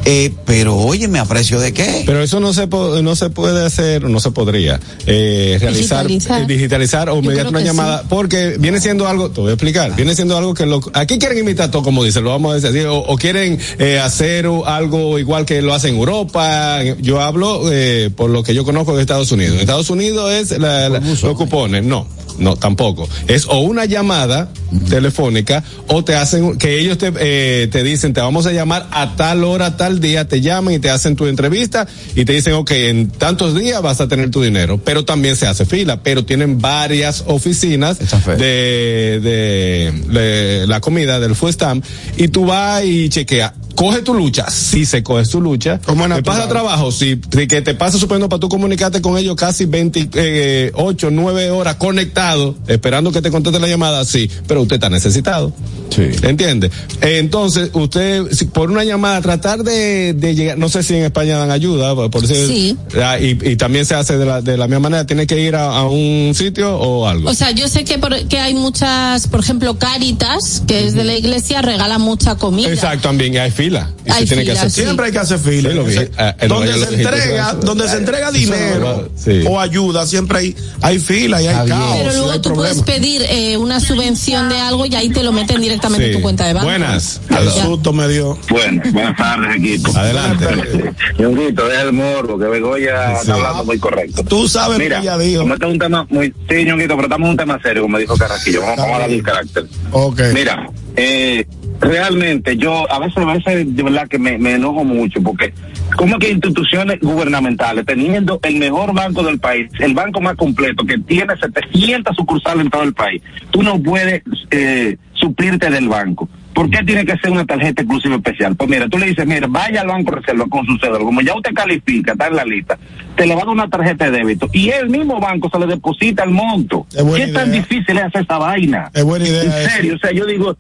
Eh, 0.07 0.31
pero 0.45 0.77
oye, 0.77 1.07
¿me 1.07 1.17
aprecio 1.17 1.59
de 1.59 1.73
qué? 1.73 2.03
Pero 2.05 2.21
eso 2.21 2.39
no 2.39 2.53
se 2.53 2.67
po- 2.67 3.01
no 3.01 3.15
se 3.15 3.31
puede 3.31 3.65
hacer, 3.65 4.03
no 4.07 4.19
se 4.19 4.29
podría 4.29 4.79
eh, 5.07 5.57
realizar, 5.59 6.05
Digitalizar. 6.05 6.41
eh, 6.43 6.45
digitalizar 6.45 7.09
o 7.09 7.19
mediante 7.23 7.49
una 7.49 7.61
llamada, 7.61 8.03
porque 8.07 8.55
viene 8.59 8.79
siendo 8.79 9.07
algo, 9.07 9.31
te 9.31 9.41
voy 9.41 9.49
a 9.49 9.53
explicar, 9.53 9.95
viene 9.95 10.13
siendo 10.13 10.37
algo 10.37 10.53
que 10.53 10.67
lo, 10.67 10.79
aquí 10.93 11.17
quieren 11.17 11.39
imitar 11.39 11.71
todo 11.71 11.81
como 11.81 12.03
dice, 12.03 12.21
lo 12.21 12.29
vamos 12.29 12.51
a 12.53 12.59
decir, 12.67 12.85
o, 12.85 12.99
o 12.99 13.17
quieren 13.17 13.57
eh, 13.79 13.97
hacer 13.97 14.47
algo 14.67 15.17
igual 15.17 15.43
que 15.43 15.63
lo 15.63 15.73
hacen 15.73 15.95
en 15.95 15.99
Europa. 16.01 16.83
Yo 17.01 17.19
hablo 17.21 17.63
eh, 17.71 18.11
por 18.15 18.29
lo 18.29 18.43
que 18.43 18.53
yo 18.53 18.63
conozco 18.63 18.95
de 18.95 19.01
Estados 19.01 19.31
Unidos. 19.31 19.55
En 19.55 19.61
Estados 19.61 19.89
Unidos 19.89 20.31
es 20.31 20.51
la- 20.59 20.87
la- 20.87 20.99
los 20.99 21.19
cupones, 21.35 21.83
no. 21.83 22.05
No, 22.38 22.55
tampoco. 22.55 23.07
Es 23.27 23.45
o 23.47 23.59
una 23.59 23.86
llamada 23.86 24.49
telefónica 24.89 25.63
o 25.88 26.03
te 26.03 26.15
hacen, 26.15 26.57
que 26.57 26.79
ellos 26.79 26.97
te, 26.97 27.11
eh, 27.19 27.67
te 27.71 27.83
dicen, 27.83 28.13
te 28.13 28.21
vamos 28.21 28.45
a 28.45 28.51
llamar 28.51 28.88
a 28.91 29.15
tal 29.15 29.43
hora, 29.43 29.77
tal 29.77 29.99
día, 29.99 30.27
te 30.27 30.41
llaman 30.41 30.73
y 30.73 30.79
te 30.79 30.89
hacen 30.89 31.15
tu 31.15 31.27
entrevista 31.27 31.88
y 32.15 32.25
te 32.25 32.33
dicen, 32.33 32.53
ok, 32.53 32.71
en 32.71 33.09
tantos 33.09 33.57
días 33.57 33.81
vas 33.81 34.01
a 34.01 34.07
tener 34.07 34.31
tu 34.31 34.41
dinero. 34.41 34.79
Pero 34.83 35.05
también 35.05 35.36
se 35.36 35.47
hace 35.47 35.65
fila, 35.65 36.01
pero 36.03 36.25
tienen 36.25 36.59
varias 36.59 37.23
oficinas 37.27 37.99
de, 37.99 39.19
de, 39.21 40.03
de 40.09 40.67
la 40.67 40.81
comida, 40.81 41.19
del 41.19 41.36
food 41.36 41.51
stamp, 41.51 41.86
y 42.17 42.27
tú 42.27 42.45
vas 42.45 42.83
y 42.83 43.09
chequeas. 43.09 43.53
Coge 43.76 44.01
tu 44.01 44.13
lucha, 44.13 44.49
si 44.49 44.86
se 44.86 45.03
coge 45.03 45.26
tu 45.26 45.41
lucha. 45.41 45.80
Como 45.86 46.07
¿Te 46.07 46.23
pasa 46.23 46.47
trabajo? 46.47 46.91
Si 46.91 47.19
si 47.32 47.47
que 47.47 47.61
te 47.61 47.73
pasa 47.73 47.97
suponiendo 47.97 48.30
para 48.30 48.39
tú 48.39 48.49
comunicarte 48.49 49.01
con 49.01 49.17
ellos 49.17 49.36
casi 49.36 49.65
28, 49.65 51.11
9 51.11 51.51
horas 51.51 51.76
conectado, 51.76 52.55
esperando 52.67 53.11
que 53.11 53.21
te 53.21 53.32
conteste 53.32 53.59
la 53.59 53.67
llamada, 53.67 54.05
sí, 54.05 54.30
pero 54.47 54.61
usted 54.61 54.76
está 54.76 54.89
necesitado. 54.89 55.53
Sí. 55.95 56.09
¿Entiende? 56.23 56.69
Entonces, 57.01 57.69
usted, 57.73 58.23
si 58.31 58.45
por 58.45 58.69
una 58.71 58.83
llamada, 58.83 59.21
tratar 59.21 59.63
de, 59.63 60.13
de 60.13 60.35
llegar, 60.35 60.57
no 60.57 60.67
sé 60.69 60.83
si 60.83 60.95
en 60.95 61.03
España 61.03 61.37
dan 61.37 61.51
ayuda, 61.51 61.95
por 61.95 62.21
decir, 62.27 62.47
Sí. 62.47 62.77
ah, 63.01 63.17
y, 63.19 63.37
y 63.41 63.55
también 63.55 63.85
se 63.85 63.95
hace 63.95 64.17
de 64.17 64.25
la, 64.25 64.41
de 64.41 64.57
la 64.57 64.67
misma 64.67 64.81
manera, 64.81 65.05
tiene 65.05 65.25
que 65.27 65.39
ir 65.39 65.55
a, 65.55 65.77
a 65.77 65.85
un 65.87 66.33
sitio 66.35 66.75
o 66.77 67.07
algo. 67.07 67.29
O 67.29 67.33
sea, 67.33 67.51
yo 67.51 67.67
sé 67.67 67.83
que, 67.83 67.97
por- 67.97 68.27
que 68.27 68.39
hay 68.39 68.53
muchas, 68.53 69.27
por 69.27 69.39
ejemplo, 69.39 69.77
Caritas, 69.79 70.63
que 70.67 70.85
es 70.85 70.93
de 70.93 71.03
la 71.03 71.15
iglesia, 71.15 71.61
regala 71.61 71.97
mucha 71.97 72.35
comida. 72.35 72.69
Exacto, 72.69 73.07
también 73.07 73.33
y 73.33 73.37
hay 73.37 73.51
fila. 73.51 73.91
Y 74.05 74.11
Hay 74.11 74.19
se 74.21 74.27
tiene 74.27 74.43
que 74.43 74.51
fila, 74.51 74.61
hacer 74.61 74.71
sí. 74.71 74.81
Siempre 74.81 75.05
hay 75.07 75.11
que 75.11 75.19
hacer 75.19 75.39
fila. 75.39 75.69
Sí, 75.69 75.75
lo 75.75 75.83
vi. 75.83 75.93
Ese- 75.93 76.11
Ah, 76.17 76.35
donde 76.47 76.73
se 76.73 76.93
entrega, 76.95 77.53
donde 77.53 77.87
se 77.89 77.97
entrega 77.97 78.31
dinero 78.31 79.09
Sí. 79.15 79.43
o 79.47 79.59
ayuda, 79.59 80.05
siempre 80.05 80.39
hay, 80.39 80.55
hay 80.81 80.99
fila 80.99 81.41
y 81.41 81.47
hay 81.47 81.51
Está 81.53 81.63
bien. 81.65 81.77
caos. 81.77 81.97
Pero 81.99 82.13
luego 82.13 82.41
tú 82.41 82.49
problemas. 82.53 82.77
puedes 82.83 82.83
pedir 83.01 83.21
eh, 83.29 83.57
una 83.57 83.79
subvención 83.79 84.49
de 84.49 84.59
algo 84.59 84.85
y 84.85 84.95
ahí 84.95 85.09
te 85.09 85.23
lo 85.23 85.31
meten 85.31 85.61
directamente 85.61 85.84
Sí. 85.89 86.11
tu 86.13 86.21
cuenta 86.21 86.45
de 86.47 86.53
banco. 86.53 86.65
Buenas. 86.67 87.21
Ya. 87.29 87.41
susto 87.51 87.93
me 87.93 88.07
dio. 88.07 88.38
Bueno, 88.49 88.81
buenas 88.91 89.15
tardes, 89.17 89.55
equipo. 89.57 89.91
Adelante. 89.97 90.45
Deja 91.17 91.81
el 91.81 91.93
morbo, 91.93 92.38
que 92.38 92.45
Begoya 92.45 93.15
Sí. 93.15 93.21
está 93.21 93.33
hablando 93.36 93.65
muy 93.65 93.79
correcto. 93.79 94.23
Tú 94.23 94.47
sabes 94.47 94.77
Mira, 94.77 94.97
lo 94.97 95.01
que 95.01 95.07
ella 95.07 95.17
dijo. 95.17 95.41
como 95.41 95.53
este 95.55 95.65
es 95.65 95.71
un 95.73 95.79
tema 95.79 96.07
muy... 96.09 96.33
Sí, 96.49 96.63
Ñonguito, 96.65 96.95
pero 96.95 97.03
estamos 97.07 97.25
en 97.25 97.31
un 97.31 97.38
tema 97.38 97.59
serio, 97.61 97.81
como 97.83 97.97
dijo 97.97 98.15
Carraquillo. 98.17 98.61
Vamos, 98.61 98.77
vamos 98.77 98.95
a 98.95 98.99
darle 98.99 99.15
el 99.15 99.23
carácter. 99.23 99.65
Ok. 99.91 100.21
Mira, 100.33 100.69
eh, 100.95 101.45
realmente 101.79 102.57
yo 102.57 102.89
a 102.91 102.99
veces, 102.99 103.17
a 103.17 103.33
veces 103.33 103.75
de 103.75 103.83
verdad 103.83 104.07
que 104.07 104.17
me, 104.19 104.38
me 104.38 104.53
enojo 104.53 104.83
mucho 104.83 105.21
porque 105.21 105.53
como 105.97 106.17
que 106.19 106.29
instituciones 106.31 106.99
gubernamentales 107.01 107.86
teniendo 107.86 108.39
el 108.43 108.55
mejor 108.57 108.93
banco 108.93 109.23
del 109.23 109.39
país, 109.39 109.69
el 109.79 109.93
banco 109.93 110.21
más 110.21 110.36
completo 110.36 110.86
que 110.86 110.97
tiene 110.99 111.33
700 111.39 112.15
sucursales 112.15 112.65
en 112.65 112.71
todo 112.71 112.83
el 112.83 112.93
país, 112.93 113.21
tú 113.51 113.61
no 113.63 113.81
puedes 113.81 114.21
eh, 114.51 114.97
suplirte 115.26 115.69
del 115.69 115.88
banco. 115.89 116.28
¿Por 116.53 116.69
qué 116.69 116.84
tiene 116.86 117.05
que 117.05 117.17
ser 117.17 117.32
una 117.32 117.45
tarjeta 117.45 117.82
exclusiva 117.82 118.15
especial? 118.15 118.55
Pues 118.55 118.69
mira, 118.69 118.88
tú 118.88 118.97
le 118.97 119.07
dices, 119.07 119.26
mira, 119.28 119.45
vaya 119.49 119.82
al 119.82 119.88
banco 119.88 120.11
reserva 120.11 120.45
con 120.49 120.65
su 120.65 120.78
cédula. 120.78 120.99
Como 120.99 121.19
ya 121.21 121.36
usted 121.36 121.51
califica, 121.53 122.13
está 122.13 122.28
en 122.28 122.36
la 122.38 122.45
lista, 122.45 122.78
te 123.15 123.26
le 123.28 123.36
va 123.36 123.41
a 123.41 123.45
dar 123.45 123.53
una 123.53 123.69
tarjeta 123.69 124.05
de 124.09 124.17
débito 124.19 124.49
y 124.53 124.69
el 124.69 124.89
mismo 124.89 125.19
banco 125.19 125.49
se 125.51 125.59
le 125.59 125.67
deposita 125.67 126.23
el 126.23 126.30
monto. 126.32 126.88
Es 126.95 127.03
buena 127.03 127.26
¿Qué 127.26 127.32
tan 127.34 127.49
idea. 127.49 127.59
difícil 127.61 127.97
es 127.97 128.03
hacer 128.05 128.21
esa 128.23 128.38
vaina? 128.38 128.89
Es 128.93 129.03
buena 129.03 129.28
idea 129.28 129.43
En 129.43 129.51
eso. 129.51 129.69
serio, 129.76 129.95
o 129.95 129.99
sea, 129.99 130.11
yo 130.13 130.26
digo, 130.26 130.57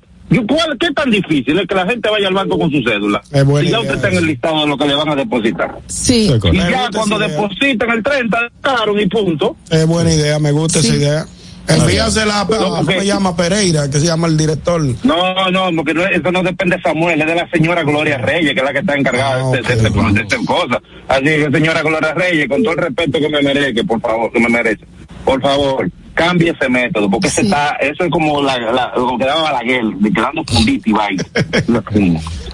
¿cuál, 0.47 0.77
¿qué 0.77 0.91
tan 0.91 1.09
difícil 1.11 1.57
es 1.59 1.65
que 1.67 1.75
la 1.75 1.85
gente 1.85 2.09
vaya 2.09 2.27
al 2.27 2.33
banco 2.33 2.59
con 2.59 2.69
su 2.71 2.83
cédula? 2.83 3.21
Es 3.31 3.45
buena 3.45 3.65
si 3.65 3.71
ya 3.71 3.79
idea 3.79 3.79
usted 3.79 3.95
está 3.95 4.09
en 4.09 4.17
el 4.17 4.25
listado 4.27 4.61
de 4.61 4.67
lo 4.67 4.77
que 4.77 4.85
le 4.87 4.95
van 4.95 5.09
a 5.09 5.15
depositar. 5.15 5.77
Sí. 5.87 6.29
Y 6.51 6.57
ya 6.57 6.89
cuando 6.93 7.17
depositan 7.19 7.89
el 7.91 8.03
30, 8.03 8.37
claro, 8.59 8.99
y 8.99 9.05
punto. 9.07 9.55
Es 9.69 9.87
buena 9.87 10.11
idea, 10.13 10.39
me 10.39 10.51
gusta 10.51 10.81
Sí. 10.81 10.87
esa 10.87 10.95
idea. 10.97 11.25
Envíasela 11.67 12.39
a, 12.39 12.41
a- 12.41 12.47
¿cómo 12.47 12.79
Ok. 12.81 12.91
se 12.91 13.05
llama? 13.05 13.35
Pereira, 13.35 13.89
que 13.89 13.99
se 13.99 14.05
llama 14.05 14.27
el 14.27 14.37
director. 14.37 14.81
No, 15.03 15.49
no, 15.51 15.69
porque 15.75 15.93
no- 15.93 16.05
eso 16.05 16.31
no 16.31 16.43
depende 16.43 16.75
de 16.77 16.81
Samuel, 16.81 17.19
es 17.21 17.27
de 17.27 17.35
la 17.35 17.49
señora 17.49 17.83
Gloria 17.83 18.17
Reyes, 18.17 18.53
que 18.53 18.59
es 18.59 18.65
la 18.65 18.73
que 18.73 18.79
está 18.79 18.95
encargada 18.95 19.35
Ah, 19.35 19.51
de, 19.51 19.59
ok, 19.61 19.67
de, 19.67 19.75
de, 19.75 19.87
ok. 19.89 20.11
de 20.11 20.21
estas 20.21 20.45
cosas. 20.45 20.77
Así 21.07 21.23
que, 21.23 21.49
señora 21.51 21.81
Gloria 21.81 22.13
Reyes, 22.13 22.47
con 22.47 22.61
todo 22.63 22.73
el 22.73 22.79
respeto 22.79 23.19
que 23.19 23.29
me 23.29 23.41
merece, 23.41 23.83
por 23.83 23.99
favor, 24.01 24.31
que 24.31 24.39
me 24.39 24.49
merece, 24.49 24.85
por 25.23 25.41
favor, 25.41 25.89
cambie 26.15 26.51
ese 26.51 26.67
método, 26.69 27.09
porque 27.09 27.27
ese 27.27 27.41
Sí. 27.41 27.47
está, 27.47 27.71
eso 27.81 28.03
es 28.05 28.09
como 28.11 28.41
la, 28.41 28.57
la, 28.57 28.91
lo 28.95 29.17
que 29.17 29.25
daba 29.25 29.43
Balaguer, 29.51 29.83
quedando 30.13 30.43
fundito 30.45 30.89
y 30.89 30.93
vaina. 30.93 31.23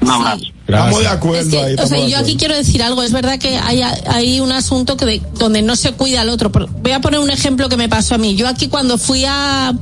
Un 0.01 0.09
abrazo. 0.09 0.45
Estamos 0.67 0.99
de 0.99 1.05
Es 1.05 1.11
acuerdo 1.11 1.49
que, 1.49 1.59
ahí. 1.59 1.75
o 1.77 1.85
sea, 1.87 2.07
yo 2.07 2.17
aquí 2.17 2.37
quiero 2.37 2.55
decir 2.55 2.81
algo. 2.81 3.03
Es 3.03 3.11
verdad 3.11 3.37
que 3.39 3.57
hay, 3.57 3.81
hay 3.81 4.39
un 4.39 4.51
asunto 4.51 4.95
que 4.97 5.05
de- 5.05 5.21
donde 5.37 5.61
no 5.61 5.75
se 5.75 5.91
cuida 5.93 6.21
al 6.21 6.29
otro. 6.29 6.51
Por- 6.51 6.69
Voy 6.69 6.91
a 6.93 7.01
poner 7.01 7.19
un 7.19 7.29
ejemplo 7.29 7.67
que 7.69 7.75
me 7.77 7.89
pasó 7.89 8.15
a 8.15 8.17
mí. 8.17 8.35
Yo 8.35 8.47
aquí 8.47 8.67
cuando 8.69 8.97
fui 8.97 9.25
a, 9.25 9.73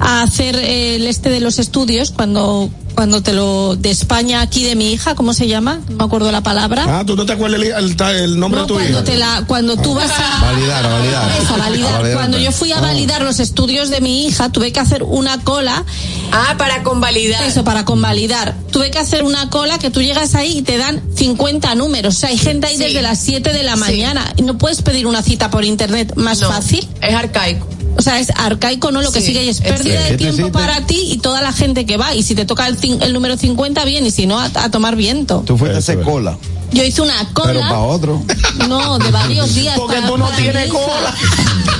a 0.00 0.22
hacer 0.22 0.56
el 0.56 1.06
este 1.06 1.30
de 1.30 1.40
los 1.40 1.58
estudios, 1.58 2.10
cuando 2.10 2.68
cuando 2.94 3.24
te 3.24 3.32
lo 3.32 3.74
de 3.74 3.90
España 3.90 4.40
aquí 4.40 4.62
de 4.62 4.76
mi 4.76 4.92
hija, 4.92 5.16
¿cómo 5.16 5.34
se 5.34 5.48
llama? 5.48 5.80
No 5.88 5.96
me 5.96 6.04
acuerdo 6.04 6.30
la 6.30 6.42
palabra. 6.42 6.84
Ah, 7.00 7.02
¿tú 7.04 7.16
no 7.16 7.26
te 7.26 7.32
acuerdas 7.32 7.60
el, 7.60 7.72
el- 7.72 7.96
el 8.22 8.38
nombre 8.38 8.60
No, 8.60 8.66
de 8.66 8.68
tu 8.68 8.74
cuando 8.74 8.92
hija? 8.92 9.04
te 9.04 9.16
la, 9.16 9.44
cuando 9.48 9.76
tú 9.76 9.94
vas 9.94 10.12
a 10.12 10.40
Validar, 10.44 10.84
a 10.86 10.88
validar. 10.90 11.30
Eso, 11.42 11.54
a 11.54 11.58
validar. 11.58 11.94
A 11.94 11.98
validar. 11.98 12.16
Cuando 12.18 12.38
yo 12.38 12.52
fui 12.52 12.70
a 12.70 12.80
validar 12.80 13.23
los 13.24 13.40
estudios 13.40 13.90
de 13.90 14.00
mi 14.00 14.26
hija, 14.26 14.50
tuve 14.50 14.72
que 14.72 14.80
hacer 14.80 15.02
una 15.02 15.40
cola. 15.42 15.84
Ah, 16.32 16.54
para 16.58 16.82
convalidar. 16.82 17.42
Eso, 17.44 17.64
para 17.64 17.84
convalidar. 17.84 18.54
Tuve 18.70 18.90
que 18.90 18.98
hacer 18.98 19.22
una 19.24 19.50
cola 19.50 19.78
que 19.78 19.90
tú 19.90 20.02
llegas 20.02 20.34
ahí 20.34 20.58
y 20.58 20.62
te 20.62 20.76
dan 20.78 21.02
50 21.16 21.74
números. 21.74 22.16
O 22.16 22.18
sea, 22.18 22.28
hay 22.30 22.38
gente 22.38 22.66
ahí 22.66 22.76
Sí. 22.76 22.84
desde 22.84 23.02
las 23.02 23.18
7 23.20 23.52
de 23.52 23.62
la 23.62 23.74
Sí. 23.74 23.80
mañana. 23.80 24.32
Y 24.36 24.42
no 24.42 24.58
puedes 24.58 24.82
pedir 24.82 25.06
una 25.06 25.22
cita 25.22 25.50
por 25.50 25.64
internet 25.64 26.12
más 26.16 26.40
No, 26.40 26.48
fácil. 26.48 26.86
Es 27.00 27.14
arcaico. 27.14 27.66
O 27.96 28.02
sea, 28.02 28.18
es 28.18 28.30
arcaico, 28.34 28.90
¿no? 28.90 29.02
Lo 29.02 29.12
que 29.12 29.20
Sí, 29.20 29.26
sigue 29.28 29.44
y 29.44 29.48
es 29.48 29.58
es 29.60 29.62
pérdida 29.62 30.02
de 30.02 30.16
tiempo 30.16 30.50
para 30.50 30.84
ti 30.84 31.00
y 31.12 31.18
toda 31.18 31.40
la 31.40 31.52
gente 31.52 31.86
que 31.86 31.96
va. 31.96 32.12
Y 32.14 32.24
si 32.24 32.34
te 32.34 32.44
toca 32.44 32.66
el, 32.66 32.76
cin- 32.76 33.00
el 33.02 33.12
número 33.12 33.36
50, 33.36 33.84
bien. 33.84 34.04
Y 34.04 34.10
si 34.10 34.26
no, 34.26 34.40
a, 34.40 34.46
a 34.54 34.70
tomar 34.70 34.96
viento. 34.96 35.44
Tú 35.46 35.56
fuiste 35.56 35.76
a 35.76 35.78
hacer 35.78 36.00
cola, 36.02 36.36
Yo 36.74 36.82
hice 36.84 37.02
una 37.02 37.14
pero 37.34 37.60
para 37.60 37.60
cola. 37.60 37.78
otro. 37.80 38.22
No, 38.68 38.98
de 38.98 39.10
varios 39.10 39.54
días. 39.54 39.76
Porque 39.76 39.96
para- 39.96 40.08
tú 40.08 40.18
no 40.18 40.28
tienes 40.30 40.68
cola. 40.70 41.14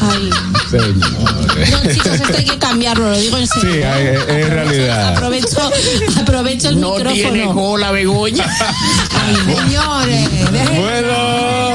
Ay. 0.01 0.31
Señores. 0.71 1.71
No, 1.71 1.93
chicos, 1.93 2.13
esto 2.15 2.37
hay 2.37 2.45
que 2.45 2.59
cambiarlo, 2.59 3.11
lo 3.11 3.17
digo 3.19 3.37
en 3.39 3.47
serio. 3.47 3.71
Sí, 3.73 3.79
es 3.81 3.87
Aprovecho- 4.19 4.49
realidad. 4.51 5.09
Aprovecho, 5.17 5.71
aprovecho 6.21 6.69
el 6.69 6.77
micrófono. 6.77 7.55
cola, 7.55 7.91
Begoña. 7.93 8.45
Señores, 9.47 10.31
dejen- 10.53 10.81
Bueno. 10.81 11.75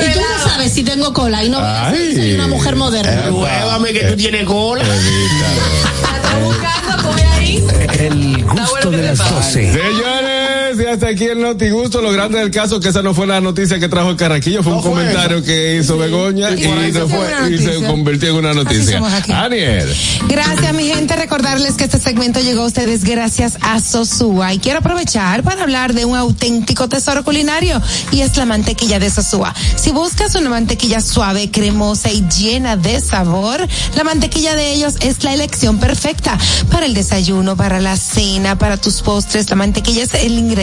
Y 0.00 0.12
tú 0.14 0.20
no 0.20 0.50
sabes 0.50 0.72
si 0.72 0.82
tengo 0.82 1.12
cola 1.12 1.44
y 1.44 1.48
no 1.50 1.58
Ay. 1.62 2.14
soy 2.14 2.32
una 2.34 2.46
mujer 2.48 2.76
moderna. 2.76 3.22
Pruébame 3.24 3.92
que 3.92 4.00
tú 4.04 4.16
tienes 4.16 4.44
cola. 4.44 4.82
La 4.84 4.94
está 4.94 6.38
buscando, 6.42 7.02
coge 7.08 7.24
ahí. 7.24 7.64
El 7.98 8.44
gusto 8.44 8.90
de 8.90 9.02
las 9.02 9.18
12. 9.18 9.72
Señores, 9.72 10.39
Señores, 10.70 10.80
y 10.80 10.86
hasta 10.86 11.08
aquí 11.08 11.24
el 11.24 11.40
notigusto. 11.40 12.00
Lo 12.00 12.12
grande 12.12 12.38
del 12.38 12.50
caso 12.50 12.80
que 12.80 12.88
esa 12.88 13.02
no 13.02 13.14
fue 13.14 13.26
la 13.26 13.40
noticia 13.40 13.78
que 13.78 13.88
trajo 13.88 14.10
el 14.10 14.16
Carraquillo, 14.16 14.62
fue 14.62 14.74
un 14.74 14.82
fue 14.82 14.92
comentario 14.92 15.42
que 15.42 15.76
hizo 15.76 15.98
Begoña 15.98 16.50
Y 16.52 16.62
se 16.92 17.06
fue 17.06 17.50
y 17.50 17.58
se 17.58 17.86
convirtió 17.86 18.30
en 18.30 18.36
una 18.36 18.54
noticia. 18.54 18.98
somos 18.98 19.12
aquí. 19.12 19.32
Aniel. 19.32 19.88
Gracias, 20.28 20.74
mi 20.74 20.84
gente. 20.84 21.16
Recordarles 21.16 21.74
que 21.74 21.84
este 21.84 21.98
segmento 21.98 22.40
llegó 22.40 22.62
a 22.62 22.66
ustedes 22.66 23.04
gracias 23.04 23.58
a 23.60 23.80
Sosúa. 23.80 24.54
Y 24.54 24.58
quiero 24.58 24.78
aprovechar 24.78 25.42
para 25.42 25.62
hablar 25.62 25.94
de 25.94 26.04
un 26.04 26.16
auténtico 26.16 26.88
tesoro 26.88 27.24
culinario 27.24 27.80
y 28.12 28.20
es 28.20 28.36
la 28.36 28.46
mantequilla 28.46 28.98
de 28.98 29.10
Sosúa. 29.10 29.54
Si 29.76 29.90
buscas 29.90 30.34
una 30.34 30.50
mantequilla 30.50 31.00
suave, 31.00 31.50
cremosa 31.50 32.10
y 32.10 32.22
llena 32.28 32.76
de 32.76 33.00
sabor, 33.00 33.66
la 33.96 34.04
mantequilla 34.04 34.54
de 34.54 34.72
ellos 34.72 34.94
es 35.00 35.24
la 35.24 35.34
elección 35.34 35.78
perfecta 35.78 36.38
para 36.70 36.86
el 36.86 36.94
desayuno, 36.94 37.56
para 37.56 37.80
la 37.80 37.96
cena, 37.96 38.58
para 38.58 38.76
tus 38.76 39.02
postres. 39.02 39.50
La 39.50 39.56
mantequilla 39.56 40.04
es 40.04 40.14
el 40.14 40.38
ingrediente 40.38 40.60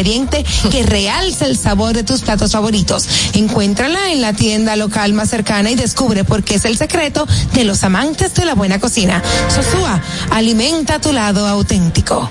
que 0.72 0.84
realza 0.86 1.46
el 1.46 1.58
sabor 1.58 1.94
de 1.94 2.04
tus 2.04 2.22
platos 2.22 2.52
favoritos. 2.52 3.08
Encuéntrala 3.34 4.12
en 4.12 4.22
la 4.22 4.34
tienda 4.34 4.76
local 4.76 5.14
más 5.14 5.30
cercana 5.30 5.70
y 5.70 5.76
descubre 5.76 6.24
por 6.24 6.44
qué 6.44 6.56
es 6.56 6.66
el 6.66 6.78
secreto 6.78 7.28
de 7.54 7.64
los 7.66 7.84
amantes 7.84 8.34
de 8.36 8.46
la 8.46 8.56
buena 8.56 8.80
cocina. 8.80 9.22
Sosúa, 9.54 10.02
alimenta 10.32 11.00
tu 11.00 11.12
lado 11.12 11.46
auténtico. 11.46 12.30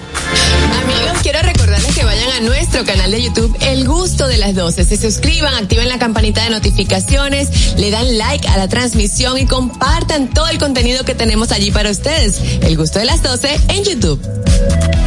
Amigos, 0.83 1.19
quiero 1.23 1.41
recordarles 1.43 1.95
que 1.95 2.05
vayan 2.05 2.31
a 2.33 2.41
nuestro 2.41 2.85
canal 2.85 3.11
de 3.11 3.23
YouTube 3.23 3.57
El 3.61 3.87
Gusto 3.87 4.27
de 4.27 4.39
las 4.39 4.55
12. 4.55 4.85
Se 4.85 4.97
suscriban, 4.97 5.55
activen 5.55 5.89
la 5.89 5.99
campanita 5.99 6.45
de 6.45 6.51
notificaciones, 6.51 7.77
le 7.77 7.91
dan 7.91 8.17
like 8.17 8.49
a 8.49 8.57
la 8.57 8.69
transmisión 8.69 9.39
y 9.39 9.47
compartan 9.47 10.29
todo 10.33 10.49
el 10.49 10.59
contenido 10.59 11.05
que 11.05 11.15
tenemos 11.15 11.53
allí 11.53 11.71
para 11.71 11.91
ustedes. 11.91 12.41
El 12.63 12.77
Gusto 12.77 12.99
de 12.99 13.05
las 13.05 13.23
12 13.23 13.61
en 13.69 13.85
YouTube. 13.85 15.06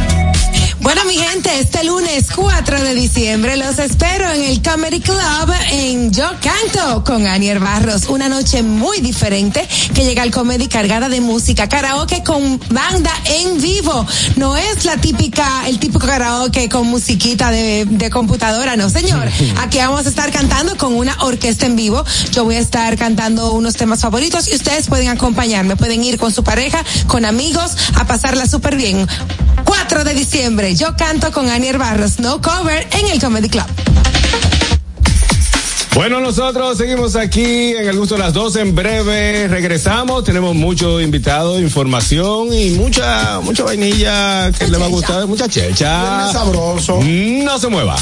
Bueno, 0.92 1.04
mi 1.04 1.14
gente, 1.14 1.56
este 1.60 1.84
lunes 1.84 2.26
4 2.34 2.82
de 2.82 2.94
diciembre 2.96 3.56
los 3.56 3.78
espero 3.78 4.28
en 4.32 4.42
el 4.42 4.60
Comedy 4.60 4.98
Club 4.98 5.54
en 5.70 6.10
Yo 6.10 6.28
Canto 6.42 7.04
con 7.04 7.28
Anier 7.28 7.60
Barros. 7.60 8.08
Una 8.08 8.28
noche 8.28 8.64
muy 8.64 8.98
diferente 8.98 9.68
que 9.94 10.02
llega 10.02 10.24
al 10.24 10.32
comedy 10.32 10.66
cargada 10.66 11.08
de 11.08 11.20
música, 11.20 11.68
karaoke 11.68 12.24
con 12.24 12.60
banda 12.70 13.12
en 13.24 13.60
vivo. 13.60 14.04
No 14.34 14.56
es 14.56 14.84
la 14.84 14.96
típica, 14.96 15.68
el 15.68 15.78
típico 15.78 16.04
karaoke 16.04 16.68
con 16.68 16.88
musiquita 16.88 17.52
de, 17.52 17.84
de 17.84 18.10
computadora, 18.10 18.74
no 18.74 18.90
señor. 18.90 19.28
Aquí 19.58 19.78
vamos 19.78 20.06
a 20.06 20.08
estar 20.08 20.32
cantando 20.32 20.76
con 20.76 20.94
una 20.94 21.16
orquesta 21.22 21.66
en 21.66 21.76
vivo. 21.76 22.04
Yo 22.32 22.42
voy 22.42 22.56
a 22.56 22.60
estar 22.60 22.96
cantando 22.96 23.52
unos 23.52 23.76
temas 23.76 24.00
favoritos 24.00 24.48
y 24.48 24.56
ustedes 24.56 24.88
pueden 24.88 25.06
acompañarme, 25.06 25.76
pueden 25.76 26.02
ir 26.02 26.18
con 26.18 26.32
su 26.32 26.42
pareja, 26.42 26.84
con 27.06 27.24
amigos, 27.24 27.76
a 27.94 28.08
pasarla 28.08 28.46
súper 28.46 28.74
bien. 28.74 29.06
4 29.64 30.04
de 30.04 30.14
diciembre, 30.14 30.74
yo 30.80 30.96
canto 30.96 31.30
con 31.30 31.50
Anier 31.50 31.76
Barros, 31.76 32.20
no 32.20 32.40
cover 32.40 32.88
en 32.92 33.06
el 33.08 33.20
Comedy 33.20 33.50
Club. 33.50 33.66
Bueno, 35.94 36.20
nosotros 36.20 36.78
seguimos 36.78 37.16
aquí 37.16 37.74
en 37.74 37.86
el 37.86 37.98
gusto 37.98 38.14
de 38.14 38.20
las 38.20 38.32
12. 38.32 38.62
En 38.62 38.74
breve 38.74 39.46
regresamos. 39.48 40.24
Tenemos 40.24 40.54
mucho 40.54 40.98
invitado, 40.98 41.60
información 41.60 42.54
y 42.54 42.70
mucha, 42.70 43.40
mucha 43.40 43.62
vainilla 43.62 44.50
que 44.52 44.68
le 44.68 44.78
va 44.78 44.86
a 44.86 44.88
gustar. 44.88 45.26
Mucha 45.26 45.48
checha. 45.48 46.32
Sabroso. 46.32 47.00
No 47.02 47.58
se 47.58 47.68
mueva. 47.68 47.96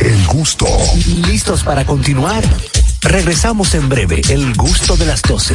El 0.00 0.26
gusto. 0.26 0.66
¿Listos 1.26 1.64
para 1.64 1.84
continuar? 1.84 2.42
Regresamos 3.02 3.74
en 3.74 3.90
breve. 3.90 4.22
El 4.30 4.54
gusto 4.54 4.96
de 4.96 5.04
las 5.04 5.20
12. 5.20 5.54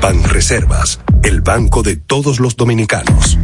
Banreservas, 0.00 1.00
el 1.22 1.40
banco 1.40 1.82
de 1.82 1.96
todos 1.96 2.40
los 2.40 2.56
dominicanos. 2.56 3.38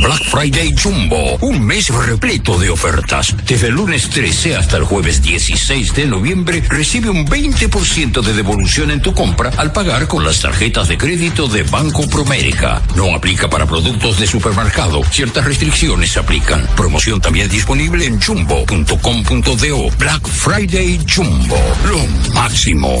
Black 0.00 0.24
Friday 0.24 0.74
Jumbo, 0.76 1.36
un 1.40 1.64
mes 1.64 1.88
repleto 1.88 2.58
de 2.58 2.70
ofertas. 2.70 3.34
Desde 3.46 3.68
el 3.68 3.74
lunes 3.74 4.08
13 4.10 4.56
hasta 4.56 4.76
el 4.76 4.84
jueves 4.84 5.22
16 5.22 5.94
de 5.94 6.06
noviembre 6.06 6.62
recibe 6.68 7.10
un 7.10 7.26
20% 7.26 8.22
de 8.22 8.32
devolución 8.32 8.90
en 8.90 9.02
tu 9.02 9.14
compra 9.14 9.50
al 9.56 9.72
pagar 9.72 10.08
con 10.08 10.24
las 10.24 10.40
tarjetas 10.40 10.88
de 10.88 10.98
crédito 10.98 11.48
de 11.48 11.62
Banco 11.64 12.08
Promérica. 12.08 12.82
No 12.96 13.14
aplica 13.14 13.48
para 13.48 13.66
productos 13.66 14.18
de 14.18 14.26
supermercado. 14.26 15.02
Ciertas 15.04 15.44
restricciones 15.44 16.12
se 16.12 16.20
aplican. 16.20 16.66
Promoción 16.76 17.20
también 17.20 17.48
disponible 17.48 18.06
en 18.06 18.20
jumbo.com.do. 18.20 19.90
Black 19.98 20.26
Friday 20.28 21.00
Jumbo, 21.06 21.58
lo 21.88 22.34
máximo. 22.34 23.00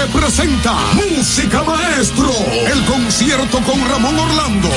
TV 0.00 0.20
presenta 0.20 0.74
Música 0.94 1.62
Maestro, 1.62 2.30
el 2.66 2.84
concierto 2.84 3.60
con 3.62 3.86
Ramón 3.88 4.18
Orlando. 4.18 4.68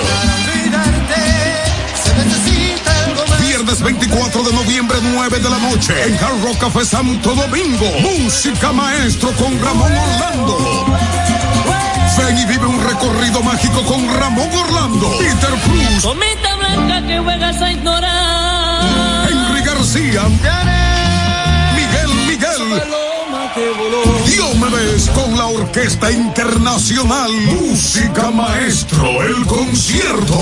Viernes 3.39 3.81
24 3.81 4.43
de 4.43 4.53
noviembre, 4.53 4.97
9 5.01 5.39
de 5.39 5.49
la 5.49 5.59
noche, 5.59 5.93
en 6.05 6.15
Hard 6.15 6.43
Rock 6.43 6.57
Café 6.59 6.85
Santo 6.85 7.35
Domingo. 7.35 7.85
Música 8.01 8.71
Maestro 8.73 9.31
con 9.33 9.59
Ramón 9.61 9.91
Orlando. 9.91 10.57
Ven 12.17 12.37
y 12.37 12.45
vive 12.45 12.65
un 12.65 12.83
recorrido 12.83 13.41
mágico 13.43 13.83
con 13.83 14.13
Ramón 14.15 14.49
Orlando, 14.53 15.09
Peter 15.19 15.53
Cruz, 15.63 16.03
Cometa 16.03 16.55
blanca 16.55 17.07
que 17.07 17.19
juegas 17.19 17.61
a 17.61 17.71
ignorar. 17.71 19.29
Henry 19.29 19.61
García, 19.61 20.23
Miguel 21.75 22.13
Miguel. 22.27 23.02
Diomedes 23.55 25.09
con 25.11 25.37
la 25.37 25.45
Orquesta 25.45 26.11
Internacional. 26.11 27.31
Música 27.61 28.31
Maestro, 28.31 29.21
el 29.21 29.45
concierto. 29.45 30.39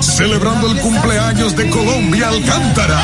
Celebrando 0.00 0.70
el 0.70 0.78
cumpleaños 0.80 1.56
de 1.56 1.70
Colombia 1.70 2.28
Alcántara. 2.28 3.00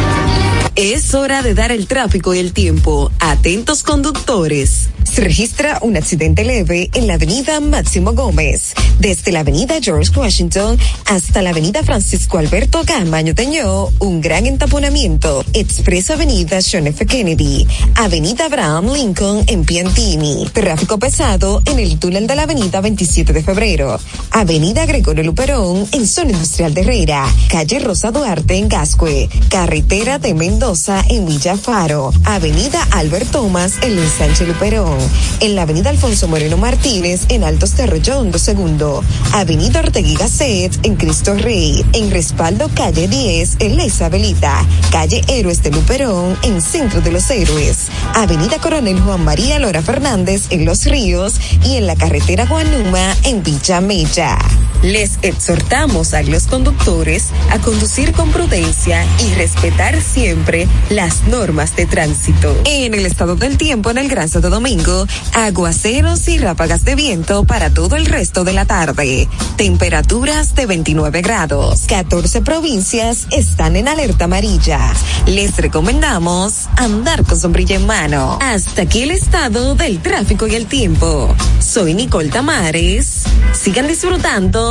Es 0.83 1.13
hora 1.13 1.43
de 1.43 1.53
dar 1.53 1.71
el 1.71 1.85
tráfico 1.85 2.33
y 2.33 2.39
el 2.39 2.53
tiempo. 2.53 3.11
Atentos 3.19 3.83
conductores. 3.83 4.89
Se 5.03 5.21
registra 5.21 5.77
un 5.81 5.97
accidente 5.97 6.43
leve 6.43 6.89
en 6.93 7.05
la 7.05 7.15
avenida 7.15 7.59
Máximo 7.59 8.13
Gómez, 8.13 8.73
desde 8.99 9.31
la 9.31 9.41
avenida 9.41 9.75
George 9.81 10.11
Washington 10.17 10.77
hasta 11.05 11.41
la 11.41 11.49
avenida 11.49 11.83
Francisco 11.83 12.37
Alberto 12.37 12.81
Camaño 12.85 13.35
Teñó, 13.35 13.89
un 13.99 14.21
gran 14.21 14.45
entaponamiento. 14.45 15.43
Expreso 15.53 16.13
Avenida 16.13 16.59
John 16.61 16.87
F. 16.87 17.05
Kennedy, 17.05 17.67
Avenida 17.95 18.45
Abraham 18.45 18.93
Lincoln 18.93 19.43
en 19.47 19.65
Piantini. 19.65 20.47
Tráfico 20.53 20.97
pesado 20.97 21.61
en 21.65 21.79
el 21.79 21.99
túnel 21.99 22.25
de 22.25 22.35
la 22.35 22.43
avenida 22.43 22.79
27 22.79 23.33
de 23.33 23.43
febrero. 23.43 23.99
Avenida 24.31 24.85
Gregorio 24.85 25.23
Luperón 25.23 25.87
en 25.91 26.07
zona 26.07 26.31
industrial 26.31 26.73
de 26.73 26.81
Herrera. 26.81 27.27
Calle 27.49 27.79
Rosa 27.79 28.11
Duarte 28.11 28.55
en 28.55 28.69
Gascue. 28.69 29.29
Carretera 29.49 30.17
de 30.17 30.33
Mendoza 30.33 30.70
en 31.09 31.25
Villa 31.25 31.57
Faro. 31.57 32.13
Avenida 32.23 32.81
Albert 32.91 33.29
Thomas 33.29 33.73
en 33.81 33.99
el 33.99 34.07
Sánchez 34.07 34.47
Luperón. 34.47 34.97
En 35.41 35.53
la 35.53 35.63
avenida 35.63 35.89
Alfonso 35.89 36.29
Moreno 36.29 36.55
Martínez 36.55 37.25
en 37.27 37.43
Altos 37.43 37.75
de 37.75 37.83
Arroyondo 37.83 38.39
Segundo. 38.39 39.03
Avenida 39.33 39.81
Ortegui 39.81 40.15
Gasset 40.15 40.73
en 40.83 40.95
Cristo 40.95 41.33
Rey. 41.33 41.83
En 41.91 42.09
Respaldo 42.09 42.69
Calle 42.73 43.09
10 43.09 43.57
en 43.59 43.75
La 43.75 43.83
Isabelita. 43.83 44.65
Calle 44.91 45.21
Héroes 45.27 45.61
de 45.61 45.71
Luperón 45.71 46.37
en 46.43 46.61
Centro 46.61 47.01
de 47.01 47.11
los 47.11 47.29
Héroes. 47.29 47.89
Avenida 48.15 48.57
Coronel 48.59 49.01
Juan 49.01 49.25
María 49.25 49.59
Lora 49.59 49.81
Fernández 49.81 50.45
en 50.51 50.63
Los 50.63 50.85
Ríos 50.85 51.33
y 51.65 51.75
en 51.75 51.85
la 51.85 51.97
carretera 51.97 52.45
Guanuma 52.45 53.13
en 53.23 53.43
Villa 53.43 53.81
Mella. 53.81 54.37
Les 54.81 55.19
exhortamos 55.21 56.15
a 56.15 56.23
los 56.23 56.47
conductores 56.47 57.27
a 57.51 57.59
conducir 57.59 58.13
con 58.13 58.31
prudencia 58.31 59.05
y 59.19 59.33
respetar 59.35 60.01
siempre 60.01 60.67
las 60.89 61.27
normas 61.27 61.75
de 61.75 61.85
tránsito. 61.85 62.59
En 62.65 62.95
el 62.95 63.05
estado 63.05 63.35
del 63.35 63.57
tiempo 63.57 63.91
en 63.91 63.99
el 63.99 64.09
Gran 64.09 64.27
Santo 64.27 64.49
Domingo, 64.49 65.05
aguaceros 65.33 66.27
y 66.27 66.39
ráfagas 66.39 66.83
de 66.83 66.95
viento 66.95 67.43
para 67.43 67.71
todo 67.71 67.95
el 67.95 68.07
resto 68.07 68.43
de 68.43 68.53
la 68.53 68.65
tarde. 68.65 69.27
Temperaturas 69.55 70.55
de 70.55 70.65
29 70.65 71.21
grados. 71.21 71.81
14 71.87 72.41
provincias 72.41 73.27
están 73.29 73.75
en 73.75 73.87
alerta 73.87 74.25
amarilla. 74.25 74.79
Les 75.27 75.57
recomendamos 75.57 76.69
andar 76.75 77.23
con 77.23 77.39
sombrilla 77.39 77.75
en 77.75 77.85
mano. 77.85 78.39
Hasta 78.41 78.81
aquí 78.81 79.03
el 79.03 79.11
estado 79.11 79.75
del 79.75 79.99
tráfico 79.99 80.47
y 80.47 80.55
el 80.55 80.65
tiempo. 80.65 81.35
Soy 81.59 81.93
Nicole 81.93 82.29
Tamares. 82.29 83.25
Sigan 83.53 83.87
disfrutando 83.87 84.70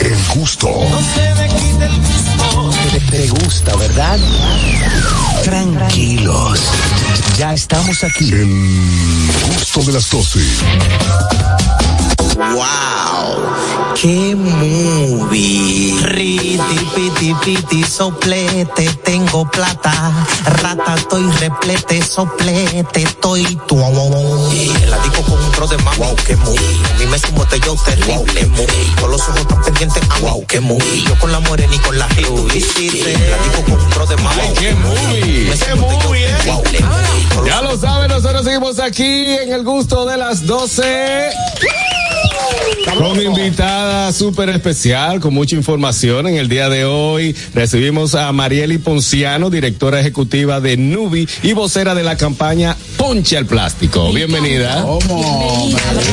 El 0.00 0.24
gusto. 0.34 0.68
Te, 2.92 3.00
te 3.00 3.28
gusta, 3.28 3.76
¿verdad? 3.76 4.18
Tranquilos. 5.44 6.60
Ya 7.38 7.54
estamos 7.54 8.02
aquí. 8.04 8.32
El 8.32 9.30
gusto 9.46 9.82
de 9.82 9.92
las 9.92 10.10
12. 10.10 10.40
Wow, 12.38 13.34
qué 14.00 14.34
movie. 14.36 15.92
Riti, 16.02 16.58
piti, 16.94 17.34
piti, 17.44 17.82
soplete, 17.84 18.88
tengo 19.04 19.50
plata. 19.50 20.12
Rata, 20.62 20.77
estoy 21.08 21.30
replete, 21.40 22.02
soplete, 22.02 23.02
estoy 23.02 23.42
tu. 23.66 23.78
La 23.78 24.98
digo 24.98 25.22
con 25.26 25.42
un 25.42 25.52
tro 25.52 25.66
de 25.66 25.78
más. 25.78 25.96
Wow, 25.96 26.14
qué 26.26 26.36
movie. 26.36 26.60
A 26.90 26.98
mí 26.98 27.06
me 27.06 27.18
sumo 27.18 27.46
te 27.46 27.58
yo 27.60 27.74
terrible. 27.82 28.44
movie. 28.46 28.66
Con 29.00 29.10
los 29.10 29.20
ojos 29.22 29.48
tan 29.48 29.62
pendientes 29.62 30.02
a 30.10 30.18
wow, 30.18 30.44
qué 30.46 30.60
movie. 30.60 31.04
Yo 31.06 31.18
con 31.18 31.32
la 31.32 31.40
morena 31.40 31.74
y 31.74 31.78
con 31.78 31.98
la 31.98 32.06
Louis 32.20 32.66
La 32.76 33.38
digo 33.38 33.64
con 33.64 33.80
un 33.80 33.90
tro 33.90 34.06
de 34.06 34.16
más. 34.18 34.36
Wow, 34.36 34.54
qué 34.54 34.74
movie. 34.74 35.58
Qué 35.58 35.74
movie, 35.76 36.26
eh. 36.26 36.84
Ya 37.46 37.62
lo 37.62 37.78
saben, 37.78 38.08
nosotros 38.08 38.44
seguimos 38.44 38.78
aquí 38.78 39.24
en 39.24 39.52
el 39.52 39.64
gusto 39.64 40.04
de 40.04 40.18
las 40.18 40.44
12. 40.44 41.30
Con 42.96 43.20
invitada 43.20 44.12
súper 44.12 44.48
especial, 44.48 45.20
con 45.20 45.32
mucha 45.34 45.54
información. 45.54 46.26
En 46.26 46.36
el 46.36 46.48
día 46.48 46.68
de 46.68 46.84
hoy 46.84 47.36
recibimos 47.54 48.14
a 48.14 48.32
Marieli 48.32 48.78
Ponciano, 48.78 49.50
directora 49.50 50.00
ejecutiva 50.00 50.60
de 50.60 50.76
Nubi 50.76 51.28
y 51.42 51.52
vocera 51.52 51.94
de 51.94 52.02
la 52.02 52.16
campaña 52.16 52.76
Ponche 52.96 53.36
al 53.36 53.46
Plástico. 53.46 54.12
Bienvenida. 54.12 54.84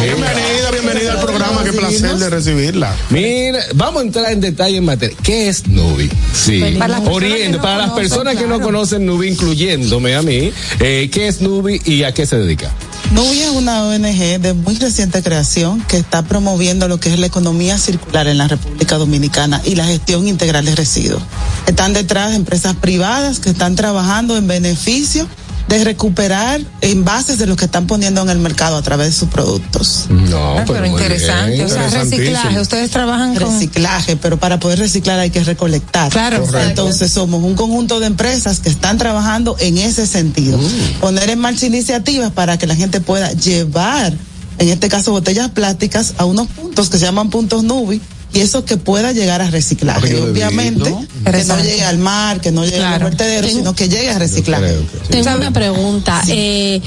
Bienvenida, 0.02 0.72
bienvenida 0.72 1.14
al 1.14 1.22
programa. 1.22 1.64
Qué 1.64 1.74
placer 1.74 2.18
de 2.18 2.30
recibirla. 2.30 2.96
Mira, 3.10 3.60
vamos 3.74 4.02
a 4.02 4.06
entrar 4.06 4.32
en 4.32 4.42
detalle 4.42 4.78
en 4.78 4.86
materia. 4.86 5.18
¿Qué 5.24 5.48
es 5.48 5.68
Nubi? 5.68 6.10
Sí. 6.34 6.62
Para 6.78 7.00
las 7.00 7.02
personas 7.02 7.16
Oriente, 7.16 7.44
que 7.44 7.50
no 7.50 7.62
para 7.62 7.78
las 7.78 7.90
conocen, 7.90 8.10
personas 8.10 8.36
que 8.36 8.48
no 8.48 8.62
conocen 8.62 9.06
Nubi, 9.06 9.28
incluyéndome 9.30 10.16
a 10.16 10.22
mí, 10.22 10.52
eh, 10.80 11.10
¿qué 11.12 11.28
es 11.28 11.42
Nubi 11.42 11.82
y 11.86 12.04
a 12.04 12.14
qué 12.14 12.26
se 12.26 12.38
dedica? 12.38 12.72
Nubia 13.12 13.46
es 13.46 13.52
una 13.52 13.84
ONG 13.86 14.40
de 14.42 14.54
muy 14.54 14.76
reciente 14.76 15.22
creación 15.22 15.82
que 15.88 15.98
está 15.98 16.24
promoviendo 16.26 16.88
lo 16.88 17.00
que 17.00 17.14
es 17.14 17.20
la 17.20 17.28
economía 17.28 17.78
circular 17.78 18.28
en 18.28 18.38
la 18.38 18.48
República 18.48 18.98
Dominicana 18.98 19.62
y 19.64 19.76
la 19.76 19.86
gestión 19.86 20.28
integral 20.28 20.66
de 20.66 20.76
residuos. 20.76 21.22
Están 21.68 21.94
detrás 21.94 22.34
empresas 22.36 22.76
privadas 22.76 23.40
que 23.40 23.50
están 23.50 23.76
trabajando 23.76 24.38
en 24.38 24.48
beneficio 24.48 25.28
de 25.68 25.84
recuperar 25.84 26.62
envases 26.82 27.40
de 27.40 27.48
los 27.48 27.58
que 27.58 27.66
están 27.66 27.88
poniendo 27.88 28.22
en 28.22 28.30
el 28.30 28.38
mercado 28.38 28.78
a 28.78 28.84
través 28.84 29.08
de 29.08 29.14
sus 29.14 29.30
productos. 29.30 30.06
No, 30.10 30.60
Ah, 30.60 30.64
pero 30.68 30.86
interesante. 30.86 31.66
O 31.66 31.68
sea, 31.68 31.90
reciclaje. 31.90 32.60
Ustedes 32.60 32.92
trabajan 32.92 33.34
con. 33.34 33.52
reciclaje, 33.52 34.16
pero 34.16 34.38
para 34.38 34.60
poder 34.60 34.78
reciclar 34.78 35.18
hay 35.20 35.32
que 35.32 35.44
recolectar. 35.44 36.12
Claro. 36.12 36.42
Correcto. 36.46 36.70
Entonces 36.70 37.12
somos 37.12 37.44
un 37.44 37.56
conjunto 37.56 38.00
de 38.00 38.06
empresas 38.06 38.60
que 38.60 38.70
están 38.70 39.00
trabajando 39.00 39.56
en 39.60 39.80
ese 39.80 40.06
sentido. 40.06 40.60
Mm. 40.60 41.00
Poner 41.02 41.32
en 41.32 41.40
marcha 41.40 41.66
iniciativas 41.66 42.32
para 42.32 42.60
que 42.60 42.68
la 42.68 42.76
gente 42.76 43.02
pueda 43.02 43.32
llevar, 43.34 44.14
en 44.60 44.70
este 44.70 44.90
caso, 44.90 45.12
botellas 45.12 45.52
plásticas 45.52 46.14
a 46.18 46.26
unos 46.26 46.48
puntos 46.48 46.90
que 46.90 46.98
se 46.98 47.06
llaman 47.06 47.30
puntos 47.30 47.64
nubi. 47.64 48.02
Y 48.34 48.42
eso 48.42 48.66
que 48.66 48.76
pueda 48.76 49.14
llegar 49.14 49.42
a 49.42 49.50
reciclaje. 49.50 50.12
Y 50.12 50.20
obviamente, 50.20 50.94
que 51.24 51.44
no 51.46 51.58
llegue 51.58 51.86
al 51.86 51.98
mar, 51.98 52.42
que 52.42 52.52
no 52.52 52.66
llegue 52.66 52.84
a 52.84 53.00
los 53.00 53.04
vertederos, 53.04 53.50
sino 53.50 53.74
que 53.74 53.88
llegue 53.88 54.10
a 54.10 54.20
reciclaje. 54.20 54.76
Tengo 55.10 55.36
una 55.36 55.52
pregunta. 55.52 56.22
Eh, 56.28 56.82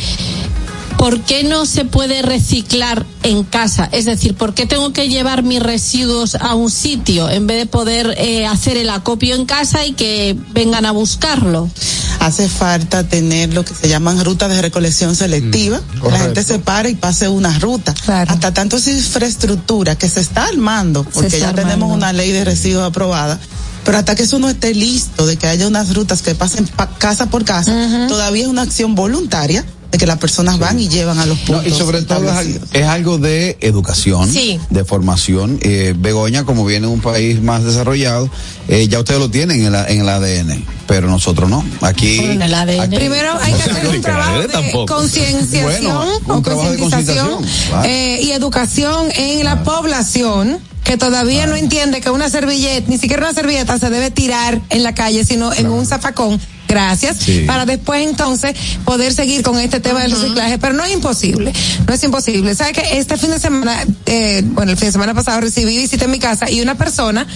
¿Por 0.98 1.20
qué 1.20 1.44
no 1.44 1.64
se 1.64 1.84
puede 1.84 2.22
reciclar 2.22 3.06
en 3.22 3.44
casa? 3.44 3.88
Es 3.92 4.04
decir, 4.04 4.34
¿por 4.34 4.52
qué 4.52 4.66
tengo 4.66 4.92
que 4.92 5.08
llevar 5.08 5.44
mis 5.44 5.62
residuos 5.62 6.34
a 6.34 6.54
un 6.54 6.70
sitio 6.70 7.30
en 7.30 7.46
vez 7.46 7.58
de 7.58 7.66
poder 7.66 8.14
eh, 8.18 8.46
hacer 8.46 8.76
el 8.76 8.90
acopio 8.90 9.36
en 9.36 9.46
casa 9.46 9.86
y 9.86 9.92
que 9.92 10.36
vengan 10.52 10.84
a 10.86 10.90
buscarlo? 10.90 11.70
Hace 12.18 12.48
falta 12.48 13.04
tener 13.08 13.54
lo 13.54 13.64
que 13.64 13.74
se 13.74 13.88
llaman 13.88 14.22
rutas 14.24 14.50
de 14.50 14.60
recolección 14.60 15.14
selectiva. 15.14 15.80
que 16.02 16.10
la 16.10 16.18
gente 16.18 16.42
se 16.42 16.58
pare 16.58 16.90
y 16.90 16.94
pase 16.96 17.28
una 17.28 17.56
ruta. 17.60 17.94
Hasta 18.32 18.52
tanto 18.52 18.76
esa 18.76 18.90
infraestructura 18.90 19.96
que 19.96 20.08
se 20.08 20.20
está 20.20 20.46
armando, 20.46 21.04
porque 21.04 21.28
está 21.36 21.38
ya 21.38 21.54
tenemos 21.54 21.92
una 21.94 22.12
ley 22.12 22.32
de 22.32 22.44
residuos 22.44 22.84
aprobada. 22.84 23.38
Pero 23.84 23.98
hasta 23.98 24.16
que 24.16 24.24
eso 24.24 24.40
no 24.40 24.48
esté 24.50 24.74
listo, 24.74 25.26
de 25.26 25.36
que 25.36 25.46
haya 25.46 25.68
unas 25.68 25.94
rutas 25.94 26.22
que 26.22 26.34
pasen 26.34 26.66
pa- 26.66 26.90
casa 26.98 27.26
por 27.26 27.44
casa, 27.44 27.72
todavía 28.08 28.42
es 28.42 28.48
una 28.48 28.62
acción 28.62 28.96
voluntaria 28.96 29.64
de 29.90 29.96
que 29.98 30.06
las 30.06 30.18
personas 30.18 30.58
van 30.58 30.78
y 30.78 30.88
llevan 30.88 31.18
a 31.18 31.24
los 31.26 31.38
No, 31.40 31.44
puntos. 31.46 31.66
y 31.66 31.70
sobre 31.70 32.02
todo 32.02 32.28
es, 32.72 32.84
algo 32.86 33.16
de 33.18 33.56
educación, 33.62 34.30
Sí. 34.30 34.60
de 34.68 34.84
formación. 34.84 35.58
Eh, 35.62 35.94
Begoña, 35.96 36.44
como 36.44 36.64
viene 36.66 36.86
de 36.86 36.92
un 36.92 37.00
país 37.00 37.40
más 37.42 37.64
desarrollado, 37.64 38.28
eh, 38.68 38.86
ya 38.88 38.98
ustedes 38.98 39.18
lo 39.18 39.30
tienen 39.30 39.64
en, 39.64 39.72
la- 39.72 39.86
en 39.88 40.00
el 40.02 40.08
ADN, 40.08 40.62
pero 40.86 41.08
nosotros 41.08 41.48
no. 41.48 41.64
Aquí. 41.80 42.18
aquí- 42.20 42.96
Primero 42.96 43.32
hay 43.40 43.52
que 43.54 43.62
hacer 43.62 43.86
un 43.88 44.00
trabajo 44.02 44.40
de 44.40 44.86
concienciación 44.86 45.64
Bueno, 45.64 46.04
o 46.28 46.42
concientización 46.42 47.44
claro. 47.68 47.84
eh, 47.86 48.20
y 48.22 48.32
educación 48.32 49.08
en 49.16 49.44
la 49.44 49.62
población 49.64 50.58
que 50.84 50.96
todavía 50.96 51.46
no 51.46 51.54
entiende 51.56 52.00
que 52.00 52.10
una 52.10 52.30
servilleta, 52.30 52.88
ni 52.88 52.98
siquiera 52.98 53.22
una 53.22 53.34
servilleta 53.34 53.78
se 53.78 53.90
debe 53.90 54.10
tirar 54.10 54.60
en 54.70 54.82
la 54.82 54.94
calle, 54.94 55.24
sino 55.24 55.52
en 55.52 55.68
un 55.68 55.84
zafacón. 55.86 56.40
Gracias. 56.68 57.16
Sí. 57.16 57.44
Para 57.46 57.64
después 57.64 58.06
entonces 58.06 58.54
poder 58.84 59.12
seguir 59.12 59.42
con 59.42 59.58
este 59.58 59.80
tema 59.80 60.02
del 60.02 60.12
reciclaje. 60.12 60.58
Pero 60.58 60.74
no 60.74 60.84
es 60.84 60.92
imposible. 60.92 61.52
No 61.86 61.94
es 61.94 62.04
imposible. 62.04 62.54
¿Sabe 62.54 62.72
que 62.72 62.98
este 62.98 63.16
fin 63.16 63.30
de 63.30 63.38
semana, 63.40 63.84
eh, 64.06 64.42
bueno, 64.44 64.72
el 64.72 64.76
fin 64.76 64.88
de 64.88 64.92
semana 64.92 65.14
pasado 65.14 65.40
recibí 65.40 65.76
visita 65.78 66.04
en 66.04 66.10
mi 66.10 66.18
casa 66.18 66.50
y 66.50 66.60
una 66.60 66.76
persona, 66.76 67.26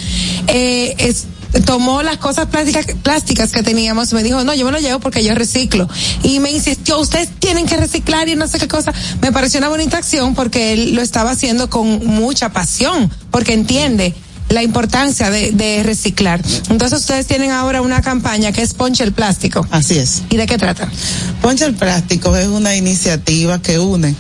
eh, 0.49 0.95
es, 0.99 1.25
tomó 1.65 2.03
las 2.03 2.19
cosas 2.19 2.47
plásticas, 2.47 2.87
plásticas 3.03 3.53
que 3.53 3.63
teníamos 3.63 4.13
y 4.13 4.15
me 4.15 4.23
dijo, 4.23 4.45
no, 4.45 4.55
yo 4.55 4.67
me 4.67 4.73
lo 4.73 4.79
llevo 4.79 5.01
porque 5.01 5.25
yo 5.25 5.35
reciclo. 5.35 5.89
Y 6.23 6.39
me 6.41 6.51
insistió, 6.51 7.01
ustedes 7.01 7.31
tienen 7.39 7.67
que 7.67 7.79
reciclar 7.79 8.29
y 8.29 8.37
no 8.37 8.47
sé 8.49 8.59
qué 8.59 8.69
cosa. 8.69 8.93
Me 9.23 9.33
pareció 9.33 9.59
una 9.59 9.71
bonita 9.71 9.97
acción 9.97 10.35
porque 10.35 10.75
él 10.75 10.95
lo 10.95 11.01
estaba 11.01 11.31
haciendo 11.31 11.71
con 11.71 12.07
mucha 12.07 12.51
pasión, 12.51 13.11
porque 13.31 13.55
entiende 13.55 14.15
la 14.53 14.63
importancia 14.63 15.31
de, 15.31 15.53
de 15.53 15.83
reciclar. 15.83 16.41
Entonces 16.71 17.01
ustedes 17.01 17.27
tienen 17.27 17.51
ahora 17.51 17.83
una 17.83 18.03
campaña 18.03 18.53
que 18.53 18.63
es 18.63 18.75
Ponche 18.75 19.03
el 19.05 19.13
Plástico. 19.13 19.67
Así 19.71 19.99
es. 19.99 20.23
¿Y 20.31 20.37
de 20.37 20.47
qué 20.47 20.59
trata? 20.59 20.89
Ponche 21.41 21.65
el 21.65 21.75
Plástico 21.75 22.37
es 22.37 22.49
una 22.49 22.77
iniciativa 22.77 23.61
que 23.61 23.79
une 23.79 24.15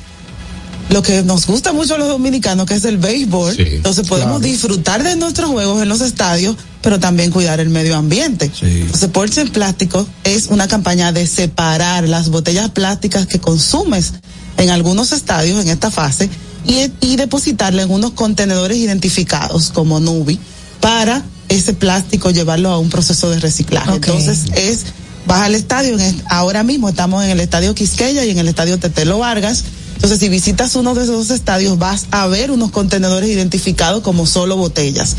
lo 0.92 1.02
que 1.02 1.22
nos 1.22 1.46
gusta 1.46 1.72
mucho 1.72 1.94
a 1.94 1.98
los 1.98 2.08
dominicanos, 2.08 2.66
que 2.66 2.74
es 2.74 2.84
el 2.84 2.98
béisbol. 2.98 3.54
Entonces 3.58 4.06
podemos 4.06 4.40
claro. 4.40 4.52
disfrutar 4.52 5.02
de 5.02 5.16
nuestros 5.16 5.50
juegos 5.50 5.82
en 5.82 5.88
los 5.88 6.00
estadios, 6.00 6.56
pero 6.82 7.00
también 7.00 7.30
cuidar 7.30 7.60
el 7.60 7.70
medio 7.70 7.96
ambiente. 7.96 8.50
Entonces, 8.60 9.08
Ponche 9.08 9.40
el 9.40 9.50
Plástico 9.50 10.06
es 10.24 10.48
una 10.48 10.68
campaña 10.68 11.12
de 11.12 11.26
separar 11.26 12.08
las 12.08 12.28
botellas 12.28 12.70
plásticas 12.70 13.26
que 13.26 13.38
consumes 13.38 14.12
en 14.56 14.70
algunos 14.70 15.12
estadios 15.12 15.60
en 15.60 15.68
esta 15.68 15.90
fase 15.90 16.28
y, 16.66 16.90
y 17.00 17.16
depositarla 17.16 17.82
en 17.82 17.90
unos 17.90 18.12
contenedores 18.12 18.78
identificados 18.78 19.70
como 19.70 20.00
Nubi 20.00 20.38
para 20.80 21.22
ese 21.48 21.74
plástico 21.74 22.30
llevarlo 22.30 22.70
a 22.70 22.78
un 22.78 22.88
proceso 22.88 23.30
de 23.30 23.40
reciclaje. 23.40 23.94
Entonces 23.94 24.44
es 24.56 24.84
vas 25.26 25.42
al 25.42 25.54
estadio, 25.54 25.96
ahora 26.28 26.62
mismo 26.62 26.88
estamos 26.88 27.24
en 27.24 27.30
el 27.30 27.40
estadio 27.40 27.74
Quisqueya 27.74 28.24
y 28.24 28.30
en 28.30 28.38
el 28.38 28.48
estadio 28.48 28.78
Tetelo 28.78 29.18
Vargas. 29.18 29.64
Entonces, 29.94 30.18
si 30.18 30.28
visitas 30.28 30.74
uno 30.74 30.94
de 30.94 31.04
esos 31.04 31.30
estadios, 31.30 31.78
vas 31.78 32.06
a 32.10 32.26
ver 32.26 32.50
unos 32.50 32.72
contenedores 32.72 33.30
identificados 33.30 34.02
como 34.02 34.26
solo 34.26 34.56
botellas. 34.56 35.14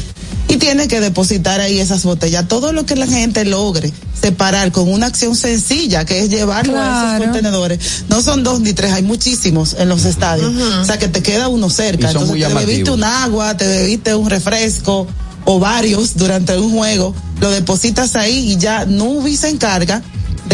Y 0.54 0.58
tienes 0.58 0.88
que 0.88 1.02
depositar 1.02 1.62
ahí 1.62 1.80
esas 1.80 2.04
botellas. 2.04 2.48
Todo 2.48 2.74
lo 2.74 2.86
que 2.86 2.96
la 2.96 3.08
gente 3.08 3.44
logre 3.44 3.92
separar 4.20 4.72
con 4.72 4.88
una 4.88 5.08
acción 5.08 5.36
sencilla, 5.36 6.06
que 6.06 6.20
es 6.20 6.30
llevarlo 6.30 6.80
a 6.80 7.16
esos 7.16 7.26
contenedores. 7.26 7.80
No 8.08 8.22
son 8.22 8.44
dos 8.44 8.60
ni 8.60 8.74
tres, 8.74 8.94
hay 8.94 9.02
muchísimos 9.02 9.76
en 9.80 9.90
los 9.90 10.06
estadios. 10.06 10.54
O 10.80 10.86
sea, 10.86 11.00
que 11.00 11.08
te 11.08 11.24
queda 11.24 11.48
uno 11.48 11.72
cerca. 11.72 12.10
Y 12.10 12.14
son 12.14 12.24
Entonces, 12.24 12.48
muy 12.50 12.60
te 12.60 12.66
bebiste 12.66 12.92
un 12.92 13.04
agua, 13.04 13.58
te 13.58 13.66
bebiste 13.66 14.14
un 14.14 14.30
refresco 14.30 15.08
o 15.46 15.60
varios 15.60 16.16
durante 16.16 16.58
un 16.58 16.72
juego, 16.72 17.16
lo 17.42 17.50
depositas 17.50 18.16
ahí 18.16 18.54
y 18.54 18.58
ya 18.58 18.86
Nubi 18.86 19.36
se 19.36 19.50
encarga 19.50 20.02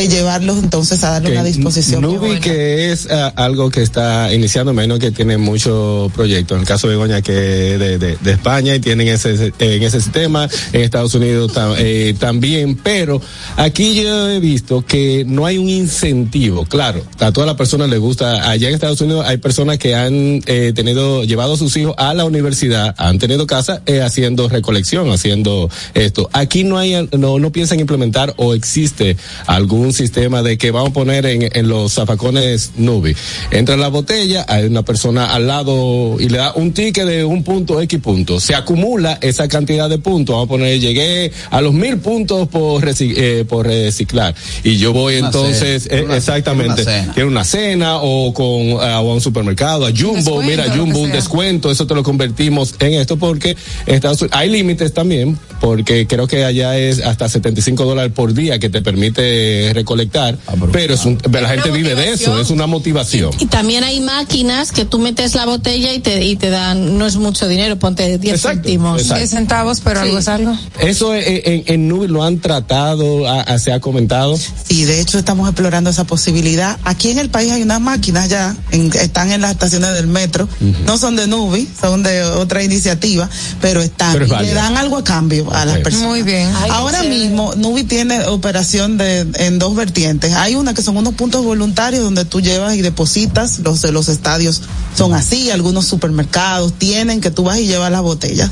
de 0.02 0.08
llevarlos 0.08 0.60
entonces 0.60 1.04
a 1.04 1.12
darle 1.12 1.30
Que 1.30 1.36
una 1.36 1.44
disposición. 1.44 2.02
Nubi, 2.02 2.40
que 2.40 2.92
es 2.92 3.08
ah, 3.12 3.32
algo 3.36 3.70
que 3.70 3.82
está 3.82 4.34
iniciando 4.34 4.74
menos, 4.74 5.00
que 5.00 5.12
tiene 5.12 5.38
muchos 5.38 6.12
proyectos. 6.14 6.56
En 6.56 6.62
el 6.62 6.68
caso 6.68 6.88
de 6.88 6.96
Begoña, 6.96 7.22
que 7.22 7.32
de, 7.34 7.98
de, 7.98 8.18
de 8.18 8.32
España 8.32 8.76
y 8.76 8.80
tienen 8.80 9.08
ese, 9.08 9.54
en 9.60 9.84
ese 9.84 10.02
sistema. 10.02 10.48
En 10.74 10.82
Estados 10.82 11.14
Unidos 11.16 11.54
tam- 11.54 11.76
eh, 11.78 12.16
también. 12.20 12.76
Pero 12.78 13.22
aquí 13.58 13.96
yo 13.96 14.30
he 14.30 14.40
visto 14.40 14.84
que 14.86 15.26
no 15.28 15.46
hay 15.46 15.58
un 15.58 15.70
incentivo. 15.70 16.66
Claro, 16.66 17.04
a 17.20 17.32
todas 17.32 17.48
las 17.48 17.56
personas 17.58 17.90
les 17.90 18.00
gusta. 18.00 18.50
Allá 18.50 18.70
en 18.70 18.74
Estados 18.76 19.02
Unidos 19.02 19.26
hay 19.28 19.38
personas 19.38 19.78
que 19.78 19.96
han 19.96 20.42
eh, 20.46 20.72
tenido, 20.76 21.24
llevado 21.24 21.54
a 21.54 21.58
sus 21.58 21.76
hijos 21.78 21.96
a 21.98 22.14
la 22.14 22.26
universidad, 22.26 22.96
han 22.98 23.20
tenido 23.20 23.46
casa 23.48 23.82
eh, 23.86 24.02
haciendo 24.02 24.48
recolección, 24.50 25.12
haciendo 25.12 25.70
esto. 25.94 26.30
Aquí 26.34 26.64
no 26.64 26.78
hay, 26.78 27.08
no, 27.18 27.40
no 27.40 27.52
piensan 27.52 27.80
implementar 27.80 28.34
o 28.38 28.54
existe 28.54 29.18
algún 29.48 29.89
sistema 29.94 30.42
de 30.44 30.58
que 30.58 30.72
vamos 30.72 30.90
a 30.92 30.94
poner 30.94 31.26
en, 31.26 31.50
en 31.52 31.68
los 31.68 31.94
zafacones 31.94 32.72
Nubi. 32.78 33.16
Entra 33.52 33.78
la 33.78 33.88
botella, 33.90 34.46
hay 34.48 34.66
una 34.66 34.84
persona 34.84 35.34
al 35.34 35.48
lado 35.48 36.18
y 36.20 36.30
le 36.30 36.38
da 36.40 36.54
un 36.54 36.72
ticket 36.74 37.06
de 37.06 37.24
un 37.26 37.44
punto 37.44 37.80
X 37.82 38.00
punto. 38.00 38.40
Se 38.40 38.56
acumula 38.56 39.18
esa 39.22 39.48
cantidad 39.48 39.90
de 39.90 39.98
puntos. 40.00 40.34
Vamos 40.34 40.48
a 40.48 40.50
poner, 40.50 40.80
llegué 40.80 41.32
a 41.52 41.62
los 41.62 41.74
mil 41.74 41.98
puntos 41.98 42.48
por, 42.48 42.84
reci- 42.84 43.14
eh, 43.16 43.46
por 43.48 43.66
reciclar. 43.68 44.36
Y 44.64 44.78
yo 44.78 44.94
voy 44.94 45.18
Una 45.18 45.28
entonces, 45.28 45.84
cena. 45.84 45.96
eh, 45.98 46.06
Una- 46.06 46.18
exactamente, 46.18 46.84
quiero 47.14 47.30
una 47.30 47.44
cena 47.44 47.98
o 48.02 48.34
con 48.34 48.78
ah, 48.82 48.96
a 48.98 49.02
un 49.02 49.22
supermercado, 49.22 49.86
a 49.86 49.92
Jumbo, 49.92 50.16
descuento, 50.16 50.42
mira, 50.42 50.66
Jumbo, 50.76 51.00
un 51.00 51.12
descuento, 51.12 51.72
eso 51.72 51.88
te 51.88 51.96
lo 51.96 52.04
convertimos 52.04 52.76
en 52.80 52.94
esto 52.94 53.18
porque 53.18 53.56
en 53.86 53.96
Estados 53.96 54.22
Unidos 54.22 54.38
hay 54.38 54.50
límites 54.50 54.94
también, 54.94 55.38
porque 55.62 56.06
creo 56.08 56.28
que 56.28 56.44
allá 56.46 56.78
es 56.78 57.00
hasta 57.00 57.30
75 57.30 57.86
dólares 57.86 58.12
por 58.16 58.34
día 58.34 58.60
que 58.60 58.70
te 58.70 58.82
permite 58.82 59.69
recolectar, 59.74 60.38
pero 60.72 60.94
es 60.94 61.06
un, 61.06 61.18
la 61.32 61.50
gente 61.50 61.72
vive 61.72 61.96
de 61.96 62.14
eso, 62.14 62.40
es 62.40 62.50
una 62.50 62.68
motivación. 62.68 63.32
Y 63.40 63.46
también 63.48 63.84
hay 63.84 64.00
máquinas 64.00 64.72
que 64.72 64.86
tú 64.86 65.00
metes 65.00 65.36
la 65.36 65.46
botella 65.46 65.94
y 65.94 66.00
te, 66.00 66.24
y 66.26 66.36
te 66.36 66.50
dan, 66.50 66.98
no 66.98 67.06
es 67.06 67.16
mucho 67.18 67.48
dinero, 67.48 67.78
ponte 67.78 68.18
10 68.18 68.42
céntimos. 68.42 69.02
exacto. 69.02 69.18
10 69.20 69.30
centavos, 69.30 69.82
pero 69.82 70.00
Sí. 70.02 70.06
algo 70.08 70.20
es 70.20 70.28
algo. 70.28 70.58
Eso 70.80 71.14
eh, 71.14 71.42
en, 71.46 71.64
en 71.74 71.88
Nubi 71.88 72.08
lo 72.08 72.24
han 72.24 72.40
tratado, 72.40 73.28
a- 73.28 73.42
a- 73.42 73.60
se 73.60 73.72
ha 73.74 73.80
comentado. 73.80 74.38
Sí, 74.38 74.86
de 74.86 75.02
hecho 75.02 75.18
estamos 75.20 75.48
explorando 75.50 75.90
esa 75.90 76.04
posibilidad. 76.06 76.78
Aquí 76.84 77.10
en 77.12 77.20
el 77.20 77.30
país 77.30 77.52
hay 77.52 77.62
unas 77.62 77.82
máquinas 77.82 78.30
ya, 78.30 78.56
en- 78.72 78.92
están 78.94 79.32
en 79.32 79.42
las 79.42 79.52
estaciones 79.52 79.94
del 79.94 80.08
metro, 80.08 80.48
no 80.86 80.98
son 80.98 81.16
de 81.16 81.28
Nubi, 81.28 81.68
son 81.80 82.04
de 82.04 82.24
otra 82.24 82.64
iniciativa, 82.64 83.30
pero 83.62 83.82
están 83.82 84.14
Pero 84.14 84.26
es 84.26 84.32
y 84.42 84.46
le 84.46 84.54
dan 84.54 84.78
algo 84.78 84.98
a 84.98 85.04
cambio 85.04 85.52
a 85.54 85.66
las 85.66 85.80
personas. 85.80 86.08
Muy 86.08 86.24
bien. 86.24 86.50
Ay, 86.56 86.70
Ahora 86.72 87.04
mismo 87.04 87.54
Nubi 87.56 87.84
tiene 87.84 88.24
operación 88.26 88.98
de 88.98 89.28
en 89.36 89.59
dos 89.60 89.76
vertientes. 89.76 90.34
Hay 90.34 90.56
una 90.56 90.74
que 90.74 90.82
son 90.82 90.98
unos 90.98 91.14
puntos 91.14 91.44
voluntarios 91.44 92.04
donde 92.04 92.26
tú 92.26 92.42
llevas 92.42 92.76
y 92.76 92.82
depositas, 92.82 93.60
los 93.60 93.82
de 93.82 93.92
los 93.92 94.10
estadios 94.10 94.62
son 94.96 95.14
así, 95.14 95.52
algunos 95.52 95.86
supermercados 95.86 96.74
tienen 96.74 97.22
que 97.22 97.30
tú 97.32 97.44
vas 97.44 97.60
y 97.60 97.68
llevas 97.68 97.92
las 97.92 98.02
botellas. 98.02 98.50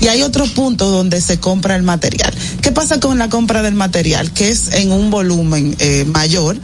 Y 0.00 0.06
hay 0.06 0.22
otros 0.22 0.50
puntos 0.50 0.92
donde 0.92 1.20
se 1.20 1.40
compra 1.40 1.74
el 1.74 1.82
material. 1.82 2.32
¿Qué 2.62 2.70
pasa 2.70 3.00
con 3.00 3.18
la 3.18 3.28
compra 3.28 3.62
del 3.62 3.74
material? 3.74 4.30
Que 4.32 4.48
es 4.48 4.72
en 4.74 4.92
un 4.92 5.10
volumen 5.10 5.74
eh, 5.80 6.04
mayor. 6.06 6.56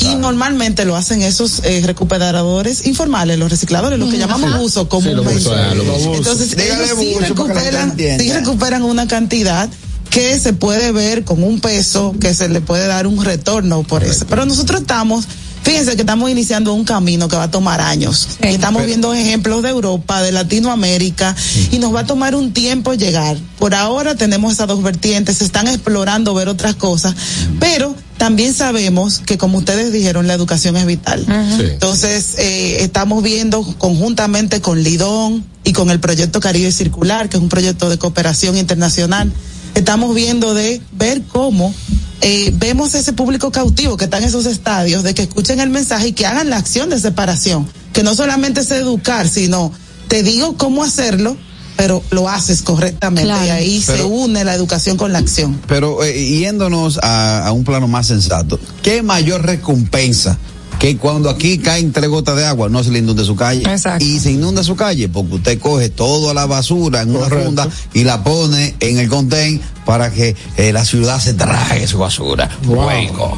Y 0.00 0.14
normalmente 0.16 0.84
lo 0.84 0.96
hacen 0.96 1.22
esos 1.22 1.60
eh, 1.62 1.82
recuperadores 1.86 2.86
informales, 2.88 3.38
los 3.38 3.48
recicladores, 3.48 3.96
lo 3.98 4.10
que 4.10 4.18
llamamos 4.18 4.50
Ajá. 4.50 4.58
buzos 4.58 4.82
Sí, 4.82 4.88
comúnmente. 4.88 5.34
los 5.34 5.44
buzos, 5.44 5.56
ah, 5.56 5.74
los. 5.74 6.16
Entonces, 6.16 6.56
Dígale 6.56 6.84
ellos 6.84 6.98
sí 6.98 7.14
recuperan, 7.20 7.96
sí 7.96 8.32
recuperan 8.32 8.82
una 8.82 9.06
cantidad 9.06 9.68
que 10.10 10.38
se 10.38 10.52
puede 10.52 10.92
ver 10.92 11.24
con 11.24 11.42
un 11.42 11.60
peso, 11.60 12.14
que 12.20 12.34
se 12.34 12.48
le 12.48 12.60
puede 12.60 12.86
dar 12.86 13.06
un 13.06 13.24
retorno 13.24 13.82
por 13.84 14.04
eso. 14.04 14.26
Pero 14.28 14.44
nosotros 14.44 14.80
estamos 14.80 15.26
Fíjense 15.62 15.94
que 15.94 16.02
estamos 16.02 16.30
iniciando 16.30 16.72
un 16.72 16.84
camino 16.84 17.28
que 17.28 17.36
va 17.36 17.44
a 17.44 17.50
tomar 17.50 17.80
años. 17.80 18.28
Y 18.42 18.48
estamos 18.48 18.84
viendo 18.86 19.12
ejemplos 19.12 19.62
de 19.62 19.68
Europa, 19.68 20.22
de 20.22 20.32
Latinoamérica, 20.32 21.36
y 21.70 21.78
nos 21.78 21.94
va 21.94 22.00
a 22.00 22.06
tomar 22.06 22.34
un 22.34 22.52
tiempo 22.52 22.94
llegar. 22.94 23.36
Por 23.58 23.74
ahora 23.74 24.14
tenemos 24.14 24.54
esas 24.54 24.68
dos 24.68 24.82
vertientes, 24.82 25.38
se 25.38 25.44
están 25.44 25.68
explorando 25.68 26.32
ver 26.34 26.48
otras 26.48 26.76
cosas, 26.76 27.14
pero 27.58 27.94
también 28.16 28.54
sabemos 28.54 29.20
que, 29.20 29.36
como 29.38 29.58
ustedes 29.58 29.92
dijeron, 29.92 30.26
la 30.26 30.34
educación 30.34 30.76
es 30.76 30.86
vital. 30.86 31.24
Entonces, 31.60 32.36
eh, 32.38 32.82
estamos 32.82 33.22
viendo 33.22 33.62
conjuntamente 33.78 34.60
con 34.60 34.82
Lidón 34.82 35.44
y 35.62 35.72
con 35.72 35.90
el 35.90 36.00
proyecto 36.00 36.40
Caribe 36.40 36.72
Circular, 36.72 37.28
que 37.28 37.36
es 37.36 37.42
un 37.42 37.50
proyecto 37.50 37.90
de 37.90 37.98
cooperación 37.98 38.56
internacional, 38.56 39.30
estamos 39.74 40.14
viendo 40.14 40.54
de 40.54 40.80
ver 40.92 41.22
cómo 41.22 41.74
eh, 42.22 42.52
vemos 42.54 42.94
ese 42.94 43.12
público 43.12 43.50
cautivo 43.50 43.96
que 43.96 44.04
está 44.04 44.18
en 44.18 44.24
esos 44.24 44.46
estadios, 44.46 45.02
de 45.02 45.14
que 45.14 45.22
escuchen 45.22 45.60
el 45.60 45.70
mensaje 45.70 46.08
y 46.08 46.12
que 46.12 46.26
hagan 46.26 46.50
la 46.50 46.58
acción 46.58 46.90
de 46.90 46.98
separación, 46.98 47.66
que 47.92 48.02
no 48.02 48.14
solamente 48.14 48.60
es 48.60 48.70
educar, 48.70 49.28
sino 49.28 49.72
te 50.08 50.22
digo 50.22 50.56
cómo 50.56 50.84
hacerlo, 50.84 51.36
pero 51.76 52.02
lo 52.10 52.28
haces 52.28 52.60
correctamente. 52.62 53.30
Y 53.46 53.50
ahí 53.50 53.80
se 53.80 54.02
une 54.02 54.44
la 54.44 54.54
educación 54.54 54.98
con 54.98 55.12
la 55.12 55.18
acción. 55.18 55.58
Pero 55.66 56.04
eh, 56.04 56.12
yéndonos 56.40 56.98
a, 57.02 57.46
a 57.46 57.52
un 57.52 57.64
plano 57.64 57.88
más 57.88 58.08
sensato, 58.08 58.60
¿qué 58.82 59.02
mayor 59.02 59.46
recompensa 59.46 60.38
que 60.80 60.96
cuando 60.96 61.28
aquí 61.28 61.58
caen 61.58 61.92
tres 61.92 62.08
gotas 62.08 62.36
de 62.36 62.46
agua 62.46 62.70
no 62.70 62.82
se 62.82 62.90
le 62.90 63.00
inunde 63.00 63.22
su 63.22 63.36
calle? 63.36 63.62
Y 64.00 64.18
se 64.18 64.32
inunda 64.32 64.64
su 64.64 64.76
calle 64.76 65.10
porque 65.10 65.34
usted 65.34 65.58
coge 65.58 65.90
toda 65.90 66.32
la 66.32 66.46
basura 66.46 67.02
en 67.02 67.14
una 67.14 67.26
funda 67.26 67.68
y 67.92 68.02
la 68.02 68.24
pone 68.24 68.74
en 68.80 68.98
el 68.98 69.08
contén 69.10 69.60
para 69.90 70.12
que 70.12 70.36
eh, 70.56 70.72
la 70.72 70.84
ciudad 70.84 71.18
se 71.18 71.34
trague 71.34 71.84
su 71.88 71.98
basura. 71.98 72.48
Luego. 72.64 73.36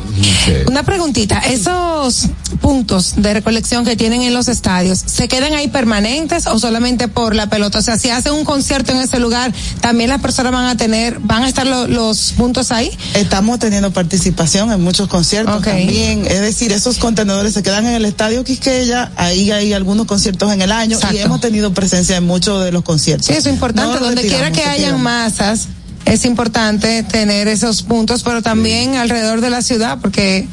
Una 0.69 0.83
preguntita, 0.83 1.39
esos 1.39 2.27
puntos 2.61 3.15
de 3.17 3.33
recolección 3.33 3.87
que 3.87 3.97
tienen 3.97 4.21
en 4.21 4.35
los 4.35 4.49
estadios, 4.49 4.99
¿se 5.07 5.29
quedan 5.29 5.55
ahí 5.55 5.69
permanentes 5.69 6.47
o 6.47 6.59
solamente 6.59 7.09
por 7.09 7.35
la 7.35 7.47
pelota? 7.49 7.79
O 7.79 7.83
sea, 7.83 7.97
si 7.99 8.11
hacen 8.11 8.35
un 8.35 8.45
concierto 8.45 8.93
en 8.93 8.99
ese 8.99 9.19
lugar, 9.19 9.51
también 9.81 10.11
las 10.11 10.21
personas 10.21 10.53
van 10.53 10.67
a 10.67 10.77
tener, 10.77 11.21
van 11.21 11.45
a 11.45 11.49
estar 11.49 11.67
lo- 11.67 11.87
los 11.89 12.35
puntos 12.37 12.71
ahí. 12.71 12.91
Estamos 13.15 13.59
teniendo 13.59 13.91
participación 13.91 14.71
en 14.73 14.83
muchos 14.83 15.09
conciertos 15.09 15.63
también. 15.63 16.27
Es 16.27 16.43
decir, 16.43 16.71
esos 16.73 16.99
contenedores 16.99 17.55
se 17.55 17.63
quedan 17.63 17.87
en 17.87 17.95
el 17.95 18.05
Estadio 18.05 18.45
Quisqueya, 18.45 19.11
ahí 19.17 19.51
hay 19.53 19.73
algunos 19.73 20.05
conciertos 20.05 20.53
en 20.53 20.61
el 20.61 20.71
año 20.71 20.97
Exacto. 20.97 21.17
y 21.17 21.21
hemos 21.21 21.41
tenido 21.41 21.73
presencia 21.73 22.19
en 22.19 22.27
muchos 22.27 22.63
de 22.63 22.73
los 22.73 22.83
conciertos. 22.83 23.29
Sí, 23.29 23.33
eso 23.33 23.49
es 23.49 23.55
importante. 23.55 23.99
No 23.99 24.05
Donde 24.05 24.21
quiera 24.27 24.51
que 24.53 24.65
hayan 24.65 25.01
masas, 25.01 25.69
es 26.05 26.25
importante 26.25 27.03
tener 27.03 27.49
esos 27.49 27.83
puntos, 27.83 28.23
pero 28.23 28.43
también 28.43 28.97
alrededor 28.97 29.41
de 29.41 29.51
la 29.51 29.63
ciudad, 29.63 29.99
porque 30.01 30.47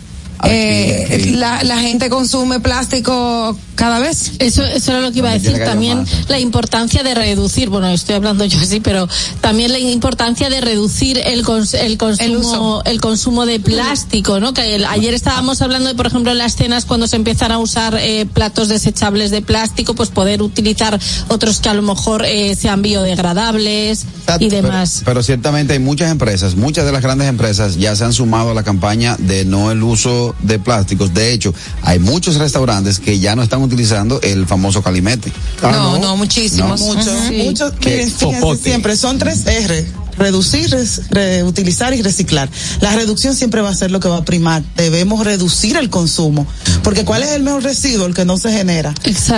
eh, 0.45 1.33
La, 1.35 1.63
la 1.63 1.79
gente 1.79 2.09
consume 2.09 2.59
plástico 2.59 3.57
cada 3.75 3.99
vez. 3.99 4.33
Eso, 4.39 4.63
eso 4.63 4.91
era 4.91 5.01
lo 5.01 5.11
que 5.11 5.19
iba 5.19 5.29
a 5.29 5.33
decir. 5.39 5.57
También 5.63 6.05
la 6.27 6.39
importancia 6.39 7.01
de 7.03 7.13
reducir, 7.15 7.69
bueno, 7.69 7.87
estoy 7.89 8.15
hablando 8.15 8.43
yo 8.45 8.59
así, 8.59 8.79
pero 8.81 9.07
también 9.41 9.71
la 9.71 9.79
importancia 9.79 10.49
de 10.49 10.59
reducir 10.61 11.17
el, 11.23 11.45
cons- 11.45 11.77
el 11.79 11.97
consumo, 11.97 12.81
el, 12.85 12.99
consumo 12.99 13.45
de 13.45 13.59
plástico, 13.59 14.39
¿no? 14.39 14.53
Que 14.53 14.75
el- 14.75 14.85
ayer 14.85 15.13
estábamos 15.13 15.61
hablando 15.61 15.87
de, 15.89 15.95
por 15.95 16.07
ejemplo, 16.07 16.31
en 16.31 16.37
las 16.39 16.55
cenas 16.55 16.85
cuando 16.85 17.07
se 17.07 17.15
empiezan 17.15 17.51
a 17.51 17.59
usar 17.59 17.95
eh, 17.99 18.25
platos 18.31 18.67
desechables 18.67 19.31
de 19.31 19.41
plástico, 19.41 19.93
pues 19.95 20.09
poder 20.09 20.41
utilizar 20.41 20.99
otros 21.29 21.59
que 21.59 21.69
a 21.69 21.73
lo 21.73 21.81
mejor 21.81 22.25
eh, 22.25 22.55
sean 22.55 22.81
biodegradables 22.81 24.05
y 24.39 24.49
demás. 24.49 24.95
Pero, 24.99 25.05
pero 25.05 25.23
ciertamente 25.23 25.73
hay 25.73 25.79
muchas 25.79 26.11
empresas, 26.11 26.55
muchas 26.55 26.85
de 26.85 26.91
las 26.91 27.01
grandes 27.01 27.27
empresas 27.29 27.77
ya 27.77 27.95
se 27.95 28.03
han 28.03 28.13
sumado 28.13 28.51
a 28.51 28.53
la 28.53 28.63
campaña 28.63 29.15
de 29.19 29.45
no 29.45 29.71
el 29.71 29.81
uso 29.83 30.28
de 30.41 30.59
plásticos. 30.59 31.13
De 31.13 31.33
hecho, 31.33 31.53
hay 31.81 31.99
muchos 31.99 32.35
restaurantes 32.35 32.99
que 32.99 33.19
ya 33.19 33.35
no 33.35 33.43
están 33.43 33.61
utilizando 33.61 34.19
el 34.21 34.45
famoso 34.45 34.81
calimete. 34.81 35.31
Ah, 35.61 35.97
no, 36.01 36.17
muchísimos. 36.17 36.79
Muchos, 36.81 37.07
Ujú. 37.07 37.33
muchos. 37.33 37.71
Que 37.73 37.89
Miren, 37.89 38.11
fíjense 38.11 38.63
siempre, 38.63 38.95
son 38.97 39.17
tres 39.17 39.45
R. 39.45 39.85
Reducir, 40.17 40.69
res- 40.69 41.03
reutilizar 41.11 41.93
y 41.93 42.01
reciclar. 42.01 42.49
La 42.81 42.93
reducción 42.93 43.33
siempre 43.37 43.61
va 43.61 43.69
a 43.69 43.73
ser 43.73 43.89
lo 43.89 44.01
que 44.01 44.09
va 44.09 44.17
a 44.17 44.25
primar. 44.25 44.61
Debemos 44.75 45.23
reducir 45.23 45.77
el 45.77 45.89
consumo. 45.89 46.45
Porque 46.83 47.05
¿cuál 47.05 47.23
es 47.23 47.29
el 47.29 47.43
mejor 47.43 47.63
residuo? 47.63 48.05
El 48.05 48.13
que 48.13 48.25
no 48.25 48.37
se 48.37 48.51
genera. 48.51 48.93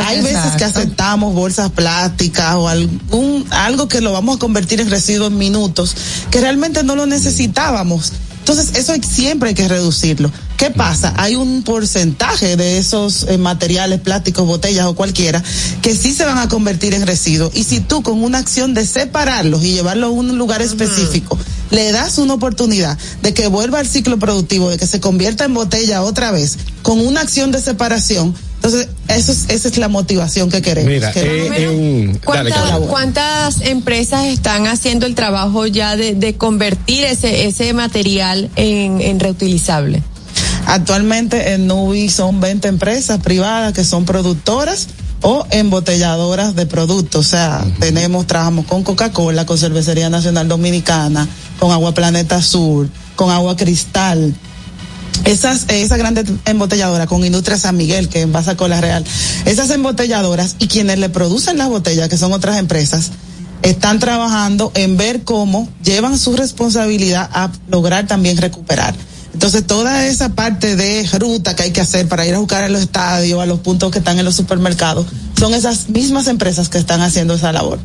Hay 0.07 0.21
veces 0.21 0.41
que 0.57 0.63
Exacto. 0.63 0.79
aceptamos 0.79 1.35
bolsas 1.35 1.69
plásticas 1.69 2.55
o 2.55 2.67
algún, 2.67 3.45
algo 3.51 3.87
que 3.87 4.01
lo 4.01 4.11
vamos 4.11 4.37
a 4.37 4.39
convertir 4.39 4.81
en 4.81 4.89
residuo 4.89 5.27
en 5.27 5.37
minutos, 5.37 5.95
que 6.31 6.41
realmente 6.41 6.81
no 6.83 6.95
lo 6.95 7.05
necesitábamos. 7.05 8.13
Entonces, 8.41 8.75
eso 8.75 8.93
siempre 9.07 9.49
hay 9.49 9.55
que 9.55 9.67
reducirlo. 9.67 10.31
¿Qué 10.57 10.71
pasa? 10.71 11.13
Hay 11.17 11.35
un 11.35 11.63
porcentaje 11.63 12.55
de 12.55 12.79
esos 12.79 13.23
eh, 13.29 13.37
materiales, 13.37 13.99
plásticos, 13.99 14.47
botellas 14.47 14.87
o 14.87 14.95
cualquiera, 14.95 15.43
que 15.81 15.95
sí 15.95 16.11
se 16.13 16.25
van 16.25 16.39
a 16.39 16.49
convertir 16.49 16.95
en 16.95 17.05
residuos. 17.05 17.51
Y 17.55 17.63
si 17.63 17.79
tú 17.79 18.01
con 18.01 18.23
una 18.23 18.39
acción 18.39 18.73
de 18.73 18.85
separarlos 18.85 19.63
y 19.63 19.73
llevarlos 19.73 20.09
a 20.09 20.13
un 20.13 20.37
lugar 20.37 20.61
específico, 20.61 21.37
le 21.69 21.91
das 21.91 22.17
una 22.17 22.33
oportunidad 22.33 22.97
de 23.21 23.33
que 23.33 23.47
vuelva 23.47 23.79
al 23.79 23.87
ciclo 23.87 24.17
productivo, 24.17 24.69
de 24.69 24.77
que 24.77 24.87
se 24.87 24.99
convierta 24.99 25.45
en 25.45 25.53
botella 25.53 26.01
otra 26.01 26.31
vez, 26.31 26.57
con 26.81 26.99
una 26.99 27.21
acción 27.21 27.51
de 27.51 27.61
separación, 27.61 28.35
entonces 28.63 28.89
eso 29.07 29.31
es, 29.31 29.45
esa 29.49 29.69
es 29.69 29.77
la 29.79 29.87
motivación 29.87 30.51
que 30.51 30.61
queremos. 30.61 30.91
Mira, 30.91 31.11
Queremos- 31.11 31.57
eh, 31.57 31.63
en, 31.63 32.21
dale, 32.23 32.51
¿Cuántas, 32.87 33.61
empresas 33.61 34.25
están 34.25 34.67
haciendo 34.67 35.07
el 35.07 35.15
trabajo 35.15 35.65
ya 35.65 35.95
de, 35.95 36.13
de 36.13 36.35
convertir 36.35 37.05
ese, 37.05 37.47
ese 37.47 37.73
material 37.73 38.51
en, 38.55 39.01
en 39.01 39.19
reutilizable? 39.19 40.03
Actualmente 40.67 41.53
en 41.53 41.65
Nubi 41.65 42.07
son 42.09 42.39
20 42.39 42.67
empresas 42.67 43.19
privadas 43.19 43.73
que 43.73 43.83
son 43.83 44.05
productoras 44.05 44.89
o 45.23 45.47
embotelladoras 45.49 46.55
de 46.55 46.67
productos. 46.67 47.25
O 47.25 47.29
sea, 47.29 47.65
tenemos, 47.79 48.27
trabajamos 48.27 48.67
con 48.67 48.83
Coca-Cola, 48.83 49.47
con 49.47 49.57
Cervecería 49.57 50.11
Nacional 50.11 50.47
Dominicana, 50.47 51.27
con 51.59 51.71
Agua 51.71 51.95
Planeta 51.95 52.43
Sur, 52.43 52.89
con 53.15 53.31
Agua 53.31 53.57
Cristal. 53.57 54.35
Esas, 55.25 55.65
esa 55.69 55.97
grande 55.97 56.25
embotelladora 56.45 57.07
con 57.07 57.23
Industria 57.23 57.57
San 57.57 57.77
Miguel, 57.77 58.09
que 58.09 58.21
envasa 58.21 58.57
Cola 58.57 58.81
Real, 58.81 59.03
esas 59.45 59.69
embotelladoras 59.69 60.55
y 60.59 60.67
quienes 60.67 60.99
le 60.99 61.09
producen 61.09 61.57
las 61.57 61.69
botellas, 61.69 62.09
que 62.09 62.17
son 62.17 62.33
otras 62.33 62.57
empresas, 62.57 63.11
están 63.61 63.99
trabajando 63.99 64.71
en 64.75 64.97
ver 64.97 65.23
cómo 65.23 65.69
llevan 65.83 66.17
su 66.17 66.35
responsabilidad 66.35 67.29
a 67.31 67.51
lograr 67.69 68.07
también 68.07 68.37
recuperar. 68.37 68.95
Entonces, 69.33 69.65
toda 69.65 70.07
esa 70.07 70.29
parte 70.35 70.75
de 70.75 71.07
ruta 71.17 71.55
que 71.55 71.63
hay 71.63 71.71
que 71.71 71.81
hacer 71.81 72.07
para 72.07 72.25
ir 72.25 72.35
a 72.35 72.39
buscar 72.39 72.63
a 72.63 72.69
los 72.69 72.81
estadios, 72.81 73.41
a 73.41 73.45
los 73.45 73.59
puntos 73.59 73.91
que 73.91 73.99
están 73.99 74.19
en 74.19 74.25
los 74.25 74.35
supermercados, 74.35 75.05
son 75.39 75.53
esas 75.53 75.89
mismas 75.89 76.27
empresas 76.27 76.67
que 76.69 76.77
están 76.77 77.01
haciendo 77.01 77.35
esa 77.35 77.53
labor. 77.53 77.79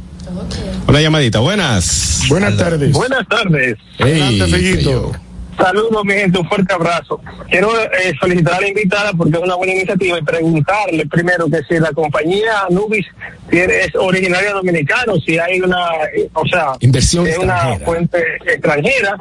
Una 0.88 1.00
llamadita, 1.00 1.38
buenas. 1.38 2.22
Buenas 2.28 2.56
tardes. 2.56 2.92
Buenas 2.92 3.26
tardes. 3.28 3.76
Hey, 3.98 4.20
Adelante, 4.20 4.46
Fellito. 4.48 5.12
Saludos, 5.56 6.04
mi 6.04 6.12
gente, 6.14 6.38
un 6.38 6.48
fuerte 6.48 6.74
abrazo. 6.74 7.20
Quiero 7.48 7.70
eh, 7.80 8.12
solicitar 8.20 8.54
a 8.54 8.60
la 8.60 8.68
invitada 8.68 9.12
porque 9.14 9.36
es 9.38 9.42
una 9.42 9.54
buena 9.54 9.72
iniciativa 9.72 10.18
y 10.18 10.22
preguntarle 10.22 11.06
primero 11.06 11.46
que 11.46 11.62
si 11.68 11.80
la 11.80 11.92
compañía 11.92 12.66
Nubis 12.70 13.06
tiene- 13.48 13.80
es 13.80 13.94
originaria 13.94 14.52
dominicana 14.52 15.12
o 15.14 15.20
si 15.20 15.38
hay 15.38 15.60
una, 15.60 15.86
eh, 16.14 16.28
o 16.34 16.46
sea, 16.46 16.72
Inversión 16.80 17.26
es 17.26 17.38
una 17.38 17.78
fuente 17.84 18.18
extranjera. 18.46 19.16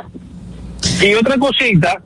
Y 1.02 1.14
otra 1.16 1.38
cosita, 1.38 2.00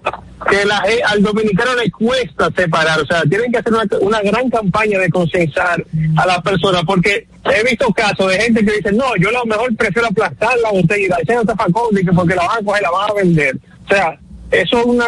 que 0.50 0.64
la, 0.66 0.84
al 1.08 1.22
dominicano 1.22 1.76
le 1.76 1.92
cuesta 1.92 2.50
separar, 2.56 3.02
o 3.02 3.06
sea, 3.06 3.24
tienen 3.24 3.52
que 3.52 3.58
hacer 3.58 3.74
una, 3.74 3.84
una 4.00 4.22
gran 4.22 4.50
campaña 4.50 5.00
de 5.00 5.10
concienciar 5.10 5.84
a 6.16 6.26
las 6.26 6.42
personas, 6.42 6.84
porque 6.86 7.28
he 7.44 7.64
visto 7.64 7.88
casos 7.94 8.32
de 8.32 8.40
gente 8.40 8.64
que 8.66 8.72
dice, 8.78 8.92
no, 8.94 9.16
yo 9.18 9.30
a 9.30 9.34
lo 9.34 9.46
mejor 9.46 9.76
prefiero 9.76 10.08
aplastar 10.08 10.58
la 10.64 10.72
botella 10.72 11.18
y 11.22 11.26
zafacón, 11.46 11.94
dice, 11.94 12.12
porque 12.16 12.36
la 12.36 12.46
van 12.48 12.60
a 12.62 12.64
coger 12.66 12.82
la 12.84 12.92
van 12.92 13.10
a 13.12 13.14
vender. 13.16 13.58
O 13.90 13.94
sea, 13.96 14.20
eso 14.52 14.80
es 14.80 14.86
una, 14.86 15.06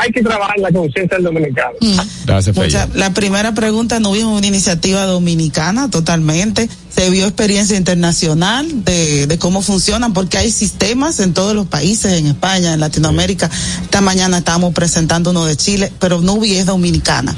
hay 0.00 0.10
que 0.10 0.22
trabajar 0.22 0.58
la 0.58 0.70
conciencia 0.72 1.16
del 1.18 1.24
dominicano. 1.24 1.72
Gracias, 2.24 2.56
Mucha- 2.56 2.88
la 2.94 3.12
primera 3.12 3.52
pregunta 3.52 4.00
no 4.00 4.12
vimos 4.12 4.38
una 4.38 4.46
iniciativa 4.46 5.04
dominicana 5.04 5.90
totalmente. 5.90 6.68
Se 6.94 7.10
vio 7.10 7.26
experiencia 7.26 7.76
internacional 7.76 8.84
de, 8.84 9.26
de 9.26 9.38
cómo 9.38 9.60
funcionan, 9.60 10.14
porque 10.14 10.38
hay 10.38 10.50
sistemas 10.50 11.20
en 11.20 11.34
todos 11.34 11.54
los 11.54 11.66
países, 11.66 12.14
en 12.14 12.26
España, 12.26 12.72
en 12.72 12.80
Latinoamérica. 12.80 13.50
Esta 13.82 14.00
mañana 14.00 14.38
estábamos 14.38 14.72
presentando 14.72 15.30
uno 15.30 15.44
de 15.44 15.56
Chile, 15.56 15.92
pero 15.98 16.20
Nubi 16.22 16.54
es 16.56 16.64
dominicana. 16.66 17.34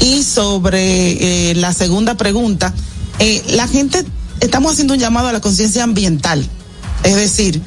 Y 0.00 0.24
sobre 0.24 1.50
eh, 1.50 1.54
la 1.54 1.72
segunda 1.72 2.16
pregunta, 2.16 2.74
eh, 3.20 3.42
la 3.50 3.68
gente, 3.68 4.04
estamos 4.40 4.72
haciendo 4.72 4.94
un 4.94 5.00
llamado 5.00 5.28
a 5.28 5.32
la 5.32 5.40
conciencia 5.40 5.84
ambiental. 5.84 6.44
Es 7.04 7.14
decir, 7.14 7.60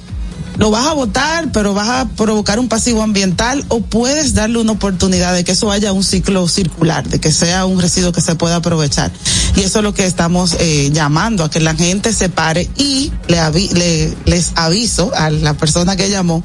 lo 0.58 0.72
vas 0.72 0.88
a 0.88 0.93
votar, 0.93 1.51
pero 1.51 1.74
vas 1.74 1.89
a 1.89 2.05
provocar 2.10 2.60
un 2.60 2.68
pasivo 2.68 3.03
ambiental 3.03 3.64
o 3.68 3.82
puedes 3.82 4.34
darle 4.34 4.58
una 4.60 4.72
oportunidad 4.72 5.34
de 5.34 5.43
que 5.43 5.51
eso 5.51 5.72
haya 5.72 5.91
un 5.93 6.03
ciclo 6.03 6.47
circular, 6.47 7.08
de 7.08 7.20
que 7.20 7.32
sea 7.32 7.66
un 7.66 7.80
residuo 7.80 8.12
que 8.12 8.22
se 8.22 8.36
pueda 8.36 8.55
aprovechar. 8.58 9.12
Y 9.55 9.62
eso 9.62 9.80
es 9.80 9.84
lo 9.84 9.93
que 9.93 10.05
estamos 10.05 10.55
eh, 10.60 10.89
llamando 10.91 11.43
a 11.43 11.49
que 11.49 11.60
la 11.60 11.76
gente 11.76 12.12
se 12.14 12.30
pare 12.30 12.70
y 12.78 13.12
le, 13.28 13.39
avi- 13.39 13.72
le- 13.72 14.16
les 14.26 14.51
aviso 14.55 15.12
a 15.16 15.30
la 15.30 15.53
persona 15.53 15.95
que 15.95 16.10
llamó, 16.10 16.43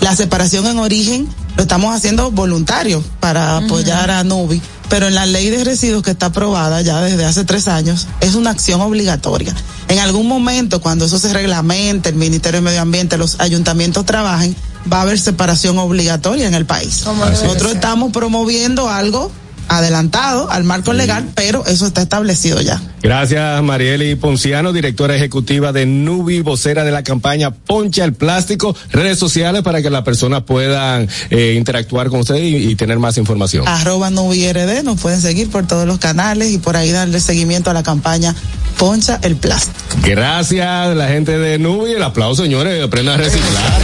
la 0.00 0.14
separación 0.14 0.66
en 0.66 0.78
origen 0.78 1.28
lo 1.56 1.62
estamos 1.62 1.94
haciendo 1.94 2.30
voluntario 2.32 3.02
para 3.20 3.58
apoyar 3.58 4.10
a 4.10 4.24
Nubi, 4.24 4.60
pero 4.88 5.08
en 5.08 5.14
la 5.14 5.26
ley 5.26 5.50
de 5.50 5.64
residuos 5.64 6.02
que 6.02 6.10
está 6.10 6.26
aprobada 6.26 6.82
ya 6.82 7.00
desde 7.00 7.24
hace 7.24 7.44
tres 7.44 7.68
años 7.68 8.06
es 8.20 8.34
una 8.34 8.50
acción 8.50 8.80
obligatoria. 8.80 9.54
En 9.88 9.98
algún 9.98 10.28
momento, 10.28 10.80
cuando 10.80 11.04
eso 11.04 11.18
se 11.18 11.32
reglamente, 11.32 12.08
el 12.08 12.16
Ministerio 12.16 12.60
de 12.60 12.64
Medio 12.64 12.82
Ambiente, 12.82 13.16
los 13.16 13.40
ayuntamientos 13.40 14.04
trabajen, 14.06 14.56
va 14.90 14.98
a 14.98 15.02
haber 15.02 15.18
separación 15.18 15.78
obligatoria 15.78 16.46
en 16.46 16.54
el 16.54 16.66
país. 16.66 17.04
Nosotros 17.06 17.72
estamos 17.72 18.12
promoviendo 18.12 18.88
algo 18.88 19.30
adelantado 19.68 20.50
al 20.50 20.64
marco 20.64 20.92
legal, 20.92 21.28
pero 21.34 21.64
eso 21.66 21.86
está 21.86 22.02
establecido 22.02 22.60
ya. 22.60 22.80
Gracias, 23.02 23.62
Marieli 23.62 24.14
Ponciano, 24.14 24.72
directora 24.72 25.14
ejecutiva 25.14 25.72
de 25.72 25.84
Nubi, 25.84 26.40
vocera 26.40 26.84
de 26.84 26.90
la 26.90 27.02
campaña 27.02 27.50
Poncha 27.50 28.04
el 28.04 28.14
Plástico. 28.14 28.74
Redes 28.90 29.18
sociales 29.18 29.62
para 29.62 29.82
que 29.82 29.90
las 29.90 30.02
personas 30.02 30.44
puedan 30.44 31.08
eh, 31.30 31.54
interactuar 31.56 32.08
con 32.08 32.20
usted 32.20 32.36
y, 32.36 32.70
y 32.70 32.74
tener 32.76 32.98
más 32.98 33.18
información. 33.18 33.68
Arroba 33.68 34.10
NubiRD, 34.10 34.82
nos 34.82 35.00
pueden 35.00 35.20
seguir 35.20 35.50
por 35.50 35.66
todos 35.66 35.86
los 35.86 35.98
canales 35.98 36.50
y 36.52 36.58
por 36.58 36.76
ahí 36.76 36.92
darle 36.92 37.20
seguimiento 37.20 37.70
a 37.70 37.74
la 37.74 37.82
campaña 37.82 38.34
Poncha 38.78 39.18
el 39.22 39.36
Plástico. 39.36 39.78
Gracias, 40.02 40.96
la 40.96 41.08
gente 41.08 41.38
de 41.38 41.58
Nubi. 41.58 41.92
El 41.92 42.02
aplauso, 42.02 42.42
señores. 42.42 42.82
Aprendan 42.82 43.20
a 43.20 43.22
reciclar. 43.22 43.82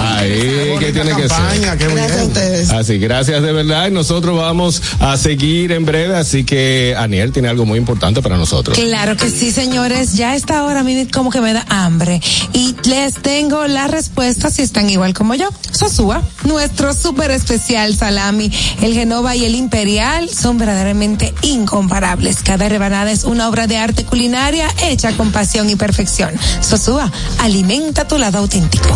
Ahí, 0.00 0.76
que 0.78 0.92
tiene 0.92 1.14
que 1.14 1.28
ser. 1.28 1.78
Gracias 1.78 2.18
a 2.18 2.24
ustedes. 2.24 2.70
Así, 2.70 2.98
gracias 2.98 3.42
de 3.42 3.52
verdad. 3.52 3.88
Y 3.88 3.90
nosotros 3.90 4.36
vamos 4.36 4.77
a 5.00 5.16
seguir 5.16 5.72
en 5.72 5.84
breve. 5.84 6.16
Así 6.16 6.44
que 6.44 6.94
Aniel 6.96 7.32
tiene 7.32 7.48
algo 7.48 7.64
muy 7.64 7.78
importante 7.78 8.22
para 8.22 8.36
nosotros. 8.36 8.78
Claro 8.78 9.16
que 9.16 9.30
sí, 9.30 9.50
señores. 9.50 10.14
Ya 10.14 10.30
a 10.30 10.36
esta 10.36 10.64
hora 10.64 10.80
a 10.80 10.84
mí 10.84 11.06
como 11.12 11.30
que 11.30 11.40
me 11.40 11.52
da 11.52 11.64
hambre. 11.68 12.20
Y 12.52 12.76
les 12.84 13.14
tengo 13.14 13.66
la 13.66 13.88
respuesta 13.88 14.50
si 14.50 14.62
están 14.62 14.90
igual 14.90 15.14
como 15.14 15.34
yo. 15.34 15.48
Sosúa, 15.70 16.22
nuestro 16.44 16.94
súper 16.94 17.30
especial 17.30 17.96
salami, 17.96 18.50
el 18.82 18.94
Genova 18.94 19.36
y 19.36 19.44
el 19.44 19.54
Imperial 19.54 20.28
son 20.28 20.58
verdaderamente 20.58 21.34
incomparables. 21.42 22.38
Cada 22.42 22.68
rebanada 22.68 23.10
es 23.12 23.24
una 23.24 23.48
obra 23.48 23.66
de 23.66 23.78
arte 23.78 24.04
culinaria 24.04 24.68
hecha 24.82 25.12
con 25.12 25.32
pasión 25.32 25.70
y 25.70 25.76
perfección. 25.76 26.30
Sosúa, 26.60 27.10
alimenta 27.38 28.06
tu 28.06 28.18
lado 28.18 28.38
auténtico. 28.38 28.88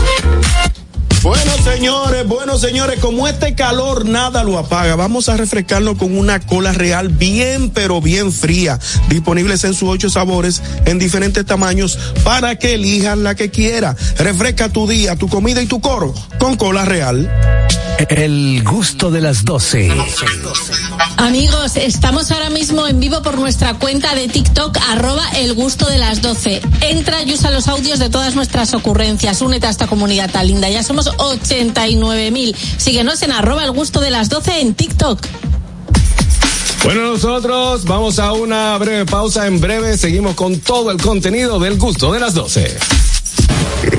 Bueno, 1.22 1.52
señores, 1.62 2.26
bueno, 2.26 2.58
señores, 2.58 2.98
como 2.98 3.28
este 3.28 3.54
calor 3.54 4.06
nada 4.06 4.42
lo 4.42 4.58
apaga, 4.58 4.96
vamos 4.96 5.28
a 5.28 5.36
refrescarnos 5.36 5.96
con 5.96 6.18
una 6.18 6.40
cola 6.40 6.72
real 6.72 7.10
bien, 7.10 7.70
pero 7.70 8.00
bien 8.00 8.32
fría, 8.32 8.80
disponibles 9.08 9.62
en 9.62 9.72
sus 9.72 9.88
ocho 9.88 10.10
sabores, 10.10 10.60
en 10.84 10.98
diferentes 10.98 11.46
tamaños, 11.46 11.96
para 12.24 12.56
que 12.56 12.74
elijas 12.74 13.16
la 13.16 13.36
que 13.36 13.52
quiera. 13.52 13.94
Refresca 14.18 14.68
tu 14.68 14.88
día, 14.88 15.14
tu 15.14 15.28
comida 15.28 15.62
y 15.62 15.66
tu 15.66 15.80
coro 15.80 16.12
con 16.40 16.56
cola 16.56 16.84
real. 16.84 17.30
El 17.98 18.62
gusto 18.64 19.10
de 19.10 19.20
las 19.20 19.44
12. 19.44 19.90
Amigos, 21.16 21.76
estamos 21.76 22.30
ahora 22.30 22.50
mismo 22.50 22.86
en 22.86 23.00
vivo 23.00 23.22
por 23.22 23.38
nuestra 23.38 23.74
cuenta 23.74 24.14
de 24.14 24.28
TikTok, 24.28 24.76
arroba 24.90 25.28
el 25.36 25.54
gusto 25.54 25.86
de 25.86 25.98
las 25.98 26.22
12. 26.22 26.60
Entra 26.82 27.22
y 27.22 27.32
usa 27.32 27.50
los 27.50 27.68
audios 27.68 27.98
de 27.98 28.10
todas 28.10 28.34
nuestras 28.34 28.74
ocurrencias. 28.74 29.40
Únete 29.40 29.66
a 29.66 29.70
esta 29.70 29.86
comunidad 29.86 30.30
tan 30.30 30.46
linda. 30.46 30.68
Ya 30.68 30.82
somos 30.82 31.10
89 31.18 32.30
mil. 32.30 32.56
Síguenos 32.76 33.22
en 33.22 33.32
arroba 33.32 33.64
el 33.64 33.72
gusto 33.72 34.00
de 34.00 34.10
las 34.10 34.28
12 34.28 34.60
en 34.60 34.74
TikTok. 34.74 35.26
Bueno, 36.84 37.02
nosotros 37.12 37.84
vamos 37.84 38.18
a 38.18 38.32
una 38.32 38.76
breve 38.78 39.06
pausa. 39.06 39.46
En 39.46 39.60
breve 39.60 39.96
seguimos 39.96 40.34
con 40.34 40.58
todo 40.58 40.90
el 40.90 41.00
contenido 41.00 41.60
del 41.60 41.78
gusto 41.78 42.12
de 42.12 42.20
las 42.20 42.34
12. 42.34 42.78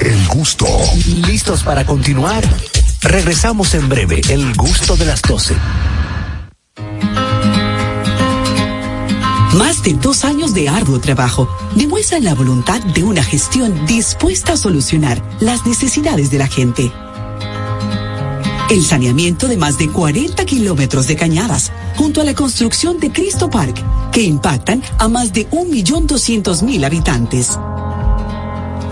El 0.01 0.27
gusto. 0.27 0.67
¿Listos 1.25 1.63
para 1.63 1.85
continuar? 1.85 2.43
Regresamos 3.03 3.73
en 3.73 3.89
breve. 3.89 4.21
El 4.29 4.55
gusto 4.55 4.95
de 4.95 5.05
las 5.05 5.21
12. 5.21 5.55
Más 9.57 9.83
de 9.83 9.93
dos 9.93 10.23
años 10.23 10.53
de 10.53 10.69
arduo 10.69 10.99
trabajo 10.99 11.49
demuestran 11.75 12.23
la 12.23 12.33
voluntad 12.33 12.81
de 12.81 13.03
una 13.03 13.21
gestión 13.21 13.85
dispuesta 13.85 14.53
a 14.53 14.57
solucionar 14.57 15.21
las 15.41 15.65
necesidades 15.65 16.31
de 16.31 16.37
la 16.37 16.47
gente. 16.47 16.91
El 18.69 18.83
saneamiento 18.83 19.47
de 19.47 19.57
más 19.57 19.77
de 19.77 19.89
40 19.89 20.45
kilómetros 20.45 21.05
de 21.05 21.17
cañadas, 21.17 21.73
junto 21.97 22.21
a 22.21 22.23
la 22.23 22.33
construcción 22.33 22.99
de 22.99 23.11
Cristo 23.11 23.49
Park, 23.49 23.83
que 24.11 24.23
impactan 24.23 24.81
a 24.97 25.09
más 25.09 25.33
de 25.33 25.47
1.200.000 25.49 26.85
habitantes. 26.85 27.59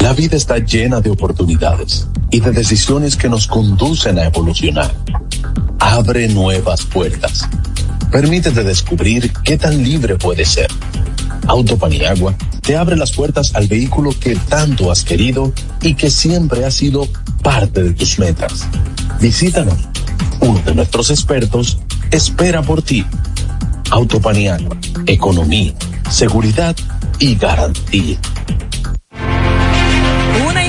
La 0.00 0.12
vida 0.12 0.36
está 0.36 0.58
llena 0.58 1.00
de 1.00 1.10
oportunidades 1.10 2.06
y 2.30 2.40
de 2.40 2.52
decisiones 2.52 3.16
que 3.16 3.28
nos 3.28 3.46
conducen 3.46 4.18
a 4.18 4.24
evolucionar. 4.24 4.94
Abre 5.78 6.28
nuevas 6.28 6.84
puertas. 6.84 7.48
Permítete 8.10 8.64
descubrir 8.64 9.32
qué 9.44 9.58
tan 9.58 9.82
libre 9.82 10.16
puedes 10.16 10.48
ser. 10.48 10.68
Autopaniagua 11.46 12.34
te 12.62 12.76
abre 12.76 12.96
las 12.96 13.12
puertas 13.12 13.54
al 13.54 13.66
vehículo 13.66 14.10
que 14.18 14.36
tanto 14.36 14.90
has 14.90 15.02
querido 15.02 15.52
y 15.82 15.94
que 15.94 16.10
siempre 16.10 16.64
ha 16.64 16.70
sido 16.70 17.08
parte 17.42 17.82
de 17.82 17.92
tus 17.92 18.18
metas. 18.18 18.66
Visítanos. 19.20 19.78
Uno 20.40 20.60
de 20.60 20.74
nuestros 20.74 21.10
expertos 21.10 21.78
espera 22.10 22.62
por 22.62 22.82
ti. 22.82 23.04
Autopaniagua, 23.90 24.76
economía, 25.06 25.74
seguridad 26.10 26.76
y 27.18 27.34
garantía. 27.34 28.18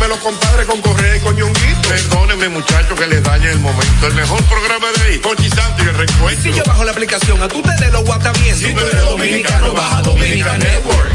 de 0.00 0.08
los 0.08 0.18
compadres 0.18 0.66
con 0.66 0.80
Correa 0.80 1.16
y 1.16 1.20
con 1.20 1.36
Ñonguito. 1.36 1.88
Perdónenme, 1.88 2.48
muchachos, 2.48 2.98
que 2.98 3.06
les 3.06 3.22
dañe 3.22 3.50
el 3.50 3.58
momento. 3.60 4.06
el 4.06 4.14
mejor 4.14 4.42
programa 4.44 4.86
de 4.96 5.02
ahí. 5.04 5.18
Pochi 5.18 5.48
Santo 5.48 5.84
y 5.84 5.88
el 5.88 5.94
recuento. 5.94 6.42
Si 6.42 6.52
yo 6.52 6.62
bajo 6.64 6.84
la 6.84 6.92
aplicación, 6.92 7.42
a 7.42 7.48
tú 7.48 7.62
te 7.62 7.84
de 7.84 7.90
los 7.92 8.04
guata 8.04 8.32
bien. 8.32 8.56
Si 8.56 8.72
tú 8.72 8.80
eres 8.80 9.04
dominicano, 9.04 9.72
baja 9.72 10.02
Dominica 10.02 10.56
Network. 10.58 11.10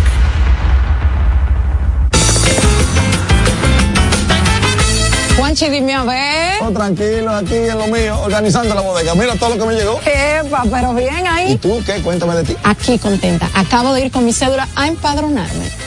Juanchi, 5.37 5.69
dime 5.69 5.93
a 5.93 6.03
ver. 6.03 6.63
Oh, 6.63 6.71
tranquilo, 6.71 7.31
aquí 7.35 7.53
en 7.55 7.77
lo 7.77 7.87
mío, 7.87 8.19
organizando 8.21 8.73
la 8.73 8.81
bodega. 8.81 9.13
Mira 9.13 9.35
todo 9.35 9.55
lo 9.55 9.57
que 9.57 9.65
me 9.71 9.75
llegó. 9.75 9.99
Epa, 10.03 10.63
pero 10.71 10.93
bien 10.95 11.23
¿Y 11.23 11.27
ahí. 11.27 11.57
tú 11.57 11.81
qué? 11.85 12.01
Cuéntame 12.01 12.35
de 12.35 12.43
ti. 12.43 12.57
Aquí 12.63 12.97
contenta. 12.97 13.47
Acabo 13.53 13.93
de 13.93 14.05
ir 14.05 14.11
con 14.11 14.25
mi 14.25 14.33
cédula 14.33 14.67
a 14.75 14.87
empadronarme. 14.87 15.86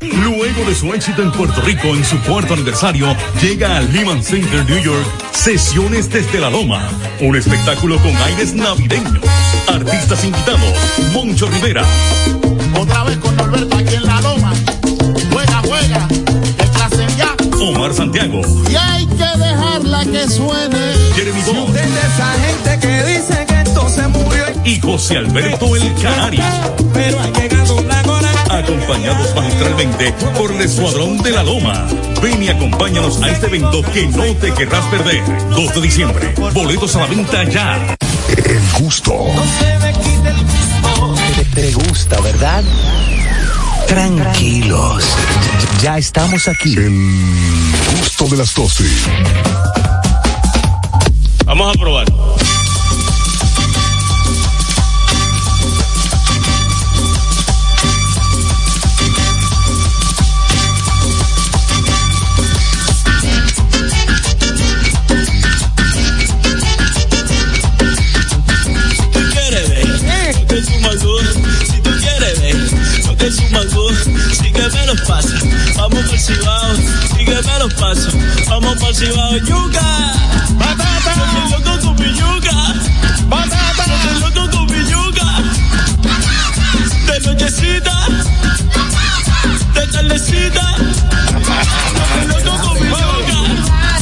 Luego 0.00 0.64
de 0.66 0.74
su 0.74 0.92
éxito 0.94 1.22
en 1.22 1.30
Puerto 1.30 1.60
Rico 1.60 1.88
en 1.88 2.04
su 2.04 2.18
cuarto 2.22 2.54
aniversario, 2.54 3.14
llega 3.42 3.76
al 3.76 3.92
Lehman 3.92 4.22
Center 4.22 4.64
New 4.64 4.82
York 4.82 5.04
Sesiones 5.32 6.08
desde 6.08 6.40
la 6.40 6.48
Loma, 6.48 6.88
un 7.20 7.36
espectáculo 7.36 7.98
con 7.98 8.16
aires 8.16 8.54
navideños. 8.54 9.22
Artistas 9.68 10.24
invitados, 10.24 10.74
Moncho 11.12 11.48
Rivera, 11.50 11.84
Otra 12.78 13.04
vez 13.04 13.18
con 13.18 13.36
Norberto 13.36 13.76
aquí 13.76 13.94
en 13.94 14.06
la 14.06 14.20
loma. 14.22 14.52
Juega, 15.32 15.62
juega. 15.66 16.08
Clase 16.74 17.06
ya. 17.18 17.34
Omar 17.62 17.92
Santiago, 17.92 18.40
Y 18.70 18.74
hay 18.76 19.06
que 19.06 19.38
dejarla 19.38 20.04
que 20.06 20.28
suene. 20.28 20.94
Jeremy 21.14 21.42
Bond 21.42 21.74
de 21.74 21.82
esa 21.82 22.32
gente 22.40 22.86
que 22.86 23.04
dice 23.04 23.46
que 23.46 23.60
esto 23.60 23.88
se 23.90 24.08
murió. 24.08 24.44
y 24.64 24.80
José 24.80 25.18
Alberto 25.18 25.76
El 25.76 25.94
Canario, 25.94 26.42
Pero 26.94 27.18
doblar 27.18 27.66
con 27.66 27.89
acompañados 28.58 29.34
magistralmente 29.34 30.12
por 30.36 30.50
el 30.52 30.60
Escuadrón 30.60 31.18
de 31.22 31.30
la 31.30 31.42
Loma. 31.42 31.86
Ven 32.22 32.42
y 32.42 32.48
acompáñanos 32.48 33.22
a 33.22 33.30
este 33.30 33.46
evento 33.46 33.82
que 33.92 34.06
no 34.08 34.34
te 34.36 34.52
querrás 34.52 34.84
perder. 34.86 35.22
2 35.50 35.74
de 35.74 35.80
diciembre, 35.80 36.34
boletos 36.52 36.96
a 36.96 37.00
la 37.00 37.06
venta 37.06 37.44
ya. 37.44 37.96
El 38.36 38.82
gusto. 38.82 39.12
Te, 41.36 41.44
te 41.44 41.72
gusta, 41.72 42.20
¿verdad? 42.20 42.64
Tranquilos. 43.86 45.04
Ya 45.82 45.98
estamos 45.98 46.46
aquí. 46.48 46.74
El 46.74 46.90
gusto 47.98 48.26
de 48.26 48.36
las 48.36 48.54
12. 48.54 48.84
Vamos 51.46 51.74
a 51.74 51.78
probar. 51.78 52.06
Los 74.90 75.00
pasos, 75.02 75.40
vamos 75.76 76.04
por 76.04 76.18
Cibao. 76.18 76.74
Sígueme 77.16 77.58
los 77.60 77.74
pasos, 77.74 78.14
vamos 78.48 78.76
por 78.78 78.94
Cibao. 78.94 79.36
Yuca, 79.36 80.14
batata, 80.54 81.14
yo 81.16 81.24
estoy 81.24 81.50
loco 81.50 81.80
con 81.86 81.94
mi 81.96 82.12
yuca. 82.18 82.74
Batata, 83.28 83.84
yo 83.86 83.94
estoy 83.94 84.20
loco 84.20 84.50
con 84.50 84.66
mi 84.66 84.90
yuca. 84.90 85.28
De 87.06 87.20
nochecita, 87.20 88.06
de 89.74 89.86
tardecita. 89.86 90.76
Yo 90.76 92.20
estoy 92.22 92.44
loco 92.44 92.68
con 92.68 92.74
mi 92.82 92.88
yuca. 92.88 93.38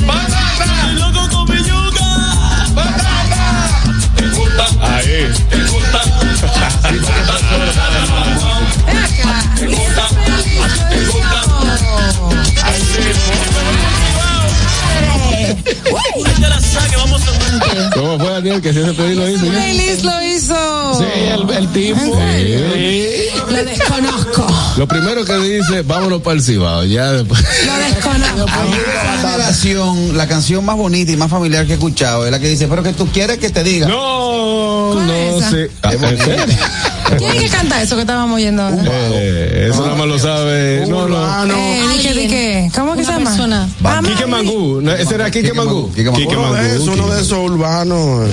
Batata, 0.06 0.64
estoy 0.64 0.94
loco 0.94 1.28
con 1.28 1.44
mi 1.50 1.58
yuca. 1.68 2.08
Batata. 2.74 3.44
¿Te 4.16 4.26
gusta? 4.28 4.64
Ahí. 4.96 5.32
¿Te 5.50 5.58
gusta? 5.64 6.00
Vamos 16.96 17.22
a 17.22 17.90
¿Cómo 17.94 18.18
fue 18.18 18.30
Daniel 18.30 18.60
que 18.60 18.72
si 18.72 18.80
ese 18.80 18.92
pedido 18.92 19.24
lo 19.24 19.28
hizo? 19.28 19.46
Feliz 19.50 20.04
lo 20.04 20.22
hizo. 20.22 20.98
Sí, 20.98 21.04
el, 21.32 21.50
el 21.50 21.68
tipo. 21.72 22.00
Sí. 22.00 23.28
Lo 23.50 23.64
desconozco. 23.64 24.46
Lo 24.76 24.86
primero 24.86 25.24
que 25.24 25.36
dice, 25.38 25.82
vámonos 25.82 26.22
para 26.22 26.36
el 26.36 26.42
Cibao. 26.42 26.84
Ya 26.84 27.12
después. 27.12 27.40
Lo 27.66 27.74
desconozco. 27.76 28.46
La 29.22 29.44
canción, 29.44 30.16
la 30.16 30.28
canción 30.28 30.64
más 30.64 30.76
bonita 30.76 31.12
y 31.12 31.16
más 31.16 31.30
familiar 31.30 31.66
que 31.66 31.72
he 31.72 31.74
escuchado 31.76 32.26
es 32.26 32.30
la 32.30 32.38
que 32.38 32.48
dice, 32.48 32.68
pero 32.68 32.82
que 32.82 32.92
tú 32.92 33.06
quieres 33.08 33.38
que 33.38 33.50
te 33.50 33.64
diga. 33.64 33.88
No, 33.88 34.90
¿Cuál 34.94 35.10
es 35.10 35.34
no 35.34 35.50
sé. 35.50 35.70
Ah. 37.10 37.16
¿Quién 37.16 37.36
es 37.36 37.42
que 37.42 37.48
canta 37.48 37.82
eso 37.82 37.94
que 37.94 38.02
estábamos 38.02 38.36
oyendo 38.36 38.62
ahora? 38.62 38.82
Eh, 38.86 39.68
eso 39.70 39.82
nada 39.82 39.94
más 39.94 40.06
lo 40.06 40.18
sabe. 40.18 40.84
No, 40.86 41.08
no. 41.08 41.44
Eh, 41.54 41.82
¿di 41.94 42.02
qué, 42.02 42.14
di 42.14 42.28
qué? 42.28 42.70
¿Cómo 42.74 42.94
que 42.96 43.04
se 43.04 43.12
llama? 43.12 43.30
persona. 43.30 43.68
Ah, 43.84 44.00
Quique 44.04 44.26
Mangú. 44.26 44.80
No, 44.82 44.92
ese 44.92 45.14
era 45.14 45.30
Quique 45.30 45.52
Mangú. 45.52 45.90
Quique 45.94 46.08
Uno 46.10 46.52
de 46.52 46.76
esos, 46.76 46.88
uno 46.88 47.08
de 47.08 47.22
esos 47.22 47.38
urbanos. 47.38 48.28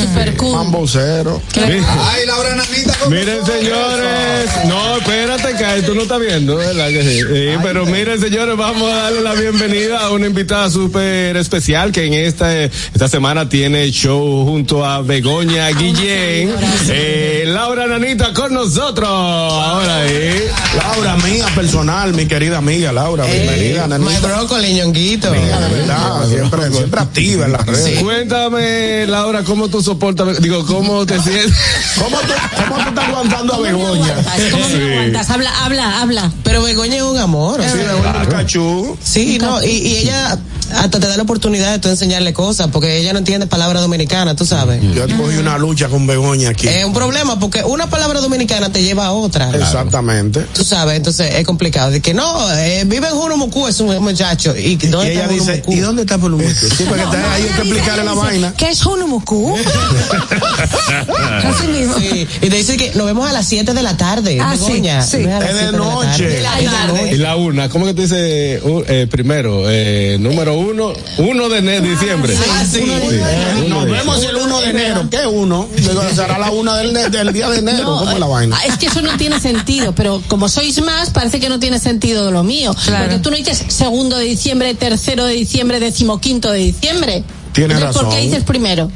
Super 0.00 0.36
cool. 0.36 0.56
Mambocero. 0.56 1.40
Ay, 1.56 2.26
Laura 2.26 2.54
Nanita. 2.54 2.94
¿cómo 2.98 3.10
Miren, 3.10 3.44
señores. 3.44 4.50
No, 4.66 4.96
espérate, 4.98 5.54
que 5.56 5.82
tú 5.82 5.94
no 5.94 6.02
estás 6.02 6.20
viendo, 6.20 6.56
¿verdad 6.56 6.88
que 6.88 7.02
sí? 7.02 7.20
Sí, 7.20 7.58
pero 7.62 7.86
miren, 7.86 8.20
señores, 8.20 8.56
vamos 8.56 8.90
a 8.90 8.96
darle 8.96 9.22
la 9.22 9.34
bienvenida 9.34 10.00
a 10.00 10.10
una 10.10 10.26
invitada 10.26 10.70
súper 10.70 11.36
especial 11.36 11.92
que 11.92 12.06
en 12.06 12.14
esta, 12.14 12.62
esta 12.62 13.08
semana 13.08 13.48
tiene 13.48 13.90
show 13.90 14.44
junto 14.46 14.84
a 14.84 15.02
Begoña 15.02 15.68
Guillén. 15.70 16.54
Eh, 16.88 17.44
Laura 17.46 17.86
Nanita 17.86 18.11
con 18.18 18.52
nosotros. 18.52 19.08
Ahora, 19.08 20.06
eh. 20.06 20.50
Laura, 20.76 21.16
mía 21.16 21.46
personal, 21.54 22.12
mi 22.12 22.26
querida 22.26 22.58
amiga 22.58 22.92
Laura, 22.92 23.24
bienvenida. 23.24 23.86
My 23.86 23.98
nanita. 24.04 24.20
brócoli, 24.28 24.74
ñonguito. 24.74 25.28
Amiga, 25.28 25.60
de 25.60 25.74
verdad, 25.74 26.28
siempre, 26.28 26.70
siempre 26.72 27.00
activa 27.00 27.46
en 27.46 27.52
las 27.52 27.66
redes. 27.66 28.00
Cuéntame, 28.02 29.06
Laura, 29.06 29.42
cómo 29.44 29.68
tú 29.68 29.82
soportas, 29.82 30.42
digo, 30.42 30.66
cómo 30.66 31.06
te 31.06 31.18
sientes. 31.22 31.52
¿Cómo 31.98 32.18
tú, 32.20 32.32
cómo 32.68 32.82
tú 32.82 32.88
estás 32.90 33.08
aguantando 33.08 33.54
a 33.54 33.60
Begoña? 33.60 34.14
¿Cómo 34.50 34.68
me 34.68 34.76
Sí. 34.76 34.82
aguantas? 34.92 35.30
Habla, 35.30 35.64
habla, 35.64 36.00
habla. 36.02 36.32
Pero 36.44 36.62
Begoña 36.62 36.96
es 36.96 37.02
un 37.02 37.18
amor. 37.18 37.60
o 37.60 37.62
Sí, 37.62 37.70
sea, 37.70 37.94
Begoña 37.94 38.18
un 38.20 38.26
cachú. 38.26 38.98
Sí, 39.02 39.38
no, 39.40 39.62
y, 39.62 39.68
y 39.70 39.96
ella 39.98 40.38
hasta 40.74 41.00
te 41.00 41.06
da 41.06 41.16
la 41.16 41.22
oportunidad 41.22 41.72
de 41.72 41.78
tú 41.78 41.88
enseñarle 41.88 42.32
cosas, 42.32 42.68
porque 42.72 42.98
ella 42.98 43.12
no 43.12 43.18
entiende 43.18 43.46
palabras 43.46 43.82
dominicanas, 43.82 44.36
tú 44.36 44.44
sabes. 44.46 44.80
Yo 44.94 45.02
cogí 45.16 45.36
una 45.36 45.58
lucha 45.58 45.88
con 45.88 46.06
Begoña 46.06 46.50
aquí. 46.50 46.68
Es 46.68 46.84
un 46.84 46.92
problema, 46.92 47.38
porque 47.38 47.62
una 47.64 47.88
palabra 47.88 48.20
dominicana 48.20 48.70
te 48.72 48.82
lleva 48.82 49.06
a 49.06 49.12
otra. 49.12 49.50
Exactamente. 49.56 50.40
Tú 50.54 50.64
sabes, 50.64 50.96
entonces 50.96 51.34
es 51.34 51.44
complicado. 51.46 51.90
De 51.90 52.00
que 52.00 52.14
no, 52.14 52.50
eh, 52.54 52.84
vive 52.86 53.08
en 53.08 53.14
Jurumucú, 53.14 53.68
es 53.68 53.80
un 53.80 54.02
muchacho. 54.02 54.56
Y, 54.56 54.72
Y 54.72 54.76
¿dónde 54.88 55.12
ella 55.12 55.22
está 55.22 55.32
dice, 55.32 55.44
Jurumucú? 55.46 55.72
¿y 55.72 55.80
dónde 55.80 56.02
está 56.02 56.18
Pulumucu? 56.18 56.50
Sí, 56.50 56.84
porque 56.88 57.02
está- 57.02 57.32
ahí 57.34 57.42
hay 57.42 57.48
que 57.48 57.60
explicarle 57.62 58.04
la 58.04 58.14
vaina. 58.14 58.54
¿Qué 58.56 58.70
es 58.70 58.84
Hunumuku? 58.84 59.56
Así 61.44 61.66
mismo. 61.68 61.94
Sí, 61.98 62.26
y 62.42 62.48
te 62.48 62.56
dice 62.56 62.76
que 62.76 62.92
nos 62.94 63.06
vemos 63.06 63.28
a 63.28 63.32
las 63.32 63.46
7 63.48 63.72
de 63.74 63.82
la 63.82 63.96
tarde. 63.96 64.38
Ah, 64.40 64.54
sí, 64.56 64.72
Begoña. 64.72 65.02
sí. 65.02 65.18
Es 65.18 65.22
de 65.24 65.38
7 65.50 65.64
la 65.64 65.72
noche. 65.72 66.06
tarde. 66.08 66.28
De 66.28 66.40
la 66.42 66.58
Es 66.58 66.64
de 66.64 66.70
tarde. 66.76 66.92
noche. 67.02 67.12
Y 67.14 67.16
la 67.18 67.36
una, 67.36 67.68
¿cómo 67.68 67.86
que 67.86 67.94
tú 67.94 68.02
dices 68.02 68.62
uh, 68.62 68.82
eh, 68.86 69.06
primero? 69.10 69.64
Eh, 69.68 70.16
número 70.20 70.54
uno, 70.54 70.61
uno 70.70 71.48
de 71.48 71.62
ne- 71.62 71.80
diciembre. 71.80 72.36
Ah, 72.50 72.64
sí. 72.70 72.80
Eh, 72.82 73.64
Uno 73.66 73.80
Nos 73.80 73.90
vemos 73.90 74.22
el 74.24 74.36
1 74.36 74.60
de 74.60 74.70
enero. 74.70 75.04
¿Qué 75.10 75.26
uno? 75.26 75.68
Será 76.14 76.38
la 76.38 76.50
una 76.50 76.76
del, 76.76 76.92
del 77.10 77.32
día 77.32 77.48
de 77.50 77.58
enero. 77.58 77.84
No, 77.84 77.98
¿Cómo 77.98 78.10
es 78.10 78.18
la 78.18 78.26
vaina? 78.26 78.58
Es 78.66 78.76
que 78.78 78.86
eso 78.86 79.02
no 79.02 79.16
tiene 79.16 79.40
sentido, 79.40 79.94
pero 79.94 80.22
como 80.28 80.48
sois 80.48 80.80
más, 80.82 81.10
parece 81.10 81.40
que 81.40 81.48
no 81.48 81.58
tiene 81.58 81.78
sentido 81.78 82.30
lo 82.30 82.42
mío. 82.42 82.74
Claro. 82.84 83.04
Porque 83.06 83.18
tú 83.22 83.30
no 83.30 83.36
dices 83.36 83.64
segundo 83.68 84.16
de 84.16 84.24
diciembre, 84.24 84.74
tercero 84.74 85.24
de 85.24 85.34
diciembre, 85.34 85.80
decimoquinto 85.80 86.50
de 86.52 86.58
diciembre. 86.60 87.24
Tienes 87.52 87.76
Entonces, 87.78 88.00
¿Por 88.02 88.10
qué 88.10 88.16
razón. 88.16 88.30
dices 88.30 88.44
primero? 88.44 88.90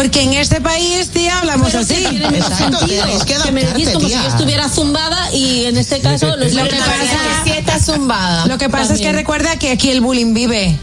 Porque 0.00 0.22
en 0.22 0.32
este 0.32 0.62
país, 0.62 1.10
tía, 1.10 1.40
hablamos 1.40 1.72
Pero 1.72 1.80
así. 1.82 1.94
que 3.26 3.34
que 3.44 3.52
me 3.52 3.62
decís 3.64 3.90
como 3.90 4.00
si 4.08 4.14
tía. 4.14 4.22
yo 4.22 4.28
estuviera 4.30 4.66
zumbada 4.70 5.30
y 5.34 5.66
en 5.66 5.76
este 5.76 6.00
caso 6.00 6.28
lo 6.28 6.36
Lo 6.36 6.46
que 6.46 6.76
pasa 6.78 7.02
es 7.44 7.52
que 7.52 7.58
está 7.58 7.78
zumbada. 7.78 8.46
Lo 8.46 8.56
que 8.56 8.70
pasa 8.70 8.94
es 8.94 9.00
que 9.02 9.12
recuerda 9.12 9.58
que 9.58 9.70
aquí 9.72 9.90
el 9.90 10.00
bullying 10.00 10.32
vive. 10.32 10.78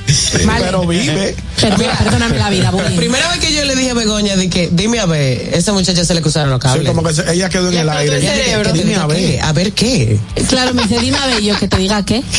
¿vale? 0.46 0.66
Pero 0.66 0.86
vive. 0.86 1.36
Pero 1.60 1.78
mira, 1.80 1.98
perdóname 1.98 2.38
la 2.38 2.50
vida, 2.52 2.70
bullying. 2.70 2.96
Primera 2.98 3.28
vez 3.30 3.40
que 3.40 3.52
yo 3.52 3.66
le 3.66 3.76
dije 3.76 3.90
a 3.90 3.94
Begoña, 3.96 4.36
de 4.36 4.52
que, 4.52 4.70
dime 4.72 5.00
a 5.00 5.08
ver, 5.08 5.50
esa 5.54 5.74
muchacha 5.74 6.06
se 6.06 6.14
le 6.14 6.22
cruzaron 6.22 6.52
los 6.52 6.60
cables. 6.60 6.84
Sí, 6.84 6.88
como 6.88 7.02
que 7.02 7.16
se- 7.16 7.34
ella 7.34 7.50
quedó 7.50 7.70
en 7.70 7.78
el 7.78 7.88
explotó 7.88 7.98
aire. 8.00 8.16
el 8.18 8.22
cerebro. 8.22 8.74
Dime 8.74 8.96
a 8.98 9.08
¿Qué? 9.08 9.14
ver. 9.14 9.42
A 9.44 9.52
ver 9.54 9.72
qué. 9.74 10.20
Claro, 10.48 10.76
me 10.76 10.84
dice, 10.84 11.00
dime 11.00 11.18
a 11.18 11.26
ver, 11.26 11.42
yo 11.42 11.58
que 11.58 11.68
te 11.68 11.78
diga 11.78 12.06
qué. 12.06 12.22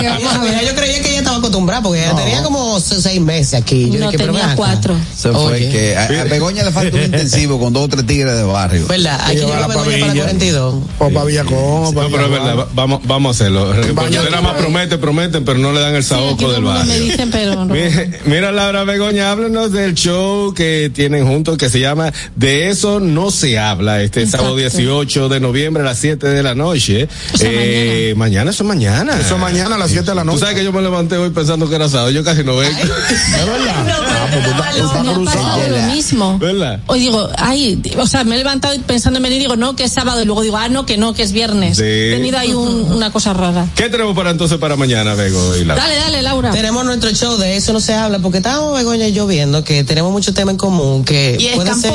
Que 0.00 0.08
vamos 0.08 0.32
a 0.34 0.38
ver, 0.42 0.64
yo 0.66 0.74
creía 0.74 1.02
que 1.02 1.10
ella 1.10 1.18
estaba 1.18 1.36
acostumbrada 1.36 1.82
porque 1.82 2.02
ella 2.02 2.16
tenía 2.16 2.42
como 2.42 2.80
se- 2.80 3.00
seis 3.02 3.20
meses 3.20 3.54
aquí. 3.54 3.90
Yo 3.90 4.00
No, 4.00 4.10
tenía 4.12 4.54
cuatro. 4.56 4.96
Se 5.16 5.28
fue 5.38 5.52
Oye. 5.54 5.68
que 5.70 5.96
a, 5.96 6.04
a 6.04 6.24
Begoña 6.24 6.64
le 6.64 6.70
falta 6.72 6.96
un 6.96 7.02
intensivo 7.04 7.58
con 7.60 7.72
dos 7.72 7.84
o 7.84 7.88
tres 7.88 8.06
tigres 8.06 8.36
de 8.36 8.42
barrio. 8.44 8.86
¿Verdad? 8.86 9.20
Hay 9.24 9.36
que 9.36 9.42
Llevar 9.42 9.62
a 9.62 9.66
Begoña 9.68 9.84
para 9.84 9.98
la 9.98 10.06
pavilla. 10.06 10.22
42. 10.24 10.74
O 10.98 11.10
para 11.10 11.24
Villacón. 11.26 11.94
No, 11.94 12.08
pero 12.10 12.24
es 12.24 12.30
verdad, 12.30 12.56
va- 12.58 12.68
vamos, 12.74 13.00
vamos 13.04 13.28
a 13.28 13.42
hacerlo. 13.42 13.74
Nada 13.74 14.40
más 14.40 14.54
prometen, 14.54 15.00
prometen, 15.00 15.44
pero 15.44 15.58
no 15.58 15.72
le 15.72 15.80
dan 15.80 15.94
el 15.94 16.04
saoco 16.04 16.50
del 16.52 16.62
mundo 16.62 16.80
me 16.84 16.88
barrio. 16.88 17.04
dicen, 17.04 17.30
pero 17.30 17.64
no. 17.64 17.74
Mira, 17.74 18.06
mira, 18.26 18.52
Laura 18.52 18.84
Begoña, 18.84 19.30
háblanos 19.30 19.72
del 19.72 19.94
show 19.94 20.52
que 20.54 20.90
tienen 20.94 21.26
juntos 21.26 21.56
que 21.58 21.68
se 21.70 21.80
llama 21.80 22.12
De 22.36 22.68
eso 22.68 23.00
no 23.00 23.30
se 23.30 23.58
habla. 23.58 24.02
Este 24.02 24.20
Exacto. 24.22 24.44
sábado 24.46 24.56
18 24.56 25.28
de 25.28 25.40
noviembre 25.40 25.82
a 25.82 25.86
las 25.86 25.98
7 25.98 26.26
de 26.28 26.42
la 26.42 26.54
noche. 26.54 27.02
Eso 27.32 27.44
Eh, 27.46 28.14
mañana. 28.16 28.50
eso 28.50 28.62
es 28.62 28.68
mañana. 28.68 29.18
Eso 29.20 29.38
mañana 29.38 29.74
a 29.74 29.78
las 29.78 29.90
7 29.90 30.06
de 30.10 30.14
la 30.14 30.22
Tú 30.22 30.26
noche. 30.26 30.40
sabes 30.40 30.54
que 30.56 30.64
yo 30.64 30.72
me 30.72 30.82
levanté 30.82 31.16
hoy 31.16 31.30
pensando 31.30 31.68
que 31.68 31.74
era 31.76 31.88
sábado. 31.88 32.10
Yo 32.10 32.24
casi 32.24 32.44
no 32.44 32.56
vengo. 32.56 32.78
¿Es 32.78 33.46
verdad? 33.46 33.86
Ah, 34.24 34.30
tú 34.30 34.50
estás- 34.50 34.76
tú 34.76 34.84
estás 34.86 35.04
Me 35.04 35.10
ha 35.10 35.14
cruzado. 35.14 35.42
pasado 35.46 35.68
lo 35.68 35.82
mismo. 35.94 36.38
¿Verdad? 36.38 36.80
Hoy 36.86 37.00
digo, 37.00 37.28
ay, 37.38 37.82
o 37.98 38.06
sea, 38.06 38.24
me 38.24 38.34
he 38.34 38.38
levantado 38.38 38.74
pensando 38.86 39.18
en 39.18 39.22
venir 39.22 39.38
y 39.38 39.42
digo, 39.42 39.56
no, 39.56 39.76
que 39.76 39.84
es 39.84 39.92
sábado. 39.92 40.22
Y 40.22 40.24
luego 40.26 40.42
digo, 40.42 40.56
ah, 40.56 40.68
no, 40.68 40.86
que 40.86 40.96
no, 40.96 41.14
que 41.14 41.22
es 41.22 41.32
viernes. 41.32 41.76
Sí. 41.76 41.82
He 41.84 42.14
tenido 42.16 42.38
ahí 42.38 42.52
un- 42.52 42.92
una 42.92 43.10
cosa 43.10 43.32
rara. 43.32 43.66
¿Qué 43.74 43.88
tenemos 43.88 44.14
para 44.16 44.30
entonces 44.30 44.58
para 44.58 44.76
mañana, 44.76 45.14
Bego 45.14 45.56
y 45.56 45.64
Laura? 45.64 45.82
Dale, 45.82 45.96
dale, 45.96 46.22
Laura. 46.22 46.50
Tenemos 46.50 46.84
nuestro 46.84 47.10
show, 47.12 47.36
de 47.36 47.56
eso 47.56 47.72
no 47.72 47.80
se 47.80 47.94
habla, 47.94 48.18
porque 48.18 48.38
estábamos 48.38 48.74
Begoña 48.76 49.06
y 49.08 49.12
yo 49.12 49.26
viendo 49.26 49.64
que 49.64 49.84
tenemos 49.84 50.12
muchos 50.12 50.34
temas 50.34 50.52
en 50.52 50.58
común, 50.58 51.04
que 51.04 51.36
¿Y 51.38 51.54
puede 51.54 51.74
ser... 51.74 51.92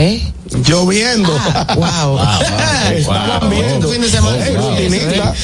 ¿Eh? 0.00 0.22
Lloviendo. 0.64 1.36
Ah, 1.44 1.74
wow. 1.74 2.20
Estaban 2.96 3.40
wow. 3.40 3.50
viendo. 3.50 3.88
Fin 3.88 4.00
de 4.00 4.08
semana. 4.08 4.44
Rutinista. 4.56 5.34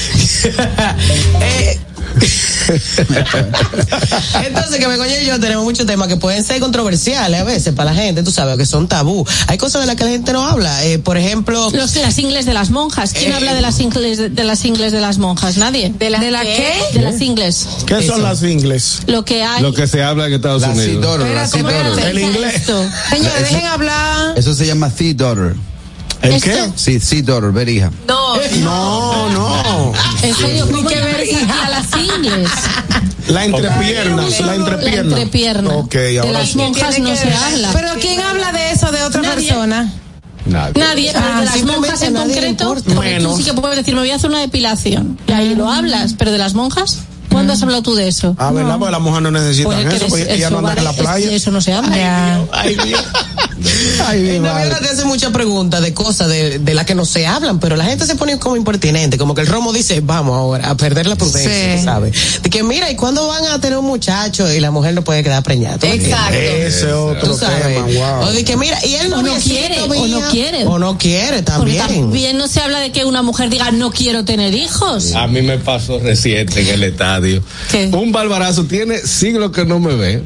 Eh, 1.41 1.81
Entonces, 4.44 4.78
que 4.78 4.86
Begoña 4.86 5.18
y 5.20 5.26
yo 5.26 5.38
tenemos 5.40 5.64
muchos 5.64 5.86
temas 5.86 6.09
que 6.09 6.16
pueden 6.16 6.44
ser 6.44 6.60
controversiales 6.60 7.40
a 7.40 7.44
veces 7.44 7.74
para 7.74 7.92
la 7.92 8.01
gente, 8.01 8.22
tú 8.22 8.30
sabes, 8.30 8.56
que 8.56 8.66
son 8.66 8.88
tabú. 8.88 9.26
Hay 9.46 9.59
cosas 9.59 9.82
de 9.82 9.86
las 9.86 9.96
que 9.96 10.05
la 10.05 10.10
gente 10.10 10.32
no 10.32 10.46
habla. 10.46 10.84
Eh, 10.84 10.98
por 10.98 11.16
ejemplo, 11.16 11.70
Los, 11.72 11.94
las 11.96 12.18
ingles 12.18 12.46
de 12.46 12.55
las 12.55 12.70
monjas. 12.70 13.12
¿Quién 13.12 13.32
Eh. 13.32 13.34
habla 13.34 13.55
de 13.55 13.60
las 13.60 13.80
ingles 13.80 14.18
de, 14.18 14.28
de 14.30 14.44
las 14.44 14.64
ingles 14.64 14.92
de 14.92 15.01
las 15.01 15.18
monjas? 15.18 15.56
Nadie. 15.56 15.92
¿De, 15.98 16.10
¿De 16.10 16.30
la 16.30 16.42
qué? 16.42 16.74
De 16.92 17.02
las 17.02 17.20
ingles. 17.20 17.66
¿Qué 17.86 18.02
son 18.06 18.22
las 18.22 18.42
ingles? 18.42 19.01
Lo 19.06 19.24
que 19.24 19.42
hay. 19.42 19.62
Lo 19.62 19.72
que 19.72 19.86
se 19.86 20.02
habla 20.02 20.26
en 20.26 20.34
Estados 20.34 20.62
La 20.62 20.68
Unidos. 20.70 20.86
Sidoro, 20.86 21.24
la 21.24 21.44
Espérate, 21.44 21.76
espérate. 21.78 22.10
El 22.10 22.18
inglés. 22.18 22.62
Señores, 23.10 23.40
dejen 23.51 23.66
hablar. 23.66 24.34
Eso 24.38 24.55
se 24.55 24.66
llama 24.66 24.90
Sea 24.90 25.14
Daughter. 25.14 25.55
¿El 26.24 26.42
qué? 26.42 26.70
Sí, 26.76 27.01
Sea 27.01 27.22
Daughter, 27.22 27.52
ver 27.52 27.68
hija. 27.68 27.90
No, 28.09 28.36
No, 28.62 29.30
no. 29.30 29.92
En 30.22 30.34
serio, 30.34 30.66
¿cómo 30.70 30.88
que 30.88 30.96
ver, 31.01 31.16
aquí 31.16 31.30
hija. 31.30 31.66
a 31.66 31.70
las 31.70 31.86
ingles? 31.96 32.51
La 33.28 33.44
entrepierna. 33.44 34.22
La 34.22 34.46
La 34.46 34.55
entrepierna. 34.55 35.01
entrepierna. 35.16 35.70
Ok, 35.74 35.92
de 35.94 36.18
ahora 36.20 36.32
las 36.32 36.48
sí. 36.51 36.59
monjas 36.59 36.98
no 36.98 37.16
se 37.16 37.32
habla. 37.32 37.70
Pero 37.72 37.88
¿quién 38.01 38.20
habla 38.20 38.52
de 38.52 38.70
eso 38.72 38.90
de 38.90 39.02
otra 39.02 39.22
Nadie. 39.22 39.48
persona? 39.48 39.92
Nadie. 40.46 40.72
Nadie, 40.82 41.10
pero 41.14 41.24
Ah, 41.32 41.40
de 41.40 41.46
las 41.46 41.62
monjas 41.64 42.02
en 42.02 42.14
concreto, 42.14 42.74
tú 42.82 43.36
sí 43.38 43.44
que 43.44 43.55
puedes 43.55 43.78
decir, 43.78 43.94
me 43.94 44.01
voy 44.01 44.10
a 44.10 44.16
hacer 44.16 44.28
una 44.28 44.40
depilación. 44.40 45.18
Y 45.26 45.32
ahí 45.32 45.55
lo 45.55 45.70
hablas, 45.70 46.14
pero 46.18 46.32
de 46.32 46.38
las 46.38 46.52
monjas, 46.52 46.98
¿cuándo 47.30 47.55
has 47.55 47.62
hablado 47.62 47.82
tú 47.82 47.94
de 47.94 48.09
eso? 48.09 48.36
Ah, 48.38 48.51
¿verdad? 48.52 48.76
Porque 48.78 48.92
las 48.92 49.01
mujeres 49.01 49.22
no 49.22 49.30
necesitan 49.30 49.72
Pues 49.72 49.94
eso, 49.94 50.06
porque 50.09 50.22
eso 50.24 50.32
ellas 50.32 50.51
no 50.52 50.59
andan 50.59 50.76
en 50.78 50.84
la 50.84 50.92
playa. 50.92 51.32
Eso 51.32 51.51
no 51.51 51.62
se 51.62 51.72
habla. 51.72 52.40
Ay, 52.52 52.76
Dios. 52.84 53.05
Ay, 53.06 53.44
mi 54.14 54.39
no 54.39 54.78
te 54.78 54.89
hace 54.89 55.05
muchas 55.05 55.31
preguntas 55.32 55.82
de 55.82 55.94
cosas 55.94 56.28
de, 56.28 56.59
de 56.59 56.74
las 56.74 56.86
que 56.86 56.94
no 56.94 57.05
se 57.05 57.26
hablan, 57.26 57.60
pero 57.60 57.76
la 57.76 57.85
gente 57.85 58.06
se 58.06 58.14
pone 58.16 58.39
como 58.39 58.56
impertinente, 58.56 59.18
como 59.18 59.35
que 59.35 59.40
el 59.43 59.47
romo 59.47 59.72
dice, 59.72 60.01
vamos 60.01 60.36
ahora 60.36 60.70
a 60.70 60.76
perder 60.76 61.06
la 61.06 61.16
prudencia, 61.16 61.78
Sí. 61.78 61.85
¿sabes? 61.85 62.43
De 62.43 62.51
que 62.51 62.62
mira, 62.62 62.90
¿y 62.90 62.97
cuándo 62.97 63.26
van 63.28 63.44
a 63.47 63.60
tener 63.60 63.78
un 63.78 63.86
muchacho? 63.86 64.52
Y 64.52 64.60
la 64.60 64.70
mujer 64.70 64.94
no 64.94 65.02
puede 65.05 65.22
quedar 65.22 65.43
preñada. 65.43 65.78
¿tú 65.78 65.86
me 65.86 65.94
Exacto. 65.94 66.35
Ese 66.36 66.93
otro 66.93 67.31
Tú 67.32 67.39
sabes. 67.39 67.66
tema, 67.66 67.86
wow. 68.18 68.28
O 68.28 68.32
de 68.32 68.44
que 68.44 68.56
mira, 68.56 68.78
y 68.85 68.94
él 68.94 69.10
no, 69.10 69.22
no 69.22 69.35
quiere, 69.36 69.81
o 69.82 70.06
no 70.06 70.20
quiere. 70.31 70.64
O 70.66 70.78
no 70.78 70.98
quiere 70.98 71.43
Porque 71.43 71.74
también. 71.76 71.78
también 71.86 72.39
no 72.39 72.48
se 72.48 72.60
habla 72.60 72.81
de 72.81 72.93
que 72.93 73.05
una 73.05 73.22
mujer 73.22 73.51
diga, 73.51 73.70
no 73.70 73.90
quiero 73.90 74.24
tener 74.24 74.55
hijos. 74.55 75.12
A 75.14 75.26
mí 75.26 75.43
me 75.43 75.59
pasó 75.59 75.98
reciente 75.98 76.60
en 76.60 76.68
el 76.68 76.82
estadio. 76.85 77.43
¿Qué? 77.70 77.86
Un 77.93 78.12
barbarazo 78.12 78.64
tiene 78.64 78.98
siglos 78.98 79.52
que 79.52 79.64
no 79.64 79.78
me 79.81 79.94
ve. 79.94 80.22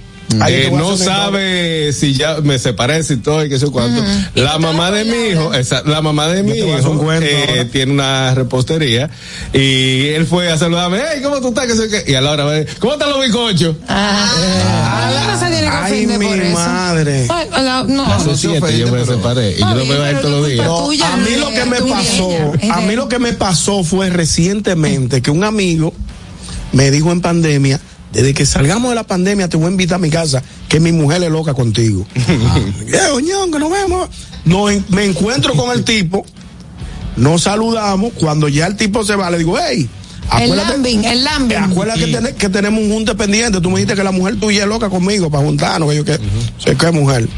Eh, 0.47 0.67
voy 0.71 0.79
a 0.79 0.83
no 0.83 0.97
sabe 0.97 1.93
si 1.95 2.13
ya 2.13 2.37
me 2.43 2.59
separé, 2.59 3.03
si 3.03 3.17
todo 3.17 3.45
y 3.45 3.49
qué 3.49 3.59
sé 3.59 3.67
cuánto. 3.69 4.03
La 4.35 4.59
mamá 4.59 4.91
de 4.91 5.05
mi 5.07 5.29
hijo, 5.33 5.55
esa- 5.55 5.83
la 5.87 6.03
mamá 6.03 6.29
de 6.29 6.43
mi 6.43 6.61
voy 6.61 6.73
a 6.73 6.79
hijo 6.81 6.99
cuento 6.99 7.27
eh, 7.27 7.65
tiene 7.73 7.93
una 7.93 8.35
repostería 8.35 9.09
y 9.55 10.09
él 10.09 10.27
fue 10.27 10.51
a 10.53 10.59
saludarme, 10.59 10.99
hey, 11.15 11.21
¿cómo 11.23 11.41
tú 11.41 11.49
estás? 11.49 11.67
Que 11.67 11.75
sé 11.75 11.89
qué. 11.89 12.13
Y 12.13 12.15
a 12.15 12.21
la 12.21 12.33
hora 12.33 12.45
de, 12.51 12.67
¿cómo 12.79 12.93
están 12.93 13.09
los 13.11 13.21
bizcochos? 13.23 13.77
Ah, 13.89 15.11
no 15.33 15.39
se 15.39 15.47
tiene 15.47 15.63
que 15.63 15.77
Ay, 15.77 16.07
mi 16.07 16.27
por 16.27 16.39
eso. 16.39 16.59
madre. 16.59 17.27
Ay, 17.31 17.49
la- 17.65 17.85
no. 17.89 18.05
Hace 18.07 18.27
no 18.27 18.37
se 18.37 18.49
siete 18.49 18.79
yo 18.79 18.87
me 18.87 18.93
pero- 19.01 19.07
separé 19.17 19.53
y 19.53 19.61
yo 19.61 19.67
lo 19.71 19.75
veo 19.77 19.85
bien, 19.85 20.03
a 20.03 20.11
él 20.11 20.17
pero 20.17 20.29
todos 20.29 20.33
los 20.33 20.43
no 20.43 20.47
días. 20.49 20.67
No, 20.67 21.07
a 21.07 21.17
mí 21.17 21.31
no 21.37 21.39
lo 21.39 21.51
que 21.51 21.65
me 21.65 21.81
pasó, 21.81 22.31
a 22.75 22.81
mí 22.83 22.97
lo 22.97 23.09
que 23.09 23.19
me 23.19 23.33
pasó 23.33 23.83
fue 23.83 24.11
recientemente 24.11 25.23
que 25.23 25.31
un 25.31 25.45
amigo 25.45 25.95
me 26.73 26.91
dijo 26.91 27.13
en 27.13 27.21
pandemia, 27.23 27.81
desde 28.13 28.33
que 28.35 28.47
salgamos 28.47 28.91
de 28.91 28.95
la 28.95 29.05
pandemia 29.05 29.49
te 29.49 29.57
voy 29.57 29.67
a 29.67 29.71
invitar 29.71 29.97
a 29.97 29.99
mi 29.99 30.11
casa, 30.11 30.43
que 30.69 30.81
mi 30.81 30.93
mujer 30.93 31.23
es 31.23 31.31
loca 31.31 31.55
contigo. 31.55 32.07
Eh, 32.89 33.11
oñón, 33.13 33.51
que 33.53 33.59
nos 33.59 33.71
vemos. 33.71 34.09
No, 34.45 34.65
me 34.89 35.05
encuentro 35.05 35.53
con 35.55 35.71
el 35.77 35.85
tipo, 35.85 36.25
nos 37.17 37.43
saludamos, 37.43 38.13
cuando 38.15 38.49
ya 38.49 38.67
el 38.67 38.77
tipo 38.77 39.05
se 39.05 39.15
va, 39.15 39.31
le 39.31 39.39
digo, 39.39 39.57
hey, 39.61 39.89
El 40.41 40.57
lambing, 40.57 41.05
el 41.05 41.25
lambing. 41.25 41.57
eh, 41.57 41.61
acuérdate 41.61 42.01
que, 42.05 42.07
ten- 42.19 42.35
que 42.37 42.49
tenemos 42.49 42.83
un 42.83 42.91
junte 42.91 43.15
pendiente. 43.15 43.61
Tú 43.61 43.69
me 43.71 43.77
dijiste 43.81 43.95
que 43.95 44.05
la 44.05 44.13
mujer 44.13 44.39
tuya 44.39 44.63
es 44.63 44.69
loca 44.69 44.89
conmigo 44.91 45.31
para 45.31 45.45
juntarnos. 45.45 45.89
Que 45.91 45.97
yo, 45.97 46.05
que, 46.05 46.19
sé 46.59 46.77
que 46.77 46.91
mujer. 46.93 47.29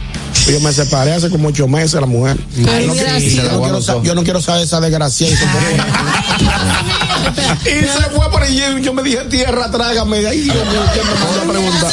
Yo 0.47 0.61
me 0.61 0.73
separé 0.73 1.13
hace 1.13 1.31
como 1.31 1.49
ocho 1.49 1.69
meses 1.69 2.01
la 2.01 2.07
mujer. 2.07 2.37
Yo 2.57 2.63
no, 2.87 2.93
quiero- 2.95 3.21
sido- 3.21 3.43
yo 3.45 3.51
no 3.53 3.61
quiero 3.63 3.83
sa- 3.83 4.03
yo 4.03 4.15
no 4.15 4.23
quiero 4.25 4.41
saber 4.41 4.63
esa 4.65 4.81
desgracia. 4.81 5.29
Y 5.31 5.37
se 5.37 5.47
fue. 5.47 5.77
Y 7.71 7.81
se 7.85 8.11
fue 8.17 8.31
por 8.31 8.43
allí. 8.43 8.63
Yo 8.83 8.93
me 8.95 9.03
dije, 9.03 9.19
tierra, 9.31 9.71
trágame. 9.71 10.27
Ay, 10.27 10.41
Dios 10.41 10.57
mío, 10.57 10.81
¿quién 10.93 11.07
me 11.07 11.15
mandó 11.15 11.41
a 11.41 11.53
preguntar? 11.53 11.91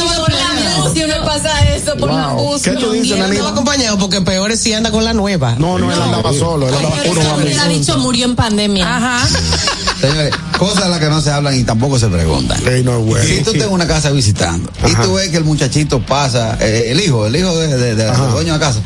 Si 0.97 1.05
me 1.05 1.13
pasa 1.21 1.75
eso 1.75 1.95
por 1.95 2.11
la. 2.11 2.35
¿Qué 2.63 2.71
tú 2.71 2.91
dices, 2.91 3.17
Nanita? 3.17 3.33
estaba 3.33 3.51
acompañado 3.51 3.99
porque 3.99 4.19
peor 4.21 4.51
es 4.51 4.61
si 4.61 4.73
anda 4.73 4.89
con 4.89 5.05
la 5.05 5.13
nueva. 5.13 5.55
No, 5.59 5.77
no, 5.77 5.91
él 5.91 6.01
andaba 6.01 6.33
solo. 6.33 6.67
Él 6.67 6.73
andaba 6.73 6.95
puro 7.03 7.21
Él 7.41 7.59
ha 7.59 7.67
dicho 7.67 7.99
murió 7.99 8.25
en 8.25 8.35
pandemia. 8.35 8.97
Ajá. 8.97 9.27
Señores, 10.01 10.33
cosas 10.57 10.85
de 10.85 10.89
las 10.89 10.99
que 10.99 11.09
no 11.09 11.21
se 11.21 11.31
hablan 11.31 11.55
y 11.55 11.63
tampoco 11.63 11.99
se 11.99 12.07
preguntan. 12.07 12.67
Ey, 12.67 12.83
no 12.83 12.97
es 12.97 13.05
bueno. 13.05 13.25
Si 13.25 13.41
tú 13.43 13.51
estás 13.51 13.67
en 13.67 13.73
una 13.73 13.87
casa 13.87 14.09
visitando 14.09 14.71
y 14.87 14.95
tú 14.95 15.13
ves 15.13 15.29
que 15.29 15.37
el 15.37 15.43
muchachito 15.43 15.99
pasa, 16.01 16.57
eh, 16.61 16.85
el 16.87 16.99
hijo, 16.99 17.27
el 17.27 17.35
hijo 17.35 17.55
de, 17.55 17.67
de, 17.77 18.05
dueño 18.05 18.53
de 18.53 18.59
la 18.59 18.59
casa, 18.59 18.81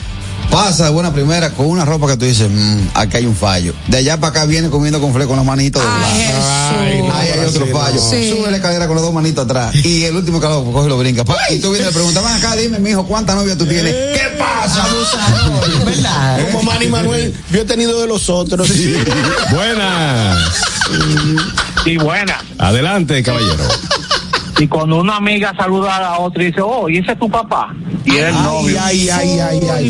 pasa 0.52 0.84
de 0.86 0.90
buena 0.91 1.14
primera 1.14 1.49
con 1.52 1.65
una 1.68 1.86
ropa 1.86 2.07
que 2.07 2.18
tú 2.18 2.26
dices, 2.26 2.49
"Mm, 2.52 2.90
aquí 2.94 3.18
hay 3.18 3.26
un 3.26 3.36
fallo. 3.36 3.73
De 3.88 3.98
allá 3.98 4.18
para 4.19 4.32
acá 4.32 4.45
viene 4.45 4.69
comiendo 4.69 4.99
con 4.99 5.11
con 5.11 5.36
las 5.38 5.45
manitos. 5.45 5.82
Ay, 5.84 7.02
no, 7.02 7.14
Ahí 7.15 7.30
hay 7.30 7.45
otro 7.45 7.65
sí, 7.65 7.72
fallo. 7.72 7.95
no. 8.02 8.10
Sí. 8.10 8.30
Sube 8.38 8.49
la 8.52 8.57
escalera 8.57 8.88
con 8.88 8.95
las 8.95 9.03
dos 9.06 9.14
manitos 9.14 9.45
atrás. 9.45 9.73
Y 9.76 10.03
el 10.03 10.15
último 10.15 10.40
calor 10.40 10.64
coge 10.72 10.86
y 10.88 10.90
lo 10.90 10.98
brinca. 10.98 11.23
Pa, 11.23 11.38
Y 11.52 11.60
tú 11.60 11.72
vienes 11.72 11.82
y 11.82 11.86
le 11.90 11.94
preguntas, 11.94 12.23
ven 12.23 12.34
acá, 12.34 12.56
dime, 12.56 12.80
mijo, 12.80 13.06
¿cuántas 13.06 13.36
novias 13.36 13.57
tú 13.57 13.65
tienes? 13.65 13.94
¿Qué 13.94 14.38
pasa? 14.38 14.86
¿Verdad? 15.86 16.40
Como 16.52 16.64
Manny 16.64 16.88
Manuel, 16.88 17.34
yo 17.52 17.61
he 17.61 17.65
tenido 17.65 17.99
de 18.02 18.07
los 18.07 18.30
otros. 18.30 18.69
Buenas. 19.52 20.38
Y 21.86 21.98
buena. 21.98 22.38
Adelante, 22.57 23.23
caballero. 23.23 23.64
Y 24.60 24.68
cuando 24.68 24.98
una 24.98 25.15
amiga 25.18 25.53
saluda 25.57 25.95
a 25.98 26.02
la 26.02 26.19
otra 26.19 26.44
y 26.44 26.48
dice, 26.48 26.61
oh, 26.61 26.88
¿y 26.90 26.98
ese 26.98 27.14
es 27.14 27.19
tu 27.19 27.30
papá? 27.30 27.73
Y 28.06 28.11
es 28.18 28.30
el 28.30 28.36
Ay, 28.36 28.44
novio. 28.44 28.80
ay, 28.82 29.10
ay, 29.10 29.40
ay, 29.40 29.61
ay. 29.72 29.90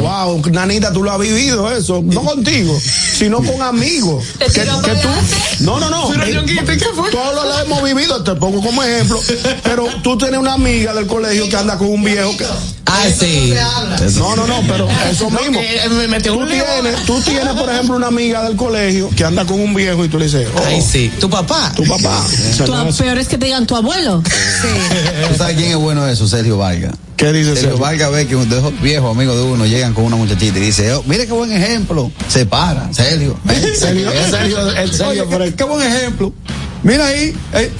wow, 0.00 0.42
Nanita, 0.50 0.92
tú 0.92 1.02
lo 1.02 1.12
has 1.12 1.18
vivido 1.18 1.70
eso. 1.72 2.02
No 2.04 2.22
contigo, 2.22 2.78
sino 2.80 3.38
con 3.42 3.62
amigos. 3.62 4.24
Que, 4.38 4.62
que 4.62 4.94
tú. 5.02 5.08
No, 5.60 5.80
no, 5.80 5.90
no. 5.90 6.12
Eh, 6.14 6.44
Todos 7.10 7.34
lo 7.34 7.58
hemos 7.60 7.82
vivido, 7.82 8.22
te 8.22 8.34
pongo 8.36 8.60
como 8.62 8.82
ejemplo. 8.82 9.18
Pero 9.62 9.86
tú 10.02 10.16
tienes 10.16 10.38
una 10.38 10.54
amiga 10.54 10.94
del 10.94 11.06
colegio 11.06 11.48
que 11.48 11.56
anda 11.56 11.76
con 11.76 11.88
un 11.88 12.02
viejo 12.04 12.36
que. 12.36 12.46
Ah, 12.86 13.04
sí. 13.18 13.52
No, 14.18 14.36
no, 14.36 14.46
no, 14.46 14.62
pero 14.68 14.88
eso 15.10 15.28
mismo. 15.30 15.60
metió 16.08 16.34
Tú 16.34 16.46
tienes, 16.46 17.04
tú 17.04 17.20
tienes, 17.20 17.54
por 17.54 17.68
ejemplo, 17.70 17.96
una 17.96 18.06
amiga 18.06 18.44
del 18.44 18.56
colegio 18.56 19.10
que 19.14 19.24
anda 19.24 19.44
con 19.44 19.60
un 19.60 19.74
viejo 19.74 20.04
y 20.04 20.08
tú 20.08 20.18
le 20.18 20.26
dices, 20.26 20.48
oh, 20.54 20.62
Ay, 20.66 20.80
sí. 20.80 21.10
¿Tu 21.20 21.28
papá? 21.28 21.72
tu 21.74 21.84
papá. 21.84 22.24
Peor 22.98 23.18
es 23.18 23.28
que 23.28 23.36
te 23.38 23.46
digan 23.46 23.66
tu 23.66 23.76
abuelo. 23.86 24.22
¿Tú 25.28 25.34
sabes 25.36 25.56
quién 25.56 25.70
es 25.70 25.76
bueno 25.76 26.06
eso? 26.06 26.26
Sergio 26.26 26.58
Vargas. 26.58 26.94
¿Qué 27.16 27.32
dice 27.32 27.50
Se 27.50 27.54
lo 27.54 27.60
Sergio? 27.62 27.78
valga 27.78 28.08
ver 28.10 28.26
que 28.26 28.34
de 28.36 28.58
esos 28.58 28.80
viejos 28.82 29.10
amigos 29.10 29.36
de 29.36 29.42
uno 29.42 29.64
llegan 29.66 29.94
con 29.94 30.04
una 30.04 30.16
muchachita 30.16 30.58
y 30.58 30.62
dice, 30.62 30.92
oh, 30.92 31.02
mire 31.06 31.26
qué 31.26 31.32
buen 31.32 31.50
ejemplo. 31.52 32.10
Se 32.28 32.44
para, 32.44 32.92
Sergio. 32.92 33.38
¿eh? 33.48 33.72
Sergio, 33.78 34.10
Eh, 34.10 34.26
Sergio, 34.30 34.70
el 34.70 34.92
Sergio 34.92 35.08
Oye, 35.08 35.24
qué, 35.30 35.36
Fred. 35.36 35.54
qué 35.54 35.64
buen 35.64 35.86
ejemplo. 35.86 36.32
Mira 36.82 37.06
ahí, 37.06 37.34
eh, 37.54 37.72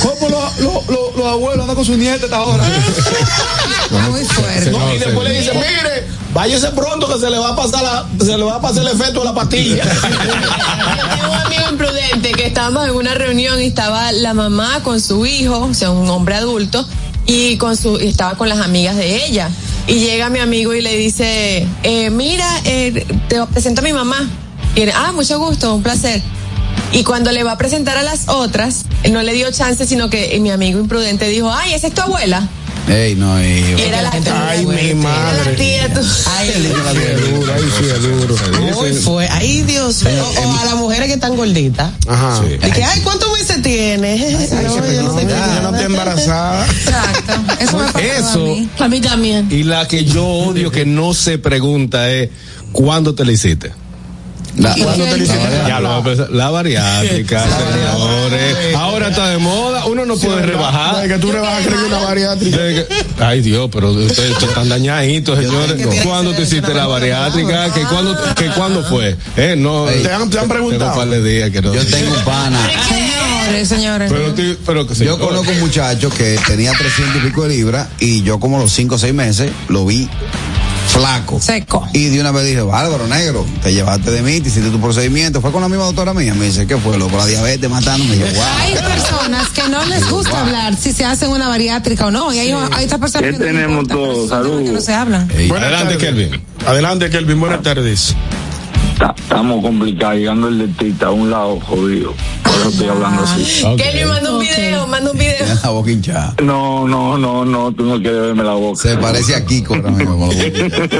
cómo 0.00 0.28
los 0.30 0.60
lo, 0.60 0.82
lo- 0.88 1.12
los 1.18 1.26
abuelos 1.26 1.60
andan 1.60 1.76
con 1.76 1.84
su 1.84 1.96
nieta 1.96 2.24
hasta 2.24 2.36
ahora. 2.36 2.64
Muy 4.10 4.24
fuerte. 4.24 4.70
No, 4.70 4.94
y 4.94 4.98
después 4.98 5.28
le 5.28 5.38
dice, 5.40 5.52
mire, 5.54 6.06
váyase 6.34 6.70
pronto 6.70 7.08
que 7.08 7.18
se 7.18 7.30
le 7.30 7.38
va 7.38 7.50
a 7.50 7.56
pasar 7.56 7.82
la, 7.82 8.24
se 8.24 8.36
le 8.36 8.44
va 8.44 8.56
a 8.56 8.60
pasar 8.60 8.82
el 8.82 8.88
efecto 8.88 9.20
de 9.20 9.26
la 9.26 9.34
pastilla. 9.34 9.82
Tengo 10.00 11.32
un 11.32 11.38
amigo 11.38 11.62
imprudente 11.70 12.32
que 12.32 12.46
estábamos 12.46 12.88
en 12.88 12.94
una 12.94 13.14
reunión 13.14 13.60
y 13.60 13.66
estaba 13.66 14.12
la 14.12 14.34
mamá 14.34 14.82
con 14.82 15.00
su 15.00 15.26
hijo, 15.26 15.58
o 15.58 15.74
sea, 15.74 15.90
un 15.90 16.08
hombre 16.08 16.36
adulto, 16.36 16.86
y 17.26 17.56
con 17.58 17.76
su 17.76 17.96
estaba 17.96 18.34
con 18.36 18.48
las 18.48 18.60
amigas 18.60 18.96
de 18.96 19.24
ella. 19.24 19.50
Y 19.86 19.94
llega 19.94 20.28
mi 20.30 20.38
amigo 20.38 20.74
y 20.74 20.80
le 20.80 20.96
dice, 20.96 21.66
eh, 21.82 22.10
mira, 22.10 22.46
eh, 22.64 23.06
te 23.28 23.44
presento 23.46 23.80
a 23.80 23.84
mi 23.84 23.92
mamá. 23.92 24.28
Y 24.76 24.82
él, 24.82 24.92
ah, 24.94 25.12
mucho 25.12 25.38
gusto, 25.38 25.74
un 25.74 25.82
placer. 25.82 26.22
Y 26.92 27.04
cuando 27.04 27.32
le 27.32 27.44
va 27.44 27.52
a 27.52 27.58
presentar 27.58 27.96
a 27.96 28.02
las 28.02 28.28
otras, 28.28 28.84
no 29.10 29.22
le 29.22 29.32
dio 29.32 29.50
chance, 29.50 29.86
sino 29.86 30.10
que 30.10 30.38
mi 30.40 30.50
amigo 30.50 30.78
imprudente 30.78 31.28
dijo, 31.28 31.50
ay, 31.52 31.74
esa 31.74 31.88
es 31.88 31.94
tu 31.94 32.02
abuela. 32.02 32.48
Ey, 32.90 33.14
no, 33.14 33.40
y, 33.40 33.44
Y 33.46 33.82
era 33.82 34.02
la 34.02 34.10
Ay, 34.48 34.66
mi 34.66 34.94
madre. 34.94 35.52
tía, 35.54 35.94
tú. 35.94 36.00
Ay, 36.26 36.48
es 36.48 37.30
duro, 37.30 37.52
ahí 37.54 37.62
sí 37.78 37.84
es 37.84 38.02
duro. 38.02 38.36
Muy 38.74 38.92
fue. 38.94 39.28
Ay, 39.28 39.62
Dios. 39.62 40.02
O, 40.04 40.40
o 40.40 40.58
a 40.58 40.64
las 40.64 40.74
mujeres 40.74 41.06
que 41.06 41.14
están 41.14 41.36
gorditas. 41.36 41.92
Ajá. 42.08 42.40
De 42.40 42.58
que, 42.58 42.82
ay, 42.82 43.00
¿cuántos 43.02 43.32
meses 43.32 43.62
tienes? 43.62 44.50
No, 44.50 44.62
yo 44.92 45.02
no 45.02 45.18
sé 45.18 45.26
qué. 45.26 45.32
Yo 45.32 45.62
no 45.62 45.70
estoy 45.70 45.84
embarazada. 45.84 46.66
Exacto. 46.66 47.32
Eso 47.60 47.78
me 47.78 48.16
Eso. 48.16 48.30
a 48.32 48.36
mí. 48.38 48.68
A 48.80 48.88
mí 48.88 49.00
también. 49.00 49.48
Y 49.50 49.62
la 49.62 49.86
que 49.86 50.04
yo 50.04 50.26
odio 50.26 50.72
que 50.72 50.84
no 50.84 51.14
se 51.14 51.38
pregunta 51.38 52.10
es 52.10 52.30
¿cuándo 52.72 53.14
te 53.14 53.24
la 53.24 53.32
hiciste? 53.32 53.72
La- 54.56 54.74
¿Cuándo 54.74 55.04
te 55.04 55.16
lo 55.16 55.22
hiciste? 55.24 55.48
Ya 55.66 55.80
lo 55.80 55.88
voy 55.88 55.96
a 55.96 55.98
empezar. 56.00 56.30
La 56.32 56.50
bariátrica, 56.50 57.44
señores. 57.44 58.74
Ahora 58.74 59.08
está 59.08 59.28
de 59.28 59.38
moda. 59.38 59.86
Uno 59.86 60.04
no 60.04 60.16
puede 60.16 60.42
rebajar. 60.42 61.06
Que 61.08 61.18
tú 61.18 61.30
rebajas 61.32 61.66
creo 61.66 61.78
que 61.80 61.86
una 61.86 61.98
bariátrica. 62.00 62.56
Que- 62.58 62.86
Ay 63.20 63.40
Dios, 63.42 63.68
pero 63.72 63.92
ustedes 63.92 64.42
están 64.42 64.68
dañaditos, 64.68 65.38
señores. 65.38 65.86
¿Cuándo 66.04 66.32
te 66.32 66.42
hiciste 66.42 66.74
la 66.74 66.86
bariátrica? 66.86 67.72
¿Que 67.72 67.82
cuándo, 67.82 68.16
que 68.34 68.46
cuándo 68.50 68.84
fue? 68.84 69.16
Eh, 69.36 69.54
no. 69.56 69.84
¿Te 69.86 70.12
han, 70.12 70.28
te 70.30 70.38
han 70.38 70.40
Tengo 70.40 70.42
un 70.42 70.48
preguntado? 70.48 70.94
par 70.96 71.08
de 71.08 71.22
días 71.22 71.50
que 71.50 71.62
no. 71.62 71.72
yo 71.74 71.84
tengo 71.86 72.12
un 72.16 72.24
pana. 72.24 72.58
Señores, 72.88 73.68
señores. 73.68 74.12
Pero, 74.12 74.56
pero 74.66 74.86
que 74.86 74.94
Yo 74.94 74.98
señor. 74.98 75.18
conozco 75.20 75.50
un 75.52 75.60
muchacho 75.60 76.10
que 76.10 76.38
tenía 76.46 76.72
300 76.72 77.16
y 77.22 77.26
pico 77.26 77.42
de 77.44 77.50
libras 77.56 77.88
y 77.98 78.22
yo 78.22 78.38
como 78.40 78.58
los 78.58 78.72
5 78.72 78.94
o 78.96 78.98
6 78.98 79.14
meses 79.14 79.50
lo 79.68 79.84
vi 79.86 80.08
flaco. 81.00 81.40
Seco. 81.40 81.86
Y 81.92 82.06
de 82.06 82.20
una 82.20 82.30
vez 82.32 82.44
dije, 82.46 82.60
bárbaro, 82.62 83.06
negro, 83.06 83.46
te 83.62 83.72
llevaste 83.72 84.10
de 84.10 84.22
mí, 84.22 84.40
te 84.40 84.48
hiciste 84.48 84.70
tu 84.70 84.80
procedimiento. 84.80 85.40
Fue 85.40 85.50
con 85.52 85.62
la 85.62 85.68
misma 85.68 85.84
doctora 85.84 86.12
mía. 86.14 86.34
Me 86.34 86.46
dice, 86.46 86.66
¿qué 86.66 86.76
fue? 86.76 86.98
Loco, 86.98 87.16
la 87.16 87.26
diabetes 87.26 87.68
matándome. 87.70 88.18
Yo, 88.18 88.26
Hay 88.60 88.74
wow. 88.74 88.82
personas 88.84 89.48
que 89.50 89.68
no 89.68 89.84
les 89.86 90.08
gusta 90.10 90.40
hablar 90.42 90.76
si 90.76 90.92
se 90.92 91.04
hacen 91.04 91.30
una 91.30 91.48
bariátrica 91.48 92.06
o 92.06 92.10
no. 92.10 92.32
Y 92.32 92.38
hay, 92.38 92.50
hay 92.52 92.84
otras 92.84 93.00
personas 93.00 93.30
¿Qué 93.30 93.38
que 93.38 93.38
no 93.38 93.44
tenemos 93.44 93.82
importa, 93.82 93.94
todos? 93.94 94.28
temas 94.28 94.42
que 94.42 94.48
no 94.48 94.56
Saludos. 94.60 94.84
se 94.84 94.94
hablan. 94.94 95.30
Ey, 95.30 95.48
Buenas 95.48 95.68
Adelante. 95.72 95.98
Kelvin. 95.98 96.42
Adelante, 96.66 97.10
Kelvin. 97.10 97.40
Buenas 97.40 97.62
tardes. 97.62 98.14
Ta- 98.98 99.14
Estamos 99.16 99.62
complicados, 99.62 100.16
llegando 100.16 100.48
el 100.48 100.58
dentista 100.58 101.06
a 101.06 101.10
un 101.10 101.30
lado 101.30 101.58
jodido. 101.60 102.12
Eso 102.60 102.68
estoy 102.68 102.88
hablando 102.88 103.22
así. 103.22 103.64
Kelly 103.76 104.04
manda 104.04 104.32
un 104.32 104.40
video, 104.40 104.86
manda 104.86 105.10
un 105.10 105.18
video. 105.18 105.46
la 105.62 105.70
boca 105.70 105.90
hinchada. 105.90 106.34
No, 106.42 106.86
no, 106.86 107.16
no, 107.16 107.44
no, 107.44 107.72
tú 107.72 107.84
no 107.84 108.00
quieres 108.00 108.20
verme 108.20 108.44
la 108.44 108.54
boca. 108.54 108.80
Se 108.82 108.96
parece 108.96 109.34
a 109.34 109.44
Kiko 109.44 109.74
ahora 109.74 109.90
mismo. 109.90 110.28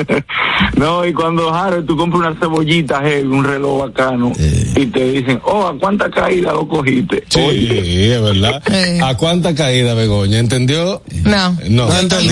no, 0.77 1.05
y 1.07 1.13
cuando 1.13 1.53
Harold, 1.53 1.87
tú 1.87 1.97
compras 1.97 2.21
una 2.31 2.41
cebollita, 2.41 3.01
heavy, 3.03 3.27
un 3.29 3.45
reloj 3.45 3.81
bacano, 3.89 4.33
y 4.39 4.87
te 4.87 5.05
dicen, 5.13 5.41
oh, 5.45 5.67
¿a 5.67 5.79
cuánta 5.79 6.11
caída 6.11 6.53
lo 6.53 6.67
cogiste? 6.69 7.25
Sí, 7.29 7.41
Oye, 7.41 8.15
es 8.15 8.23
verdad. 8.23 8.63
Eh. 8.73 9.01
¿A 9.03 9.17
cuánta 9.17 9.55
caída, 9.55 9.95
Begoña? 9.95 10.39
¿Entendió? 10.39 11.03
No. 11.25 11.57
No. 11.69 11.89
No 11.89 12.09
que- 12.09 12.31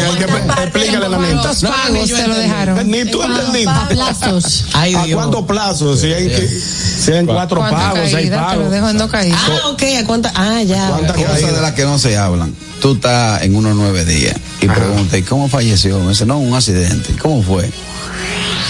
Explícale 0.63 1.07
a 1.07 1.09
la 1.09 1.19
neta. 1.19 1.43
¿Cuántos 1.43 1.63
pagos 1.63 2.09
te 2.09 2.29
lo 2.29 2.35
dejaron? 2.35 2.91
Ni 2.91 3.05
tú 3.05 3.23
entendiste. 3.23 3.69
A 3.71 3.89
plazos. 3.89 4.67
¿A 4.75 4.87
cuántos 5.13 5.45
plazos? 5.45 6.01
Si 6.01 6.13
hay, 6.13 6.31
si 6.31 7.13
hay 7.13 7.25
cuatro 7.27 7.59
¿Cuántas 7.59 7.83
pagos, 7.93 8.11
seis 8.11 8.31
pagos. 8.31 8.71
Ah, 9.35 9.69
ok, 9.71 9.83
¿a 10.01 10.05
cuántas? 10.05 10.33
Ah, 10.35 10.63
ya. 10.63 10.89
¿Cuántas 10.89 11.17
Cosas 11.17 11.55
de 11.55 11.61
las 11.61 11.73
que 11.73 11.85
no 11.85 11.99
se 11.99 12.17
hablan. 12.17 12.55
Tú 12.81 12.95
estás 12.95 13.43
en 13.43 13.57
unos 13.57 13.75
nueve 13.75 14.05
días 14.05 14.37
y 14.61 14.69
preguntas, 14.69 15.19
¿y 15.19 15.23
cómo 15.23 15.49
falleció? 15.49 15.99
Me 16.01 16.11
dice, 16.11 16.27
no, 16.27 16.39
un 16.39 16.55
accidente. 16.55 17.15
¿Cómo 17.21 17.43
fue? 17.43 17.71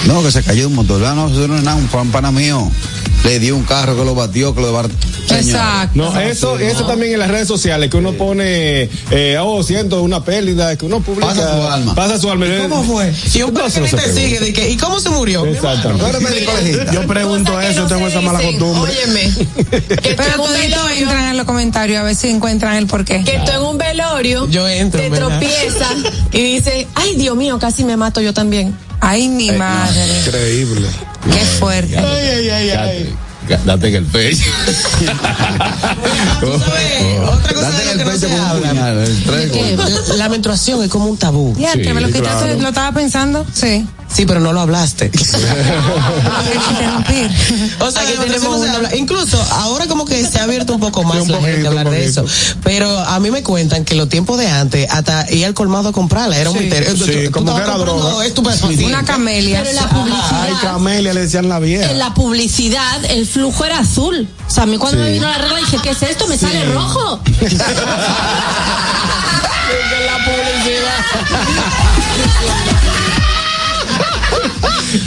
No, 0.06 0.22
que 0.22 0.30
se 0.30 0.42
cayó 0.42 0.60
de 0.62 0.66
un 0.66 0.74
motor. 0.74 1.04
Ah, 1.04 1.14
no, 1.14 1.28
eso 1.28 1.48
no 1.48 1.56
es 1.56 1.62
nada, 1.62 1.76
un 1.76 1.88
pan 1.88 2.10
pana 2.10 2.30
mío. 2.30 2.70
Le 3.24 3.38
dio 3.40 3.56
un 3.56 3.64
carro 3.64 3.96
que 3.96 4.04
lo 4.04 4.14
batió, 4.14 4.54
que 4.54 4.60
lo 4.60 4.68
debar... 4.68 4.88
Exacto. 5.30 5.90
No, 5.94 6.18
eso, 6.18 6.58
eso 6.58 6.86
también 6.86 7.12
en 7.12 7.18
las 7.18 7.30
redes 7.30 7.46
sociales, 7.46 7.90
que 7.90 7.96
uno 7.98 8.12
pone, 8.12 8.88
eh, 9.10 9.36
oh, 9.40 9.62
siento 9.62 10.02
una 10.02 10.24
pérdida, 10.24 10.74
que 10.76 10.86
uno 10.86 11.00
publica. 11.00 11.26
Pasa 11.28 11.54
su 11.54 11.68
alma. 11.68 11.94
Pasa 11.94 12.18
su 12.18 12.30
alma. 12.30 12.46
¿Cómo 12.62 12.82
fue? 12.84 13.12
Y 13.34 13.42
un 13.42 13.52
No, 13.52 13.66
eso 13.66 13.80
no 13.80 13.86
sigue 13.86 14.40
de 14.40 14.52
que, 14.52 14.70
¿y 14.70 14.76
cómo 14.76 15.00
se 15.00 15.10
murió? 15.10 15.44
Exactamente. 15.44 16.02
¿Tú 16.02 16.08
eres 16.08 16.22
médico 16.22 16.52
legista? 16.56 16.92
Yo 16.92 17.06
pregunto 17.06 17.60
eso, 17.60 17.82
no 17.82 17.86
tengo 17.88 18.06
esa 18.08 18.20
mala 18.22 18.38
dicen. 18.38 18.58
costumbre. 18.58 18.92
Óyeme, 18.92 19.32
que 20.02 20.14
Pero 20.14 20.36
toditos 20.36 20.52
velorio, 20.52 20.96
entran 20.96 21.24
en 21.24 21.36
los 21.36 21.46
comentarios 21.46 22.00
a 22.00 22.04
ver 22.04 22.14
si 22.14 22.28
encuentran 22.28 22.76
el 22.76 22.86
porqué. 22.86 23.22
que 23.22 23.38
tú 23.44 23.52
en 23.52 23.62
un 23.62 23.76
velorio 23.76 24.48
Yo 24.48 24.66
entro, 24.66 25.00
te 25.00 25.10
tropiezas 25.10 25.92
y 26.32 26.42
dices, 26.54 26.86
ay 26.94 27.16
Dios 27.16 27.36
mío, 27.36 27.58
casi 27.58 27.84
me 27.84 27.96
mato 27.98 28.20
yo 28.22 28.32
también. 28.32 28.74
Ay, 29.10 29.28
mi 29.28 29.50
madre. 29.52 30.18
Increíble. 30.26 30.88
Qué 31.32 31.44
fuerte. 31.58 31.96
Ay, 31.98 32.28
ay, 32.28 32.50
ay, 32.50 32.70
ay. 32.70 33.16
Date 33.64 33.88
en 33.88 33.94
el 33.94 34.04
pecho. 34.04 34.50
Otra 36.42 37.54
cosa 37.54 37.70
Date 37.70 37.84
de 37.84 37.92
en 37.92 37.92
el 37.92 37.98
que 37.98 38.04
no 38.04 38.10
pecho 38.12 38.26
un 38.28 38.60
puñal. 38.60 38.98
el 38.98 39.24
tres 39.24 39.50
Que 39.52 39.76
golpes. 39.76 40.16
La 40.18 40.28
menstruación 40.28 40.82
es 40.82 40.90
como 40.90 41.06
un 41.06 41.16
tabú. 41.16 41.54
Ya, 41.58 41.72
Sí, 41.72 41.80
que 41.82 41.94
me 41.94 42.00
lo 42.02 42.08
quitaste, 42.08 42.44
claro. 42.44 42.60
lo 42.60 42.68
estaba 42.68 42.92
pensando. 42.92 43.46
Sí. 43.52 43.86
Sí, 44.14 44.24
pero 44.26 44.40
no 44.40 44.52
lo 44.52 44.60
hablaste. 44.60 45.10
O 47.80 47.90
sea, 47.90 48.04
que 48.04 48.12
tenemos 48.14 48.60
una... 48.60 48.94
Incluso 48.96 49.40
ahora 49.52 49.86
como 49.86 50.04
que 50.04 50.24
se 50.26 50.38
ha 50.40 50.44
abierto 50.44 50.74
un 50.74 50.80
poco 50.80 51.02
más 51.04 51.24
Sí, 51.24 51.32
un 51.32 51.32
la 51.32 51.40
gente 51.40 51.66
a 51.66 51.70
hablar 51.70 51.90
de 51.90 52.04
eso. 52.04 52.24
Pero 52.62 52.98
a 52.98 53.18
mí 53.20 53.30
me 53.30 53.42
cuentan 53.42 53.84
que 53.84 53.94
los 53.94 54.08
tiempos 54.08 54.38
de 54.38 54.48
antes, 54.48 54.88
hasta 54.90 55.30
ir 55.30 55.46
al 55.46 55.54
colmado 55.54 55.90
a 55.90 55.92
comprarla, 55.92 56.36
era 56.36 56.50
un 56.50 56.58
misterio. 56.58 56.96
Sí, 56.96 57.24
tú 57.26 57.30
como 57.32 57.54
que 57.54 57.62
era 57.62 57.78
droga. 57.78 58.16
Una 58.86 59.04
camelia. 59.04 59.62
Pero 59.62 59.70
en 59.70 59.76
la 59.76 59.88
publicidad. 59.88 60.42
Ay, 60.42 60.54
Camelia 60.60 61.14
le 61.14 61.20
decían 61.20 61.48
la 61.48 61.58
vieja. 61.58 61.90
En 61.90 61.98
la 61.98 62.14
publicidad 62.14 63.04
el 63.06 63.26
flujo 63.26 63.64
era 63.64 63.78
azul. 63.80 64.28
O 64.46 64.50
sea, 64.50 64.64
a 64.64 64.66
mí 64.66 64.78
cuando 64.78 65.02
me 65.02 65.12
vino 65.12 65.28
la 65.28 65.38
regla 65.38 65.58
dije, 65.58 65.78
¿qué 65.82 65.90
es 65.90 66.02
esto? 66.02 66.26
¿Me 66.26 66.36
sale 66.36 66.64
rojo? 66.66 67.20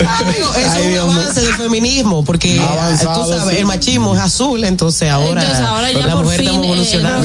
Amigo, 0.08 0.54
eso 0.56 0.70
Ay, 0.74 0.94
es 0.94 1.02
un 1.04 1.10
avance 1.12 1.42
del 1.42 1.54
feminismo, 1.56 2.24
porque 2.24 2.60
Avanzado, 2.60 3.24
tú 3.26 3.30
sabes, 3.38 3.54
sí. 3.56 3.58
el 3.62 3.66
machismo 3.66 4.16
es 4.16 4.22
azul, 4.22 4.64
entonces 4.64 5.10
ahora, 5.10 5.42
Entonces 5.42 5.66
ahora 5.66 5.92
ya 5.92 6.06
la 6.08 6.14
por 6.14 6.24
mujer 6.26 6.40
fin, 6.40 6.48
estamos 6.50 6.66
eh, 6.66 6.70
evolucionando. 6.70 7.22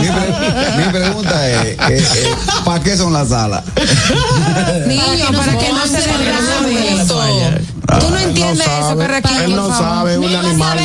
Mi, 0.00 0.06
pre- 0.08 0.84
mi 0.86 0.92
pregunta 0.92 1.48
es, 1.48 1.66
eh, 1.66 1.76
eh, 1.88 2.34
¿para 2.64 2.82
qué 2.82 2.96
son 2.96 3.12
las 3.12 3.28
salas? 3.28 3.62
Niño, 4.86 5.26
para 5.36 5.58
que 5.58 5.72
no 5.72 5.86
se 5.86 6.00
derrame. 6.00 7.60
Tú 8.00 8.08
no 8.10 8.18
entiendes 8.18 8.66
eso, 8.66 8.88
sabe. 8.88 9.02
Carraquillo, 9.06 9.40
Él 9.42 9.56
no 9.56 9.66
por 9.66 9.72
favor. 9.76 9.88
sabe, 9.98 10.18
un 10.18 10.24
Vas 10.32 10.34
a 10.34 10.40
animal. 10.48 10.78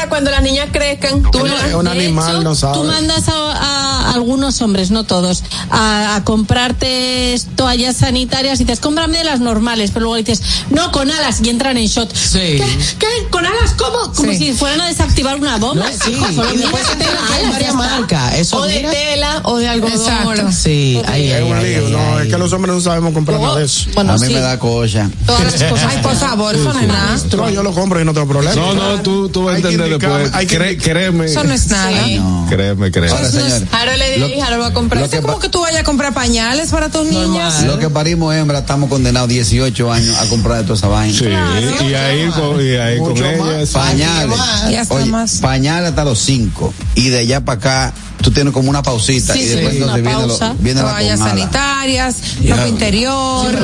Ahora 0.00 0.08
cuando 0.08 0.30
las 0.30 0.42
niñas 0.42 0.68
crezcan, 0.72 1.22
tú 1.30 1.38
Es 1.38 1.44
verás. 1.52 1.74
un 1.74 1.86
animal, 1.86 2.30
hecho, 2.36 2.42
no 2.42 2.54
sabe. 2.54 2.74
Tú 2.78 2.84
mandas 2.84 3.28
a, 3.28 3.32
a 3.32 4.12
algunos 4.14 4.60
hombres, 4.62 4.90
no 4.90 5.04
todos, 5.04 5.42
a, 5.70 6.16
a 6.16 6.24
comprarte 6.24 7.36
toallas 7.56 7.96
sanitarias 7.96 8.60
y 8.60 8.64
dices, 8.64 8.80
cómprame 8.80 9.18
de 9.18 9.24
las 9.24 9.40
normales, 9.40 9.90
pero 9.92 10.04
luego 10.06 10.16
dices, 10.16 10.42
no, 10.70 10.90
con 10.92 11.10
alas 11.10 11.40
y 11.42 11.48
entran 11.50 11.76
en 11.76 11.86
shot. 11.86 12.14
Sí. 12.14 12.38
¿Qué? 12.38 12.78
¿Qué? 12.98 13.06
¿Con 13.30 13.44
alas 13.46 13.74
cómo? 13.76 14.12
Como 14.14 14.30
Sí. 14.32 14.38
si 14.38 14.52
fueran 14.52 14.80
a 14.80 14.88
desactivar 14.88 15.36
una 15.36 15.56
bomba. 15.58 15.84
No, 15.86 15.92
sí, 15.92 16.12
y 16.54 16.56
después 16.56 16.82
mira, 16.84 16.88
se 16.92 16.96
que 16.98 17.04
alas, 17.04 17.52
varias 17.52 17.74
marcas. 17.74 18.34
Eso 18.34 18.56
O 18.58 18.62
de 18.66 18.76
mira. 18.76 18.90
tela 18.90 19.40
o 19.44 19.56
de 19.58 19.68
algodón. 19.68 19.92
Exacto. 19.98 20.52
Sí, 20.52 21.00
ay, 21.06 21.28
Es 21.30 21.36
ay, 21.36 21.42
un 21.42 21.56
ay, 21.56 21.64
lío, 21.64 21.86
ay, 21.86 21.92
no, 21.92 22.20
es 22.20 22.28
que 22.28 22.38
los 22.38 22.52
hombres 22.52 22.74
no 22.74 22.80
sabemos 22.80 23.12
comprar 23.12 23.40
nada 23.40 23.56
de 23.58 23.64
eso. 23.64 23.90
Bueno, 23.94 24.12
a 24.12 24.16
mí 24.16 24.26
sí. 24.26 24.32
me 24.34 24.40
da 24.40 24.58
cocha. 24.58 25.10
Todas 25.26 25.42
las 25.60 25.70
cosas. 25.70 25.92
Ay, 25.94 26.02
por 26.02 26.14
favor, 26.16 26.54
eso 26.54 26.72
no 26.72 26.80
es 26.80 26.86
nada. 26.88 27.16
No, 27.36 27.50
yo 27.50 27.62
lo 27.62 27.72
compro 27.72 28.00
y 28.00 28.04
no 28.04 28.12
tengo 28.12 28.26
problema. 28.28 28.54
No, 28.54 28.74
no, 28.74 29.02
tú, 29.02 29.28
tú 29.28 29.44
vas 29.44 29.54
a 29.54 29.56
entender 29.58 29.89
después. 29.98 30.30
hay 30.34 30.46
que 30.46 30.56
Cré- 30.56 30.72
indicar- 30.72 30.82
créeme. 30.92 31.24
Eso 31.26 31.44
no 31.44 31.52
es 31.52 31.66
nada. 31.68 32.04
Sí. 32.04 32.14
No. 32.16 32.46
Créeme, 32.48 32.90
créeme. 32.90 33.10
Ahora, 33.12 33.30
señores, 33.30 33.62
Harold 33.72 33.98
le 33.98 34.18
Lo- 34.18 34.26
dije 34.28 34.42
Harold 34.42 34.62
va 34.62 34.66
a 34.68 34.72
comprar. 34.72 35.00
lo 35.00 35.06
Eso 35.06 35.14
es 35.16 35.20
que 35.20 35.26
como 35.26 35.38
que 35.38 35.48
tú 35.48 35.60
vayas 35.60 35.80
a 35.80 35.84
comprar 35.84 36.12
pañales 36.14 36.70
para 36.70 36.88
tus 36.88 37.06
niñas. 37.06 37.62
Lo 37.64 37.78
que 37.78 37.88
parimos 37.90 38.34
hembra, 38.34 38.58
estamos 38.60 38.88
condenados 38.88 39.28
18 39.28 39.92
años 39.92 40.16
a 40.18 40.26
comprar 40.26 40.62
toda 40.62 40.74
esa 40.74 40.88
vaina. 40.88 41.18
Sí, 41.18 41.24
y 41.26 41.94
ahí 41.94 42.26
con, 42.30 42.60
y 42.64 42.74
ahí 42.74 42.98
con 42.98 43.16
ellas. 43.16 43.70
Pañales. 43.70 44.38
Y 44.70 44.74
hasta 44.76 44.94
Oye, 44.94 45.04
más. 45.06 45.38
pañales 45.38 45.90
hasta 45.90 46.04
los 46.04 46.18
5. 46.18 46.72
Y 46.94 47.08
de 47.08 47.18
allá 47.20 47.40
para 47.44 47.58
acá, 47.58 47.92
tú 48.22 48.30
tienes 48.30 48.52
como 48.52 48.70
una 48.70 48.82
pausita 48.82 49.32
Sí, 49.34 49.40
y 49.40 49.42
sí, 49.42 49.48
después 49.50 49.76
una 49.76 49.96
entonces 49.96 50.02
viene, 50.02 50.20
lo- 50.22 50.28
pausa. 50.28 50.54
viene 50.58 50.82
la 50.82 50.88
Toallas 50.90 51.18
sanitarias, 51.18 52.16
Ya. 52.42 52.56
ropa 52.56 52.68
interior. 52.68 53.54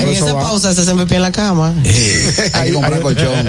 en 0.00 0.08
esa 0.08 0.34
pausa 0.38 0.74
se 0.74 0.84
siempre 0.84 1.16
en 1.16 1.22
la 1.22 1.32
cama. 1.32 1.74
Hay 2.54 2.68
que 2.68 2.72
comprar 2.74 3.00
colchón 3.00 3.46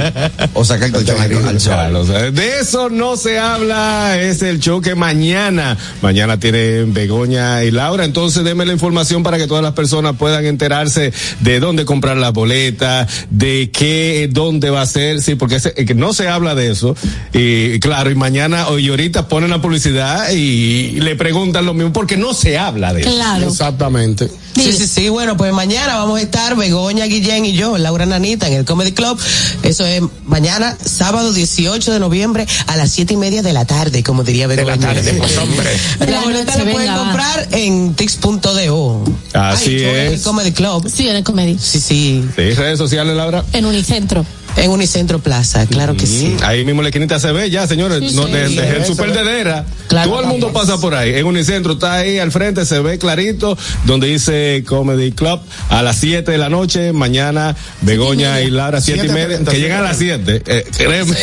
o 0.54 0.66
sacar 0.66 0.88
el 0.88 0.94
colchón 0.94 1.20
al, 1.22 1.48
al 1.48 1.60
sol. 1.62 1.74
Claro, 1.74 2.02
o 2.02 2.06
sea, 2.06 2.32
de 2.32 2.60
eso 2.60 2.90
no 2.90 3.18
se 3.18 3.40
habla, 3.40 4.20
es 4.20 4.42
el 4.42 4.60
show 4.60 4.82
que 4.82 4.96
mañana, 4.96 5.78
mañana 6.02 6.40
tiene 6.40 6.84
Begoña 6.86 7.64
y 7.64 7.72
Laura, 7.72 8.06
entonces 8.06 8.44
deme 8.44 8.66
la 8.66 8.74
información 8.74 9.24
para 9.24 9.38
que 9.38 9.48
todas 9.48 9.64
las 9.64 9.74
personas 9.74 10.16
puedan 10.18 10.46
enterarse 10.46 11.14
de 11.42 11.60
dónde 11.60 11.86
comprar 11.86 12.18
las 12.18 12.34
boletas, 12.34 13.08
de 13.30 13.72
qué, 13.72 14.30
dónde 14.32 14.70
va 14.70 14.82
a 14.82 14.86
ser, 14.86 15.22
sí, 15.22 15.36
porque 15.36 15.56
ese- 15.56 15.74
eh, 15.78 15.86
que 15.86 15.94
no 15.96 16.14
se 16.14 16.28
habla 16.28 16.56
de 16.56 16.72
eso, 16.72 16.96
y 17.34 17.80
claro, 17.80 18.10
y 18.12 18.16
mañana 18.16 18.68
o 18.70 18.80
y 18.80 18.90
ahorita 18.90 19.28
ponen 19.28 19.50
la 19.50 19.62
publicidad 19.62 20.32
y 20.32 20.55
le 21.00 21.16
preguntan 21.16 21.66
lo 21.66 21.74
mismo, 21.74 21.92
porque 21.94 22.18
no 22.18 22.34
se 22.34 22.58
habla 22.58 22.94
de 22.94 23.02
eso. 23.02 23.48
Exactamente. 23.48 24.30
Sí, 24.56 24.72
sí, 24.72 24.88
sí. 24.88 25.10
Bueno, 25.10 25.36
pues 25.36 25.52
mañana 25.52 25.98
vamos 25.98 26.20
a 26.20 26.22
estar 26.22 26.56
Begoña, 26.56 27.06
Guillén 27.06 27.46
y 27.46 27.54
yo, 27.54 27.78
Laura 27.78 28.06
Nanita, 28.06 28.48
en 28.48 28.54
el 28.54 28.66
Comedy 28.66 28.94
Club. 28.94 29.20
Eso 29.64 29.86
es 29.86 30.02
mañana, 30.26 30.78
sábado 30.84 31.34
18 31.34 31.92
de 31.92 32.00
noviembre, 32.00 32.48
a 32.68 32.78
las 32.78 32.92
siete 32.92 33.16
y 33.16 33.18
media 33.18 33.42
de 33.42 33.52
la 33.54 33.66
tarde, 33.66 34.02
como 34.04 34.24
diría 34.24 34.48
Begoña. 34.48 34.76
De 34.78 34.78
la 34.78 34.94
tarde, 34.94 35.14
pues 35.18 35.38
hombre. 35.38 35.70
La 36.00 36.06
La 36.06 36.22
boleta 36.22 36.58
la 36.58 36.64
pueden 36.64 36.78
venga, 36.78 36.98
comprar 36.98 37.48
en 37.52 37.94
tix.do. 37.96 39.04
Así 39.34 39.70
Ay, 39.72 39.80
yo 39.82 39.90
en 39.90 39.96
el 39.96 40.14
es. 40.14 40.22
Comedy 40.22 40.52
Club. 40.54 40.90
Sí, 40.90 41.08
en 41.10 41.18
el 41.18 41.24
comedy. 41.24 41.58
Sí, 41.60 41.80
sí. 41.80 42.24
Sí, 42.36 42.52
redes 42.54 42.78
sociales, 42.78 43.16
Laura. 43.16 43.44
En 43.52 43.66
Unicentro. 43.66 44.26
En 44.58 44.72
Unicentro 44.72 45.20
Plaza, 45.20 45.66
claro 45.68 45.96
que 45.98 46.06
sí. 46.08 46.36
Mm, 46.40 46.44
Ahí 46.44 46.64
mismo 46.64 46.82
la 46.82 46.88
esquinita 46.90 47.20
se 47.20 47.32
ve 47.32 47.50
ya, 47.50 47.68
señores. 47.68 48.00
Sí, 48.12 48.16
no, 48.16 48.26
sí. 48.26 48.32
de- 48.32 48.48
Sí, 48.50 48.56
desde 48.56 48.78
el 48.78 48.86
super 48.86 49.12
dedera. 49.12 49.66
Claro, 49.88 50.10
Todo 50.12 50.22
el 50.22 50.28
mundo 50.28 50.50
claro. 50.52 50.66
pasa 50.68 50.82
por 50.82 50.96
ahí. 50.96 51.14
En 51.16 51.26
Unicentro 51.26 51.74
está 51.74 51.94
ahí 51.96 52.20
al 52.20 52.32
frente, 52.32 52.66
se 52.66 52.80
ve 52.80 52.98
clarito, 52.98 53.58
donde 53.86 54.08
dice 54.08 54.64
Comedy 54.66 55.12
Club 55.12 55.40
a 55.70 55.82
las 55.84 55.98
7 55.98 56.32
de 56.32 56.38
la 56.38 56.50
noche. 56.50 56.94
Mañana 56.94 57.56
Begoña 57.82 58.40
y 58.42 58.50
Laura, 58.50 58.80
7 58.82 59.06
y 59.06 59.10
media. 59.10 59.40
Que 59.44 59.60
llegan 59.60 59.80
a 59.80 59.84
las 59.84 59.98
7. 59.98 60.42
Eh, 60.46 60.66
créeme. 60.78 61.16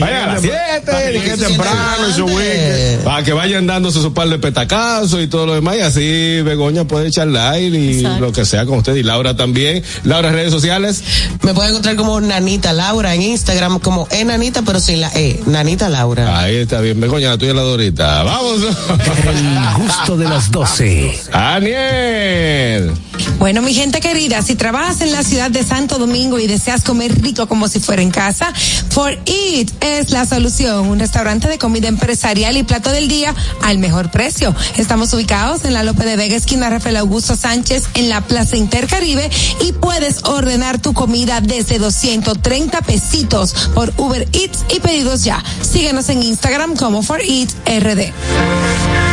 vayan 0.00 0.28
a 0.28 0.32
las 0.34 0.42
7. 0.42 1.12
Llegué 1.12 1.36
temprano 1.36 2.08
y 2.08 2.12
su 2.12 2.24
weekend. 2.26 3.04
Para 3.04 3.22
que 3.24 3.32
vayan 3.32 3.66
dándose 3.66 4.00
su 4.02 4.12
par 4.12 4.28
de 4.28 4.38
petacazos 4.38 5.22
y 5.22 5.26
todo 5.28 5.46
lo 5.46 5.54
demás. 5.54 5.76
Y 5.76 5.80
así 5.80 6.42
Begoña 6.42 6.84
puede 6.86 7.08
echar 7.08 7.28
live 7.28 7.78
y 7.78 7.98
Exacto. 8.00 8.20
lo 8.26 8.32
que 8.32 8.44
sea 8.44 8.66
con 8.66 8.78
usted. 8.78 8.94
Y 8.96 9.02
Laura 9.02 9.36
también. 9.36 9.82
Laura, 10.04 10.30
redes 10.32 10.50
sociales. 10.50 11.02
Me 11.42 11.54
pueden 11.54 11.70
encontrar 11.70 11.96
como 11.96 12.20
Nanita 12.20 12.72
Laura 12.80 13.14
en 13.14 13.20
Instagram, 13.20 13.78
como 13.78 14.08
Enanita, 14.10 14.62
pero 14.62 14.80
sin 14.80 15.02
la 15.02 15.10
E. 15.14 15.38
Nanita 15.44 15.90
Laura. 15.90 16.40
Ahí 16.40 16.56
está 16.56 16.80
bien. 16.80 16.98
Begoña, 16.98 17.28
la 17.28 17.36
tuya 17.36 17.52
la 17.52 17.60
Dorita. 17.60 18.22
Vamos. 18.22 18.62
El 18.62 19.82
gusto 19.84 20.16
de 20.16 20.24
las 20.26 20.50
12. 20.50 21.20
Daniel. 21.30 22.94
Bueno, 23.38 23.62
mi 23.62 23.74
gente 23.74 24.00
querida, 24.00 24.42
si 24.42 24.54
trabajas 24.54 25.00
en 25.00 25.12
la 25.12 25.22
ciudad 25.22 25.50
de 25.50 25.62
Santo 25.62 25.98
Domingo 25.98 26.38
y 26.38 26.46
deseas 26.46 26.82
comer 26.82 27.20
rico 27.20 27.46
como 27.46 27.68
si 27.68 27.80
fuera 27.80 28.02
en 28.02 28.10
casa, 28.10 28.52
For 28.90 29.12
Eat 29.26 29.70
es 29.80 30.10
la 30.10 30.26
solución. 30.26 30.88
Un 30.88 30.98
restaurante 30.98 31.48
de 31.48 31.58
comida 31.58 31.88
empresarial 31.88 32.56
y 32.56 32.62
plato 32.62 32.90
del 32.90 33.08
día 33.08 33.34
al 33.62 33.78
mejor 33.78 34.10
precio. 34.10 34.54
Estamos 34.76 35.12
ubicados 35.14 35.64
en 35.64 35.74
la 35.74 35.82
Lope 35.82 36.04
de 36.04 36.16
Vega, 36.16 36.36
esquina 36.36 36.70
Rafael 36.70 36.96
Augusto 36.96 37.36
Sánchez, 37.36 37.84
en 37.94 38.08
la 38.08 38.20
Plaza 38.20 38.56
Intercaribe 38.56 39.30
y 39.60 39.72
puedes 39.72 40.24
ordenar 40.24 40.80
tu 40.80 40.92
comida 40.92 41.40
desde 41.40 41.78
230 41.78 42.82
pesitos 42.82 43.54
por 43.74 43.92
Uber 43.96 44.28
Eats 44.32 44.64
y 44.74 44.80
pedidos 44.80 45.24
ya. 45.24 45.42
Síguenos 45.62 46.08
en 46.08 46.22
Instagram 46.22 46.76
como 46.76 47.02
For 47.02 47.20
Eat 47.20 47.50
RD. 47.66 49.09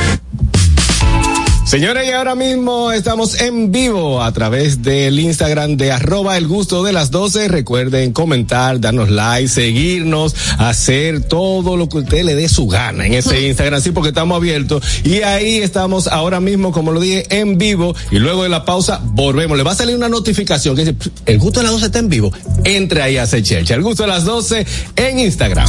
Señores, 1.67 2.07
y 2.07 2.11
ahora 2.11 2.33
mismo 2.33 2.93
estamos 2.93 3.41
en 3.41 3.73
vivo 3.73 4.23
a 4.23 4.31
través 4.31 4.83
del 4.83 5.19
Instagram 5.19 5.75
de 5.75 5.91
arroba 5.91 6.37
el 6.37 6.47
gusto 6.47 6.81
de 6.81 6.93
las 6.93 7.11
12. 7.11 7.49
Recuerden 7.49 8.13
comentar, 8.13 8.79
darnos 8.79 9.09
like, 9.09 9.49
seguirnos, 9.49 10.33
hacer 10.59 11.23
todo 11.23 11.75
lo 11.75 11.89
que 11.89 11.97
usted 11.97 12.23
le 12.23 12.35
dé 12.35 12.47
su 12.47 12.67
gana 12.67 13.05
en 13.05 13.15
ese 13.15 13.41
Instagram, 13.49 13.81
sí, 13.81 13.91
porque 13.91 14.09
estamos 14.09 14.37
abiertos. 14.37 14.81
Y 15.03 15.23
ahí 15.23 15.57
estamos 15.57 16.07
ahora 16.07 16.39
mismo, 16.39 16.71
como 16.71 16.93
lo 16.93 17.01
dije, 17.01 17.25
en 17.37 17.57
vivo. 17.57 17.93
Y 18.11 18.19
luego 18.19 18.43
de 18.43 18.49
la 18.49 18.63
pausa, 18.63 19.01
volvemos. 19.03 19.57
Le 19.57 19.65
va 19.65 19.73
a 19.73 19.75
salir 19.75 19.93
una 19.93 20.07
notificación 20.07 20.73
que 20.73 20.85
dice, 20.85 20.95
el 21.25 21.37
gusto 21.37 21.59
de 21.59 21.65
las 21.65 21.73
12 21.73 21.85
está 21.87 21.99
en 21.99 22.07
vivo. 22.07 22.31
Entre 22.63 23.01
ahí 23.01 23.17
a 23.17 23.23
hacer 23.23 23.43
chelcha. 23.43 23.75
El 23.75 23.83
gusto 23.83 24.03
de 24.03 24.07
las 24.07 24.23
12 24.23 24.65
en 24.95 25.19
Instagram. 25.19 25.67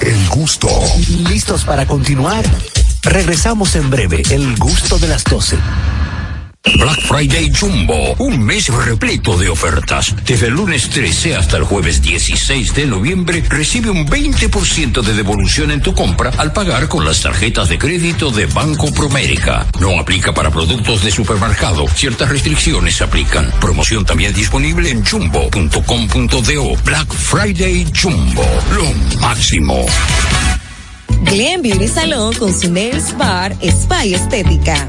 El 0.00 0.28
gusto. 0.28 0.68
¿Listos 1.28 1.64
para 1.64 1.88
continuar? 1.88 2.44
Regresamos 3.02 3.74
en 3.76 3.90
breve. 3.90 4.22
El 4.30 4.56
gusto 4.56 4.98
de 4.98 5.08
las 5.08 5.24
12. 5.24 5.56
Black 6.62 7.00
Friday 7.00 7.50
Jumbo, 7.58 8.14
un 8.18 8.44
mes 8.44 8.68
repleto 8.68 9.38
de 9.38 9.48
ofertas. 9.48 10.14
Desde 10.26 10.48
el 10.48 10.54
lunes 10.54 10.90
13 10.90 11.34
hasta 11.34 11.56
el 11.56 11.64
jueves 11.64 12.02
16 12.02 12.74
de 12.74 12.86
noviembre, 12.86 13.42
recibe 13.48 13.88
un 13.88 14.06
20% 14.06 15.00
de 15.00 15.14
devolución 15.14 15.70
en 15.70 15.80
tu 15.80 15.94
compra 15.94 16.30
al 16.36 16.52
pagar 16.52 16.88
con 16.88 17.06
las 17.06 17.22
tarjetas 17.22 17.70
de 17.70 17.78
crédito 17.78 18.30
de 18.30 18.44
Banco 18.44 18.92
Promérica. 18.92 19.66
No 19.80 19.98
aplica 19.98 20.34
para 20.34 20.50
productos 20.50 21.02
de 21.02 21.10
supermercado. 21.10 21.88
Ciertas 21.88 22.28
restricciones 22.28 22.96
se 22.96 23.04
aplican. 23.04 23.50
Promoción 23.58 24.04
también 24.04 24.34
disponible 24.34 24.90
en 24.90 25.04
jumbo.com.do. 25.04 26.76
Black 26.84 27.12
Friday 27.14 27.90
Jumbo, 27.98 28.44
lo 28.74 29.18
máximo. 29.18 29.86
Glen 31.30 31.62
Beauty 31.62 31.86
Salón 31.86 32.34
con 32.34 32.52
su 32.52 32.72
Nails 32.72 33.16
Bar 33.16 33.54
Spa 33.62 34.04
y 34.04 34.14
Estética. 34.14 34.88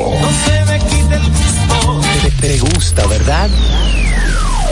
Te, 2.23 2.31
te 2.31 2.59
gusta, 2.59 3.07
¿verdad? 3.07 3.49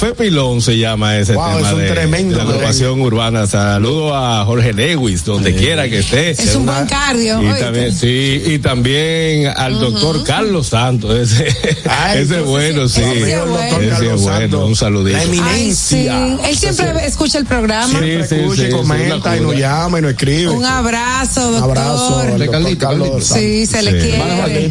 Café 0.00 0.14
Pilón 0.14 0.62
se 0.62 0.78
llama 0.78 1.18
ese 1.18 1.34
Wow, 1.34 1.56
tema 1.56 1.68
es 1.68 1.74
un 1.74 1.80
de, 1.80 1.90
tremendo 1.90 2.38
de 2.38 2.42
la 2.42 2.50
agrupación 2.50 3.02
urbana. 3.02 3.46
Saludo 3.46 4.16
a 4.16 4.42
Jorge 4.46 4.72
Lewis, 4.72 5.26
donde 5.26 5.54
quiera 5.54 5.90
que 5.90 5.98
esté. 5.98 6.30
Es 6.30 6.54
un 6.54 6.64
buen 6.64 6.86
cardio. 6.86 7.42
Y 7.42 7.46
oíste. 7.48 7.60
también, 7.64 7.94
sí, 7.94 8.42
y 8.46 8.58
también 8.60 9.48
al 9.54 9.78
doctor 9.78 10.24
Carlos 10.24 10.68
Santos, 10.68 11.14
ese, 11.14 11.54
Ay, 11.86 12.22
ese 12.22 12.38
es 12.38 12.44
bueno, 12.46 12.88
sí. 12.88 13.02
Ese 13.02 13.32
es 13.34 13.46
bueno. 13.46 13.58
doctor 13.58 13.82
Ese 13.82 13.88
es 13.92 13.98
Carlos 13.98 14.20
bueno, 14.22 14.38
Santos. 14.40 14.68
un 14.70 14.76
saludito. 14.76 15.18
La 15.18 15.22
Ay, 15.22 15.74
sí. 15.74 16.06
eminencia. 16.08 16.48
Él 16.48 16.56
siempre 16.56 17.06
escucha 17.06 17.36
el 17.38 17.44
programa. 17.44 17.88
Siempre 17.90 18.22
Sí, 18.22 18.28
sí, 18.36 18.40
escucha 18.40 18.62
sí, 18.62 18.68
y 18.68 18.70
comenta 18.70 19.36
y 19.36 19.40
nos 19.40 19.54
llama 19.54 19.98
y 19.98 20.02
nos 20.02 20.10
escribe. 20.12 20.48
Un 20.48 20.64
abrazo, 20.64 21.46
Un 21.46 21.52
doctor. 21.60 21.76
abrazo 21.78 22.18
al 22.20 22.38
doctor 22.38 22.78
Carlos. 22.78 23.24
Sí, 23.26 23.66
se 23.66 23.82
le 23.82 24.00
Sí. 24.00 24.08
quiere. 24.08 24.22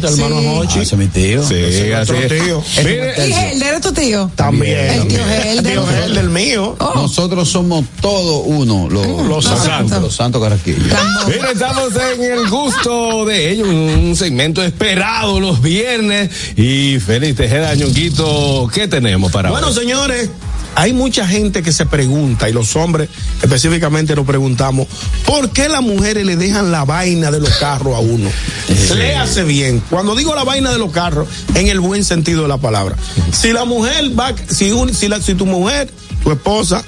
Hermano. 0.02 0.58
Hochi. 0.58 0.78
Ah, 0.80 0.82
ese 0.82 0.94
es 0.96 0.98
mi 0.98 1.06
tío. 1.06 1.46
Sí, 1.46 1.54
Ese 1.54 1.92
es 1.92 1.94
así 1.94 2.12
es. 2.20 3.28
¿Y 3.28 3.32
Helder 3.32 3.74
es 3.74 3.80
tu 3.80 3.92
tío? 3.92 4.28
También. 4.34 5.19
El 5.20 5.56
también. 5.56 5.78
Helder. 5.78 5.78
El 5.78 6.04
Helder 6.10 6.24
mío. 6.30 6.76
Oh. 6.78 6.92
Nosotros 6.94 7.48
somos 7.48 7.84
todos 8.00 8.42
uno, 8.46 8.88
los, 8.88 9.26
Los 9.26 9.44
santos. 9.44 10.00
Los 10.02 10.14
santos 10.14 10.42
carraquillos. 10.42 10.82
Mira, 11.26 11.50
estamos 11.52 11.92
en 11.96 12.22
el 12.22 12.48
gusto 12.48 13.24
de 13.26 13.50
ellos, 13.50 13.68
un 13.68 14.14
segmento 14.16 14.62
esperado 14.62 15.40
los 15.40 15.60
viernes. 15.62 16.30
Y 16.56 16.98
Félix 17.00 17.36
Tejeda, 17.36 17.74
Ñonguito, 17.74 18.68
¿qué 18.72 18.88
tenemos 18.88 19.30
para 19.32 19.50
Bueno, 19.50 19.68
hoy? 19.68 19.74
señores, 19.74 20.30
hay 20.74 20.92
mucha 20.92 21.26
gente 21.26 21.62
que 21.62 21.72
se 21.72 21.86
pregunta, 21.86 22.48
y 22.48 22.52
los 22.52 22.76
hombres 22.76 23.08
específicamente 23.42 24.14
nos 24.14 24.26
preguntamos, 24.26 24.86
¿por 25.26 25.50
qué 25.50 25.68
las 25.68 25.82
mujeres 25.82 26.24
le 26.24 26.36
dejan 26.36 26.70
la 26.72 26.84
vaina 26.84 27.30
de 27.30 27.40
los 27.40 27.50
carros 27.58 27.94
a 27.94 27.98
uno? 28.00 28.30
Léase 28.96 29.44
bien. 29.44 29.82
Cuando 29.90 30.14
digo 30.14 30.34
la 30.34 30.44
vaina 30.44 30.70
de 30.72 30.78
los 30.78 30.92
carros, 30.92 31.28
en 31.54 31.68
el 31.68 31.80
buen 31.80 32.04
sentido 32.04 32.42
de 32.42 32.48
la 32.48 32.58
palabra. 32.58 32.96
Si 33.32 33.52
la 33.52 33.64
mujer 33.64 34.18
va, 34.18 34.32
si, 34.48 34.70
un- 34.72 34.94
si, 34.94 35.08
la- 35.08 35.20
si 35.20 35.34
tu 35.34 35.46
mujer, 35.46 35.90
tu 36.22 36.30
esposa, 36.32 36.82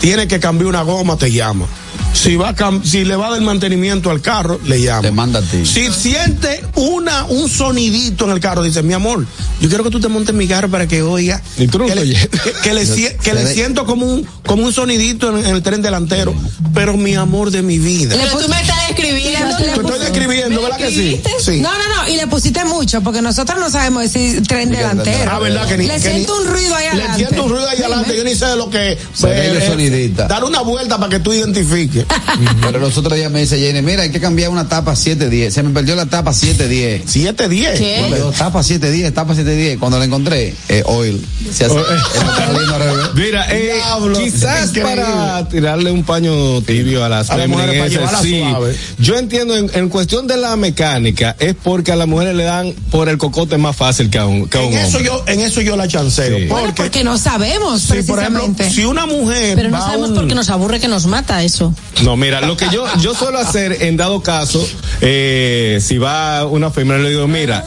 tiene 0.00 0.26
que 0.28 0.40
cambiar 0.40 0.68
una 0.68 0.82
goma, 0.82 1.16
te 1.16 1.30
llama. 1.32 1.66
Si 2.12 2.34
va 2.34 2.48
a 2.48 2.80
si 2.82 3.04
le 3.04 3.14
va 3.14 3.28
a 3.28 3.30
dar 3.32 3.40
mantenimiento 3.42 4.10
al 4.10 4.20
carro, 4.20 4.58
le 4.64 4.80
llama. 4.80 5.02
Te 5.02 5.10
manda 5.12 5.38
a 5.38 5.42
ti. 5.42 5.64
Si 5.64 5.92
siente 5.92 6.64
una, 6.74 7.24
un 7.26 7.48
sonidito 7.48 8.24
en 8.24 8.30
el 8.32 8.40
carro, 8.40 8.62
dice, 8.62 8.82
mi 8.82 8.94
amor, 8.94 9.24
yo 9.60 9.68
quiero 9.68 9.84
que 9.84 9.90
tú 9.90 10.00
te 10.00 10.08
montes 10.08 10.30
en 10.30 10.38
mi 10.38 10.48
carro 10.48 10.68
para 10.68 10.88
que 10.88 11.02
oiga. 11.02 11.40
Y 11.58 11.68
tú 11.68 11.78
no 11.78 11.86
que, 11.86 11.94
le, 11.94 12.00
oyes. 12.00 12.28
que- 12.28 12.52
que 12.62 12.72
le 12.74 13.16
que 13.22 13.34
le 13.34 13.52
siento 13.54 13.84
como 13.86 14.06
un, 14.06 14.26
como 14.46 14.64
un 14.64 14.72
sonidito 14.72 15.28
en, 15.38 15.44
en 15.46 15.54
el 15.54 15.62
tren 15.62 15.82
delantero. 15.82 16.34
Pero 16.74 16.96
mi 16.96 17.14
amor 17.14 17.50
de 17.50 17.62
mi 17.62 17.78
vida. 17.78 18.16
Pero 18.18 18.38
tú 18.38 18.48
me 18.48 18.60
estás 18.60 18.88
describiendo. 18.88 19.56
Te 19.56 19.66
estoy 19.70 19.98
describiendo, 20.00 20.62
¿verdad 20.62 20.78
que 20.78 20.90
sí? 20.90 21.20
Sí. 21.44 21.60
No, 21.60 21.70
no, 21.70 22.02
no, 22.02 22.08
y 22.08 22.16
le 22.16 22.26
pusiste 22.26 22.64
mucho, 22.64 23.02
porque 23.02 23.22
nosotros 23.22 23.58
no 23.60 23.70
sabemos 23.70 24.02
decir 24.02 24.42
tren 24.46 24.70
delantero. 24.70 25.30
Ah, 25.30 25.38
¿verdad 25.38 25.68
que 25.68 25.76
ni- 25.78 25.86
Le 25.86 25.94
que 25.94 26.00
siento 26.00 26.34
ni- 26.40 26.46
un 26.46 26.52
ruido 26.52 26.74
ahí 26.74 26.84
Le 26.84 26.88
adelante. 26.90 27.18
siento 27.24 27.44
un 27.44 27.50
ruido 27.50 27.68
ahí 27.68 27.78
adelante, 27.78 28.16
yo 28.16 28.24
ni 28.24 28.34
sé 28.34 28.46
de 28.46 28.56
lo 28.56 28.68
que. 28.70 28.98
Sonidita. 29.14 30.26
Dar 30.26 30.44
una 30.44 30.60
vuelta 30.62 30.98
para 30.98 31.10
que 31.10 31.20
tú 31.20 31.32
identifiques. 31.32 31.95
Pero 32.60 32.78
los 32.80 32.96
otros 32.98 33.14
días 33.16 33.30
me 33.30 33.40
dice 33.40 33.58
Jenny, 33.58 33.82
mira, 33.82 34.02
hay 34.02 34.10
que 34.10 34.20
cambiar 34.20 34.50
una 34.50 34.68
tapa 34.68 34.94
710. 34.96 35.54
Se 35.54 35.62
me 35.62 35.70
perdió 35.70 35.94
la 35.96 36.06
tapa 36.06 36.32
710. 36.32 37.10
710. 37.10 37.78
¿Qué? 37.78 38.14
Yo, 38.18 38.30
tapa 38.32 38.62
710, 38.62 39.14
tapa 39.14 39.34
710. 39.34 39.78
Cuando 39.78 39.98
la 39.98 40.04
encontré, 40.04 40.54
eh, 40.68 40.82
oil. 40.86 41.24
Se 41.52 41.64
hace, 41.66 41.74
Oh, 41.76 41.80
eh. 41.80 41.84
Mira, 43.14 43.46
eh, 43.50 43.72
quizás 44.16 44.70
para 44.82 45.48
tirarle 45.48 45.90
un 45.90 46.04
paño 46.04 46.60
tibio 46.62 47.04
a 47.04 47.08
las 47.08 47.30
A 47.30 47.36
las 47.36 47.48
mujeres 47.48 47.98
para 47.98 48.20
sí. 48.22 48.40
suave. 48.40 48.76
Yo 48.98 49.16
entiendo 49.18 49.56
en, 49.56 49.70
en 49.74 49.88
cuestión 49.88 50.26
de 50.26 50.36
la 50.36 50.56
mecánica 50.56 51.36
es 51.38 51.54
porque 51.62 51.92
a 51.92 51.96
las 51.96 52.08
mujeres 52.08 52.34
le 52.34 52.44
dan 52.44 52.72
por 52.90 53.08
el 53.08 53.18
cocote 53.18 53.58
más 53.58 53.76
fácil 53.76 54.10
que 54.10 54.18
a 54.18 54.26
un, 54.26 54.48
que 54.48 54.58
a 54.58 54.62
un 54.62 54.72
En 54.72 54.78
eso 54.78 54.98
hombre. 54.98 55.04
yo, 55.04 55.24
en 55.26 55.40
eso 55.40 55.60
yo 55.60 55.76
la 55.76 55.88
chanceo. 55.88 56.38
Sí. 56.38 56.46
Bueno, 56.46 56.66
Porque, 56.66 56.82
porque 56.82 57.04
no 57.04 57.18
sabemos, 57.18 57.82
si 57.82 58.02
por 58.02 58.18
ejemplo, 58.18 58.42
precisamente. 58.44 58.70
si 58.70 58.84
una 58.84 59.06
mujer 59.06 59.54
Pero 59.56 59.70
no 59.70 59.78
sabemos 59.80 60.10
un- 60.10 60.14
por 60.16 60.28
qué 60.28 60.34
nos 60.34 60.50
aburre 60.50 60.80
que 60.80 60.88
nos 60.88 61.06
mata 61.06 61.42
eso. 61.42 61.74
No, 62.04 62.16
mira, 62.16 62.40
lo 62.42 62.56
que 62.56 62.68
yo, 62.70 62.84
yo 63.00 63.14
suelo 63.14 63.38
hacer 63.38 63.82
en 63.82 63.96
dado 63.96 64.22
caso, 64.22 64.66
eh, 65.00 65.78
si 65.80 65.98
va 65.98 66.44
una 66.46 66.70
femina, 66.70 66.98
le 66.98 67.10
digo, 67.10 67.26
mira, 67.26 67.64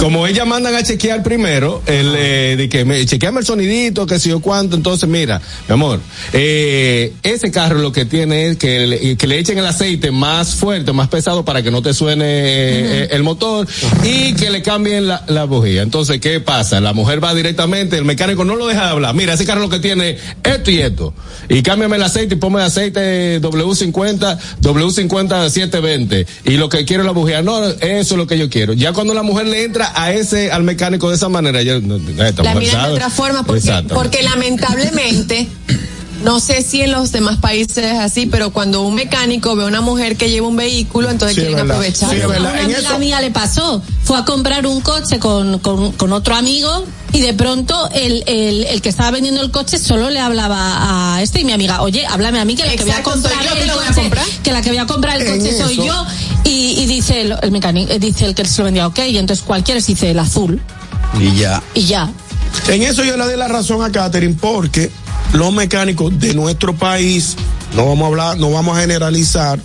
como 0.00 0.26
ellas 0.26 0.46
mandan 0.46 0.74
a 0.74 0.82
chequear 0.82 1.22
primero, 1.22 1.82
el, 1.84 2.14
eh, 2.16 2.54
de 2.56 2.70
que 2.70 2.86
me, 2.86 3.04
chequeame 3.04 3.40
el 3.40 3.46
sonidito, 3.46 4.06
que 4.06 4.18
sé 4.18 4.30
yo 4.30 4.40
cuánto, 4.40 4.74
entonces 4.74 5.06
mira, 5.06 5.42
mi 5.68 5.74
amor, 5.74 6.00
eh, 6.32 7.12
ese 7.22 7.50
carro 7.50 7.78
lo 7.80 7.92
que 7.92 8.06
tiene 8.06 8.46
es 8.46 8.56
que 8.56 8.86
le, 8.86 9.16
que 9.18 9.26
le 9.26 9.38
echen 9.38 9.58
el 9.58 9.66
aceite 9.66 10.10
más 10.10 10.54
fuerte, 10.54 10.94
más 10.94 11.08
pesado 11.08 11.44
para 11.44 11.62
que 11.62 11.70
no 11.70 11.82
te 11.82 11.92
suene 11.92 12.24
eh, 12.24 13.08
el 13.10 13.22
motor 13.22 13.68
y 14.02 14.32
que 14.32 14.48
le 14.48 14.62
cambien 14.62 15.06
la, 15.06 15.22
la 15.28 15.44
bujía. 15.44 15.82
Entonces, 15.82 16.18
¿qué 16.18 16.40
pasa? 16.40 16.80
La 16.80 16.94
mujer 16.94 17.22
va 17.22 17.34
directamente, 17.34 17.98
el 17.98 18.06
mecánico 18.06 18.46
no 18.46 18.56
lo 18.56 18.68
deja 18.68 18.86
de 18.86 18.90
hablar. 18.92 19.14
Mira, 19.14 19.34
ese 19.34 19.44
carro 19.44 19.60
lo 19.60 19.68
que 19.68 19.80
tiene 19.80 20.16
esto 20.42 20.70
y 20.70 20.78
esto. 20.78 21.12
Y 21.50 21.62
cámbiame 21.62 21.96
el 21.96 22.02
aceite 22.04 22.36
y 22.36 22.38
ponme 22.38 22.62
aceite 22.62 23.38
W50, 23.42 24.38
W50 24.62 25.50
720. 25.50 26.26
Y 26.44 26.56
lo 26.56 26.70
que 26.70 26.86
quiero 26.86 27.02
es 27.02 27.06
la 27.06 27.12
bujía. 27.12 27.42
No, 27.42 27.62
eso 27.66 27.80
es 27.80 28.12
lo 28.12 28.26
que 28.26 28.38
yo 28.38 28.48
quiero. 28.48 28.72
Ya 28.72 28.94
cuando 28.94 29.12
la 29.12 29.22
mujer 29.22 29.46
le 29.46 29.64
entra 29.64 29.89
a 29.94 30.12
ese, 30.12 30.50
al 30.50 30.62
mecánico 30.62 31.08
de 31.08 31.16
esa 31.16 31.28
manera, 31.28 31.62
ya, 31.62 31.78
no, 31.80 31.98
La 31.98 32.54
miran 32.54 32.88
de 32.88 32.92
otra 32.92 33.10
forma 33.10 33.44
porque 33.44 34.22
lamentablemente 34.22 35.48
no 36.22 36.38
sé 36.40 36.62
si 36.62 36.82
en 36.82 36.92
los 36.92 37.12
demás 37.12 37.38
países 37.38 37.78
es 37.78 37.98
así, 37.98 38.26
pero 38.26 38.50
cuando 38.50 38.82
un 38.82 38.94
mecánico 38.94 39.56
ve 39.56 39.64
a 39.64 39.66
una 39.66 39.80
mujer 39.80 40.16
que 40.16 40.28
lleva 40.30 40.48
un 40.48 40.56
vehículo, 40.56 41.08
entonces 41.10 41.34
Sí, 41.36 41.40
quieren 41.42 41.56
verdad. 41.66 41.76
aprovechar. 41.76 42.10
Sí, 42.10 42.16
una 42.24 42.36
En 42.36 42.64
amiga 42.64 42.78
eso- 42.78 42.98
mía 42.98 43.20
le 43.20 43.30
pasó. 43.30 43.82
Fue 44.04 44.18
a 44.18 44.24
comprar 44.24 44.66
un 44.66 44.80
coche 44.80 45.18
con, 45.18 45.58
con, 45.60 45.92
con 45.92 46.12
otro 46.12 46.34
amigo 46.34 46.84
y 47.12 47.20
de 47.20 47.32
pronto 47.34 47.88
el, 47.92 48.22
el, 48.26 48.64
el 48.64 48.82
que 48.82 48.88
estaba 48.88 49.12
vendiendo 49.12 49.40
el 49.40 49.50
coche 49.50 49.78
solo 49.78 50.10
le 50.10 50.20
hablaba 50.20 51.14
a 51.16 51.22
este 51.22 51.40
y 51.40 51.44
mi 51.44 51.52
amiga, 51.52 51.82
oye, 51.82 52.04
háblame 52.06 52.38
a 52.40 52.44
mí 52.44 52.54
que 52.56 52.64
la 52.66 52.72
que 52.76 52.84
voy 52.84 52.92
a 52.92 53.02
comprar 53.02 53.34
yo 53.44 53.54
que 53.54 53.60
el 53.62 53.66
lo 53.68 53.74
voy 53.76 53.84
a 53.84 53.88
coche, 53.88 54.00
comprar. 54.02 54.26
que 54.42 54.52
la 54.52 54.62
que 54.62 54.68
voy 54.70 54.78
a 54.78 54.86
comprar 54.86 55.20
el 55.20 55.26
En 55.26 55.38
coche 55.38 55.56
soy 55.56 55.76
yo. 55.76 56.06
Y, 56.44 56.80
y 56.82 56.86
dice 56.86 57.20
el, 57.22 57.34
el 57.42 57.50
mecánico, 57.52 57.92
eh, 57.92 57.98
dice 57.98 58.26
el 58.26 58.34
que 58.34 58.44
se 58.44 58.58
lo 58.58 58.64
vendía, 58.64 58.86
ok, 58.86 58.98
y 59.08 59.18
entonces 59.18 59.44
cualquiera 59.44 59.80
se 59.80 59.92
dice 59.92 60.10
el 60.10 60.18
azul 60.18 60.60
Y 61.18 61.36
ya. 61.38 61.62
y 61.74 61.82
ya. 61.84 62.10
En 62.68 62.82
eso 62.82 63.04
yo 63.04 63.16
le 63.16 63.24
doy 63.24 63.36
la 63.36 63.46
razón 63.46 63.82
a 63.84 63.92
Catherine 63.92 64.36
porque 64.40 64.90
los 65.32 65.52
mecánicos 65.52 66.18
de 66.18 66.34
nuestro 66.34 66.74
país, 66.74 67.36
no 67.74 67.86
vamos 67.86 68.04
a 68.04 68.06
hablar, 68.08 68.38
no 68.38 68.50
vamos 68.50 68.76
a 68.76 68.80
generalizar, 68.80 69.58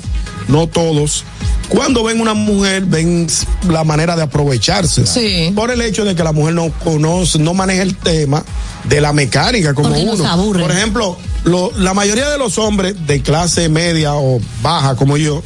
no 0.47 0.67
todos, 0.67 1.23
cuando 1.69 2.03
ven 2.03 2.21
una 2.21 2.35
mujer 2.35 2.85
ven 2.85 3.25
la 3.69 3.83
manera 3.83 4.15
de 4.15 4.21
aprovecharse. 4.23 5.05
Sí. 5.07 5.51
Por 5.55 5.71
el 5.71 5.81
hecho 5.81 6.05
de 6.05 6.15
que 6.15 6.23
la 6.23 6.31
mujer 6.31 6.53
no 6.53 6.71
conoce, 6.83 7.39
no 7.39 7.53
maneja 7.55 7.81
el 7.81 7.95
tema 7.95 8.43
de 8.83 9.01
la 9.01 9.13
mecánica 9.13 9.73
como 9.73 9.89
Porque 9.89 10.03
uno. 10.03 10.27
aburre. 10.27 10.61
Por 10.61 10.71
ejemplo, 10.71 11.17
lo- 11.43 11.71
la 11.77 11.95
mayoría 11.95 12.29
de 12.29 12.37
los 12.37 12.59
hombres 12.59 12.95
de 13.07 13.21
clase 13.23 13.67
media 13.69 14.13
o 14.13 14.39
baja 14.61 14.95
como 14.95 15.17
yo, 15.17 15.41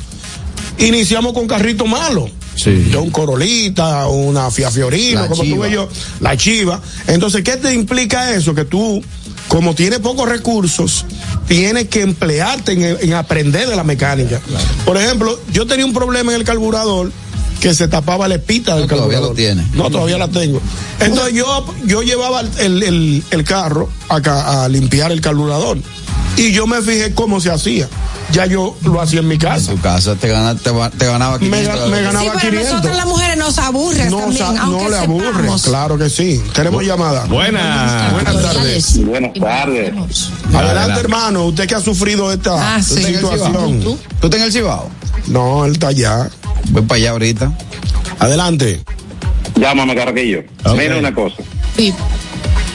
iniciamos 0.78 1.34
con 1.34 1.48
carrito 1.48 1.86
malo. 1.86 2.30
De 2.66 2.98
un 2.98 3.10
Corolita, 3.10 4.08
una 4.08 4.52
Fiat 4.52 4.74
Fiorino, 4.74 5.22
La 5.22 5.28
como 5.30 5.44
Chiva. 5.44 5.56
tuve 5.56 5.72
yo, 5.72 5.88
la 6.20 6.36
chiva. 6.36 6.82
Entonces, 7.08 7.42
¿qué 7.42 7.56
te 7.56 7.74
implica 7.74 8.34
eso? 8.34 8.54
Que 8.54 8.66
tú, 8.66 9.02
como 9.50 9.76
tienes 9.76 10.00
pocos 10.00 10.30
recursos, 10.30 11.06
tienes 11.48 11.90
que 11.90 12.02
emplearte 12.02 12.72
en, 12.72 12.98
en 13.02 13.14
aprender 13.14 13.68
de 13.68 13.76
la 13.76 13.84
mecánica. 13.84 14.40
Por 14.86 14.96
ejemplo, 14.96 15.38
yo 15.52 15.68
tenía 15.68 15.86
un 15.86 15.94
problema 15.94 16.32
en 16.32 16.38
el 16.40 16.46
carburador 16.46 17.12
que 17.60 17.74
se 17.74 17.88
tapaba 17.88 18.28
la 18.28 18.36
espita 18.36 18.76
del 18.76 18.88
No, 18.88 18.96
todavía 18.96 19.20
lo 19.20 19.34
tiene. 19.34 19.66
No, 19.74 19.90
todavía 19.90 20.18
la 20.18 20.28
tengo. 20.30 20.62
Entonces 21.00 21.34
yo, 21.34 21.66
yo 21.86 22.02
llevaba 22.02 22.42
el, 22.60 22.84
el- 22.84 23.24
el 23.30 23.44
carro 23.44 23.90
acá 24.08 24.64
a 24.64 24.70
limpiar 24.70 25.12
el 25.12 25.22
carburador. 25.22 25.78
Y 26.38 26.52
yo 26.54 26.68
me 26.68 26.82
fijé 26.82 27.14
cómo 27.14 27.42
se 27.42 27.52
hacía. 27.52 27.90
Ya 28.32 28.46
yo 28.46 28.78
lo 28.84 29.02
hacía 29.02 29.20
en 29.22 29.28
mi 29.28 29.38
casa. 29.40 29.72
En 29.72 29.78
tu 29.78 29.82
casa 29.84 30.16
te, 30.16 30.30
gana- 30.30 30.56
te, 30.56 30.70
te 30.98 31.06
ganaba 31.08 31.38
Me, 31.40 31.48
500 31.50 31.80
ga- 31.80 31.88
me 31.92 32.02
ganaba 32.02 32.22
Sí, 32.26 32.30
pero 32.40 32.52
500. 32.52 32.72
nosotras 32.72 32.96
las 32.98 33.06
mujeres 33.08 33.38
nos 33.38 33.58
aburren 33.58 34.10
No, 34.12 34.18
también, 34.20 34.46
sa- 34.46 34.54
no 34.66 34.88
le 34.90 34.98
aburre, 34.98 35.50
claro 35.64 35.98
que 35.98 36.10
sí. 36.10 36.42
Tenemos 36.54 36.84
llamada. 36.86 37.26
Buenas. 37.26 38.14
Buenas 38.14 38.42
tardes. 38.42 39.06
Buenas 39.06 39.34
tardes. 39.34 40.30
Adelante, 40.54 41.00
hermano. 41.00 41.46
Usted 41.46 41.68
que 41.68 41.76
ha 41.76 41.82
sufrido 41.82 42.32
esta 42.32 42.76
Ah, 42.76 42.82
sí. 42.84 43.04
situación. 43.04 43.82
¿Tú 43.82 43.98
estás 44.28 44.36
en 44.40 44.44
el 44.46 44.54
Cibao? 44.54 44.90
No, 45.28 45.66
él 45.66 45.74
está 45.74 45.88
allá. 45.90 46.30
Voy 46.70 46.82
para 46.84 46.98
allá 46.98 47.12
ahorita. 47.12 47.52
Adelante. 48.20 48.82
Llámame, 49.60 49.96
Carraquillo. 49.96 50.44
Mira 50.78 50.98
una 50.98 51.14
cosa. 51.14 51.38
Sí. 51.76 51.94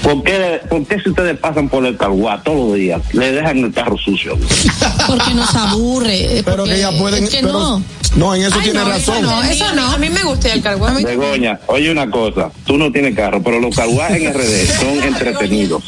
¿Por 0.02 0.23
qué, 0.23 0.61
¿Por 0.69 0.86
qué 0.86 1.01
si 1.01 1.09
ustedes 1.09 1.39
pasan 1.39 1.69
por 1.70 1.86
el 1.86 1.97
carguá 1.97 2.43
todos 2.43 2.69
los 2.69 2.77
días, 2.77 3.01
le 3.15 3.32
dejan 3.32 3.59
el 3.59 3.73
carro 3.73 3.97
sucio? 3.97 4.36
Porque 5.06 5.32
nos 5.35 5.55
aburre. 5.55 6.39
eh, 6.39 6.43
Pero 6.44 6.65
que 6.65 6.77
ellas 6.77 6.94
pueden. 6.98 7.24
Es 7.24 7.31
que 7.31 7.40
pero- 7.40 7.52
no. 7.52 7.82
no, 8.16 8.35
en 8.35 8.43
eso 8.43 8.56
Ay, 8.59 8.65
tiene 8.65 8.81
no, 8.81 8.89
razón. 8.89 9.16
Eso 9.16 9.23
no, 9.31 9.43
eso 9.43 9.74
no. 9.74 9.93
A 9.93 9.97
mí 9.97 10.11
me 10.11 10.23
gusta 10.23 10.52
al 10.52 10.61
carguá. 10.62 10.93
Begoña, 10.93 11.59
oye 11.69 11.90
una 11.90 12.11
cosa. 12.11 12.51
Tú 12.66 12.77
no 12.77 12.93
tienes 12.93 13.15
carro, 13.16 13.43
pero 13.43 13.61
los 13.61 13.74
carguás 13.74 14.11
en 14.12 14.31
RD 14.35 14.66
son 14.78 15.02
entretenidos. 15.05 15.82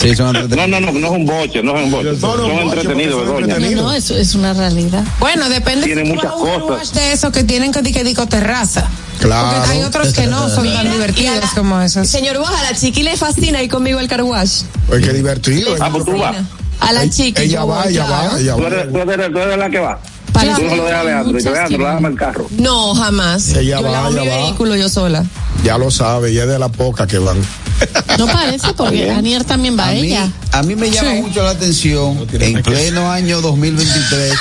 Sí, 0.00 0.14
son 0.16 0.32
No, 0.32 0.66
no, 0.66 0.80
no, 0.80 0.92
no 0.92 1.06
es 1.06 1.12
un 1.12 1.26
boche, 1.26 1.62
no 1.62 1.76
es 1.76 1.84
un 1.84 1.90
boche. 1.90 2.18
Son 2.18 2.40
boche, 2.40 2.62
entretenidos, 2.62 3.14
son 3.16 3.26
Begoña. 3.26 3.44
entretenidos. 3.54 3.82
No, 3.84 3.90
no, 3.90 3.94
eso 3.96 4.16
es 4.16 4.34
una 4.34 4.54
realidad. 4.54 5.04
Bueno, 5.18 5.48
depende 5.48 5.86
Tiene 5.86 6.04
si 6.06 6.12
muchas 6.12 6.32
cosas. 6.32 6.92
de 6.94 7.12
esos 7.12 7.30
que 7.32 7.44
tienen 7.44 7.70
que 7.72 7.82
que 7.82 8.04
digo 8.04 8.26
terraza. 8.26 8.86
Claro. 9.20 9.58
Porque 9.58 9.72
hay 9.72 9.82
otros 9.82 10.12
que 10.14 10.26
no 10.26 10.48
son 10.48 10.72
tan 10.72 10.90
divertidos 10.90 11.44
como 11.54 11.80
esos. 11.82 12.08
Señor 12.08 12.38
Boja, 12.38 12.58
a 12.58 12.70
la 12.70 12.78
chiqui 12.78 13.02
le 13.02 13.16
fascina 13.16 13.62
ir 13.62 13.70
conmigo 13.70 13.98
al 13.98 14.08
carwash. 14.08 14.62
Pues 14.88 15.04
qué 15.04 15.12
divertido. 15.12 15.74
Ah, 15.80 15.90
pues 15.92 16.04
tú 16.06 16.16
vas. 16.16 16.36
A 16.80 16.92
la 16.92 17.02
Ella- 17.02 17.12
chiqui. 17.12 17.42
Ella 17.42 17.64
va, 17.64 17.84
ella 17.86 18.06
va, 18.06 18.38
ella 18.40 18.54
Tú 18.56 18.62
va. 18.62 18.66
eres, 18.68 18.90
tú 18.92 18.98
eres- 19.00 19.32
tú 19.32 19.38
eres 19.38 19.58
la 19.58 19.68
que 19.68 19.78
va. 19.80 19.98
Para 20.32 20.54
Tú 20.54 20.62
no 20.62 20.76
lo 20.76 20.84
dejas 20.84 21.00
a 21.00 21.04
Leandro. 21.04 21.38
Leandro, 21.38 21.78
déjame 21.86 22.08
el 22.08 22.14
carro. 22.16 22.46
No, 22.56 22.94
jamás. 22.94 23.48
Ella 23.48 23.80
yo 23.80 23.82
va, 23.82 23.90
lavo 23.90 24.10
mi 24.12 24.20
ella 24.20 24.30
va. 24.30 24.42
vehículo 24.44 24.76
yo 24.76 24.88
sola. 24.88 25.24
Ya 25.64 25.76
lo 25.78 25.90
sabe, 25.90 26.32
ya 26.32 26.42
es 26.44 26.48
de 26.48 26.58
las 26.58 26.70
pocas 26.70 27.06
que 27.06 27.18
van. 27.18 27.36
No 28.18 28.26
parece, 28.26 28.74
porque 28.74 29.10
Anier 29.10 29.42
también 29.44 29.78
va 29.78 29.88
A 29.88 29.92
mí, 29.92 30.00
ella. 30.08 30.30
a 30.52 30.62
mí 30.62 30.76
me 30.76 30.90
llama 30.90 31.14
mucho 31.14 31.42
la 31.42 31.50
atención, 31.50 32.26
en 32.32 32.62
pleno 32.62 33.10
año 33.10 33.40
2023, 33.40 34.34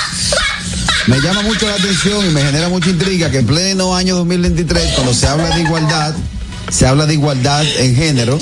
me 1.08 1.22
llama 1.22 1.41
mucho 1.44 1.66
la 1.68 1.76
atención 1.76 2.26
y 2.26 2.30
me 2.32 2.41
genera 2.41 2.68
mucha 2.68 2.90
intriga 2.90 3.32
que 3.32 3.40
en 3.40 3.46
pleno 3.46 3.96
año 3.96 4.18
2023, 4.18 4.91
cuando 4.96 5.14
se 5.14 5.28
habla 5.28 5.56
de 5.56 5.62
igualdad, 5.62 6.14
se 6.70 6.86
habla 6.86 7.06
de 7.06 7.14
igualdad 7.14 7.64
en 7.78 7.96
género, 7.96 8.38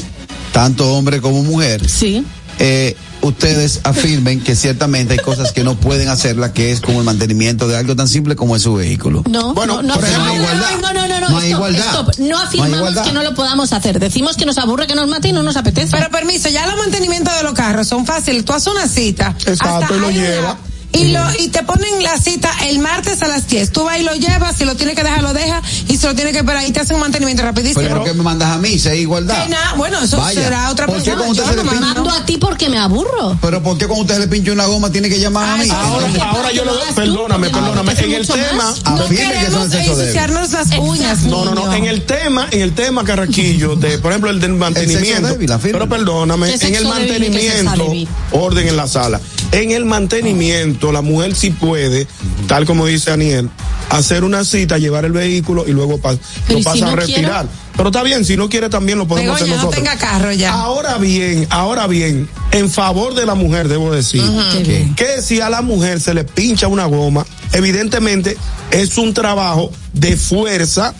tanto 0.51 0.91
hombre 0.95 1.21
como 1.21 1.43
mujer, 1.43 1.87
Sí. 1.87 2.25
eh, 2.57 2.95
ustedes 3.21 3.81
afirmen 3.83 4.41
que 4.41 4.55
ciertamente 4.55 5.13
hay 5.13 5.19
cosas 5.19 5.51
que 5.51 5.63
no 5.63 5.75
pueden 5.75 6.09
hacerla, 6.09 6.53
que 6.53 6.71
es 6.71 6.81
como 6.81 6.99
el 6.99 7.05
mantenimiento 7.05 7.67
de 7.67 7.75
algo 7.77 7.95
tan 7.95 8.07
simple 8.07 8.35
como 8.35 8.55
es 8.55 8.61
su 8.61 8.73
vehículo. 8.75 9.23
No, 9.29 9.53
Bueno, 9.53 9.81
no, 9.81 9.83
no, 9.83 9.93
por 9.95 10.03
no, 10.03 10.07
ejemplo, 10.09 10.25
no, 10.33 10.35
igualdad. 10.41 10.69
no, 10.81 10.93
no, 10.93 11.07
no, 11.07 11.19
no, 11.19 11.29
No 11.29 11.37
stop, 11.39 11.49
igualdad. 11.49 11.85
stop. 11.87 12.11
No 12.19 12.27
No 12.27 12.39
afirmamos 12.39 12.77
igualdad. 12.77 13.03
que 13.05 13.11
no 13.13 13.23
lo 13.23 13.33
podamos 13.35 13.73
hacer. 13.73 13.99
Decimos 13.99 14.37
que 14.37 14.45
nos 14.45 14.57
aburre, 14.57 14.87
que 14.87 14.95
nos 14.95 15.07
mate 15.07 15.29
y 15.29 15.31
no 15.33 15.43
nos 15.43 15.57
apetece. 15.57 15.91
Pero 15.97 16.09
permiso, 16.09 16.49
ya 16.49 16.65
los 16.67 16.77
mantenimientos 16.77 17.35
de 17.35 17.43
los 17.43 17.53
carros 17.53 17.87
son 17.87 18.05
fáciles. 18.05 18.45
Tú 18.45 18.53
haces 18.53 18.67
una 18.67 18.87
cita. 18.87 19.35
Exacto, 19.45 19.67
hasta 19.85 19.95
y 19.95 19.99
lo 19.99 20.07
una- 20.07 20.15
lleva. 20.15 20.57
Y, 20.93 21.11
lo, 21.11 21.21
y 21.39 21.49
te 21.49 21.63
ponen 21.63 22.01
la 22.01 22.17
cita 22.17 22.49
el 22.67 22.79
martes 22.79 23.21
a 23.21 23.27
las 23.27 23.47
10. 23.47 23.71
Tú 23.71 23.83
vas 23.83 23.99
y 23.99 24.03
lo 24.03 24.15
llevas, 24.15 24.55
si 24.55 24.63
lo 24.65 24.75
tienes 24.75 24.95
que 24.95 25.03
dejar, 25.03 25.21
lo 25.21 25.33
dejas, 25.33 25.61
y 25.87 25.97
si 25.97 26.07
lo 26.07 26.15
tienes 26.15 26.33
que 26.33 26.39
esperar, 26.39 26.65
y 26.65 26.71
te 26.71 26.79
hacen 26.79 26.95
un 26.95 27.01
mantenimiento 27.01 27.43
rapidísimo. 27.43 27.81
Pero 27.81 27.95
¿por 27.97 28.05
qué 28.05 28.13
me 28.13 28.23
mandas 28.23 28.49
a 28.51 28.57
mí? 28.57 28.79
Si 28.79 28.87
hay 28.89 28.99
igualdad. 29.01 29.47
Que 29.47 29.55
bueno, 29.77 30.01
eso 30.01 30.17
Vaya. 30.17 30.41
será 30.41 30.71
otra 30.71 30.85
¿Por 30.87 31.01
qué 31.03 31.11
persona. 31.11 31.33
Yo 31.33 31.45
se 31.45 31.55
no 31.55 31.63
mando. 31.65 32.09
A 32.09 32.25
ti 32.25 32.37
porque 32.37 32.69
me 32.69 32.77
aburro. 32.77 33.37
Pero 33.41 33.61
¿por 33.61 33.77
qué 33.77 33.85
cuando 33.85 34.03
usted 34.05 34.19
le 34.19 34.27
pincha 34.27 34.51
una 34.53 34.65
goma 34.65 34.91
tiene 34.91 35.09
que 35.09 35.19
llamar 35.19 35.49
a 35.49 35.57
mí? 35.63 35.69
Ahora, 35.69 36.07
ahora 36.21 36.51
yo 36.51 36.63
lo 36.65 36.73
tú, 36.79 36.95
perdóname, 36.95 37.49
perdóname. 37.49 37.91
En 37.97 38.13
el 38.13 38.27
tema. 38.27 38.73
No 38.85 39.07
que 39.09 39.15
queremos 39.15 39.69
débil. 39.69 39.89
ensuciarnos 39.91 40.51
las 40.51 40.67
uñas. 40.79 41.23
No, 41.23 41.45
no, 41.45 41.53
no. 41.53 41.73
En 41.73 41.85
el 41.85 42.03
tema, 42.05 42.47
en 42.51 42.61
el 42.61 42.73
tema, 42.73 43.03
Carraquillo, 43.03 43.75
de, 43.75 43.97
por 43.99 44.11
ejemplo, 44.11 44.29
el 44.31 44.39
del 44.39 44.53
mantenimiento. 44.53 45.27
débil, 45.27 45.51
pero 45.61 45.87
perdóname, 45.89 46.57
¿Qué 46.57 46.67
en 46.67 46.75
el 46.75 46.85
mantenimiento, 46.85 47.85
orden 48.31 48.67
en 48.67 48.77
la 48.77 48.87
sala. 48.87 49.19
En 49.51 49.71
el 49.71 49.85
mantenimiento, 49.85 50.76
la 50.81 51.01
mujer 51.01 51.35
sí 51.35 51.49
puede, 51.51 52.07
tal 52.47 52.65
como 52.65 52.85
dice 52.85 53.11
Aniel, 53.11 53.49
hacer 53.89 54.23
una 54.23 54.43
cita, 54.45 54.77
llevar 54.77 55.05
el 55.05 55.11
vehículo 55.11 55.65
y 55.67 55.71
luego 55.71 55.97
pa- 55.99 56.15
Pero 56.47 56.53
lo 56.53 56.59
¿y 56.59 56.63
pasa 56.63 56.75
si 56.77 56.81
no 56.83 56.87
a 56.89 56.95
retirar. 56.95 57.23
quiero? 57.45 57.67
Pero 57.77 57.89
está 57.89 58.01
bien, 58.03 58.25
si 58.25 58.35
no 58.37 58.49
quiere 58.49 58.69
también 58.69 58.97
lo 58.97 59.07
podemos 59.07 59.35
Begoña, 59.39 59.53
hacer 59.53 59.65
no 59.65 59.71
nosotros. 59.71 59.83
tenga 59.83 59.97
carro 59.99 60.31
ya. 60.31 60.51
Ahora 60.53 60.97
bien, 60.97 61.45
ahora 61.51 61.85
bien, 61.87 62.27
en 62.51 62.69
favor 62.71 63.13
de 63.13 63.25
la 63.25 63.35
mujer 63.35 63.67
debo 63.67 63.91
decir 63.91 64.23
¿Qué? 64.63 64.89
que 64.95 65.21
si 65.21 65.41
a 65.41 65.49
la 65.49 65.61
mujer 65.61 65.99
se 66.01 66.13
le 66.15 66.23
pincha 66.23 66.67
una 66.67 66.85
goma, 66.85 67.25
evidentemente 67.53 68.37
es 68.71 68.97
un 68.97 69.13
trabajo 69.13 69.71
de 69.93 70.17
fuerza, 70.17 70.93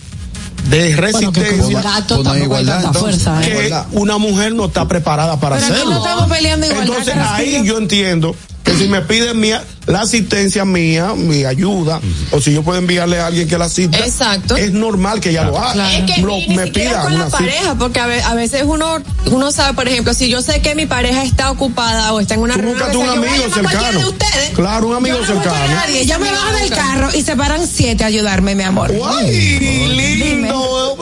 de 0.70 0.96
Bueno, 1.12 1.32
que 1.32 1.40
resistencia. 1.42 1.82
gato 1.82 2.22
no 2.24 2.32
hay 2.32 2.40
tampoco 2.42 2.56
hay 2.56 2.62
igualdad, 2.64 2.84
entonces. 2.86 3.24
fuerza. 3.24 3.48
¿eh? 3.48 3.70
que 3.92 3.98
una 3.98 4.18
mujer 4.18 4.54
no 4.54 4.66
está 4.66 4.88
preparada 4.88 5.40
para 5.40 5.56
Pero 5.56 5.66
aquí 5.68 5.74
hacerlo. 5.76 5.94
no 5.96 5.98
estamos 6.06 6.30
peleando 6.30 6.66
igualdad, 6.68 6.88
Entonces 6.98 7.16
ahí 7.18 7.62
yo 7.66 7.78
entiendo 7.78 8.36
que 8.68 8.78
si 8.78 8.88
me 8.88 9.02
piden 9.02 9.40
mi, 9.40 9.52
la 9.88 10.02
asistencia 10.02 10.66
mía, 10.66 11.14
mi 11.16 11.46
ayuda, 11.46 12.00
o 12.32 12.42
si 12.42 12.54
yo 12.54 12.62
puedo 12.64 12.78
enviarle 12.78 13.20
a 13.20 13.28
alguien 13.28 13.48
que 13.48 13.58
la 13.58 13.66
asista, 13.66 13.98
Exacto. 14.00 14.56
es 14.58 14.72
normal 14.74 15.20
que 15.22 15.30
ella 15.30 15.44
lo 15.46 15.58
haga. 15.58 15.98
Es 15.98 16.12
que 16.12 16.22
Lo- 16.22 16.34
ni, 16.34 16.48
ni 16.48 16.56
me 16.56 16.68
pida 16.68 17.02
con 17.04 17.14
una 17.14 17.24
la 17.24 17.26
cita. 17.28 17.38
pareja, 17.40 17.76
porque 17.76 18.00
a, 18.00 18.08
ve- 18.08 18.22
a 18.22 18.34
veces 18.36 18.64
uno 18.66 19.02
uno 19.26 19.52
sabe, 19.52 19.74
por 19.74 19.88
ejemplo, 19.88 20.14
si 20.14 20.30
yo 20.30 20.42
sé 20.42 20.62
que 20.62 20.76
mi 20.76 20.86
pareja 20.86 21.24
está 21.24 21.50
ocupada 21.52 22.14
o 22.14 22.20
está 22.20 22.34
en 22.36 22.42
una 22.42 22.54
Tú 22.56 22.62
reunión, 22.62 22.88
un 22.88 22.94
yo 23.06 23.12
amigo 23.12 23.34
cualquiera 23.54 23.70
cercano. 23.72 24.00
de 24.00 24.06
ustedes. 24.06 24.50
Claro, 24.54 24.88
un 24.88 24.96
amigo 24.96 25.16
Yo 25.18 25.34
no 25.34 25.42
cercano. 25.42 25.68
nadie. 25.76 26.06
Yo 26.06 26.20
me 26.20 26.30
bajo 26.32 26.54
del 26.58 26.70
carro 26.70 27.10
y 27.16 27.22
se 27.24 27.36
paran 27.36 27.68
siete 27.68 28.04
a 28.04 28.08
ayudarme, 28.08 28.56
mi 28.56 28.64
amor. 28.64 28.94
¡Ay, 29.06 29.60
lindo! 29.60 30.98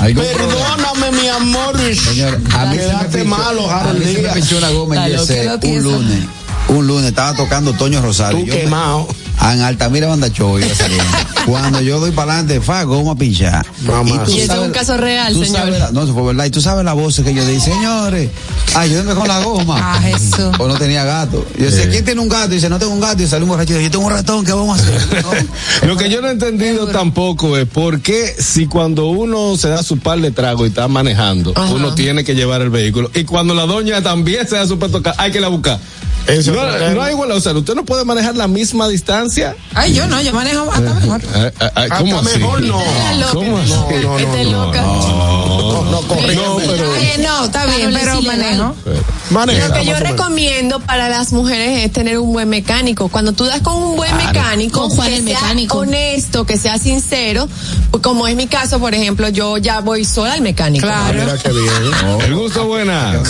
Algún 0.00 0.22
Perdóname, 0.24 1.12
mi 1.22 1.28
amor. 1.28 1.76
Señor, 1.78 2.40
a 2.52 2.66
mí 2.66 2.76
se 2.76 2.82
me 2.82 2.86
Quedaste 2.86 3.24
malo, 3.24 3.70
a 3.70 3.80
Harold 3.80 3.98
mí 3.98 4.04
se 4.04 4.12
me 4.12 4.18
Díaz. 4.20 4.34
pinchó 4.34 4.58
una 4.58 4.70
goma 4.70 5.06
en 5.06 5.16
un 5.76 5.82
lunes. 5.82 6.18
Un 6.68 6.86
lunes 6.86 7.06
estaba 7.06 7.34
tocando 7.34 7.72
Toño 7.72 8.00
Rosario. 8.02 8.44
Tú 8.44 8.50
quemado. 8.50 9.06
En 9.42 9.60
Altamira 9.62 10.08
Banda 10.08 10.28
Show 10.28 10.58
iba 10.58 10.74
saliendo. 10.74 11.04
Cuando 11.46 11.80
yo 11.80 12.00
doy 12.00 12.10
para 12.10 12.32
adelante, 12.32 12.60
fa, 12.60 12.82
goma 12.82 13.14
pincha. 13.14 13.64
Mamá. 13.82 14.24
tú 14.24 14.32
Y 14.32 14.40
ese 14.40 14.52
es 14.52 14.58
un 14.58 14.72
caso 14.72 14.96
real, 14.96 15.32
tú 15.32 15.44
señor. 15.44 15.60
sabes 15.60 15.78
la- 15.78 15.92
no, 15.92 16.02
eso 16.02 16.14
fue 16.14 16.24
verdad. 16.24 16.44
Y 16.46 16.50
tú 16.50 16.60
sabes 16.60 16.84
la 16.84 16.94
voz 16.94 17.20
que 17.20 17.32
yo 17.32 17.46
dije, 17.46 17.60
señores, 17.60 18.30
ayúdenme 18.74 19.14
con 19.14 19.28
la 19.28 19.38
goma. 19.44 19.78
Ah, 19.80 20.00
Jesús. 20.02 20.50
O 20.58 20.66
no 20.66 20.74
tenía 20.74 21.04
gato. 21.04 21.46
Yo 21.58 21.66
decía, 21.66 21.88
¿quién 21.88 22.04
tiene 22.04 22.20
un 22.20 22.28
gato? 22.28 22.50
Y 22.52 22.56
dice, 22.56 22.68
no 22.68 22.78
tengo 22.80 22.92
un 22.92 23.00
gato. 23.00 23.22
Y 23.22 23.28
sale 23.28 23.44
un 23.44 23.50
borrachito, 23.50 23.78
yo 23.80 23.90
tengo 23.90 24.04
un 24.06 24.12
ratón, 24.12 24.44
¿qué 24.44 24.52
vamos 24.52 24.80
a 24.80 24.82
hacer? 24.82 25.00
No. 25.82 25.88
Lo 25.88 25.96
que 25.96 26.10
yo 26.10 26.20
no 26.20 26.28
he 26.28 26.32
entendido 26.32 26.88
tampoco 26.88 27.56
es 27.56 27.66
por 27.68 28.00
qué 28.00 28.34
si 28.38 28.66
cuando 28.66 29.06
uno 29.06 29.56
se 29.56 29.68
da 29.68 29.82
su 29.84 29.98
par 29.98 30.20
de 30.20 30.32
trago 30.32 30.64
y 30.66 30.70
está 30.70 30.88
manejando, 30.88 31.52
Ajá. 31.54 31.72
uno 31.72 31.94
tiene 31.94 32.24
que 32.24 32.34
llevar 32.34 32.62
el 32.62 32.70
vehículo. 32.70 33.10
Y 33.14 33.24
cuando 33.24 33.54
la 33.54 33.66
doña 33.66 34.02
también 34.02 34.48
se 34.48 34.56
da 34.56 34.66
su 34.66 34.78
par 34.78 34.88
de 34.88 34.94
tocar, 34.94 35.14
hay 35.18 35.30
que 35.30 35.40
la 35.40 35.48
buscar. 35.48 35.78
Eso 36.26 36.50
no, 36.52 36.90
no 36.94 37.02
hay 37.02 37.12
igual, 37.12 37.30
o 37.30 37.40
sea, 37.40 37.52
usted 37.52 37.76
no 37.76 37.84
puede 37.84 38.04
manejar 38.04 38.34
la 38.34 38.48
misma 38.48 38.88
distancia. 38.88 39.25
Ay, 39.74 39.94
yo 39.94 40.06
no, 40.06 40.20
yo 40.20 40.32
manejo 40.32 40.70
hasta 40.70 40.94
mejor. 40.94 41.22
Eh, 41.22 41.52
eh, 41.60 41.70
eh, 41.76 41.88
¿Cómo 41.98 42.18
Hasta 42.18 42.30
así? 42.30 42.38
mejor 42.38 42.62
no. 42.62 42.78
No, 42.78 43.34
no, 43.34 43.42
no, 43.44 43.64
no. 43.64 44.44
loca. 44.44 44.82
no, 44.82 45.84
no, 45.84 46.00
corre. 46.02 46.34
No, 46.34 46.56
pero. 46.58 46.84
no, 47.22 47.44
está 47.44 47.66
bien, 47.66 47.90
pero 47.92 48.22
manejo. 48.22 48.74
Maneja, 49.30 49.68
Lo 49.68 49.74
que 49.74 49.84
yo 49.84 49.96
recomiendo 49.98 50.80
para 50.80 51.08
las 51.08 51.32
mujeres 51.32 51.84
es 51.84 51.92
tener 51.92 52.18
un 52.18 52.32
buen 52.32 52.48
mecánico. 52.48 53.08
Cuando 53.08 53.32
tú 53.32 53.44
das 53.44 53.60
con 53.60 53.82
un 53.82 53.96
buen 53.96 54.16
mecánico, 54.16 54.88
que 54.88 54.94
sea 54.94 55.22
mecánico. 55.22 55.78
honesto, 55.78 56.46
que 56.46 56.56
sea 56.56 56.78
sincero, 56.78 57.48
pues 57.90 58.02
como 58.02 58.28
es 58.28 58.36
mi 58.36 58.46
caso, 58.46 58.78
por 58.78 58.94
ejemplo, 58.94 59.28
yo 59.28 59.58
ya 59.58 59.80
voy 59.80 60.04
sola 60.04 60.34
al 60.34 60.42
mecánico. 60.42 60.86
Mira 60.86 61.36
qué 61.42 61.50
bien. 61.50 62.20
El 62.26 62.34
gusto 62.34 62.66
buena. 62.66 63.20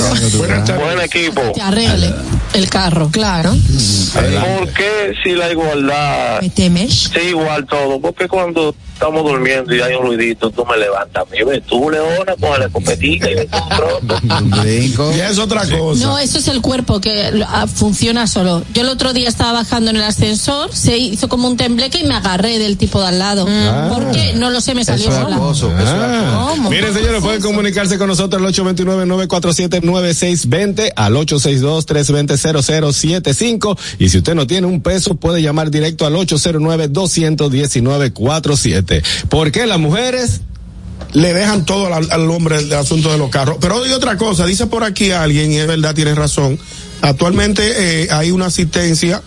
Buen 0.79 1.01
equipo. 1.01 1.41
Te 1.55 1.63
arregle 1.63 2.15
el 2.53 2.69
carro. 2.71 3.09
Claro. 3.11 3.55
¿Por 4.13 4.73
qué 4.73 5.13
si 5.23 5.33
la 5.33 5.51
igualdad 5.51 5.86
¿Me 6.41 6.51
temes? 6.51 7.11
sí 7.13 7.29
igual 7.29 7.67
todo? 7.67 8.01
Porque 8.01 8.29
cuando 8.29 8.75
estamos 8.97 9.25
durmiendo 9.25 9.75
y 9.75 9.81
hay 9.83 9.95
un 9.95 10.07
ruidito, 10.07 10.51
tú 10.51 10.65
me 10.65 10.79
levantas 10.79 11.23
a 11.23 11.27
mí, 11.31 11.37
ves, 11.45 11.63
tú 11.67 11.91
leona, 11.91 12.35
coge 12.41 12.59
la 12.61 12.65
escopetita 12.67 13.31
y 13.31 13.35
ves 13.35 13.47
tú 13.51 13.59
pronto. 13.77 14.19
Brinco. 14.63 15.13
Y 15.15 15.21
es 15.21 15.39
otra 15.39 15.69
cosa. 15.69 16.07
No, 16.07 16.19
eso 16.19 16.39
es 16.39 16.49
el 16.49 16.63
cuerpo 16.63 16.99
que 17.01 17.45
ah, 17.47 17.67
funciona 17.67 18.27
solo. 18.27 18.63
Yo 18.73 18.81
el 18.83 18.89
otro 18.89 19.13
día 19.13 19.29
estaba 19.29 19.53
bajando 19.53 19.91
en 19.91 19.97
el 19.97 20.03
ascensor, 20.03 20.75
se 20.75 20.97
hizo 20.97 21.29
como 21.29 21.47
un 21.47 21.59
tembleque 21.59 21.99
y 21.99 22.05
me 22.05 22.15
agarré 22.15 22.59
del 22.59 22.79
tipo 22.79 23.01
de 23.03 23.09
al 23.09 23.19
lado. 23.19 23.45
Ah. 23.49 23.91
¿Por 23.93 24.11
qué? 24.13 24.33
No 24.35 24.49
lo 24.51 24.61
sé, 24.63 24.75
me 24.75 24.83
salió 24.85 25.09
Eso 25.11 25.23
sola. 25.23 25.37
acoso. 25.37 25.71
eso 25.73 25.79
es 25.83 25.89
Ah. 25.89 26.47
¿Cómo? 26.51 26.71
Miren, 26.71 26.95
señores, 26.95 27.21
pueden 27.23 27.43
comunicarse 27.43 27.99
con 27.99 28.09
nosotros 28.09 28.41
al 28.43 28.49
829-947-9620, 28.55 30.93
al 30.97 31.13
862-320-0075. 31.15 33.77
Y 33.99 34.09
si 34.09 34.17
usted 34.19 34.35
no 34.35 34.47
tiene 34.47 34.67
un 34.67 34.81
peso, 34.81 35.15
puede 35.17 35.43
llamar 35.43 35.71
directo 35.71 36.07
al 36.07 36.15
809-219-47. 36.15 38.86
¿Por 39.29 39.51
qué 39.53 39.67
las 39.67 39.79
mujeres? 39.79 40.41
le 41.13 41.33
dejan 41.33 41.65
todo 41.65 41.95
al, 41.95 42.11
al 42.11 42.31
hombre 42.31 42.57
el 42.59 42.73
asunto 42.73 43.11
de 43.13 43.17
los 43.19 43.31
carros. 43.31 43.57
Pero 43.61 43.83
hay 43.83 43.93
otra 43.93 44.17
cosa, 44.17 44.45
dice 44.45 44.67
por 44.67 44.83
aquí 44.83 45.13
alguien, 45.13 45.53
y 45.53 45.57
es 45.59 45.67
verdad, 45.67 45.95
tiene 45.95 46.15
razón. 46.15 46.59
Actualmente 47.01 48.03
eh, 48.05 48.09
hay 48.11 48.31
una 48.33 48.47
asistencia 48.47 49.23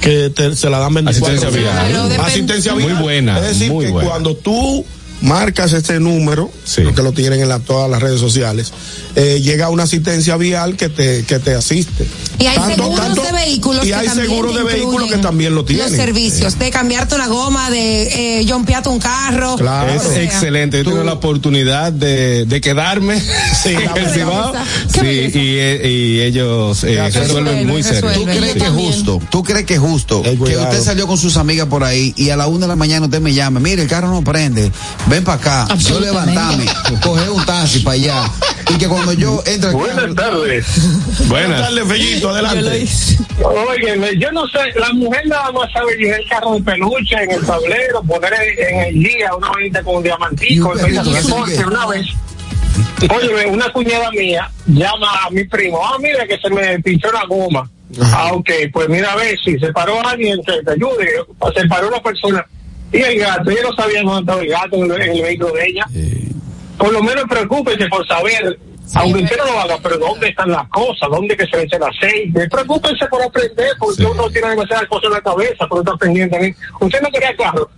que 0.00 0.30
te- 0.30 0.54
se 0.54 0.68
la 0.70 0.78
dan 0.78 0.94
24 0.94 1.48
Asistencia 1.48 1.60
vial. 1.60 2.20
Asistencia 2.20 2.74
Muy 2.74 2.92
buena, 2.92 3.38
Es 3.38 3.58
decir, 3.58 3.72
muy 3.72 3.86
que 3.86 3.92
buena. 3.92 4.08
cuando 4.10 4.36
tú 4.36 4.84
marcas 5.20 5.72
este 5.72 5.98
número, 6.00 6.50
Sí. 6.64 6.82
que 6.94 7.02
lo 7.02 7.12
tienen 7.12 7.40
en 7.40 7.48
la- 7.48 7.58
todas 7.58 7.90
las 7.90 8.02
redes 8.02 8.20
sociales, 8.20 8.72
eh, 9.14 9.40
llega 9.42 9.70
una 9.70 9.84
asistencia 9.84 10.36
vial 10.36 10.76
que 10.76 10.88
te, 10.88 11.24
que 11.24 11.38
te 11.38 11.54
asiste. 11.54 12.06
Y 12.38 12.46
hay 12.46 12.58
seguros 12.74 13.14
de 13.16 13.32
vehículos 13.32 13.84
y 13.84 13.88
que 13.88 13.94
hay 13.94 14.08
seguros 14.08 14.54
de 14.54 14.62
vehículos 14.62 15.10
que 15.10 15.18
también 15.18 15.54
lo 15.54 15.64
tienen. 15.64 15.86
Los 15.86 15.96
servicios, 15.96 16.58
de 16.58 16.70
cambiarte 16.70 17.14
una 17.14 17.26
goma, 17.28 17.70
de 17.70 18.40
eh, 18.40 18.46
jompearte 18.48 18.88
un 18.90 18.98
carro. 18.98 19.56
Claro. 19.56 19.92
Es 19.92 20.02
sea. 20.02 20.22
excelente. 20.22 20.78
Yo 20.84 20.90
tuve 20.90 21.04
la 21.04 21.14
oportunidad 21.14 21.92
de, 21.92 22.44
de 22.44 22.60
quedarme 22.60 23.14
en 23.64 23.96
el 23.96 24.10
Cibao. 24.10 24.52
Qué 24.92 25.00
Sí, 25.32 25.38
y, 25.38 25.56
eh, 25.58 25.90
y 25.90 26.20
ellos 26.20 26.84
eh, 26.84 27.10
resuelven 27.10 27.66
muy 27.66 27.82
serio. 27.82 28.10
¿Tú 28.12 28.24
crees 28.24 28.52
que 28.54 28.64
es 28.64 28.70
justo? 28.70 29.20
¿Tú 29.30 29.42
crees 29.42 29.64
que 29.66 29.74
es 29.74 29.80
justo 29.80 30.22
que 30.22 30.56
usted 30.56 30.82
salió 30.82 31.06
con 31.06 31.16
sus 31.16 31.36
amigas 31.36 31.66
por 31.68 31.84
ahí 31.84 32.12
y 32.16 32.30
a 32.30 32.36
la 32.36 32.46
una 32.48 32.66
de 32.66 32.68
la 32.68 32.76
mañana 32.76 33.06
usted 33.06 33.20
me 33.20 33.32
llama? 33.32 33.60
Mire, 33.60 33.82
el 33.82 33.88
carro 33.88 34.08
no 34.10 34.22
prende. 34.22 34.70
Ven 35.06 35.22
para 35.24 35.38
acá. 35.38 35.74
Yo 35.76 36.00
levantame. 36.00 36.66
Coge 37.02 37.28
un 37.30 37.44
taxi 37.44 37.80
para 37.80 37.94
allá. 37.94 38.30
Y 38.68 38.78
que 38.78 38.88
cuando 38.88 39.12
yo 39.12 39.42
entre 39.46 39.70
al 39.70 39.76
Buenas 39.76 40.14
tardes. 40.14 40.66
Buenas. 41.28 41.60
Dale, 41.60 41.84
Fellito, 41.84 42.30
adelante. 42.30 42.86
Óyeme, 43.42 44.18
yo 44.18 44.32
no 44.32 44.46
sé, 44.48 44.58
la 44.76 44.92
mujer 44.92 45.26
nada 45.26 45.52
más 45.52 45.70
sabe 45.72 45.96
llevar 45.96 46.20
el 46.20 46.28
carro 46.28 46.54
de 46.54 46.62
peluche 46.62 47.16
en 47.22 47.30
el 47.30 47.46
tablero, 47.46 48.02
poner 48.02 48.32
en 48.58 48.80
el 48.80 49.02
día 49.02 49.34
una 49.36 49.50
vainita 49.50 49.82
con 49.82 49.96
un 49.96 50.02
diamantico, 50.02 50.70
un 50.70 51.66
una 51.66 51.86
vez. 51.86 52.06
Óyeme, 53.08 53.46
una 53.46 53.70
cuñada 53.72 54.10
mía 54.10 54.50
llama 54.66 55.08
a 55.24 55.30
mi 55.30 55.44
primo, 55.44 55.78
ah, 55.84 55.96
mira 56.00 56.26
que 56.26 56.38
se 56.38 56.50
me 56.50 56.78
pinchó 56.80 57.12
la 57.12 57.24
goma. 57.26 57.70
Ah, 58.00 58.32
ok, 58.32 58.50
pues 58.72 58.88
mira 58.88 59.12
a 59.12 59.16
ver 59.16 59.36
si 59.44 59.58
se 59.58 59.72
paró 59.72 60.04
alguien 60.06 60.40
que 60.44 60.60
te 60.64 60.72
ayude, 60.72 61.08
se 61.54 61.68
paró 61.68 61.88
una 61.88 62.02
persona. 62.02 62.44
Y 62.92 62.98
el 63.02 63.18
gato, 63.18 63.50
ella 63.50 63.60
no 63.62 63.76
sabía 63.76 64.02
dónde 64.02 64.20
estaba 64.20 64.40
el 64.42 64.48
gato 64.48 64.76
en 64.76 64.90
el, 64.92 65.02
en 65.02 65.10
el 65.16 65.22
vehículo 65.22 65.52
de 65.52 65.66
ella. 65.66 65.86
Por 66.78 66.92
lo 66.92 67.02
menos 67.02 67.24
preocúpese 67.28 67.86
por 67.88 68.06
saber, 68.06 68.58
aunque 68.94 69.22
usted 69.24 69.36
no 69.38 69.44
lo 69.46 69.60
haga, 69.60 69.78
pero 69.82 69.98
dónde 69.98 70.28
están 70.28 70.50
las 70.50 70.68
cosas, 70.68 71.08
dónde 71.10 71.36
que 71.36 71.46
se 71.46 71.56
le 71.56 71.62
echa 71.64 71.76
el 71.76 71.82
aceite. 71.84 72.48
Preocúpense 72.48 73.06
por 73.06 73.22
aprender, 73.22 73.70
porque 73.78 74.04
uno 74.04 74.28
tiene 74.30 74.50
demasiadas 74.50 74.86
cosas 74.86 75.04
en 75.06 75.12
la 75.12 75.20
cabeza, 75.20 75.66
por 75.66 75.80
estar 75.80 75.98
pendiente. 75.98 76.54
Usted 76.80 77.00
no 77.00 77.08
quería 77.10 77.34
carro, 77.36 77.68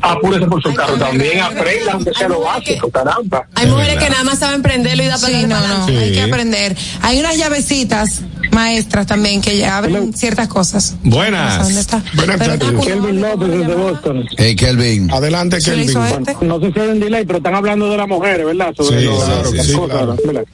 apúrese 0.00 0.46
por 0.46 0.62
su 0.62 0.74
carro 0.74 0.94
también, 0.96 1.40
aprenda, 1.40 1.92
aunque 1.92 2.12
sea 2.14 2.28
lo 2.28 2.40
básico, 2.40 2.90
caramba. 2.90 3.46
Hay 3.54 3.66
mujeres 3.68 4.02
que 4.02 4.10
nada 4.10 4.24
más 4.24 4.38
saben 4.38 4.62
prenderlo 4.62 5.02
y 5.02 5.06
da 5.06 5.18
para 5.18 5.28
Sí, 5.40 5.46
no, 5.46 5.60
no, 5.68 5.86
Sí. 5.86 5.96
hay 5.96 6.12
que 6.12 6.22
aprender. 6.22 6.76
Hay 7.02 7.20
unas 7.20 7.36
llavecitas 7.36 8.22
maestras 8.52 9.06
también 9.06 9.40
que 9.40 9.58
ya 9.58 9.78
abren 9.78 10.12
ciertas 10.12 10.48
cosas. 10.48 10.96
Buenas. 11.02 11.62
¿Dónde 11.64 11.80
está? 11.80 12.02
Buenas 12.14 12.38
tardes. 12.38 12.84
Kelvin 12.86 13.20
López 13.20 13.48
desde 13.48 13.74
Boston. 13.74 14.24
Hey, 14.36 14.56
Kelvin. 14.56 15.10
Adelante, 15.10 15.60
¿Se 15.60 15.76
le 15.76 15.84
hizo 15.84 16.00
Kelvin. 16.02 16.28
este? 16.28 16.44
No 16.46 16.60
sé 16.60 16.72
si 16.72 16.80
hay 16.80 16.88
un 16.88 17.00
delay, 17.00 17.24
pero 17.24 17.38
están 17.38 17.54
hablando 17.54 17.88
de 17.90 17.96
las 17.96 18.08
mujeres, 18.08 18.46
¿verdad? 18.46 18.74
Sobre 18.76 18.98
Sí, 19.00 19.04
lo- 19.06 19.16
claro, 19.24 19.44
sí, 19.50 19.72
cosas, 19.72 19.90
claro. 19.90 20.16
¿verdad? 20.24 20.44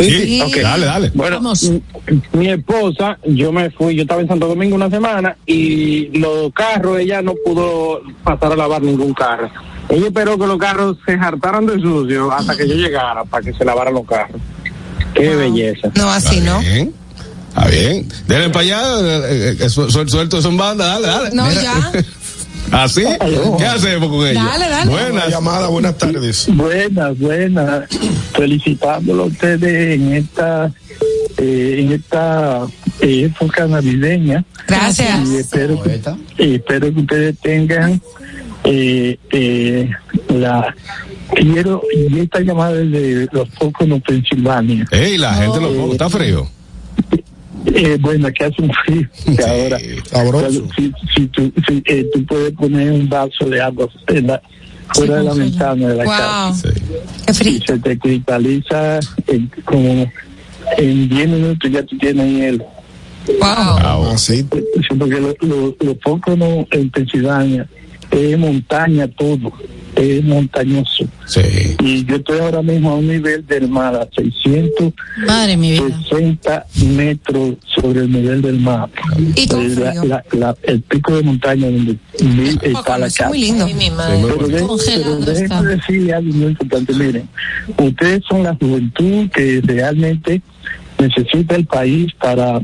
Sí, 0.00 0.40
ok. 0.40 0.56
dale, 0.62 0.86
dale. 0.86 1.10
Bueno, 1.12 1.36
Vamos. 1.36 1.72
mi 2.32 2.48
esposa, 2.48 3.18
yo 3.26 3.50
me 3.50 3.68
fui, 3.70 3.96
yo 3.96 4.02
estaba 4.02 4.20
en 4.20 4.28
Santo 4.28 4.46
Domingo 4.46 4.76
una 4.76 4.88
semana 4.88 5.36
y 5.44 6.16
los 6.18 6.52
carros, 6.52 7.00
ella 7.00 7.20
no 7.20 7.34
pudo 7.44 8.00
pasar 8.22 8.52
a 8.52 8.56
lavar 8.56 8.80
ningún 8.80 9.12
carro. 9.12 9.50
Ella 9.88 10.06
esperó 10.06 10.38
que 10.38 10.46
los 10.46 10.58
carros 10.58 10.98
se 11.04 11.14
hartaran 11.14 11.66
de 11.66 11.80
sucio 11.80 12.30
hasta 12.30 12.56
que 12.56 12.68
yo 12.68 12.74
llegara 12.74 13.24
para 13.24 13.42
que 13.42 13.52
se 13.54 13.64
lavaran 13.64 13.94
los 13.94 14.06
carros. 14.06 14.40
Qué 15.14 15.34
belleza. 15.34 15.90
No, 15.94 16.08
así 16.10 16.40
no. 16.40 16.60
Está 16.60 17.66
bien. 17.70 18.06
Denle 18.26 18.50
para 18.50 18.60
allá. 18.60 18.82
eh, 19.28 19.56
eh, 19.60 19.68
suel- 19.68 20.08
suelto 20.08 20.40
son 20.42 20.56
bandas. 20.56 21.00
Dale, 21.00 21.06
dale. 21.06 21.30
No, 21.34 21.50
ya. 21.52 21.92
¿Así? 22.70 23.02
¿Qué 23.58 23.66
hacemos 23.66 24.10
con 24.10 24.26
ella? 24.26 24.44
Dale, 24.44 24.68
dale. 24.68 24.90
Buena 24.90 25.08
Buenas. 25.10 25.28
llamada, 25.30 25.68
buenas 25.68 25.96
tardes. 25.96 26.46
Buenas, 26.52 27.18
buenas. 27.18 27.84
Felicitándolo 28.34 29.22
a 29.22 29.26
ustedes 29.26 29.94
en 29.98 30.12
esta 30.12 30.70
eh, 31.38 31.76
en 31.78 31.92
esta 31.92 32.66
eh, 33.00 33.24
época 33.34 33.66
navideña. 33.66 34.44
Gracias. 34.66 35.26
Y 35.28 35.36
espero 35.36 35.82
que, 35.82 36.00
y 36.44 36.54
espero 36.56 36.92
que 36.92 37.00
ustedes 37.00 37.38
tengan 37.40 38.02
eh, 38.64 39.18
eh, 39.30 39.90
la 40.28 40.74
quiero 41.34 41.82
y 41.94 42.18
esta 42.20 42.40
llamada 42.40 42.72
desde 42.74 43.28
los 43.32 43.48
Poconos, 43.50 44.00
Pensilvania. 44.02 44.86
Ey, 44.90 45.18
la 45.18 45.34
gente 45.34 45.60
lo 45.60 45.68
pongo. 45.72 45.92
Está 45.92 46.08
frío. 46.10 46.48
Eh, 47.66 47.98
bueno, 48.00 48.28
que 48.32 48.44
hace 48.44 48.62
un 48.62 48.70
frío 48.84 49.08
que 49.36 49.44
ahora. 49.44 49.78
Sabroso. 50.10 50.66
Si, 50.76 50.92
si 51.14 51.26
tú, 51.26 51.52
si, 51.66 51.82
eh, 51.86 52.08
tú 52.12 52.24
puedes 52.24 52.52
poner 52.52 52.92
un 52.92 53.08
vaso 53.08 53.44
de 53.48 53.60
agua 53.60 53.88
en 54.08 54.26
la- 54.26 54.42
fuera 54.94 55.16
de 55.18 55.24
la 55.24 55.34
ventana 55.34 55.88
de 55.88 55.94
la 55.96 56.04
casa. 56.04 56.68
Wow. 56.68 56.72
Qué 57.26 57.34
frío. 57.34 57.52
y 57.52 57.60
se 57.60 57.78
te 57.78 57.98
cristaliza 57.98 59.00
en, 59.26 59.50
como 59.66 60.10
en 60.78 61.08
10 61.10 61.28
minutos 61.28 61.70
ya 61.70 61.82
tú 61.82 61.98
tienes 61.98 62.26
hielo. 62.32 62.64
Wow. 63.38 64.06
Así. 64.12 64.36
Sí, 64.38 64.94
porque 64.98 65.20
lo, 65.20 65.34
lo, 65.42 65.76
lo 65.78 65.94
poco 65.98 66.34
no, 66.36 66.66
en 66.70 66.88
Pensilvania 66.90 67.68
es 68.10 68.38
montaña 68.38 69.06
todo, 69.08 69.52
es 69.96 70.24
montañoso. 70.24 71.04
Sí. 71.26 71.40
Y 71.80 72.04
yo 72.06 72.16
estoy 72.16 72.38
ahora 72.38 72.62
mismo 72.62 72.90
a 72.90 72.94
un 72.96 73.08
nivel 73.08 73.46
del 73.46 73.68
mar 73.68 73.94
a 73.96 74.08
660 74.16 74.94
Madre 75.26 75.56
mi 75.56 75.72
vida. 75.72 76.64
metros 76.94 77.56
sobre 77.74 78.00
el 78.00 78.12
nivel 78.12 78.40
del 78.42 78.58
mar. 78.60 78.88
Y 79.34 79.46
con 79.46 79.74
la- 79.80 79.94
la- 80.04 80.24
la- 80.32 80.56
el 80.62 80.80
pico 80.82 81.16
de 81.16 81.22
montaña 81.22 81.66
donde 81.66 81.96
está 82.62 82.98
la 82.98 83.06
Es 83.06 83.14
casa. 83.16 83.28
muy 83.28 83.40
lindo. 83.40 83.66
Mi 83.68 83.90
madre. 83.90 84.22
Pero, 84.22 84.48
de- 84.48 85.32
déjenme 85.32 85.76
decirle 85.76 86.14
algo 86.14 86.32
muy 86.32 86.46
importante. 86.52 86.92
Miren, 86.94 87.28
ustedes 87.76 88.22
son 88.28 88.42
la 88.44 88.54
juventud 88.54 89.28
que 89.30 89.60
realmente 89.64 90.40
necesita 90.98 91.56
el 91.56 91.66
país 91.66 92.12
para 92.20 92.60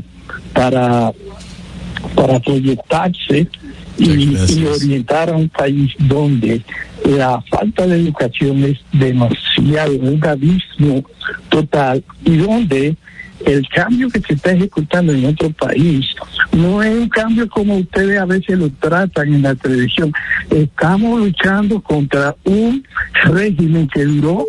para 0.53 1.11
para 2.15 2.39
proyectarse 2.39 3.47
y, 3.97 4.35
y 4.35 4.65
orientar 4.65 5.29
a 5.29 5.37
un 5.37 5.49
país 5.49 5.93
donde 5.99 6.61
la 7.05 7.41
falta 7.49 7.85
de 7.87 7.97
educación 7.97 8.63
es 8.63 8.79
demasiado, 8.91 9.93
un 9.99 10.25
abismo 10.25 11.03
total 11.49 12.03
y 12.23 12.37
donde 12.37 12.95
el 13.45 13.67
cambio 13.69 14.09
que 14.09 14.21
se 14.21 14.33
está 14.33 14.51
ejecutando 14.51 15.13
en 15.13 15.25
otro 15.25 15.49
país 15.51 16.05
no 16.51 16.81
es 16.81 16.97
un 16.97 17.09
cambio 17.09 17.49
como 17.49 17.77
ustedes 17.77 18.19
a 18.19 18.25
veces 18.25 18.57
lo 18.57 18.69
tratan 18.69 19.33
en 19.33 19.41
la 19.41 19.55
televisión. 19.55 20.11
Estamos 20.49 21.19
luchando 21.19 21.81
contra 21.81 22.35
un 22.45 22.83
régimen 23.25 23.87
que 23.87 24.05
duró 24.05 24.45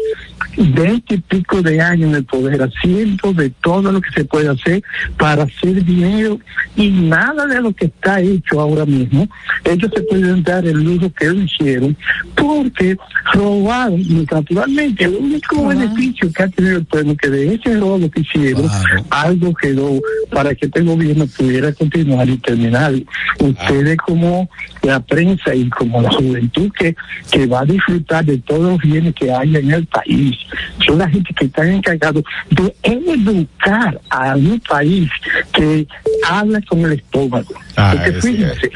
veinte 0.56 1.14
y 1.14 1.18
pico 1.18 1.62
de 1.62 1.80
años 1.80 2.10
en 2.10 2.16
el 2.16 2.24
poder, 2.24 2.62
haciendo 2.62 3.32
de 3.32 3.50
todo 3.50 3.92
lo 3.92 4.00
que 4.00 4.10
se 4.10 4.24
puede 4.24 4.48
hacer 4.48 4.82
para 5.18 5.44
hacer 5.44 5.84
dinero 5.84 6.38
y 6.76 6.90
nada 6.90 7.46
de 7.46 7.60
lo 7.60 7.72
que 7.72 7.86
está 7.86 8.20
hecho 8.20 8.60
ahora 8.60 8.84
mismo, 8.84 9.28
ellos 9.64 9.90
se 9.94 10.02
pueden 10.02 10.42
dar 10.42 10.66
el 10.66 10.82
lujo 10.82 11.12
que 11.12 11.26
ellos 11.26 11.44
hicieron 11.44 11.96
porque 12.34 12.96
robaron, 13.32 14.00
y 14.00 14.26
naturalmente, 14.30 15.04
el 15.04 15.16
único 15.16 15.66
beneficio 15.66 16.30
que 16.32 16.42
ha 16.42 16.48
tenido 16.48 16.78
el 16.78 16.84
pueblo 16.84 17.16
que 17.16 17.28
de 17.28 17.54
ese 17.54 17.78
robo 17.78 18.10
que 18.10 18.20
hicieron, 18.20 18.68
algo 19.10 19.54
quedó 19.54 20.00
para 20.30 20.54
que 20.54 20.66
este 20.66 20.82
gobierno 20.82 21.26
pudiera 21.26 21.72
continuar 21.72 22.28
y 22.28 22.36
terminar. 22.38 22.92
Ustedes 23.40 23.96
como 23.98 24.48
la 24.82 25.00
prensa 25.00 25.54
y 25.54 25.68
como 25.70 26.00
la 26.00 26.10
juventud 26.10 26.70
que, 26.78 26.94
que 27.30 27.46
va 27.46 27.60
a 27.60 27.64
disfrutar 27.64 28.24
de 28.24 28.38
todos 28.38 28.72
los 28.72 28.78
bienes 28.80 29.14
que 29.14 29.32
hay 29.32 29.56
en 29.56 29.70
el 29.70 29.86
país, 29.86 30.36
son 30.86 30.98
la 30.98 31.08
gente 31.08 31.32
que 31.34 31.46
están 31.46 31.68
encargados 31.68 32.24
de 32.50 32.74
educar 32.82 34.00
a 34.10 34.36
un 34.36 34.60
país 34.60 35.10
que 35.52 35.86
habla 36.28 36.60
con 36.62 36.80
el 36.84 36.92
estómago. 36.92 37.54
Ah, 37.76 37.92
Porque 37.94 38.20
fíjense, 38.20 38.70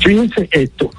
fíjense 0.00 0.48
esto. 0.50 0.90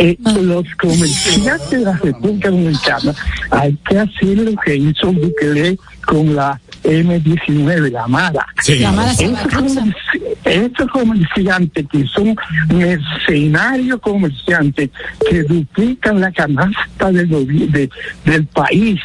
Eh, 0.00 0.16
los 0.42 0.64
comerciantes 0.80 1.70
de 1.70 1.80
la 1.80 1.92
República 1.96 2.50
Dominicana 2.50 3.14
hay 3.50 3.76
que 3.88 3.98
hacer 3.98 4.38
lo 4.38 4.56
que 4.60 4.76
hizo 4.76 5.12
Bukele 5.12 5.78
con 6.06 6.34
la 6.34 6.58
M19, 6.82 7.90
la 7.90 8.06
Mara. 8.08 8.46
Sí. 8.62 8.78
La 8.78 8.90
Mara 8.92 9.12
se 9.12 9.26
estos, 9.26 9.52
comerci- 9.52 10.22
estos 10.44 10.90
comerciantes 10.90 11.86
que 11.92 12.06
son 12.06 12.34
mercenarios 12.72 14.00
comerciantes 14.00 14.90
que 15.28 15.42
duplican 15.42 16.20
la 16.20 16.32
canasta 16.32 17.12
del, 17.12 17.28
de- 17.70 17.90
del 18.24 18.46
país, 18.46 18.98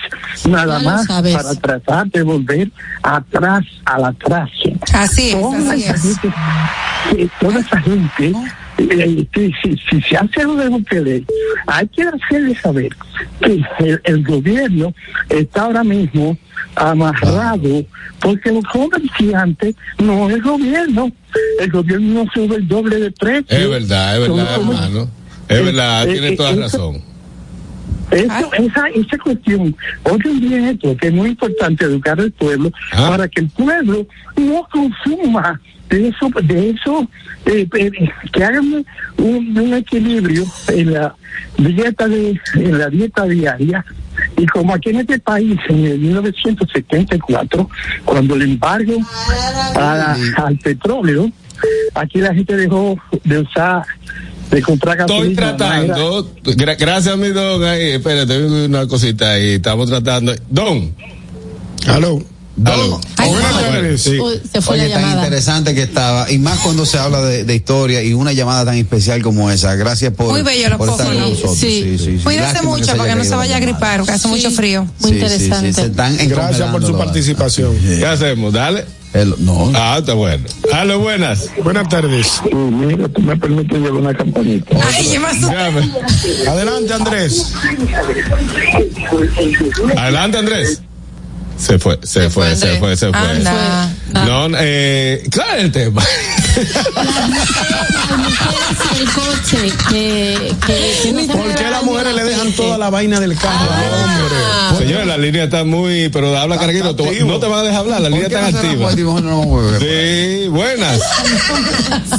nada 0.47 0.79
más 0.79 1.05
sabes. 1.05 1.35
para 1.35 1.53
tratar 1.55 2.07
de 2.11 2.23
volver 2.23 2.71
atrás 3.03 3.65
a 3.85 3.99
la 3.99 4.13
tracia. 4.13 4.73
Así 4.93 5.31
es, 5.31 5.41
Toda 5.41 5.73
así 5.73 5.83
esa 5.83 5.93
es. 5.95 6.01
gente, 6.19 7.29
toda 7.39 7.59
esa 7.59 7.81
gente, 7.81 8.33
eh, 8.77 9.25
que 9.31 9.51
si, 9.63 9.77
si 9.89 10.01
se 10.01 10.17
hace 10.17 10.43
lo 10.43 10.55
de 10.55 10.67
Bukele, 10.69 11.23
hay 11.67 11.87
que 11.87 12.03
hacerle 12.03 12.55
saber 12.55 12.95
que 13.41 13.63
el, 13.79 14.01
el 14.03 14.23
gobierno 14.23 14.93
está 15.29 15.63
ahora 15.63 15.83
mismo 15.83 16.37
amarrado 16.75 17.85
porque 18.19 18.51
los 18.51 18.63
comerciantes 18.65 19.75
no 19.99 20.29
es 20.29 20.41
gobierno. 20.43 21.11
El 21.59 21.71
gobierno 21.71 22.23
no 22.23 22.31
sube 22.33 22.55
el 22.57 22.67
doble 22.67 22.97
de 22.99 23.11
precio. 23.11 23.45
Es 23.57 23.69
verdad, 23.69 24.15
es 24.21 24.27
verdad, 24.29 24.55
hermano. 24.55 25.09
Es 25.47 25.65
verdad, 25.65 26.07
Eh, 26.09 26.11
tiene 26.13 26.27
eh, 26.29 26.35
toda 26.37 26.51
eso- 26.51 26.59
razón. 26.61 27.01
eso, 28.11 28.53
esa, 28.53 28.87
esa 28.89 29.17
cuestión, 29.17 29.75
oigan 30.03 30.39
bien 30.39 30.65
esto, 30.65 30.95
que 30.97 31.07
es 31.07 31.13
muy 31.13 31.29
importante 31.29 31.85
educar 31.85 32.19
al 32.19 32.31
pueblo 32.31 32.71
para 32.91 33.27
que 33.27 33.41
el 33.41 33.49
pueblo 33.49 34.07
no 34.37 34.67
consuma 34.71 35.59
de 35.89 36.07
eso, 36.09 36.29
de 36.43 36.69
eso, 36.71 37.07
eh, 37.45 37.67
eh, 37.77 37.91
que 38.31 38.43
hagan 38.43 38.85
un, 39.17 39.57
un 39.57 39.73
equilibrio 39.73 40.45
en 40.69 40.93
la 40.93 41.15
dieta 41.57 42.07
de, 42.07 42.39
en 42.55 42.77
la 42.77 42.89
dieta 42.89 43.25
diaria. 43.25 43.85
Y 44.37 44.45
como 44.47 44.73
aquí 44.73 44.89
en 44.91 45.01
este 45.01 45.19
país, 45.19 45.57
en 45.69 45.85
el 45.85 45.99
1974, 45.99 47.69
cuando 48.05 48.35
el 48.35 48.41
embargo 48.43 48.93
a- 49.75 50.15
al 50.37 50.57
petróleo, 50.57 51.29
aquí 51.93 52.19
la 52.19 52.33
gente 52.33 52.55
dejó 52.55 52.97
de 53.23 53.39
usar, 53.39 53.83
de 54.51 54.61
comprar 54.61 54.99
Estoy 55.01 55.33
gasolina. 55.33 55.57
tratando, 55.57 56.31
gra- 56.43 56.77
gracias 56.79 57.17
mi 57.17 57.29
don, 57.29 57.63
ahí, 57.63 57.91
espérate, 57.91 58.41
una 58.43 58.87
cosita 58.87 59.33
ahí, 59.33 59.53
estamos 59.55 59.89
tratando. 59.89 60.33
Don. 60.49 60.93
Aló. 61.87 62.21
Aló. 62.63 63.01
Sí. 63.97 64.19
Uy, 64.19 64.41
se 64.51 64.61
fue 64.61 64.75
Oye, 64.75 64.89
la 64.89 65.01
tan 65.01 65.17
interesante 65.17 65.75
que 65.75 65.83
estaba, 65.83 66.31
y 66.31 66.37
más 66.39 66.59
cuando 66.59 66.85
se 66.85 66.97
habla 66.97 67.21
de, 67.21 67.43
de 67.43 67.55
historia 67.55 68.01
y 68.01 68.13
una 68.13 68.31
llamada 68.31 68.65
tan 68.65 68.75
especial 68.75 69.21
como 69.21 69.51
esa. 69.51 69.75
Gracias 69.75 70.13
por, 70.13 70.31
Muy 70.31 70.41
bello 70.41 70.69
los 70.69 70.77
por 70.77 70.89
estar 70.89 71.07
con 71.07 71.19
nosotros. 71.19 71.57
Sí. 71.57 71.81
Sí, 71.83 71.97
sí, 71.97 72.17
sí. 72.17 72.23
Cuídese 72.23 72.61
mucho 72.61 72.95
para 72.95 73.09
que 73.09 73.15
no 73.15 73.23
se 73.23 73.35
vaya 73.35 73.57
a 73.57 73.59
gripar, 73.59 74.03
que 74.03 74.11
hace 74.11 74.27
mucho 74.27 74.51
frío. 74.51 74.87
Sí, 74.99 75.19
sí, 75.27 75.51
sí, 75.51 75.73
se 75.73 75.85
están 75.85 76.17
Gracias 76.27 76.69
por 76.71 76.85
su 76.85 76.97
participación. 76.97 77.77
¿Qué 77.77 78.05
hacemos? 78.05 78.53
Dale. 78.53 78.85
no. 79.39 79.71
Ah, 79.75 79.97
está 79.99 80.13
bueno. 80.13 80.45
Aló, 80.73 80.99
buenas. 80.99 81.49
Buenas 81.63 81.89
tardes. 81.89 82.41
mira, 82.51 83.07
tú 83.09 83.21
me 83.21 83.35
permites 83.35 83.77
llevar 83.79 83.93
una 83.93 84.13
campanita. 84.13 84.77
Adelante, 86.47 86.93
Andrés. 86.93 87.53
Adelante, 89.97 90.37
Andrés. 90.37 90.81
Se 91.57 91.79
fue, 91.79 91.97
se, 92.03 92.29
fue, 92.29 92.55
se 92.55 92.77
fue, 92.79 92.95
se 92.97 93.07
fue. 93.09 93.17
Anda. 93.17 93.89
No, 94.25 94.47
eh, 94.59 95.23
claro 95.31 95.55
el 95.61 95.71
tema. 95.71 96.03
el 98.99 99.05
coche 99.11 99.73
que, 99.89 100.53
que, 100.65 100.99
que 101.03 101.11
no 101.13 101.19
se 101.21 101.27
¿Por 101.27 101.55
qué 101.55 101.69
las 101.69 101.83
mujeres 101.83 102.13
le 102.15 102.23
dejan 102.23 102.51
toda 102.53 102.77
la 102.77 102.89
vaina 102.89 103.19
del 103.19 103.35
carro 103.37 103.69
al 103.71 103.93
hombre? 103.93 104.85
Señores, 104.85 105.07
la 105.07 105.17
línea 105.17 105.45
está 105.45 105.63
muy, 105.63 106.09
pero 106.09 106.37
habla 106.37 106.57
carguito, 106.57 106.95
tú- 106.95 107.05
no 107.25 107.39
te 107.39 107.47
van 107.47 107.59
a 107.59 107.63
dejar 107.63 107.79
hablar, 107.79 108.01
la 108.01 108.09
línea 108.09 108.27
está 108.27 108.47
activa. 108.47 108.91
Sí, 109.79 110.47
buenas. 110.49 111.01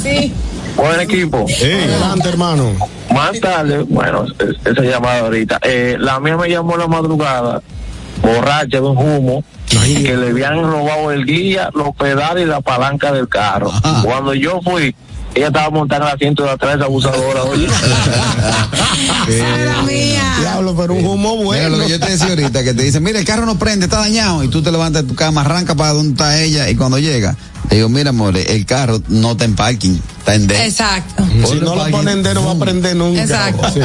Sí. 0.03 0.33
Buen 0.75 0.99
equipo. 0.99 1.45
Adelante, 1.61 2.29
hermano. 2.29 2.73
Más 3.13 3.39
tarde, 3.39 3.79
bueno, 3.87 4.25
es- 4.39 4.57
esa 4.71 4.81
llamada 4.81 5.19
ahorita. 5.21 5.59
Eh, 5.63 5.95
la 5.99 6.19
mía 6.19 6.37
me 6.37 6.49
llamó 6.49 6.77
la 6.77 6.87
madrugada, 6.87 7.61
borracha 8.21 8.77
de 8.77 8.81
un 8.81 8.97
humo, 8.97 9.43
que 9.69 10.17
le 10.17 10.29
habían 10.29 10.61
robado 10.61 11.11
el 11.11 11.25
guía, 11.25 11.69
los 11.73 11.95
pedales 11.95 12.45
y 12.45 12.47
la 12.47 12.61
palanca 12.61 13.11
del 13.11 13.27
carro. 13.27 13.71
Cuando 14.03 14.33
yo 14.33 14.61
fui, 14.61 14.95
ella 15.35 15.47
estaba 15.47 15.69
montada 15.69 16.03
en 16.03 16.07
el 16.07 16.15
asiento 16.15 16.43
de 16.43 16.49
atrás, 16.51 16.75
esa 16.75 16.85
abusadora, 16.85 17.43
oye. 17.43 17.67
Diablo, 20.39 20.75
pero 20.75 20.93
un 20.93 21.05
humo 21.05 21.37
bueno. 21.37 21.69
Mira 21.69 21.77
lo 21.77 21.85
que 21.85 21.91
yo 21.91 21.99
te 21.99 22.11
decía 22.11 22.29
ahorita, 22.29 22.63
que 22.63 22.73
te 22.73 22.83
dicen, 22.83 23.03
mira, 23.03 23.19
el 23.19 23.25
carro 23.25 23.45
no 23.45 23.59
prende, 23.59 23.85
está 23.85 23.99
dañado, 23.99 24.43
y 24.43 24.47
tú 24.47 24.61
te 24.61 24.71
levantas 24.71 25.03
de 25.03 25.09
tu 25.09 25.15
cama, 25.15 25.41
arranca 25.41 25.75
para 25.75 25.93
donde 25.93 26.13
está 26.13 26.39
ella, 26.39 26.69
y 26.69 26.75
cuando 26.75 26.97
llega, 26.97 27.35
le 27.69 27.75
digo, 27.77 27.89
mira, 27.89 28.09
amor, 28.09 28.35
el 28.35 28.65
carro 28.65 29.01
no 29.09 29.33
está 29.33 29.45
en 29.45 29.55
parking, 29.55 29.99
está 30.19 30.35
en 30.35 30.47
D. 30.47 30.65
Exacto. 30.65 31.23
Si 31.45 31.59
no 31.59 31.75
lo 31.75 31.87
ponen 31.89 32.23
de, 32.23 32.33
no 32.33 32.45
va 32.45 32.51
a 32.53 32.55
prender 32.55 32.95
nunca. 32.95 33.21
Exacto. 33.21 33.69
Sí, 33.73 33.81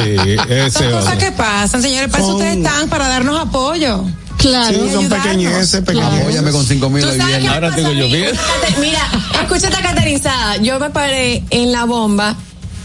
ese 0.49 0.71
Son 0.71 0.91
cosas 0.91 1.17
que 1.17 1.31
pasan, 1.31 1.81
señores. 1.81 2.09
Para 2.09 2.23
eso 2.23 2.35
ustedes 2.35 2.57
están, 2.57 2.89
para 2.89 3.07
darnos 3.09 3.39
apoyo. 3.39 4.05
Claro. 4.43 4.77
Sí, 4.77 4.91
son 4.91 5.07
pequeñeces, 5.07 5.81
pequeñeces. 5.81 6.21
Apóyame 6.21 6.51
con 6.51 6.65
cinco 6.65 6.89
mil 6.89 7.01
¿Tú 7.01 7.09
hoy 7.09 7.17
sabes 7.17 7.33
qué 7.35 7.39
viernes. 7.39 7.49
me 7.49 7.55
Ahora 7.55 7.75
tengo 7.75 7.91
yo 7.93 8.07
bien. 8.07 8.35
Mira, 8.81 9.09
escucha 9.41 9.69
esta 9.69 9.81
caterizada. 9.81 10.57
Yo 10.57 10.79
me 10.79 10.89
paré 10.89 11.45
en 11.49 11.71
la 11.71 11.85
bomba 11.85 12.35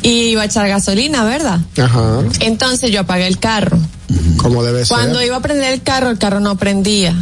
y 0.00 0.10
iba 0.30 0.42
a 0.42 0.44
echar 0.44 0.68
gasolina, 0.68 1.24
¿verdad? 1.24 1.58
Ajá. 1.76 2.20
Entonces 2.40 2.92
yo 2.92 3.00
apagué 3.00 3.26
el 3.26 3.40
carro. 3.40 3.76
Como 4.36 4.62
debe 4.62 4.84
ser. 4.84 4.96
Cuando 4.96 5.20
iba 5.20 5.36
a 5.36 5.40
prender 5.40 5.72
el 5.72 5.82
carro, 5.82 6.10
el 6.10 6.18
carro 6.18 6.38
no 6.38 6.56
prendía. 6.56 7.14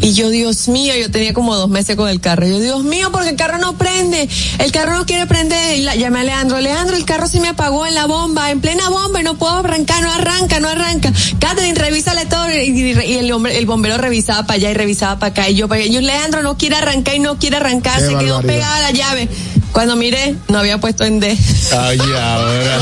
Y 0.00 0.12
yo, 0.14 0.28
Dios 0.30 0.68
mío, 0.68 0.94
yo 0.96 1.10
tenía 1.10 1.32
como 1.34 1.54
dos 1.56 1.68
meses 1.68 1.96
con 1.96 2.08
el 2.08 2.20
carro. 2.20 2.46
Yo, 2.46 2.58
Dios 2.58 2.84
mío, 2.84 3.10
porque 3.12 3.30
el 3.30 3.36
carro 3.36 3.58
no 3.58 3.76
prende. 3.76 4.28
El 4.58 4.72
carro 4.72 4.92
no 4.96 5.06
quiere 5.06 5.26
prender. 5.26 5.78
Y 5.78 5.82
la, 5.82 5.94
llamé 5.94 6.20
a 6.20 6.24
Leandro. 6.24 6.60
Leandro, 6.60 6.96
el 6.96 7.04
carro 7.04 7.26
se 7.28 7.40
me 7.40 7.48
apagó 7.48 7.86
en 7.86 7.94
la 7.94 8.06
bomba, 8.06 8.50
en 8.50 8.60
plena 8.60 8.88
bomba, 8.88 9.20
y 9.20 9.24
no 9.24 9.34
puedo 9.34 9.58
arrancar, 9.58 10.02
no 10.02 10.12
arranca, 10.12 10.58
no 10.60 10.68
arranca. 10.68 11.12
Catherine, 11.38 11.74
revísale 11.78 12.26
todo. 12.26 12.50
Y, 12.50 12.56
y- 12.68 12.90
y 13.12 13.12
el, 13.18 13.32
hombre, 13.32 13.56
el 13.58 13.66
bombero 13.66 13.96
revisaba 13.98 14.42
para 14.46 14.56
allá 14.56 14.70
y 14.70 14.74
revisaba 14.74 15.18
para 15.18 15.30
acá. 15.32 15.48
Y 15.50 15.54
yo, 15.54 15.68
para 15.68 15.82
allá. 15.82 15.90
yo, 15.92 16.00
Leandro, 16.00 16.42
no 16.42 16.56
quiere 16.58 16.76
arrancar 16.76 17.14
y 17.14 17.18
no 17.20 17.38
quiere 17.38 17.56
arrancar. 17.56 17.98
Qué 18.00 18.06
se 18.06 18.16
quedó 18.16 18.34
barbaridad. 18.36 18.42
pegada 18.42 18.80
la 18.80 18.90
llave. 18.90 19.28
Cuando 19.72 19.96
miré, 19.96 20.36
no 20.48 20.58
había 20.58 20.78
puesto 20.78 21.04
en 21.04 21.18
D. 21.20 21.36
Ay, 21.72 21.98
ahora. 21.98 22.78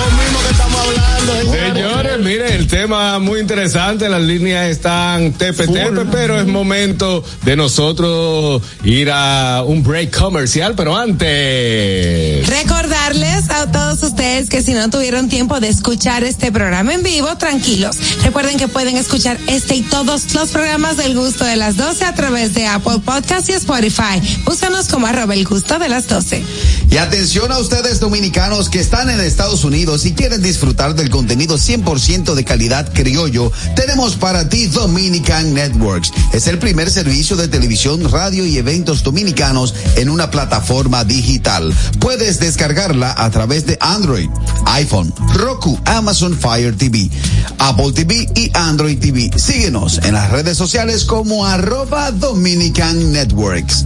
Mire, 2.33 2.55
el 2.55 2.67
tema 2.67 3.19
muy 3.19 3.41
interesante, 3.41 4.09
las 4.09 4.23
líneas 4.23 4.71
están 4.71 5.35
tepe 5.35 5.67
tepe, 5.67 6.07
pero 6.11 6.41
es 6.41 6.47
momento 6.47 7.23
de 7.45 7.57
nosotros 7.57 8.63
ir 8.85 9.11
a 9.13 9.63
un 9.67 9.83
break 9.83 10.19
comercial, 10.19 10.73
pero 10.75 10.97
antes. 10.97 12.49
Recordarles 12.49 13.51
a 13.51 13.71
todos 13.71 14.03
ustedes 14.03 14.49
que 14.49 14.63
si 14.63 14.73
no 14.73 14.89
tuvieron 14.89 15.29
tiempo 15.29 15.61
de 15.61 15.69
escuchar 15.69 16.25
este 16.25 16.51
programa 16.51 16.95
en 16.95 17.03
vivo, 17.03 17.37
tranquilos. 17.37 17.99
Recuerden 18.25 18.57
que 18.57 18.67
pueden 18.67 18.97
escuchar 18.97 19.37
este 19.47 19.75
y 19.75 19.83
todos 19.83 20.33
los 20.33 20.49
programas 20.49 20.97
del 20.97 21.15
gusto 21.15 21.45
de 21.45 21.57
las 21.57 21.77
12 21.77 22.03
a 22.07 22.15
través 22.15 22.55
de 22.55 22.67
Apple 22.67 23.01
Podcast 23.05 23.51
y 23.51 23.53
Spotify. 23.53 24.23
Búscanos 24.47 24.89
como 24.89 25.07
arroba 25.07 25.35
el 25.35 25.45
gusto 25.45 25.79
de 25.79 25.91
las 25.91 26.09
12. 26.09 26.43
Y 26.91 26.97
atención 26.97 27.53
a 27.53 27.59
ustedes 27.59 28.01
dominicanos 28.01 28.71
que 28.71 28.81
están 28.81 29.11
en 29.11 29.21
Estados 29.21 29.65
Unidos 29.65 30.07
y 30.07 30.15
quieren 30.15 30.41
disfrutar 30.41 30.95
del 30.95 31.11
contenido 31.11 31.59
100% 31.59 32.22
de 32.23 32.45
calidad 32.45 32.89
criollo, 32.93 33.51
tenemos 33.75 34.15
para 34.15 34.49
ti 34.49 34.67
Dominican 34.67 35.55
Networks. 35.55 36.13
Es 36.33 36.47
el 36.47 36.59
primer 36.59 36.89
servicio 36.89 37.35
de 37.35 37.49
televisión, 37.49 38.09
radio 38.11 38.47
y 38.47 38.59
eventos 38.59 39.03
dominicanos 39.03 39.75
en 39.97 40.09
una 40.09 40.31
plataforma 40.31 41.05
digital. 41.05 41.75
Puedes 41.99 42.39
descargarla 42.39 43.13
a 43.19 43.29
través 43.31 43.67
de 43.67 43.77
Android, 43.81 44.29
iPhone, 44.67 45.13
Roku, 45.35 45.79
Amazon 45.85 46.39
Fire 46.39 46.77
TV, 46.77 47.11
Apple 47.59 47.93
TV 47.93 48.31
y 48.37 48.51
Android 48.55 48.99
TV. 48.99 49.31
Síguenos 49.37 49.99
en 50.05 50.15
las 50.15 50.31
redes 50.31 50.57
sociales 50.57 51.05
como 51.05 51.45
arroba 51.45 52.13
Dominican 52.13 53.13
Networks. 53.13 53.85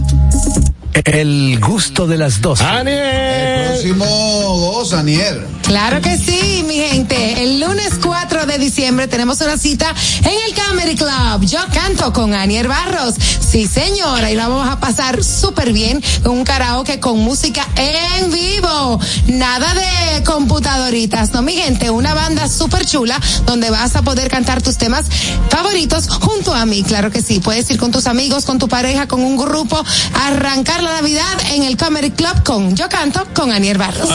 El 1.05 1.59
gusto 1.59 2.07
de 2.07 2.17
las 2.17 2.41
dos. 2.41 2.59
El 2.61 3.67
próximo 3.67 4.05
dos, 4.05 4.93
Aniel. 4.93 5.45
Claro 5.61 6.01
que 6.01 6.17
sí, 6.17 6.63
mi 6.67 6.75
gente. 6.75 7.43
El 7.43 7.59
lunes 7.59 7.99
4 8.01 8.45
de 8.45 8.57
diciembre 8.57 9.07
tenemos 9.07 9.39
una 9.41 9.57
cita 9.57 9.93
en 10.19 10.31
el 10.47 10.55
Comedy 10.55 10.95
Club. 10.95 11.45
Yo 11.45 11.59
canto 11.73 12.13
con 12.13 12.33
Anier 12.33 12.67
Barros. 12.67 13.15
Sí, 13.47 13.67
señora, 13.67 14.31
y 14.31 14.35
la 14.35 14.47
vamos 14.47 14.67
a 14.67 14.79
pasar 14.79 15.23
súper 15.23 15.73
bien 15.73 16.01
con 16.23 16.37
un 16.37 16.43
karaoke 16.43 16.99
con 16.99 17.19
música 17.19 17.65
en 17.75 18.31
vivo. 18.31 18.99
Nada 19.27 19.73
de 19.73 20.23
computadoritas, 20.23 21.31
no, 21.31 21.41
mi 21.41 21.53
gente. 21.53 21.89
Una 21.89 22.13
banda 22.13 22.47
súper 22.49 22.85
chula 22.85 23.19
donde 23.45 23.69
vas 23.69 23.95
a 23.95 24.01
poder 24.01 24.29
cantar 24.29 24.61
tus 24.61 24.77
temas 24.77 25.05
favoritos 25.49 26.07
junto 26.07 26.53
a 26.53 26.65
mí. 26.65 26.83
Claro 26.83 27.11
que 27.11 27.21
sí. 27.21 27.39
Puedes 27.39 27.69
ir 27.69 27.77
con 27.77 27.91
tus 27.91 28.07
amigos, 28.07 28.45
con 28.45 28.57
tu 28.57 28.67
pareja, 28.67 29.07
con 29.07 29.21
un 29.21 29.37
grupo, 29.37 29.77
a 30.13 30.27
arrancar 30.27 30.86
la 30.87 31.01
Navidad 31.01 31.37
en 31.53 31.63
el 31.63 31.75
Comedy 31.75 32.11
Club 32.11 32.43
con 32.43 32.75
Yo 32.75 32.87
canto 32.87 33.25
con 33.33 33.51
Anier 33.51 33.77
Barros. 33.77 34.09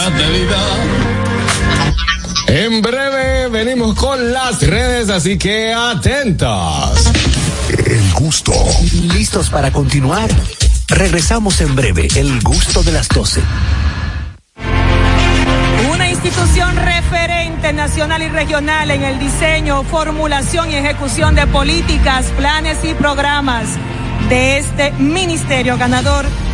En 2.47 2.82
breve 2.82 3.49
venimos 3.49 3.94
con 3.94 4.32
las 4.32 4.62
redes, 4.62 5.11
así 5.11 5.39
que 5.39 5.73
atentas. 5.73 7.11
El 7.86 8.12
gusto. 8.15 8.53
¿Listos 9.15 9.51
para 9.51 9.70
continuar? 9.70 10.31
Regresamos 10.89 11.61
en 11.61 11.74
breve. 11.74 12.09
El 12.16 12.40
gusto 12.43 12.82
de 12.82 12.93
las 12.93 13.09
12. 13.09 13.40
Una 15.93 16.11
institución 16.11 16.77
referente 16.77 17.73
nacional 17.73 18.23
y 18.23 18.28
regional 18.28 18.90
en 18.90 19.03
el 19.03 19.19
diseño, 19.19 19.82
formulación 19.85 20.70
y 20.70 20.77
ejecución 20.77 21.35
de 21.35 21.47
políticas, 21.47 22.27
planes 22.36 22.78
y 22.85 22.94
programas 22.94 23.69
de 24.28 24.59
este 24.59 24.93
ministerio 24.93 25.77
ganador 25.77 26.27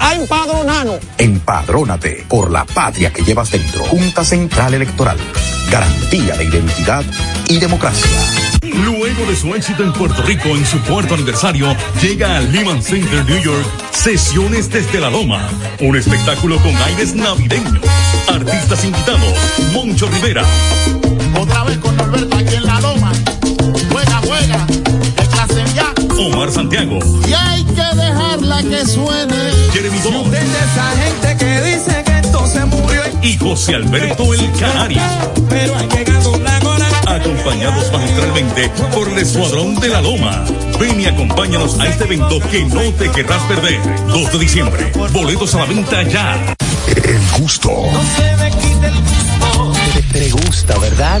a 0.00 0.14
empadronarnos. 0.14 0.98
Empadrónate 1.18 2.24
por 2.28 2.50
la 2.50 2.64
patria 2.64 3.12
que 3.12 3.22
llevas 3.22 3.50
dentro. 3.50 3.84
Junta 3.84 4.24
Central 4.24 4.74
Electoral. 4.74 5.18
Garantía 5.70 6.34
de 6.36 6.44
identidad 6.44 7.04
y 7.48 7.58
democracia. 7.58 8.10
Luego 8.62 9.26
de 9.26 9.36
su 9.36 9.54
éxito 9.54 9.82
en 9.82 9.92
Puerto 9.92 10.22
Rico 10.22 10.48
en 10.48 10.64
su 10.66 10.80
cuarto 10.82 11.14
aniversario, 11.14 11.76
llega 12.00 12.36
al 12.36 12.50
Lehman 12.52 12.82
Center 12.82 13.24
New 13.24 13.40
York 13.40 13.66
Sesiones 13.92 14.70
desde 14.70 15.00
la 15.00 15.10
Loma. 15.10 15.48
Un 15.80 15.96
espectáculo 15.96 16.56
con 16.58 16.74
aires 16.76 17.14
navideños. 17.14 17.84
Artistas 18.28 18.84
invitados: 18.84 19.34
Moncho 19.72 20.08
Rivera, 20.08 20.44
Otra 21.38 21.64
vez 21.64 21.78
con 21.78 21.96
Norberto 21.96 22.36
aquí 22.36 22.54
en 22.54 22.66
la 22.66 22.80
loma. 22.80 23.12
Juega, 23.90 24.20
juega. 24.26 24.79
Omar 26.20 26.50
Santiago, 26.52 26.98
Y 27.26 27.32
hay 27.32 27.64
que 27.64 27.96
dejarla 27.96 28.62
que 28.62 28.86
suene. 28.86 29.34
Jeremy 29.72 29.98
Bond 30.04 30.34
esa 30.34 30.90
gente 31.02 31.36
que 31.44 31.60
dice 31.62 32.02
que 32.04 32.18
esto 32.18 32.46
se 32.46 32.64
murió. 32.66 33.00
y 33.22 33.36
José 33.38 33.74
Alberto 33.76 34.34
El 34.34 34.52
Canario. 34.52 35.00
Pero 35.48 35.74
ha 35.76 35.82
llegado 35.82 36.38
la 36.38 36.58
hora. 36.68 36.86
Acompañados 37.06 37.90
magistralmente 37.92 38.68
por 38.94 39.08
el 39.08 39.18
Escuadrón 39.18 39.74
de 39.76 39.88
la 39.88 40.00
Loma. 40.02 40.44
Ven 40.78 41.00
y 41.00 41.06
acompáñanos 41.06 41.78
a 41.80 41.86
este 41.88 42.04
evento 42.04 42.38
que 42.50 42.64
no 42.66 42.82
te 42.92 43.10
querrás 43.10 43.42
perder. 43.44 43.80
2 44.08 44.32
de 44.32 44.38
diciembre. 44.38 44.92
Boletos 45.12 45.54
a 45.54 45.58
la 45.58 45.64
venta 45.66 46.02
ya. 46.02 46.54
El 46.86 47.40
gusto. 47.40 47.70
Te, 49.94 50.02
te 50.18 50.30
gusta, 50.30 50.78
¿verdad? 50.78 51.20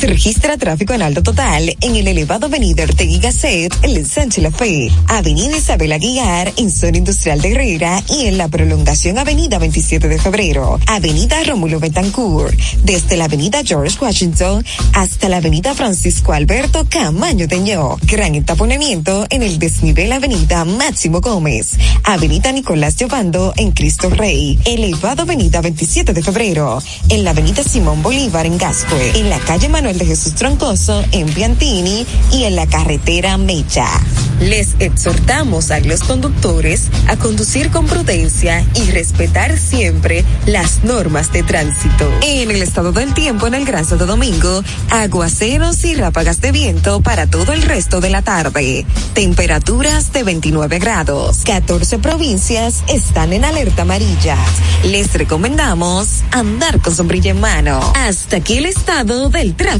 Se 0.00 0.06
registra 0.06 0.56
tráfico 0.56 0.94
en 0.94 1.02
alto 1.02 1.22
total 1.22 1.76
en 1.78 1.94
el 1.94 2.08
elevado 2.08 2.46
Avenida 2.46 2.84
Ortega 2.84 3.12
y 3.12 3.18
Gasset, 3.18 3.70
el 3.82 4.06
Sánchez 4.06 4.42
La 4.42 4.50
Fe, 4.50 4.90
Avenida 5.08 5.58
Isabel 5.58 5.92
Aguilar, 5.92 6.50
en 6.56 6.70
zona 6.70 6.96
industrial 6.96 7.42
de 7.42 7.52
Herrera 7.52 8.02
y 8.08 8.24
en 8.24 8.38
la 8.38 8.48
prolongación 8.48 9.18
Avenida 9.18 9.58
27 9.58 10.08
de 10.08 10.18
Febrero, 10.18 10.80
Avenida 10.86 11.44
Rómulo 11.44 11.80
Betancourt, 11.80 12.58
desde 12.82 13.18
la 13.18 13.26
Avenida 13.26 13.60
George 13.62 13.98
Washington 14.00 14.64
hasta 14.94 15.28
la 15.28 15.36
Avenida 15.36 15.74
Francisco 15.74 16.32
Alberto 16.32 16.86
Camaño 16.88 17.46
Teñó. 17.46 17.98
Gran 18.00 18.34
entaponamiento 18.34 19.26
en 19.28 19.42
el 19.42 19.58
desnivel 19.58 20.12
Avenida 20.12 20.64
Máximo 20.64 21.20
Gómez, 21.20 21.72
Avenida 22.04 22.52
Nicolás 22.52 22.96
Giovando 22.96 23.52
en 23.58 23.72
Cristo 23.72 24.08
Rey, 24.08 24.58
elevado 24.64 25.24
Avenida 25.24 25.60
27 25.60 26.14
de 26.14 26.22
Febrero, 26.22 26.82
en 27.10 27.22
la 27.22 27.32
Avenida 27.32 27.62
Simón 27.62 28.02
Bolívar 28.02 28.46
en 28.46 28.56
Gascue, 28.56 29.18
en 29.18 29.28
la 29.28 29.38
calle 29.40 29.68
Manuel 29.68 29.89
de 29.98 30.06
Jesús 30.06 30.34
Troncoso 30.34 31.04
en 31.12 31.26
Piantini 31.26 32.06
y 32.32 32.44
en 32.44 32.54
la 32.54 32.66
carretera 32.66 33.36
Mecha. 33.38 33.86
Les 34.40 34.74
exhortamos 34.78 35.70
a 35.70 35.80
los 35.80 36.00
conductores 36.00 36.88
a 37.08 37.16
conducir 37.16 37.70
con 37.70 37.86
prudencia 37.86 38.64
y 38.74 38.90
respetar 38.90 39.58
siempre 39.58 40.24
las 40.46 40.82
normas 40.82 41.30
de 41.32 41.42
tránsito. 41.42 42.10
En 42.22 42.50
el 42.50 42.62
estado 42.62 42.92
del 42.92 43.12
tiempo 43.12 43.46
en 43.46 43.54
el 43.54 43.66
Gran 43.66 43.84
Santo 43.84 44.06
Domingo, 44.06 44.62
aguaceros 44.90 45.84
y 45.84 45.94
ráfagas 45.94 46.40
de 46.40 46.52
viento 46.52 47.02
para 47.02 47.26
todo 47.26 47.52
el 47.52 47.62
resto 47.62 48.00
de 48.00 48.10
la 48.10 48.22
tarde. 48.22 48.86
Temperaturas 49.12 50.12
de 50.12 50.22
29 50.22 50.78
grados. 50.78 51.40
14 51.44 51.98
provincias 51.98 52.82
están 52.88 53.34
en 53.34 53.44
alerta 53.44 53.82
amarilla. 53.82 54.36
Les 54.84 55.12
recomendamos 55.12 56.22
andar 56.30 56.80
con 56.80 56.94
sombrilla 56.94 57.32
en 57.32 57.40
mano. 57.40 57.92
Hasta 57.94 58.38
aquí 58.38 58.56
el 58.56 58.66
estado 58.66 59.28
del 59.28 59.54
tráfico 59.54 59.79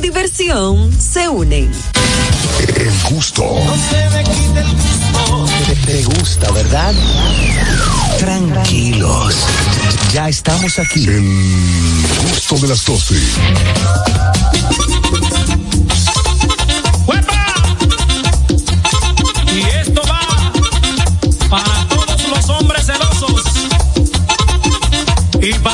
diversión 0.00 0.92
se 1.00 1.28
unen. 1.28 1.70
El 2.76 2.92
gusto. 3.10 3.44
Te, 5.66 5.74
te 5.76 6.02
gusta, 6.04 6.50
¿verdad? 6.52 6.94
Tranquilos. 8.18 9.34
Ya 10.12 10.28
estamos 10.28 10.78
aquí. 10.78 11.04
El 11.04 11.22
gusto 12.30 12.56
de 12.58 12.68
las 12.68 12.84
12. 12.84 13.14
Y 19.52 19.60
esto 19.80 20.00
va 20.08 20.52
para 21.48 21.88
todos 21.88 22.28
los 22.28 22.48
hombres 22.50 22.86
celosos 22.86 23.42
y 25.42 25.52
para 25.54 25.69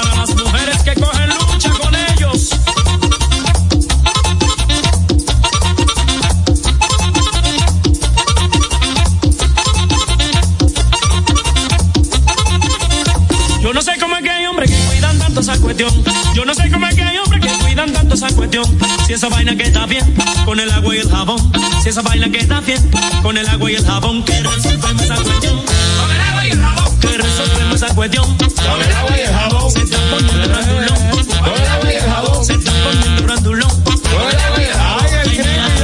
cuestión. 15.77 16.35
Yo 16.35 16.45
no 16.45 16.55
sé 16.55 16.71
cómo 16.71 16.87
es 16.87 16.95
que 16.95 17.03
hay 17.03 17.19
hombres 17.19 17.41
que 17.45 17.65
cuidan 17.65 17.93
tanto 17.93 18.15
esa 18.15 18.29
cuestión. 18.29 18.65
Si 19.07 19.13
esa 19.13 19.29
vaina 19.29 19.57
que 19.57 19.65
está 19.65 19.87
bien, 19.87 20.15
con 20.45 20.59
el 20.59 20.71
agua 20.71 20.95
y 20.95 20.99
el 20.99 21.11
jabón. 21.11 21.53
Si 21.83 21.91
esa 21.91 22.03
vaina 22.03 22.31
que 22.31 22.39
está 22.39 22.61
bien, 22.61 22.91
con 23.23 23.37
el 23.37 23.47
agua 23.49 23.71
y 23.71 23.75
el 23.75 23.85
jabón. 23.85 24.25
Que 24.25 24.41
resuelve 24.41 25.05
esa 25.05 25.17
cuestión. 25.17 25.63
Con 25.99 26.11
el 26.11 26.21
agua 26.21 26.47
y 26.47 26.51
el 26.51 26.61
jabón. 26.61 26.99
Que 27.01 27.09
resuelve 27.09 27.75
esa 27.75 27.95
cuestión. 27.95 28.37
Con 28.37 28.83
el 28.83 28.93
agua 28.93 29.17
y 29.17 29.21
el 29.21 29.35
jabón. 29.35 29.71
Se 29.71 29.83
está 29.83 29.99
poniendo 30.11 30.49
grandulón. 30.49 30.99
Con 31.11 31.61
el 31.61 31.69
agua 31.69 31.93
y 31.93 31.97
el 31.97 32.03
jabón. 32.03 32.45
Se 32.45 32.53
está 32.55 32.73
poniendo 32.85 33.23
grandulón. 33.23 33.83
Con 33.83 34.31
el 34.31 34.41
agua 34.41 34.61
y 34.61 34.65
el 34.65 34.73
jabón. 34.73 35.76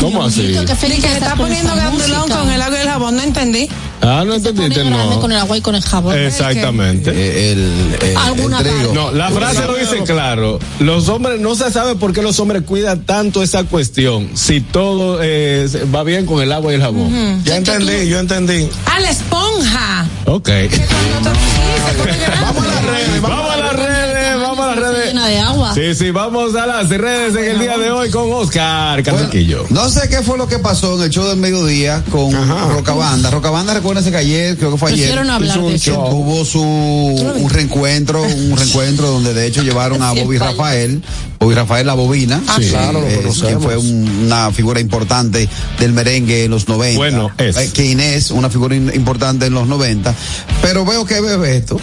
¿Cómo 0.00 0.24
así? 0.24 0.56
Que 0.66 0.74
Félix 0.74 1.02
que 1.02 1.08
se 1.08 1.14
está 1.18 1.34
poniendo 1.34 1.74
grandulón 1.74 2.28
con 2.28 2.50
el 2.50 2.60
agua 2.62 2.78
y 2.78 2.82
el 2.82 2.88
jabón, 2.88 3.16
no 3.16 3.22
entendí. 3.22 3.68
Ah, 4.02 4.24
no 4.26 4.34
entendiste, 4.34 4.84
no. 4.84 5.20
Con 5.20 5.32
el 5.32 5.38
agua 5.38 5.56
y 5.56 5.60
con 5.60 5.74
el 5.74 5.82
jabón. 5.82 6.16
Exactamente. 6.16 7.10
Eh, 7.10 7.52
el, 7.52 7.96
el, 8.02 8.16
Alguna 8.16 8.58
el 8.60 8.64
trigo. 8.64 8.92
No, 8.92 9.10
la 9.10 9.30
frase 9.30 9.66
lo 9.66 9.74
dice 9.74 10.02
claro. 10.04 10.58
Los 10.80 11.08
hombres, 11.08 11.40
no 11.40 11.54
se 11.54 11.70
sabe 11.72 11.96
por 11.96 12.12
qué 12.12 12.22
los 12.22 12.38
hombres 12.38 12.62
cuidan 12.62 13.04
tanto 13.04 13.42
esa 13.42 13.64
cuestión. 13.64 14.30
Si 14.34 14.60
todo 14.60 15.18
eh, 15.22 15.66
va 15.94 16.02
bien 16.04 16.26
con 16.26 16.42
el 16.42 16.52
agua 16.52 16.72
y 16.72 16.76
el 16.76 16.82
jabón. 16.82 17.42
Ya 17.44 17.56
entendí, 17.56 18.08
yo 18.08 18.18
entendí. 18.18 18.68
A 18.84 19.00
la 19.00 19.10
esponja. 19.10 20.06
Ok. 20.26 20.50
Vamos 22.40 22.64
a 22.64 22.68
las 22.68 22.84
redes, 22.84 23.22
Vamos 23.22 23.50
a 23.50 23.56
las 23.56 23.72
redes, 23.72 24.05
a 24.72 24.76
las 24.76 24.90
redes. 24.92 25.06
Llena 25.08 25.26
de 25.28 25.38
agua. 25.38 25.74
Sí, 25.74 25.94
sí, 25.94 26.10
vamos 26.10 26.54
a 26.54 26.66
las 26.66 26.88
redes 26.88 27.34
en 27.36 27.44
el 27.52 27.58
día 27.60 27.78
de 27.78 27.90
hoy 27.90 28.10
con 28.10 28.32
Oscar 28.32 29.02
Carraquillo. 29.02 29.64
No 29.70 29.88
sé 29.88 30.08
qué 30.08 30.22
fue 30.22 30.36
lo 30.38 30.46
que 30.48 30.58
pasó 30.58 30.96
en 30.96 31.02
el 31.04 31.10
show 31.10 31.26
del 31.26 31.38
mediodía 31.38 32.02
con 32.10 32.32
Rocabanda. 32.70 33.30
Rocabanda, 33.30 33.74
recuérdense 33.74 34.10
que 34.10 34.16
ayer, 34.16 34.56
creo 34.56 34.72
que 34.72 34.78
fue 34.78 34.92
ayer, 34.92 35.14
tuvo 35.84 36.44
su 36.44 36.62
un 36.62 37.50
reencuentro, 37.50 38.22
un 38.50 38.56
reencuentro 38.56 39.08
donde 39.10 39.34
de 39.34 39.46
hecho 39.46 39.62
llevaron 39.62 40.02
a 40.02 40.12
Bobby. 40.12 40.38
Rafael, 40.38 41.02
Bobby 41.38 41.54
Rafael 41.54 41.86
la 41.86 41.94
bobina, 41.94 42.40
Ah, 42.46 42.58
sí. 42.60 42.68
claro, 42.68 43.00
lo 43.00 43.06
eh, 43.06 43.16
conocemos. 43.22 43.52
que 43.52 43.58
fue 43.58 43.76
un- 43.76 44.24
una 44.26 44.50
figura 44.52 44.80
importante 44.80 45.48
del 45.78 45.92
merengue 45.92 46.44
en 46.44 46.50
los 46.50 46.68
90. 46.68 46.96
Bueno, 46.98 47.30
es. 47.38 47.56
Eh, 47.56 47.70
que 47.72 47.84
Inés, 47.86 48.30
una 48.30 48.50
figura 48.50 48.74
importante 48.76 49.46
en 49.46 49.54
los 49.54 49.66
90. 49.66 50.14
Pero 50.62 50.84
veo 50.84 51.04
que 51.04 51.20
Bebeto, 51.20 51.80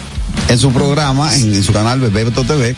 en 0.49 0.59
su 0.59 0.71
programa, 0.71 1.35
en, 1.35 1.53
en 1.53 1.63
su 1.63 1.73
canal 1.73 1.99
Bebeto 1.99 2.43
TV, 2.43 2.75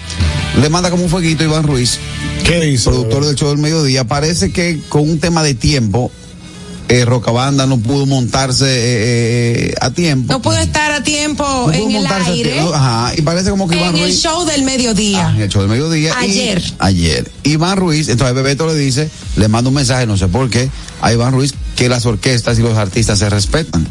le 0.62 0.70
manda 0.70 0.90
como 0.90 1.04
un 1.04 1.10
fueguito 1.10 1.44
a 1.44 1.48
Iván 1.48 1.64
Ruiz, 1.64 2.00
¿Qué 2.44 2.70
hizo? 2.70 2.92
productor 2.92 3.26
del 3.26 3.36
show 3.36 3.50
del 3.50 3.58
mediodía. 3.58 4.04
Parece 4.06 4.52
que 4.52 4.80
con 4.90 5.02
un 5.10 5.20
tema 5.20 5.44
de 5.44 5.54
tiempo, 5.56 6.12
eh, 6.88 7.04
Rocabanda 7.04 7.66
no 7.66 7.80
pudo 7.80 8.06
montarse 8.06 8.66
eh, 8.68 9.70
eh, 9.70 9.74
a 9.82 9.90
tiempo. 9.90 10.32
No 10.32 10.42
pudo 10.42 10.58
estar 10.60 10.92
a 10.92 11.02
tiempo 11.04 11.44
No 11.44 11.64
pudo 11.66 11.74
en 11.74 11.88
el 11.92 12.02
montarse 12.04 12.30
a 12.30 12.34
aire. 12.34 12.52
tiempo, 12.52 12.74
Ajá, 12.76 13.14
y 13.18 13.22
parece 13.24 13.50
como 13.50 13.68
que 13.68 13.76
Iván 13.76 13.90
En 13.90 13.96
el 13.96 14.02
Ruiz. 14.04 14.22
show 14.22 14.46
del 14.46 14.62
mediodía. 14.64 15.28
Ah, 15.30 15.36
en 15.36 15.42
el 15.42 15.50
show 15.50 15.62
del 15.64 15.72
mediodía. 15.72 16.14
y- 16.22 16.26
Ayer. 16.26 16.64
ayer. 16.80 17.32
Iván 17.44 17.78
Ruiz, 17.78 18.08
entonces 18.08 18.36
Bebeto 18.36 18.68
le 18.68 18.76
dice, 18.76 19.10
le 19.36 19.48
manda 19.48 19.70
un 19.70 19.76
mensaje, 19.76 20.06
no 20.06 20.16
sé 20.16 20.28
por 20.28 20.50
qué, 20.52 20.70
a 21.02 21.12
Iván 21.12 21.34
Ruiz 21.34 21.56
que 21.76 21.90
las 21.90 22.06
orquestas 22.06 22.60
y 22.60 22.62
los 22.62 22.78
artistas 22.78 23.18
se 23.18 23.30
respetan. 23.32 23.86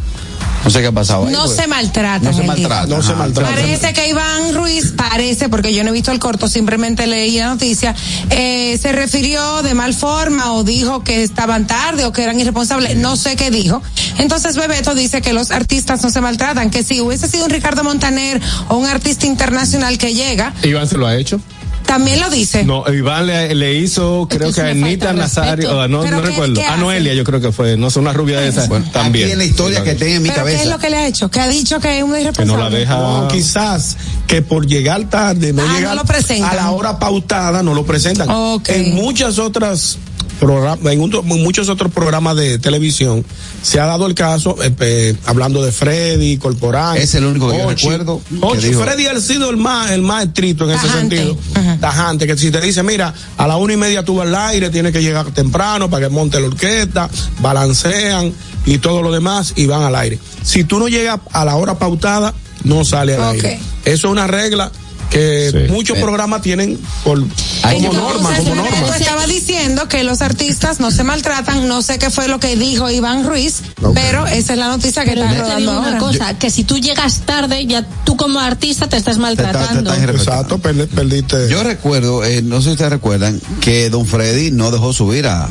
No 0.65 0.71
sé 0.71 0.81
qué 0.81 0.87
ha 0.87 0.93
pasado 0.93 1.27
ahí. 1.27 1.33
No 1.33 1.45
pues. 1.45 1.57
se 1.57 1.67
maltratan. 1.67 2.23
No 2.23 2.33
se 2.33 2.43
maltratan. 2.43 2.89
No 2.89 3.03
se 3.03 3.15
maltratan. 3.15 3.55
Parece 3.55 3.93
que 3.93 4.09
Iván 4.09 4.55
Ruiz, 4.55 4.93
parece, 4.97 5.49
porque 5.49 5.75
yo 5.75 5.85
no 5.85 5.91
he 5.91 5.93
visto 5.93 6.11
el 6.11 6.19
corto, 6.19 6.49
simplemente 6.49 7.07
leí 7.07 7.39
la 7.39 7.49
noticia, 7.49 7.95
eh, 8.31 8.79
se 8.81 8.93
refirió 8.93 9.63
de 9.63 9.75
mal 9.75 9.93
forma 9.93 10.53
o 10.55 10.65
dijo 10.65 11.05
que 11.05 11.23
estaban 11.23 11.67
tarde 11.67 12.07
o 12.07 12.13
que 12.13 12.23
eran 12.23 12.41
irresponsables, 12.41 12.97
no 12.97 13.17
sé 13.17 13.37
qué 13.37 13.51
dijo. 13.51 13.83
Entonces 14.19 14.57
Bebeto 14.57 14.95
dice 14.95 15.21
que 15.21 15.33
los 15.33 15.51
artistas 15.51 16.03
no 16.03 16.11
se 16.11 16.21
maltratan, 16.21 16.71
que 16.71 16.83
si 16.83 17.01
hubiese 17.01 17.29
sido 17.29 17.45
un 17.45 17.51
Ricardo 17.51 17.85
Montaner 17.85 18.41
o 18.69 18.77
un 18.77 18.87
artista 18.87 19.27
internacional 19.27 19.99
que 19.99 20.15
llega, 20.15 20.55
Iván 20.63 20.89
se 20.89 20.97
lo 20.97 21.07
ha 21.07 21.17
hecho. 21.17 21.41
También 21.87 22.21
lo 22.21 22.31
dice. 22.31 22.65
No, 22.65 22.85
Iván 22.93 23.27
le, 23.27 23.55
le 23.55 23.75
hizo, 23.75 24.27
creo 24.29 24.49
que 24.49 24.55
que 24.55 24.61
a 24.63 24.71
es 24.71 24.77
una 24.77 24.87
Anita 24.87 25.13
Nazario, 25.13 25.55
respeto. 25.57 25.77
o 25.77 25.81
a- 25.81 25.89
no, 25.89 26.01
¿Pero 26.03 26.17
no 26.17 26.23
qué- 26.23 26.29
recuerdo. 26.31 26.55
qué 26.55 26.65
A? 26.67 26.77
Noelia, 26.77 27.15
yo 27.15 27.25
creo 27.25 27.41
que 27.41 27.53
fue, 27.53 27.77
no 27.77 27.91
sé, 27.91 27.99
una 28.01 28.13
rubia 28.13 28.41
de 28.41 28.49
esa 28.49 28.69
también. 28.93 29.25
Aquí 29.27 29.33
en 29.33 29.39
la 29.39 29.45
historia 29.45 29.85
que 29.85 29.95
tengo 29.95 30.17
en 30.17 30.23
mi 30.23 30.29
¿Pero 30.31 30.45
qué 30.45 30.51
es 30.53 30.57
cabeza. 30.59 30.71
lo 30.77 30.79
que 30.81 30.91
le 30.91 30.97
ha 30.97 31.07
hecho? 31.07 31.31
Que 31.31 31.41
ha 31.41 31.49
dicho 31.49 31.79
que 31.81 31.99
es 31.99 32.03
un 32.05 32.13
Que 32.13 32.21
irresponsable. 32.23 32.63
no 32.65 32.71
la 32.71 32.77
deja. 32.77 32.97
No, 32.97 33.29
quizás 33.29 33.97
que 34.27 34.43
por 34.43 34.67
llegar 34.67 35.05
tarde, 35.11 35.53
no 35.53 35.63
Ah, 35.63 35.67
no 35.67 35.79
llegar 35.79 35.97
lo 35.97 36.05
presentan. 36.05 36.51
a 36.51 36.55
la 36.55 36.71
hora 36.71 36.99
pautada, 36.99 37.63
no 37.63 37.75
lo 37.75 37.85
presentan. 37.85 38.29
Ok. 38.31 38.69
En 38.71 38.95
muchas 38.95 39.39
otras 39.39 39.99
programas, 40.39 40.79
en, 40.93 41.01
un- 41.01 41.15
en 41.15 41.43
muchos 41.43 41.69
otros 41.69 41.93
programas 41.93 42.37
de 42.37 42.59
televisión 42.59 43.25
se 43.63 43.81
ha 43.81 43.87
dado 43.87 44.07
el 44.07 44.15
caso, 44.15 44.57
eh, 44.61 45.17
hablando 45.27 45.63
de 45.65 45.73
Freddy, 45.73 46.37
Corporán. 46.39 46.97
Es 46.97 47.15
el 47.15 47.25
único 47.25 47.51
que 47.51 47.59
yo 47.59 47.67
Ochi. 47.67 47.83
recuerdo 47.89 48.21
que 48.29 48.59
dijo- 48.69 48.83
Freddy 48.83 49.07
ha 49.07 49.19
sido 49.21 49.51
el 49.51 49.57
más, 49.57 49.91
el 49.93 50.03
más 50.03 50.25
estricto 50.27 50.65
en 50.71 50.77
ese 50.79 50.89
sentido. 50.89 51.37
Ajá. 51.55 51.79
Tajante, 51.81 52.27
que 52.27 52.37
si 52.37 52.51
te 52.51 52.61
dice, 52.61 52.83
mira, 52.83 53.15
a 53.37 53.47
la 53.47 53.57
una 53.57 53.73
y 53.73 53.77
media 53.77 54.05
tú 54.05 54.17
vas 54.17 54.27
al 54.29 54.35
aire, 54.35 54.71
tienes 54.71 54.93
que 54.93 55.03
llegar 55.03 55.27
temprano 55.33 55.89
para 55.91 56.07
que 56.09 56.13
monte 56.15 56.41
la 56.41 56.47
orquesta, 56.47 57.09
balancean 57.41 58.33
y 58.67 58.79
todo 58.79 59.03
lo 59.03 59.13
demás 59.13 59.53
y 59.57 59.67
van 59.67 59.83
al 59.83 59.95
aire. 59.97 60.19
Si 60.43 60.65
tú 60.65 60.79
no 60.79 60.89
llegas 60.89 61.21
a 61.33 61.45
la 61.45 61.57
hora 61.57 61.79
pautada, 61.79 62.35
no 62.65 62.85
sale 62.85 63.15
al 63.15 63.23
aire. 63.35 63.59
Eso 63.85 64.07
es 64.09 64.13
una 64.13 64.27
regla 64.27 64.71
que 65.15 65.69
muchos 65.71 65.99
programas 65.99 66.43
tienen 66.43 66.79
por, 67.05 67.21
como 67.63 67.93
norma, 67.93 68.37
como 68.37 68.55
norma. 68.57 68.97
estaba 68.99 69.27
diciendo 69.27 69.89
que 69.89 70.03
los 70.03 70.21
artistas 70.23 70.81
no 70.81 70.91
se 70.91 71.05
maltratan, 71.05 71.69
no 71.69 71.83
sé 71.83 71.99
qué 71.99 72.11
fue 72.11 72.27
lo 72.29 72.41
que 72.41 72.57
dijo 72.57 72.91
Iván 72.91 73.25
Ruiz, 73.27 73.63
pero 73.95 74.27
esa 74.27 74.53
es 74.55 74.59
la 74.59 74.69
noticia 74.69 75.05
que 75.05 75.13
Pero 75.13 75.25
está 75.25 75.39
rodando 75.43 75.81
una 75.81 75.99
cosa, 75.99 76.37
que 76.39 76.51
si 76.51 76.65
tú 76.65 76.79
llegas 76.79 77.21
tarde, 77.25 77.65
ya 77.67 77.87
tú 78.05 78.17
como 78.17 78.41
artista 78.41 78.89
te 78.89 78.97
estás 78.97 79.19
maltratando. 79.19 79.93
Exacto, 79.95 80.59
perdi- 80.59 80.89
perdiste. 80.89 81.49
Yo 81.49 81.63
recuerdo, 81.63 82.25
eh, 82.25 82.43
no 82.43 82.57
sé 82.59 82.65
si 82.65 82.71
ustedes 82.73 82.91
recuerdan, 82.91 83.41
que 83.61 83.91
Don 83.91 84.07
Freddy 84.07 84.51
no 84.51 84.71
dejó 84.71 84.93
subir 84.93 85.27
a, 85.27 85.49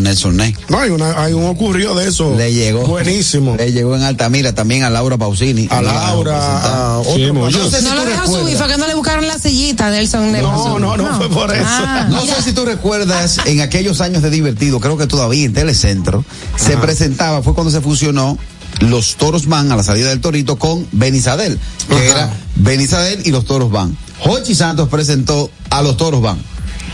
Nelson 0.00 0.36
Ney. 0.36 0.56
No, 0.68 0.80
hay, 0.80 0.90
una, 0.90 1.22
hay 1.22 1.32
un 1.32 1.46
ocurrió 1.46 1.94
de 1.94 2.08
eso. 2.08 2.34
Le 2.36 2.52
llegó. 2.52 2.84
Buenísimo. 2.86 3.54
Le 3.56 3.72
llegó 3.72 3.94
en 3.96 4.02
Altamira 4.02 4.54
también 4.54 4.82
a 4.82 4.90
Laura 4.90 5.16
Pausini. 5.16 5.68
A 5.70 5.80
Laura, 5.80 6.58
a 6.94 6.98
otro- 6.98 7.32
no 7.32 7.50
sé 7.50 7.78
si 7.78 7.84
no 7.84 7.90
tú 7.90 7.96
lo 7.96 8.04
dejó 8.04 8.26
subir, 8.40 8.56
fue 8.56 8.68
que 8.68 8.76
no 8.76 8.86
le 8.86 8.94
buscaron 9.04 9.26
la 9.26 9.38
sillita. 9.38 9.90
No, 9.90 10.78
no, 10.78 10.96
no 10.96 11.16
fue 11.18 11.28
por 11.28 11.54
eso. 11.54 11.66
Ah. 11.66 12.06
No 12.08 12.22
sé 12.24 12.40
si 12.42 12.52
tú 12.54 12.64
recuerdas 12.64 13.38
en 13.44 13.60
aquellos 13.60 14.00
años 14.00 14.22
de 14.22 14.30
divertido, 14.30 14.80
creo 14.80 14.96
que 14.96 15.06
todavía 15.06 15.44
en 15.44 15.52
Telecentro, 15.52 16.24
se 16.56 16.78
presentaba, 16.78 17.42
fue 17.42 17.52
cuando 17.52 17.70
se 17.70 17.82
fusionó 17.82 18.38
los 18.80 19.16
toros 19.16 19.46
van 19.46 19.70
a 19.70 19.76
la 19.76 19.82
salida 19.82 20.08
del 20.08 20.20
torito 20.20 20.56
con 20.56 20.86
Benizadel, 20.90 21.60
que 21.88 22.08
era 22.08 22.32
Benizadel 22.56 23.22
y 23.26 23.30
los 23.30 23.44
toros 23.44 23.70
van. 23.70 23.96
Jochi 24.20 24.54
Santos 24.54 24.88
presentó 24.88 25.50
a 25.68 25.82
los 25.82 25.98
toros 25.98 26.22
van, 26.22 26.38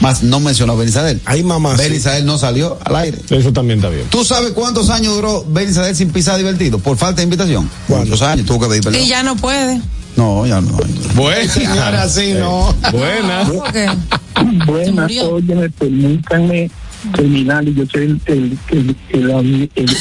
más 0.00 0.22
no 0.22 0.40
mencionó 0.40 0.72
a 0.72 0.76
Benizadel. 0.76 1.20
Ahí 1.24 1.42
mamá. 1.42 1.74
Benizadel 1.76 2.24
no 2.26 2.38
salió 2.38 2.78
al 2.84 2.96
aire. 2.96 3.18
Eso 3.30 3.52
también 3.52 3.78
está 3.78 3.90
bien. 3.90 4.06
¿Tú 4.10 4.24
sabes 4.24 4.50
cuántos 4.52 4.90
años 4.90 5.14
duró 5.14 5.44
Benizadel 5.48 5.94
sin 5.94 6.10
pisar 6.10 6.36
divertido? 6.38 6.78
Por 6.78 6.96
falta 6.96 7.16
de 7.18 7.24
invitación. 7.24 7.68
Muchos 7.88 8.22
años, 8.22 8.46
tuvo 8.46 8.60
que 8.60 8.66
pedir 8.68 8.82
perdón. 8.84 9.00
Y 9.02 9.08
ya 9.08 9.22
no 9.22 9.36
puede. 9.36 9.80
No, 10.16 10.44
ya 10.46 10.60
no. 10.60 10.76
Buena. 11.14 11.52
Señora, 11.52 12.02
así 12.02 12.32
no. 12.34 12.74
Buena. 12.92 13.42
Ok. 13.50 14.66
Buenas, 14.66 15.10
oye, 15.22 15.70
permítanme 15.78 16.70
terminar. 17.14 17.64
Yo 17.64 17.84
soy 17.92 18.02
el, 18.04 18.20
el, 18.26 18.58
el, 18.70 18.96
el, 19.10 19.30
el- 19.30 19.70
el- 19.74 19.96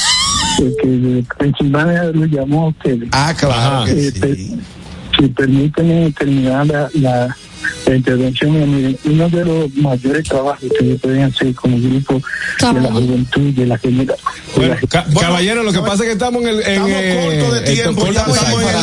el 0.60 0.76
que 0.82 0.88
de 0.88 1.26
Pensilvania 1.38 2.04
lo 2.06 2.26
llamó 2.26 2.66
a 2.66 2.68
ustedes. 2.70 3.10
Ah, 3.12 3.34
claro 3.38 3.86
que 3.86 4.08
Eh, 4.08 4.12
sí. 4.12 4.20
per- 4.20 4.38
si 5.18 5.28
permíteme 5.30 6.12
terminar 6.18 6.68
la, 6.68 6.90
la, 6.94 7.38
la 7.86 7.96
intervención, 7.96 8.52
mía, 8.54 8.66
miren, 8.66 9.00
uno 9.06 9.30
de 9.30 9.46
los 9.46 9.74
mayores 9.76 10.28
trabajos 10.28 10.60
que 10.60 10.68
ustedes 10.68 11.02
pueden 11.02 11.24
hacer 11.24 11.56
como 11.56 11.78
grupo 11.78 12.14
de 12.74 12.82
la 12.82 12.92
juventud, 12.92 13.54
de 13.54 13.66
la 13.66 13.78
generación. 13.78 14.18
Bueno, 14.56 14.76
ca- 14.90 15.06
caballero, 15.20 15.64
lo 15.64 15.72
que 15.72 15.80
pasa 15.80 15.96
es 15.96 16.02
que 16.04 16.12
estamos 16.14 16.42
en 16.44 16.48
el. 16.50 16.60
En, 16.62 16.70
Estamos 16.70 16.92
eh, 16.94 17.40
cortos 17.40 17.54
de 17.64 17.72
tiempo, 17.74 18.12
ya 18.12 18.22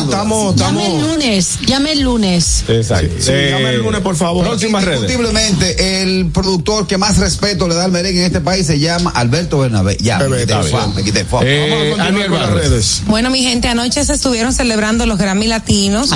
estamos, 0.04 0.56
Llame 0.56 0.86
el 0.86 1.00
lunes, 1.02 1.58
llame 1.66 1.92
el 1.92 2.00
lunes. 2.02 2.64
Exacto. 2.68 3.14
Sí, 3.18 3.30
Eh, 3.32 3.50
llame 3.52 3.70
el 3.74 3.82
lunes, 3.82 4.00
por 4.00 4.16
favor. 4.16 4.44
Próximas 4.46 4.84
redes. 4.84 5.00
Indiscutiblemente, 5.02 6.02
el 6.02 6.26
productor 6.30 6.86
que 6.86 6.98
más 6.98 7.18
respeto 7.18 7.68
le 7.68 7.74
da 7.74 7.84
al 7.84 7.92
merengue 7.92 8.20
en 8.20 8.26
este 8.26 8.40
país 8.40 8.66
se 8.66 8.78
llama 8.78 9.10
Alberto 9.14 9.58
Bernabé. 9.58 9.96
Ya, 10.00 10.18
me 10.18 10.24
Bebé, 10.28 10.40
quité 10.46 10.52
está 10.60 10.62
fan, 10.78 10.94
me 10.94 11.02
quité 11.04 11.24
fan. 11.24 11.42
Eh, 11.44 11.94
Vamos 11.96 12.24
a 12.24 12.28
con 12.28 12.38
las 12.40 12.50
redes. 12.52 13.02
Bueno, 13.06 13.30
mi 13.30 13.42
gente, 13.42 13.68
anoche 13.68 14.04
se 14.04 14.12
estuvieron 14.14 14.52
celebrando 14.52 15.06
los 15.06 15.18
Grammy 15.18 15.46
Latinos, 15.46 16.10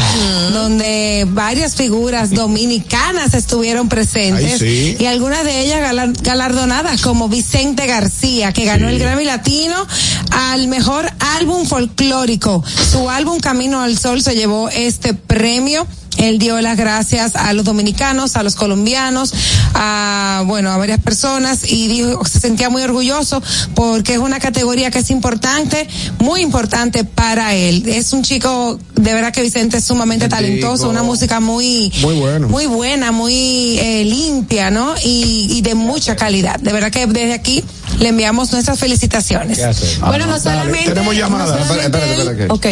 donde 0.52 1.26
varias 1.30 1.74
figuras 1.76 2.30
dominicanas 2.50 3.34
estuvieron 3.34 3.88
presentes 3.88 4.54
Ay, 4.54 4.58
sí. 4.58 4.96
y 4.98 5.06
algunas 5.06 5.44
de 5.44 5.60
ellas 5.60 5.80
galar- 5.80 6.12
galardonadas 6.20 7.00
como 7.00 7.28
Vicente 7.28 7.86
García, 7.86 8.52
que 8.52 8.64
ganó 8.64 8.88
el 8.88 8.98
Grammy 8.98 9.24
Latino 9.24 9.86
al 10.32 10.66
mejor 10.66 11.08
álbum 11.38 11.64
folclórico. 11.64 12.64
Su 12.90 13.08
álbum 13.08 13.38
Camino 13.38 13.80
al 13.82 13.96
Sol 13.96 14.20
se 14.20 14.34
llevó 14.34 14.68
este 14.68 15.14
premio. 15.14 15.86
Él 16.20 16.38
dio 16.38 16.60
las 16.60 16.76
gracias 16.76 17.34
a 17.34 17.52
los 17.52 17.64
dominicanos, 17.64 18.36
a 18.36 18.42
los 18.42 18.54
colombianos, 18.54 19.32
a, 19.74 20.42
bueno, 20.46 20.70
a 20.70 20.76
varias 20.76 21.00
personas 21.00 21.70
y 21.70 21.88
dijo, 21.88 22.24
se 22.26 22.40
sentía 22.40 22.68
muy 22.68 22.82
orgulloso 22.82 23.42
porque 23.74 24.12
es 24.14 24.18
una 24.18 24.38
categoría 24.38 24.90
que 24.90 24.98
es 24.98 25.10
importante, 25.10 25.88
muy 26.18 26.42
importante 26.42 27.04
para 27.04 27.54
él. 27.54 27.84
Es 27.86 28.12
un 28.12 28.22
chico, 28.22 28.78
de 28.96 29.14
verdad 29.14 29.32
que 29.32 29.42
Vicente 29.42 29.78
es 29.78 29.84
sumamente 29.84 30.26
El 30.26 30.30
talentoso, 30.30 30.88
una 30.88 31.02
música 31.02 31.40
muy, 31.40 31.92
Muy 32.02 32.16
bueno. 32.16 32.48
muy 32.48 32.66
buena, 32.66 33.12
muy 33.12 33.78
eh, 33.78 34.04
limpia, 34.04 34.70
¿no? 34.70 34.94
Y, 35.02 35.48
y 35.50 35.62
de 35.62 35.74
mucha 35.74 36.16
calidad. 36.16 36.60
De 36.60 36.72
verdad 36.72 36.90
que 36.90 37.06
desde 37.06 37.32
aquí 37.32 37.64
le 38.00 38.08
enviamos 38.08 38.50
nuestras 38.52 38.78
felicitaciones. 38.78 39.58
Bueno, 40.00 40.26
no 40.26 40.32
Dale, 40.38 40.40
solamente. 40.42 40.90
tenemos 40.90 41.14
llamada. 41.16 41.54
no 41.56 41.62
Espera, 41.62 41.82
espera, 41.84 42.04
espera, 42.06 42.16
solamente 42.16 42.36
que- 42.36 42.44
él- 42.44 42.50
Ok. 42.50 42.66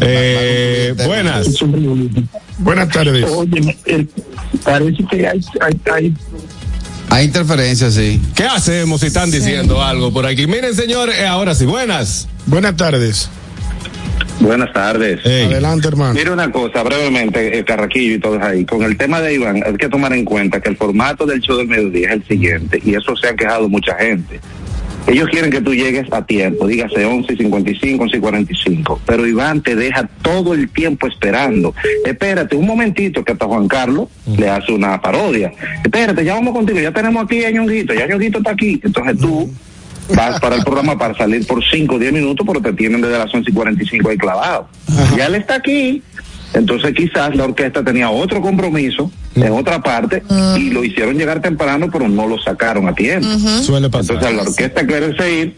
Eh, 0.00 0.94
buenas. 1.06 1.46
Buenas 2.58 2.88
tardes. 2.88 3.24
Oye, 3.30 3.76
parece 4.64 5.04
que 5.10 5.26
hay, 5.28 5.40
hay, 5.60 5.80
hay 5.92 6.14
Hay 7.10 7.24
interferencia, 7.26 7.90
sí. 7.90 8.20
¿Qué 8.34 8.44
hacemos 8.44 9.00
si 9.00 9.06
están 9.08 9.30
diciendo 9.30 9.82
algo 9.82 10.12
por 10.12 10.26
aquí? 10.26 10.46
Miren, 10.46 10.74
señor, 10.74 11.10
eh, 11.10 11.26
ahora 11.26 11.54
sí, 11.54 11.64
buenas. 11.66 12.28
Buenas 12.46 12.76
tardes. 12.76 13.28
Buenas 14.40 14.72
tardes. 14.72 15.18
Ey. 15.24 15.46
Adelante, 15.46 15.88
hermano. 15.88 16.14
Mira 16.14 16.32
una 16.32 16.52
cosa, 16.52 16.82
brevemente, 16.84 17.58
el 17.58 17.64
Carraquillo 17.64 18.14
y 18.14 18.18
todos 18.20 18.40
ahí. 18.40 18.64
Con 18.64 18.82
el 18.84 18.96
tema 18.96 19.20
de 19.20 19.34
Iván, 19.34 19.62
hay 19.66 19.74
que 19.76 19.88
tomar 19.88 20.12
en 20.12 20.24
cuenta 20.24 20.60
que 20.60 20.68
el 20.68 20.76
formato 20.76 21.26
del 21.26 21.40
show 21.40 21.56
del 21.56 21.66
mediodía 21.66 22.08
es 22.10 22.14
el 22.16 22.24
siguiente, 22.28 22.80
y 22.84 22.94
eso 22.94 23.16
se 23.16 23.28
ha 23.28 23.34
quejado 23.34 23.68
mucha 23.68 23.96
gente. 23.96 24.38
Ellos 25.08 25.28
quieren 25.30 25.50
que 25.50 25.62
tú 25.62 25.74
llegues 25.74 26.06
a 26.12 26.24
tiempo, 26.24 26.66
dígase 26.66 27.04
11 27.04 27.32
y 27.32 27.36
55, 27.36 28.04
11 28.04 28.16
y 28.16 28.20
45, 28.20 29.00
pero 29.06 29.26
Iván 29.26 29.62
te 29.62 29.74
deja 29.74 30.06
todo 30.20 30.52
el 30.52 30.68
tiempo 30.68 31.06
esperando. 31.06 31.74
Espérate 32.04 32.56
un 32.56 32.66
momentito 32.66 33.24
que 33.24 33.32
hasta 33.32 33.46
Juan 33.46 33.68
Carlos 33.68 34.08
le 34.26 34.50
hace 34.50 34.70
una 34.72 35.00
parodia. 35.00 35.50
Espérate, 35.82 36.24
ya 36.24 36.34
vamos 36.34 36.52
contigo, 36.52 36.78
ya 36.78 36.92
tenemos 36.92 37.24
aquí 37.24 37.42
a 37.44 37.50
Ñonguito, 37.50 37.94
ya 37.94 38.06
Ñonguito 38.06 38.38
está 38.38 38.50
aquí. 38.50 38.80
Entonces 38.84 39.18
tú 39.18 39.50
vas 40.14 40.38
para 40.40 40.56
el 40.56 40.62
programa 40.62 40.98
para 40.98 41.16
salir 41.16 41.46
por 41.46 41.64
5 41.64 41.94
o 41.94 41.98
10 41.98 42.12
minutos, 42.12 42.46
pero 42.46 42.60
te 42.60 42.72
tienen 42.74 43.00
desde 43.00 43.18
las 43.18 43.34
11 43.34 43.50
y 43.50 43.54
45 43.54 44.10
ahí 44.10 44.18
clavado. 44.18 44.68
Ya 45.16 45.26
él 45.26 45.36
está 45.36 45.54
aquí. 45.56 46.02
Entonces 46.54 46.94
quizás 46.94 47.36
la 47.36 47.44
orquesta 47.44 47.84
tenía 47.84 48.10
otro 48.10 48.40
compromiso 48.40 49.10
en 49.34 49.52
otra 49.52 49.82
parte 49.82 50.22
y 50.56 50.70
lo 50.70 50.82
hicieron 50.82 51.16
llegar 51.16 51.40
temprano, 51.40 51.88
pero 51.92 52.08
no 52.08 52.26
lo 52.26 52.38
sacaron 52.40 52.88
a 52.88 52.94
tiempo. 52.94 53.28
Suele 53.62 53.88
pasar. 53.90 54.16
Entonces, 54.16 54.36
la 54.36 54.42
orquesta 54.42 54.86
quiere 54.86 55.16
seguir. 55.16 55.56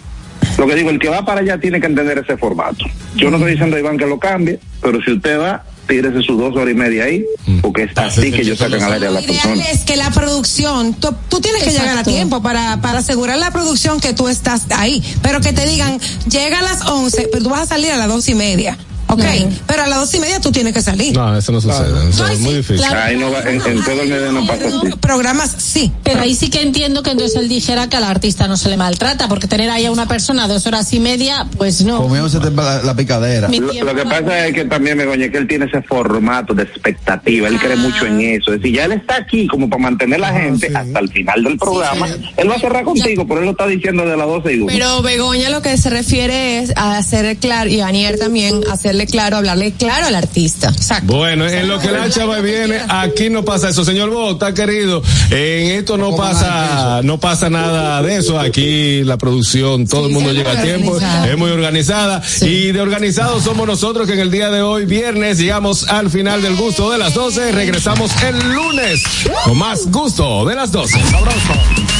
Lo 0.58 0.66
que 0.66 0.74
digo, 0.74 0.90
el 0.90 0.98
que 0.98 1.08
va 1.08 1.24
para 1.24 1.40
allá 1.40 1.58
tiene 1.58 1.80
que 1.80 1.86
entender 1.86 2.18
ese 2.18 2.36
formato. 2.36 2.84
Yo 3.16 3.30
no 3.30 3.36
estoy 3.36 3.52
diciendo 3.52 3.76
a 3.76 3.80
Iván 3.80 3.96
que 3.96 4.06
lo 4.06 4.18
cambie, 4.18 4.58
pero 4.82 5.00
si 5.02 5.12
usted 5.12 5.38
va, 5.38 5.64
tírese 5.86 6.22
sus 6.22 6.38
dos 6.38 6.54
horas 6.56 6.72
y 6.72 6.74
media 6.76 7.04
ahí, 7.04 7.24
porque 7.62 7.84
es 7.84 7.96
así 7.96 8.30
que 8.30 8.42
ellos 8.42 8.58
sacan 8.58 8.82
al 8.82 8.94
aire 8.94 9.06
a 9.06 9.10
Lo 9.10 9.14
la 9.16 9.22
ideal 9.22 9.36
persona. 9.42 9.64
es 9.70 9.80
que 9.80 9.96
la 9.96 10.10
producción, 10.10 10.94
tú, 10.94 11.14
tú 11.28 11.40
tienes 11.40 11.62
que 11.62 11.70
llegar 11.70 11.96
a 11.96 12.02
tiempo 12.04 12.42
para, 12.42 12.80
para 12.80 12.98
asegurar 12.98 13.38
la 13.38 13.50
producción 13.50 14.00
que 14.00 14.12
tú 14.12 14.28
estás 14.28 14.66
ahí, 14.70 15.02
pero 15.22 15.40
que 15.40 15.52
te 15.52 15.66
digan, 15.66 15.98
llega 16.28 16.58
a 16.58 16.62
las 16.62 16.86
11, 16.86 17.28
pero 17.30 17.44
tú 17.44 17.50
vas 17.50 17.62
a 17.62 17.66
salir 17.66 17.92
a 17.92 17.96
las 17.96 18.08
dos 18.08 18.28
y 18.28 18.34
media. 18.34 18.76
Ok, 19.12 19.24
pero 19.66 19.82
a 19.82 19.86
las 19.88 19.98
dos 20.00 20.14
y 20.14 20.20
media 20.20 20.40
tú 20.40 20.52
tienes 20.52 20.72
que 20.72 20.82
salir. 20.82 21.14
No, 21.16 21.36
eso 21.36 21.52
no 21.52 21.60
sucede. 21.60 22.08
Eso 22.08 22.24
Ay, 22.24 22.32
es 22.32 22.38
sí, 22.38 22.44
muy 22.44 22.54
difícil. 22.54 22.76
claro. 22.86 23.00
Ahí 23.00 23.16
no 23.16 23.30
va, 23.30 23.40
en, 23.40 23.60
en 23.60 23.84
todo 23.84 24.02
el 24.02 24.08
medio 24.08 24.32
no 24.32 24.46
pasa 24.46 24.68
así. 24.68 24.90
Programas 25.00 25.54
sí. 25.58 25.92
Pero 26.04 26.20
ahí 26.20 26.34
sí 26.34 26.50
que 26.50 26.62
entiendo 26.62 27.02
que 27.02 27.10
entonces 27.10 27.36
él 27.36 27.48
dijera 27.48 27.88
que 27.88 27.96
al 27.96 28.04
artista 28.04 28.46
no 28.48 28.56
se 28.56 28.68
le 28.68 28.76
maltrata, 28.76 29.28
porque 29.28 29.48
tener 29.48 29.70
ahí 29.70 29.86
a 29.86 29.90
una 29.90 30.06
persona 30.06 30.46
dos 30.48 30.66
horas 30.66 30.92
y 30.92 31.00
media, 31.00 31.46
pues 31.56 31.82
no. 31.84 32.02
Comiéndose 32.02 32.38
la, 32.38 32.82
la 32.82 32.94
picadera. 32.94 33.48
Lo, 33.48 33.94
que 33.94 34.02
pasa 34.04 34.46
es 34.46 34.54
que 34.54 34.64
también 34.64 34.96
me 34.96 35.10
que 35.30 35.38
él 35.38 35.46
tiene 35.46 35.66
ese 35.66 35.82
formato 35.82 36.54
de 36.54 36.62
expectativa, 36.62 37.48
él 37.48 37.58
cree 37.58 37.76
mucho 37.76 38.06
en 38.06 38.20
eso. 38.20 38.52
Es 38.52 38.60
decir, 38.60 38.76
ya 38.76 38.84
él 38.84 38.92
está 38.92 39.16
aquí 39.16 39.46
como 39.46 39.68
para 39.68 39.82
mantener 39.82 40.20
la 40.20 40.32
gente 40.32 40.70
hasta 40.74 40.98
el 40.98 41.08
final 41.10 41.44
del 41.44 41.58
programa. 41.58 42.08
Él 42.36 42.50
va 42.50 42.54
a 42.54 42.60
cerrar 42.60 42.84
contigo, 42.84 43.26
pero 43.26 43.40
él 43.40 43.46
lo 43.46 43.50
está 43.52 43.66
diciendo 43.66 44.06
de 44.06 44.16
las 44.16 44.26
12 44.26 44.54
y 44.54 44.60
1. 44.60 44.66
Pero 44.68 45.02
Begoña 45.02 45.50
lo 45.50 45.62
que 45.62 45.76
se 45.76 45.90
refiere 45.90 46.60
es 46.60 46.72
a 46.76 46.96
hacerle 46.96 47.36
claro, 47.36 47.68
y 47.68 47.80
Anier 47.80 48.18
también, 48.18 48.60
hacerle 48.70 48.99
claro, 49.06 49.36
hablarle 49.36 49.72
claro 49.72 50.06
al 50.06 50.14
artista. 50.14 50.68
Exacto. 50.68 51.14
Bueno, 51.14 51.46
en 51.46 51.68
lo 51.68 51.78
que 51.78 51.90
la 51.90 52.08
chava 52.10 52.40
viene, 52.40 52.80
aquí 52.88 53.30
no 53.30 53.44
pasa 53.44 53.68
eso. 53.68 53.84
Señor 53.84 54.10
Bota, 54.10 54.54
querido, 54.54 55.02
en 55.30 55.78
esto 55.78 55.96
no 55.96 56.16
pasa, 56.16 57.00
no 57.02 57.18
pasa 57.18 57.50
nada 57.50 58.02
de 58.02 58.16
eso. 58.16 58.38
Aquí 58.38 59.02
la 59.04 59.16
producción, 59.16 59.86
todo 59.86 60.06
el 60.06 60.12
mundo 60.12 60.32
llega 60.32 60.52
a 60.52 60.62
tiempo, 60.62 60.98
es 60.98 61.38
muy 61.38 61.50
organizada. 61.50 62.22
Y 62.40 62.72
de 62.72 62.80
organizados 62.80 63.44
somos 63.44 63.66
nosotros 63.66 64.06
que 64.06 64.14
en 64.14 64.20
el 64.20 64.30
día 64.30 64.50
de 64.50 64.62
hoy, 64.62 64.86
viernes, 64.86 65.38
llegamos 65.38 65.88
al 65.88 66.10
final 66.10 66.42
del 66.42 66.56
gusto 66.56 66.90
de 66.90 66.98
las 66.98 67.14
12. 67.14 67.52
Regresamos 67.52 68.10
el 68.22 68.38
lunes 68.52 69.02
con 69.44 69.58
más 69.58 69.90
gusto 69.90 70.44
de 70.46 70.54
las 70.54 70.72
12. 70.72 70.98
Sabroso. 71.10 71.99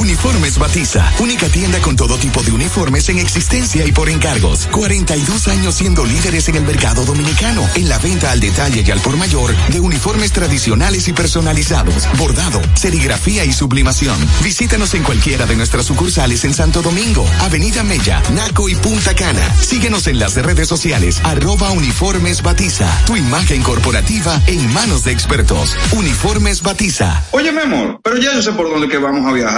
Uniformes 0.00 0.58
Batiza, 0.58 1.12
única 1.18 1.48
tienda 1.48 1.80
con 1.80 1.96
todo 1.96 2.16
tipo 2.16 2.42
de 2.42 2.52
uniformes 2.52 3.08
en 3.08 3.18
existencia 3.18 3.84
y 3.84 3.92
por 3.92 4.08
encargos. 4.08 4.68
42 4.70 5.48
años 5.48 5.74
siendo 5.74 6.04
líderes 6.04 6.48
en 6.48 6.56
el 6.56 6.62
mercado 6.62 7.04
dominicano, 7.04 7.68
en 7.74 7.88
la 7.88 7.98
venta 7.98 8.30
al 8.30 8.40
detalle 8.40 8.84
y 8.86 8.90
al 8.90 9.00
por 9.00 9.16
mayor 9.16 9.54
de 9.68 9.80
uniformes 9.80 10.32
tradicionales 10.32 11.08
y 11.08 11.12
personalizados, 11.12 12.08
bordado, 12.16 12.60
serigrafía 12.74 13.44
y 13.44 13.52
sublimación. 13.52 14.16
Visítanos 14.42 14.94
en 14.94 15.02
cualquiera 15.02 15.46
de 15.46 15.56
nuestras 15.56 15.86
sucursales 15.86 16.44
en 16.44 16.54
Santo 16.54 16.80
Domingo, 16.80 17.26
Avenida 17.40 17.82
Mella, 17.82 18.22
Naco 18.34 18.68
y 18.68 18.76
Punta 18.76 19.14
Cana. 19.14 19.54
Síguenos 19.60 20.06
en 20.06 20.18
las 20.18 20.36
redes 20.36 20.68
sociales, 20.68 21.20
arroba 21.24 21.70
Uniformes 21.72 22.42
Batiza, 22.42 22.88
tu 23.04 23.16
imagen 23.16 23.62
corporativa 23.62 24.40
en 24.46 24.72
manos 24.72 25.04
de 25.04 25.12
expertos. 25.12 25.76
Uniformes 25.92 26.62
Batiza. 26.62 27.24
Oye, 27.32 27.52
mi 27.52 27.60
amor, 27.60 28.00
pero 28.02 28.16
ya 28.16 28.32
yo 28.32 28.42
sé 28.42 28.52
por 28.52 28.70
dónde 28.70 28.88
que 28.88 28.98
vamos 28.98 29.26
a 29.26 29.32
viajar 29.32 29.57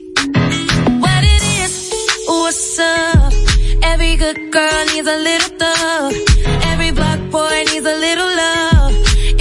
what 1.01 1.23
it 1.23 1.43
is, 1.61 1.73
what's 2.27 2.79
up. 2.79 3.33
Every 3.91 4.15
good 4.15 4.51
girl 4.51 4.85
needs 4.93 5.07
a 5.07 5.17
little 5.17 5.51
thug. 5.61 6.13
Every 6.71 6.91
black 6.91 7.19
boy 7.31 7.57
needs 7.71 7.85
a 7.85 7.97
little 8.07 8.31
love. 8.43 8.93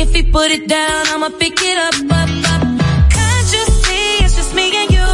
If 0.02 0.14
he 0.14 0.22
put 0.22 0.50
it 0.50 0.68
down, 0.68 1.06
I'ma 1.12 1.30
pick 1.38 1.56
it 1.60 1.78
up, 1.86 1.96
up, 2.20 2.30
up. 2.52 2.62
Can't 3.16 3.48
you 3.54 3.64
see 3.84 4.24
it's 4.24 4.34
just 4.36 4.54
me 4.54 4.66
and 4.80 4.90
you? 4.96 5.10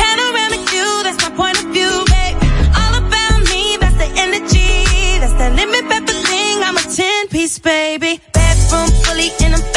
Panoramic 0.00 0.62
view, 0.70 0.90
that's 1.04 1.20
my 1.24 1.32
point 1.40 1.56
of 1.62 1.66
view, 1.76 1.92
babe. 2.12 2.36
All 2.80 2.94
about 3.02 3.40
me, 3.50 3.76
that's 3.80 3.98
the 4.02 4.08
energy. 4.24 5.18
That's 5.22 5.36
the 5.40 5.48
limit, 5.58 5.84
thing. 6.08 6.56
I'm 6.62 6.76
a 6.76 6.82
10 6.82 7.28
piece, 7.28 7.58
baby. 7.58 8.20
Bedroom 8.32 8.88
fully 9.04 9.30
in 9.44 9.54
a 9.54 9.73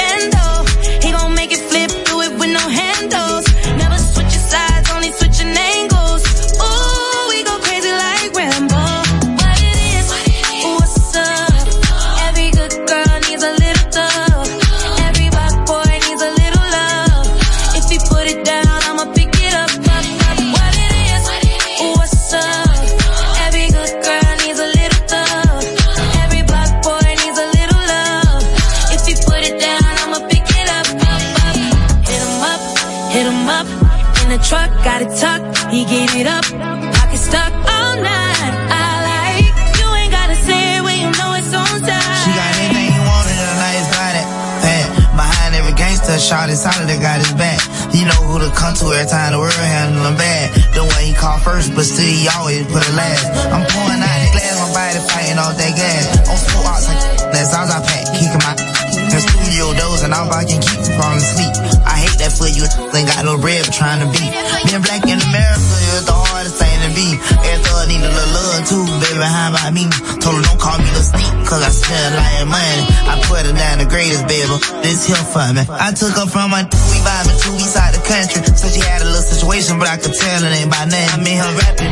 shot 46.28 46.52
is 46.52 46.60
solid, 46.60 46.92
that 46.92 47.00
got 47.00 47.24
his 47.24 47.32
back. 47.40 47.64
You 47.96 48.04
know 48.04 48.20
who 48.28 48.44
to 48.44 48.52
come 48.52 48.76
to 48.84 48.92
every 48.92 49.08
time 49.08 49.32
the 49.32 49.40
world 49.40 49.56
handle 49.56 50.04
him 50.12 50.20
bad. 50.20 50.52
The 50.76 50.84
way 50.84 51.08
he 51.08 51.14
call 51.16 51.40
first, 51.40 51.72
but 51.72 51.88
still 51.88 52.04
he 52.04 52.28
always 52.36 52.68
put 52.68 52.84
it 52.84 52.96
last. 53.00 53.24
I'm 53.48 53.64
pouring 53.64 54.04
out 54.04 54.20
the 54.20 54.30
glass, 54.36 54.56
my 54.60 54.70
body 54.76 55.00
fighting 55.08 55.40
off 55.40 55.56
that 55.56 55.74
gas. 55.80 56.04
On 56.28 56.36
full 56.36 56.68
ox, 56.68 56.84
like 56.92 57.32
that's 57.32 57.56
all 57.56 57.64
I 57.64 57.80
pack, 57.80 58.12
kicking 58.20 58.44
my 58.44 58.60
the 59.08 59.24
studio 59.24 59.72
doors 59.80 60.04
and 60.04 60.12
all 60.12 60.28
I 60.28 60.44
can 60.44 60.60
keep 60.60 60.84
from 60.84 61.00
falling 61.00 61.24
asleep. 61.24 61.54
I 61.88 61.96
hate 62.04 62.18
that 62.20 62.36
for 62.36 62.52
you, 62.52 62.68
ain't 62.92 63.08
got 63.08 63.24
no 63.24 63.40
bread 63.40 63.64
for 63.64 63.72
trying 63.72 64.04
to 64.04 64.08
beat. 64.12 64.32
Being 64.68 64.84
black 64.84 65.08
in 65.08 65.16
America 65.32 65.76
is 65.96 66.04
the 66.04 66.18
hardest 66.18 66.60
thing 66.60 66.76
to 66.84 66.92
be. 66.92 67.16
Every 67.16 67.64
thug 67.64 67.88
need 67.88 68.04
a 68.04 68.12
little 68.12 68.36
love 68.36 68.68
too, 68.68 68.84
baby, 69.00 69.24
how 69.24 69.56
about 69.56 69.72
me? 69.72 69.88
Told 70.20 70.36
her 70.38 70.44
don't 70.44 70.60
call 70.60 70.76
me 70.76 70.92
the 70.92 71.04
sneak, 71.08 71.32
cause 71.48 71.64
I 71.64 71.72
smell 71.72 72.10
like 72.20 72.52
money. 72.52 72.87
I 73.28 73.30
put 73.30 73.44
her 73.44 73.52
down 73.52 73.84
the 73.84 73.90
greatest, 73.92 74.24
baby. 74.24 74.56
This 74.88 75.04
here 75.04 75.20
for 75.20 75.44
me. 75.52 75.60
I 75.68 75.92
took 75.92 76.16
her 76.16 76.32
from 76.32 76.48
my 76.48 76.64
we 76.64 76.98
vibing 77.04 77.36
to 77.36 77.50
east 77.60 77.76
side 77.76 77.92
the 77.92 78.00
country. 78.00 78.40
So 78.56 78.72
she 78.72 78.80
had 78.80 79.04
a 79.04 79.10
little 79.12 79.20
situation, 79.20 79.76
but 79.76 79.92
I 79.92 80.00
could 80.00 80.16
tell 80.16 80.48
it 80.48 80.56
ain't 80.56 80.72
by 80.72 80.88
name. 80.88 81.12
I 81.12 81.20
mean 81.20 81.36
her 81.36 81.52
rapping. 81.60 81.92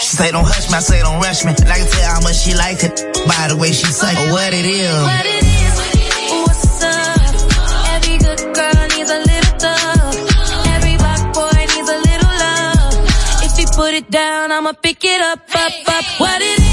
She 0.00 0.16
say 0.16 0.32
don't 0.32 0.48
hush 0.48 0.72
me, 0.72 0.80
I 0.80 0.80
say 0.80 1.04
don't 1.04 1.20
rush 1.20 1.44
me. 1.44 1.52
And 1.52 1.68
I 1.68 1.84
can 1.84 1.84
tell 1.84 2.08
how 2.16 2.24
much 2.24 2.40
she 2.40 2.56
like 2.56 2.80
it 2.80 2.96
by 3.28 3.52
the 3.52 3.60
way 3.60 3.76
she 3.76 3.92
say 3.92 4.08
or 4.08 4.24
oh, 4.24 4.32
what 4.32 4.56
it 4.56 4.64
is. 4.64 4.88
What 5.04 5.26
it 5.28 5.44
is, 5.52 5.74
what's 6.48 6.80
up? 6.80 7.28
Every 8.00 8.16
good 8.16 8.40
girl 8.56 8.80
needs 8.96 9.10
a 9.12 9.20
little 9.20 9.54
thug. 9.60 10.16
Every 10.80 10.96
black 10.96 11.22
boy 11.36 11.60
needs 11.60 11.90
a 11.92 11.98
little 12.08 12.34
love. 12.40 13.44
If 13.44 13.52
he 13.60 13.68
put 13.76 13.92
it 13.92 14.08
down, 14.08 14.48
I'ma 14.48 14.72
pick 14.80 15.04
it 15.04 15.20
up, 15.20 15.44
up, 15.44 15.76
up. 15.92 16.06
What 16.16 16.40
it 16.40 16.56
is, 16.56 16.69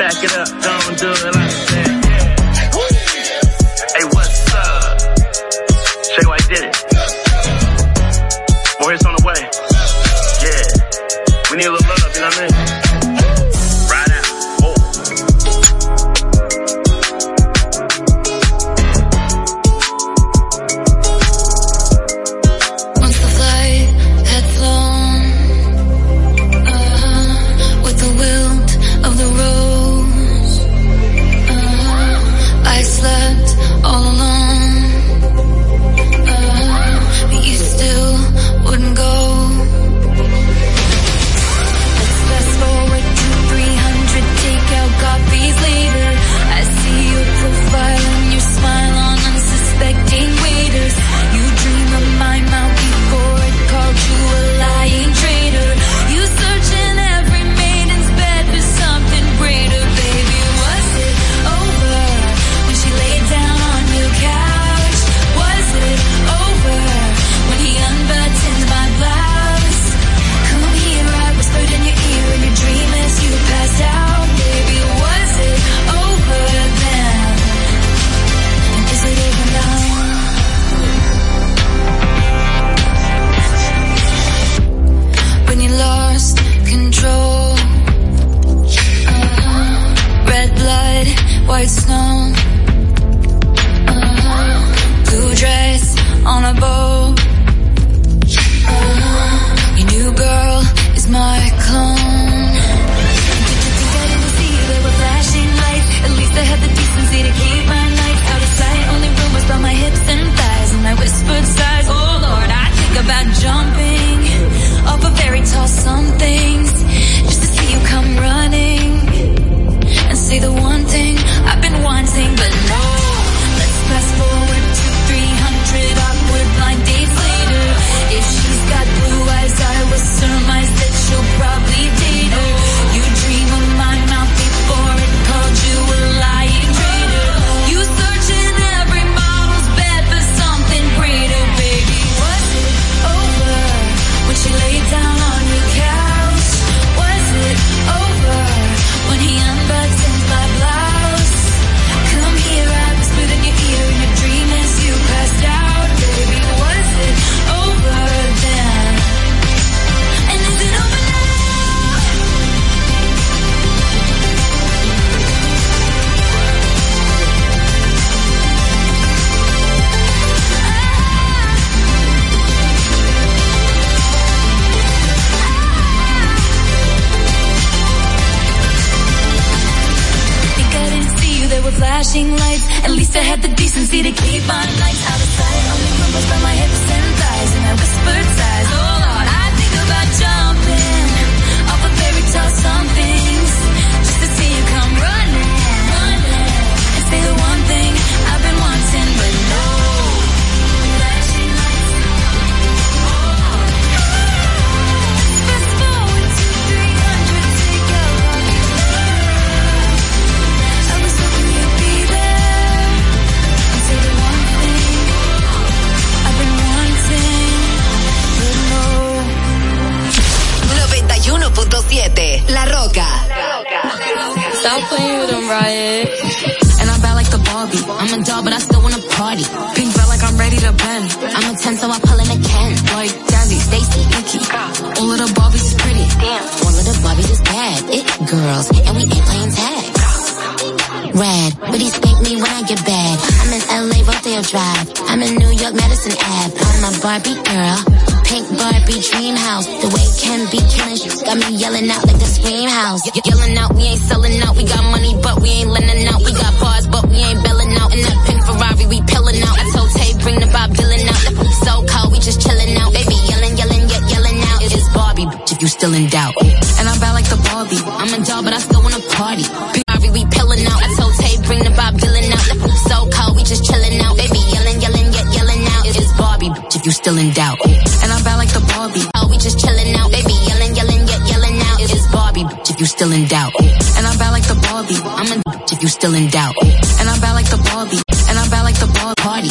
Back 0.00 0.24
it 0.24 0.32
up, 0.32 0.48
don't 0.62 0.98
do 0.98 1.12
it 1.12 1.39